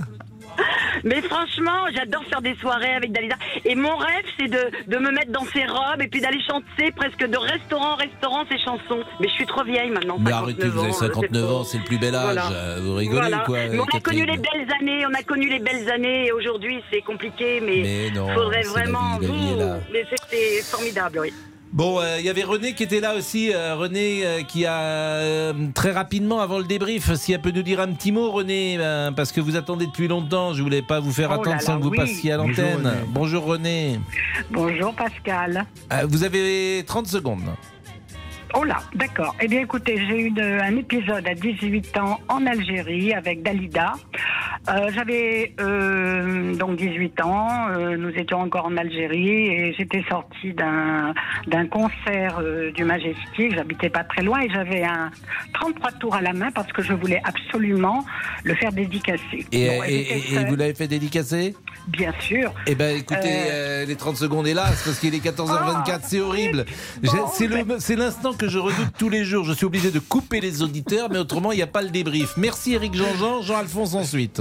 Mais 1.04 1.20
franchement, 1.22 1.86
j'adore 1.94 2.24
faire 2.24 2.40
des 2.40 2.54
soirées 2.56 2.94
avec 2.94 3.12
Dalida. 3.12 3.36
Et 3.64 3.74
mon 3.74 3.96
rêve, 3.96 4.24
c'est 4.38 4.48
de, 4.48 4.70
de 4.86 4.96
me 4.98 5.10
mettre 5.10 5.32
dans 5.32 5.44
ses 5.44 5.64
robes 5.66 6.00
et 6.00 6.08
puis 6.08 6.20
d'aller 6.20 6.40
chanter 6.48 6.92
presque 6.92 7.24
de 7.26 7.36
restaurant 7.36 7.92
en 7.92 7.96
restaurant 7.96 8.44
ces 8.50 8.58
chansons. 8.58 9.02
Mais 9.20 9.28
je 9.28 9.32
suis 9.34 9.46
trop 9.46 9.64
vieille 9.64 9.90
maintenant. 9.90 10.16
Mais 10.18 10.30
59 10.30 10.42
arrêtez, 10.42 10.68
vous 10.68 10.78
avez 10.80 10.90
ans, 10.90 10.92
59 10.92 11.52
ans, 11.52 11.64
c'est 11.64 11.78
le 11.78 11.84
plus 11.84 11.98
bel 11.98 12.14
âge. 12.14 12.24
Voilà. 12.24 12.50
Euh, 12.52 12.78
Vous 12.82 12.94
rigolez 12.94 13.20
Voilà. 13.20 13.38
quoi 13.40 13.58
Mais 13.70 13.78
on 13.78 13.84
a 13.96 14.00
connu 14.00 14.24
les 14.24 14.36
belles 14.36 14.68
années, 14.80 15.04
on 15.06 15.14
a 15.14 15.22
connu 15.22 15.48
les 15.48 15.58
belles 15.58 15.90
années 15.90 16.26
et 16.26 16.32
aujourd'hui 16.32 16.82
c'est 16.92 17.02
compliqué, 17.02 17.60
mais, 17.60 17.80
Mais 17.82 18.10
non, 18.14 18.28
faudrait 18.34 18.62
vraiment 18.62 19.18
vie, 19.18 19.26
vous. 19.26 19.58
Mais 19.92 20.04
c'était 20.10 20.62
formidable, 20.62 21.18
oui. 21.20 21.32
Bon, 21.74 21.98
euh, 21.98 22.18
il 22.20 22.24
y 22.24 22.28
avait 22.28 22.44
René 22.44 22.74
qui 22.74 22.84
était 22.84 23.00
là 23.00 23.16
aussi. 23.16 23.52
euh, 23.52 23.74
René 23.74 24.24
euh, 24.24 24.42
qui 24.42 24.64
a 24.64 24.78
euh, 24.78 25.52
très 25.74 25.90
rapidement 25.90 26.38
avant 26.40 26.58
le 26.58 26.64
débrief, 26.64 27.12
si 27.14 27.32
elle 27.32 27.40
peut 27.40 27.50
nous 27.50 27.62
dire 27.62 27.80
un 27.80 27.88
petit 27.92 28.12
mot, 28.12 28.30
René, 28.30 28.76
euh, 28.78 29.10
parce 29.10 29.32
que 29.32 29.40
vous 29.40 29.56
attendez 29.56 29.86
depuis 29.86 30.06
longtemps. 30.06 30.54
Je 30.54 30.62
voulais 30.62 30.82
pas 30.82 31.00
vous 31.00 31.10
faire 31.10 31.30
Oh 31.30 31.34
attendre 31.34 31.50
là, 31.50 31.58
sans 31.58 31.78
que 31.78 31.82
vous 31.82 31.90
oui. 31.90 31.96
passiez 31.98 32.30
à 32.30 32.36
l'antenne. 32.36 32.88
Bonjour 33.08 33.44
René. 33.44 33.98
Bonjour 34.52 34.94
Pascal. 34.94 35.66
Euh, 35.92 36.06
vous 36.08 36.22
avez 36.22 36.84
30 36.86 37.08
secondes. 37.08 37.42
Oh 38.56 38.62
là, 38.62 38.76
d'accord. 38.94 39.34
Eh 39.40 39.48
bien 39.48 39.62
écoutez, 39.62 39.96
j'ai 40.08 40.20
eu 40.28 40.32
un 40.40 40.76
épisode 40.76 41.26
à 41.26 41.34
18 41.34 41.96
ans 41.98 42.20
en 42.28 42.46
Algérie 42.46 43.12
avec 43.12 43.42
Dalida. 43.42 43.94
Euh, 44.68 44.90
J'avais 44.94 45.54
euh, 45.60 46.54
donc 46.54 46.76
18 46.76 47.20
ans, 47.20 47.68
euh, 47.68 47.96
nous 47.98 48.08
étions 48.10 48.38
encore 48.40 48.64
en 48.64 48.76
Algérie 48.78 49.28
et 49.48 49.74
j'étais 49.76 50.02
sortie 50.08 50.54
d'un 50.54 51.12
d'un 51.46 51.66
concert 51.66 52.38
euh, 52.40 52.70
du 52.72 52.82
Majestic, 52.84 53.54
j'habitais 53.54 53.90
pas 53.90 54.04
très 54.04 54.22
loin 54.22 54.40
et 54.40 54.48
j'avais 54.48 54.82
un 54.82 55.10
33 55.52 55.92
tours 55.92 56.14
à 56.14 56.22
la 56.22 56.32
main 56.32 56.50
parce 56.50 56.72
que 56.72 56.80
je 56.82 56.94
voulais 56.94 57.20
absolument 57.24 58.06
le 58.44 58.54
faire 58.54 58.72
dédicacer. 58.72 59.44
Et, 59.52 59.66
Bon, 59.68 59.82
et- 59.84 59.88
j'étais 60.04 60.14
et- 60.14 60.16
et 60.32 60.34
seule, 60.34 60.48
vous 60.48 60.56
l'avez 60.56 60.74
fait 60.74 60.88
dédicacer? 60.88 61.54
Bien 61.88 62.12
sûr. 62.20 62.54
Eh 62.66 62.74
ben 62.74 62.96
écoutez, 62.96 63.84
les 63.86 63.96
30 63.96 64.16
secondes 64.16 64.46
hélas, 64.46 64.82
parce 64.82 64.98
qu'il 64.98 65.14
est 65.14 65.18
14h24, 65.22 66.00
c'est 66.04 66.20
horrible. 66.20 66.64
J'ai- 67.02 67.10
C'est 67.34 67.46
le- 67.46 67.76
c'est 67.80 67.96
l'instant 67.96 68.32
que 68.32 68.48
je 68.48 68.58
redoute 68.58 68.92
tous 68.98 69.10
les 69.10 69.24
jours. 69.26 69.44
Je 69.44 69.52
suis 69.52 69.66
obligé 69.66 69.90
de 69.90 69.98
couper 69.98 70.40
les 70.40 70.62
auditeurs, 70.62 71.10
mais 71.10 71.18
autrement, 71.18 71.52
il 71.52 71.56
n'y 71.56 71.62
a 71.62 71.66
pas 71.66 71.82
le 71.82 71.90
débrief. 71.90 72.32
Merci 72.38 72.72
Eric 72.74 72.94
Jean-Jean, 72.94 73.42
Jean-Alphonse 73.42 73.94
ensuite. 73.94 74.40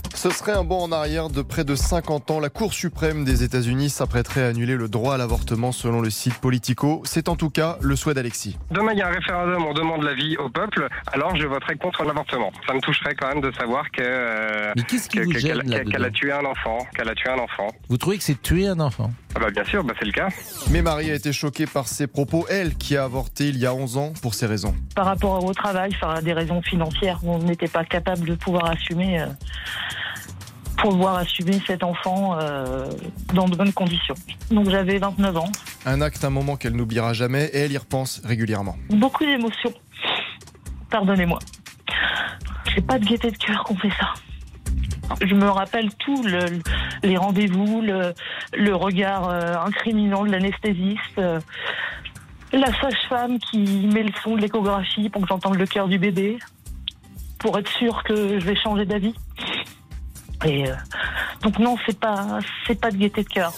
Ce 0.21 0.29
serait 0.29 0.51
un 0.51 0.63
bond 0.63 0.83
en 0.83 0.91
arrière 0.91 1.29
de 1.31 1.41
près 1.41 1.63
de 1.63 1.73
50 1.73 2.29
ans. 2.29 2.39
La 2.39 2.49
Cour 2.49 2.73
suprême 2.75 3.23
des 3.25 3.41
États-Unis 3.41 3.89
s'apprêterait 3.89 4.43
à 4.43 4.47
annuler 4.49 4.75
le 4.75 4.87
droit 4.87 5.15
à 5.15 5.17
l'avortement 5.17 5.71
selon 5.71 5.99
le 5.99 6.11
site 6.11 6.35
Politico. 6.37 7.01
C'est 7.05 7.27
en 7.27 7.35
tout 7.35 7.49
cas 7.49 7.77
le 7.81 7.95
souhait 7.95 8.13
d'Alexis. 8.13 8.55
Demain, 8.69 8.91
il 8.93 8.99
y 8.99 9.01
a 9.01 9.07
un 9.07 9.11
référendum, 9.13 9.65
on 9.65 9.73
demande 9.73 10.03
l'avis 10.03 10.37
au 10.37 10.47
peuple, 10.47 10.87
alors 11.11 11.35
je 11.35 11.47
voterai 11.47 11.75
contre 11.77 12.03
l'avortement. 12.03 12.51
Ça 12.67 12.75
me 12.75 12.79
toucherait 12.81 13.15
quand 13.15 13.29
même 13.29 13.41
de 13.41 13.51
savoir 13.53 13.89
que. 13.89 14.01
euh, 14.03 14.71
Mais 14.75 14.83
qu'est-ce 14.83 15.09
qui 15.09 15.17
que- 15.17 15.23
vous 15.23 15.31
que- 15.31 15.39
gêne 15.39 15.63
qu'elle- 15.89 16.05
a 16.05 16.11
tué 16.11 16.31
un 16.31 16.45
enfant, 16.45 16.77
qu'elle 16.95 17.09
a 17.09 17.15
tué 17.15 17.29
un 17.31 17.39
enfant. 17.39 17.69
Vous 17.89 17.97
trouvez 17.97 18.19
que 18.19 18.23
c'est 18.23 18.39
tuer 18.39 18.67
un 18.67 18.79
enfant? 18.79 19.09
Ah 19.35 19.39
bah 19.39 19.49
bien 19.49 19.63
sûr, 19.63 19.83
bah 19.83 19.95
c'est 19.97 20.05
le 20.05 20.11
cas. 20.11 20.27
Mais 20.69 20.83
Marie 20.83 21.09
a 21.09 21.15
été 21.15 21.33
choquée 21.33 21.65
par 21.65 21.87
ses 21.87 22.05
propos, 22.05 22.45
elle 22.47 22.75
qui 22.75 22.95
a 22.95 23.05
avorté 23.05 23.47
il 23.49 23.57
y 23.57 23.65
a 23.65 23.73
11 23.73 23.97
ans 23.97 24.13
pour 24.21 24.35
ces 24.35 24.45
raisons. 24.45 24.75
par 24.95 25.05
rapport 25.05 25.43
au 25.43 25.53
travail, 25.55 25.91
enfin, 25.99 26.21
des 26.21 26.33
raisons 26.33 26.61
financières. 26.61 27.19
On 27.23 27.39
n'était 27.39 27.67
pas 27.67 27.85
capable 27.85 28.27
de 28.27 28.35
pouvoir 28.35 28.65
assumer, 28.69 29.19
euh, 29.21 29.25
pouvoir 30.81 31.15
assumer 31.17 31.59
cet 31.67 31.83
enfant 31.83 32.37
euh, 32.39 32.85
dans 33.33 33.47
de 33.47 33.55
bonnes 33.55 33.73
conditions. 33.73 34.15
Donc 34.49 34.69
j'avais 34.69 34.97
29 34.97 35.37
ans, 35.37 35.51
Un 35.85 36.01
acte, 36.01 36.23
un 36.25 36.29
moment 36.29 36.55
qu'elle 36.57 36.75
n'oubliera 36.75 37.13
jamais 37.13 37.45
et 37.53 37.59
elle 37.59 37.71
y 37.71 37.77
repense 37.77 38.21
régulièrement. 38.25 38.75
beaucoup 38.89 39.25
d'émotions. 39.25 39.73
Pardonnez-moi. 40.89 41.39
C'est 42.73 42.85
pas 42.85 42.99
de 42.99 43.05
gaieté 43.05 43.31
de 43.31 43.37
cœur 43.37 43.63
qu'on 43.63 43.75
fait 43.75 43.89
ça. 43.99 44.13
Je 45.21 45.33
me 45.35 45.49
rappelle 45.49 45.89
tout, 45.95 46.23
le- 46.23 46.59
les 47.03 47.17
rendez-vous, 47.17 47.81
le, 47.81 48.13
le 48.53 48.75
regard 48.75 49.29
euh, 49.29 49.55
incriminant 49.65 50.23
de 50.25 50.31
l'anesthésiste, 50.31 51.17
euh, 51.17 51.39
la 52.53 52.67
sage-femme 52.79 53.39
qui 53.39 53.59
met 53.93 54.03
le 54.03 54.11
son 54.23 54.35
de 54.35 54.41
l'échographie 54.41 55.09
pour 55.09 55.21
que 55.21 55.27
j'entende 55.27 55.55
le 55.55 55.65
cœur 55.65 55.87
du 55.87 55.97
bébé, 55.97 56.37
pour 57.39 57.57
être 57.59 57.69
sûr 57.71 58.03
que 58.03 58.39
je 58.39 58.45
vais 58.45 58.55
changer 58.55 58.85
d'avis. 58.85 59.15
Et 60.43 60.67
euh, 60.67 60.73
donc 61.43 61.59
non, 61.59 61.77
c'est 61.85 61.99
pas, 61.99 62.39
c'est 62.67 62.79
pas 62.79 62.91
de 62.91 62.97
gaieté 62.97 63.23
de 63.23 63.29
cœur. 63.29 63.53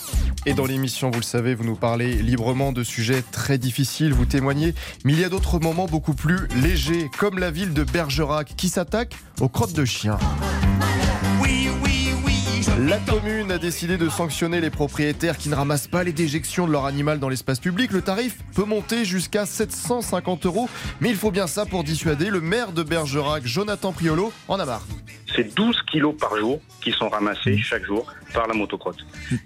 Et 0.45 0.53
dans 0.53 0.65
l'émission, 0.65 1.09
vous 1.09 1.19
le 1.19 1.25
savez, 1.25 1.55
vous 1.55 1.63
nous 1.63 1.75
parlez 1.75 2.15
librement 2.15 2.73
de 2.73 2.84
sujets 2.84 3.21
très 3.21 3.57
difficiles, 3.57 4.13
vous 4.13 4.25
témoignez, 4.25 4.73
mais 5.05 5.13
il 5.13 5.19
y 5.19 5.23
a 5.23 5.29
d'autres 5.29 5.59
moments 5.59 5.86
beaucoup 5.86 6.13
plus 6.13 6.47
légers, 6.61 7.09
comme 7.17 7.39
la 7.39 7.51
ville 7.51 7.73
de 7.73 7.84
Bergerac 7.84 8.53
qui 8.57 8.67
s'attaque 8.67 9.15
aux 9.39 9.47
crottes 9.47 9.73
de 9.73 9.86
chiens. 9.86 10.17
La 12.79 12.97
commune 12.97 13.51
a 13.51 13.59
décidé 13.59 13.97
de 13.97 14.09
sanctionner 14.09 14.59
les 14.59 14.69
propriétaires 14.69 15.38
qui 15.38 15.47
ne 15.47 15.55
ramassent 15.55 15.88
pas 15.88 16.03
les 16.03 16.11
déjections 16.11 16.67
de 16.67 16.71
leur 16.71 16.86
animal 16.86 17.19
dans 17.19 17.29
l'espace 17.29 17.59
public. 17.59 17.91
Le 17.91 18.01
tarif 18.01 18.39
peut 18.55 18.65
monter 18.65 19.05
jusqu'à 19.05 19.45
750 19.45 20.45
euros, 20.47 20.67
mais 20.99 21.09
il 21.09 21.15
faut 21.15 21.31
bien 21.31 21.47
ça 21.47 21.65
pour 21.65 21.84
dissuader. 21.84 22.29
Le 22.29 22.41
maire 22.41 22.71
de 22.71 22.84
Bergerac, 22.84 23.45
Jonathan 23.45 23.93
Priolo, 23.93 24.34
en 24.47 24.59
a 24.59 24.65
marre. 24.65 24.86
C'est 25.36 25.55
12 25.55 25.75
kilos 25.91 26.15
par 26.19 26.38
jour 26.38 26.59
qui 26.81 26.91
sont 26.91 27.09
ramassés 27.09 27.57
chaque 27.57 27.84
jour 27.86 28.05
par 28.34 28.47
la 28.47 28.53
motocrotte. 28.53 28.97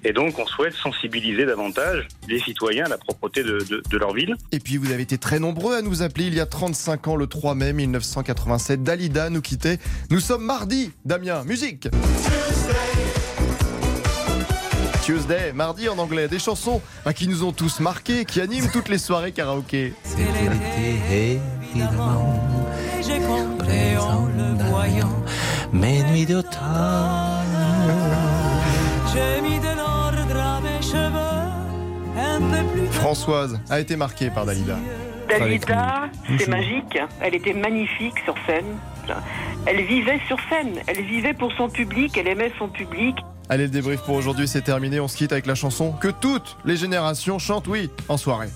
Et 0.04 0.12
donc, 0.12 0.38
on 0.38 0.46
souhaite 0.46 0.74
sensibiliser 0.74 1.46
davantage 1.46 2.08
les 2.28 2.40
citoyens 2.40 2.86
à 2.86 2.90
la 2.90 2.98
propreté 2.98 3.44
de, 3.44 3.60
de- 3.70 3.82
de 3.90 3.98
leur 3.98 4.14
ville. 4.14 4.36
Et 4.52 4.60
puis 4.60 4.78
vous 4.78 4.92
avez 4.92 5.04
été 5.04 5.18
très 5.18 5.40
nombreux 5.40 5.76
à 5.78 5.82
nous 5.82 6.02
appeler 6.02 6.26
il 6.28 6.34
y 6.34 6.40
a 6.42 6.46
35 6.46 7.08
ans, 7.08 7.16
le 7.16 7.28
3 7.28 7.56
mai 7.56 7.72
1987. 7.74 8.84
Dalida 8.84 9.30
nous 9.30 9.42
quittait. 9.42 9.80
Nous 10.12 10.20
sommes 10.20 10.44
mardi. 10.44 10.92
Damien, 11.06 11.44
musique 11.46 11.88
Tuesday, 15.04 15.54
mardi 15.54 15.88
en 15.88 15.98
anglais, 16.00 16.28
des 16.28 16.40
chansons 16.40 16.82
bah, 17.06 17.14
qui 17.14 17.30
nous 17.30 17.46
ont 17.46 17.54
tous 17.54 17.80
marqués, 17.80 18.26
qui 18.26 18.42
animent 18.42 18.70
toutes 18.74 18.90
les 18.90 18.98
soirées 18.98 19.32
karaoké. 19.32 19.94
évidemment 21.10 22.44
J'ai 23.02 23.20
compris 23.20 23.96
en 23.98 24.26
le 24.26 24.70
voyant. 24.70 25.24
Mes 25.74 26.04
nuits 26.04 26.26
d'automne. 26.26 26.52
J'ai 29.14 29.42
mis 29.42 29.60
de 29.60 29.76
l'ordre 29.76 30.40
à 30.40 30.62
mes 30.62 30.82
cheveux. 30.82 31.18
Un 32.18 32.40
peu 32.40 32.68
plus. 32.74 32.88
Françoise 32.92 33.60
a 33.70 33.80
été 33.80 33.96
marquée 33.96 34.30
par 34.30 34.46
Dalida. 34.46 34.78
Dalida, 35.30 36.10
c'est 36.38 36.48
magique. 36.48 36.98
Elle 37.22 37.36
était 37.36 37.54
magnifique 37.54 38.16
sur 38.24 38.36
scène. 38.46 38.78
Elle 39.66 39.84
vivait 39.86 40.20
sur 40.28 40.38
scène. 40.50 40.80
Elle 40.88 41.04
vivait 41.04 41.34
pour 41.34 41.52
son 41.54 41.70
public. 41.70 42.18
Elle 42.18 42.28
aimait 42.28 42.52
son 42.58 42.68
public. 42.68 43.18
Allez, 43.50 43.64
le 43.66 43.70
débrief 43.70 44.02
pour 44.02 44.16
aujourd'hui, 44.16 44.48
c'est 44.48 44.62
terminé. 44.62 45.00
On 45.00 45.08
se 45.08 45.16
quitte 45.16 45.32
avec 45.32 45.46
la 45.46 45.56
chanson 45.56 45.94
que 45.94 46.10
toutes 46.10 46.58
les 46.66 46.76
générations 46.76 47.40
chantent, 47.40 47.68
oui, 47.68 47.90
en 48.10 48.18
soirée. 48.18 48.50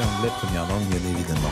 Fait 0.00 0.06
anglais 0.16 0.30
première 0.40 0.66
langue, 0.66 0.84
bien 0.88 1.10
évidemment. 1.10 1.50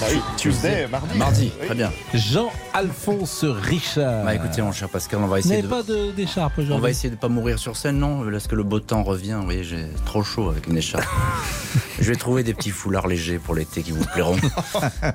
Bah 0.00 0.06
oui, 0.12 0.20
Tuesday, 0.36 0.86
mardi. 0.86 1.18
Mardi, 1.18 1.52
Oui. 1.60 1.66
très 1.66 1.74
bien. 1.74 1.92
Jean-Alphonse 2.14 3.44
Richard. 3.44 4.24
Bah 4.24 4.34
écoutez, 4.34 4.62
mon 4.62 4.70
cher 4.72 4.88
Pascal, 4.88 5.20
on 5.22 5.26
va 5.26 5.40
essayer 5.40 5.60
de... 5.60 5.66
pas 5.66 5.82
d'écharpe 6.16 6.52
aujourd'hui 6.58 6.74
On 6.76 6.78
va 6.78 6.90
essayer 6.90 7.10
de 7.10 7.16
pas 7.16 7.28
mourir 7.28 7.58
sur 7.58 7.76
scène, 7.76 7.98
non 7.98 8.22
Lorsque 8.22 8.52
le 8.52 8.62
beau 8.62 8.78
temps 8.78 9.02
revient, 9.02 9.34
vous 9.38 9.44
voyez, 9.44 9.64
j'ai 9.64 9.88
trop 10.06 10.22
chaud 10.22 10.48
avec 10.50 10.68
une 10.68 10.76
écharpe. 10.76 11.04
Je 12.00 12.04
vais 12.04 12.16
trouver 12.16 12.44
des 12.44 12.54
petits 12.54 12.70
foulards 12.70 13.08
légers 13.08 13.38
pour 13.38 13.56
l'été 13.56 13.82
qui 13.82 13.90
vous 13.90 14.04
plairont. 14.04 14.36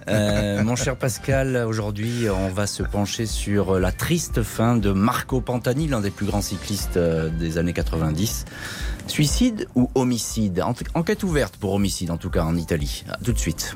Euh, 0.10 0.64
mon 0.64 0.76
cher 0.76 0.96
Pascal, 0.98 1.56
aujourd'hui, 1.68 2.28
on 2.30 2.50
va 2.50 2.68
se 2.68 2.84
pencher 2.84 3.26
sur 3.26 3.80
la 3.80 3.92
triste 3.92 4.44
fin 4.44 4.76
de 4.76 4.92
Marco 4.92 5.40
Pantani, 5.42 5.88
l'un 5.88 6.02
des 6.02 6.12
plus 6.12 6.26
grands 6.26 6.42
cyclistes 6.42 6.98
euh, 6.98 7.30
des 7.30 7.58
années 7.58 7.74
90. 7.74 8.46
Suicide 9.08 9.68
ou 9.76 9.90
homicide? 9.96 10.64
Enquête 10.94 11.24
ouverte 11.24 11.58
pour 11.58 11.74
homicide, 11.74 12.12
en 12.12 12.18
tout 12.18 12.30
cas 12.30 12.44
en 12.44 12.56
Italie. 12.56 13.04
Tout 13.24 13.34
de 13.34 13.38
suite. 13.38 13.76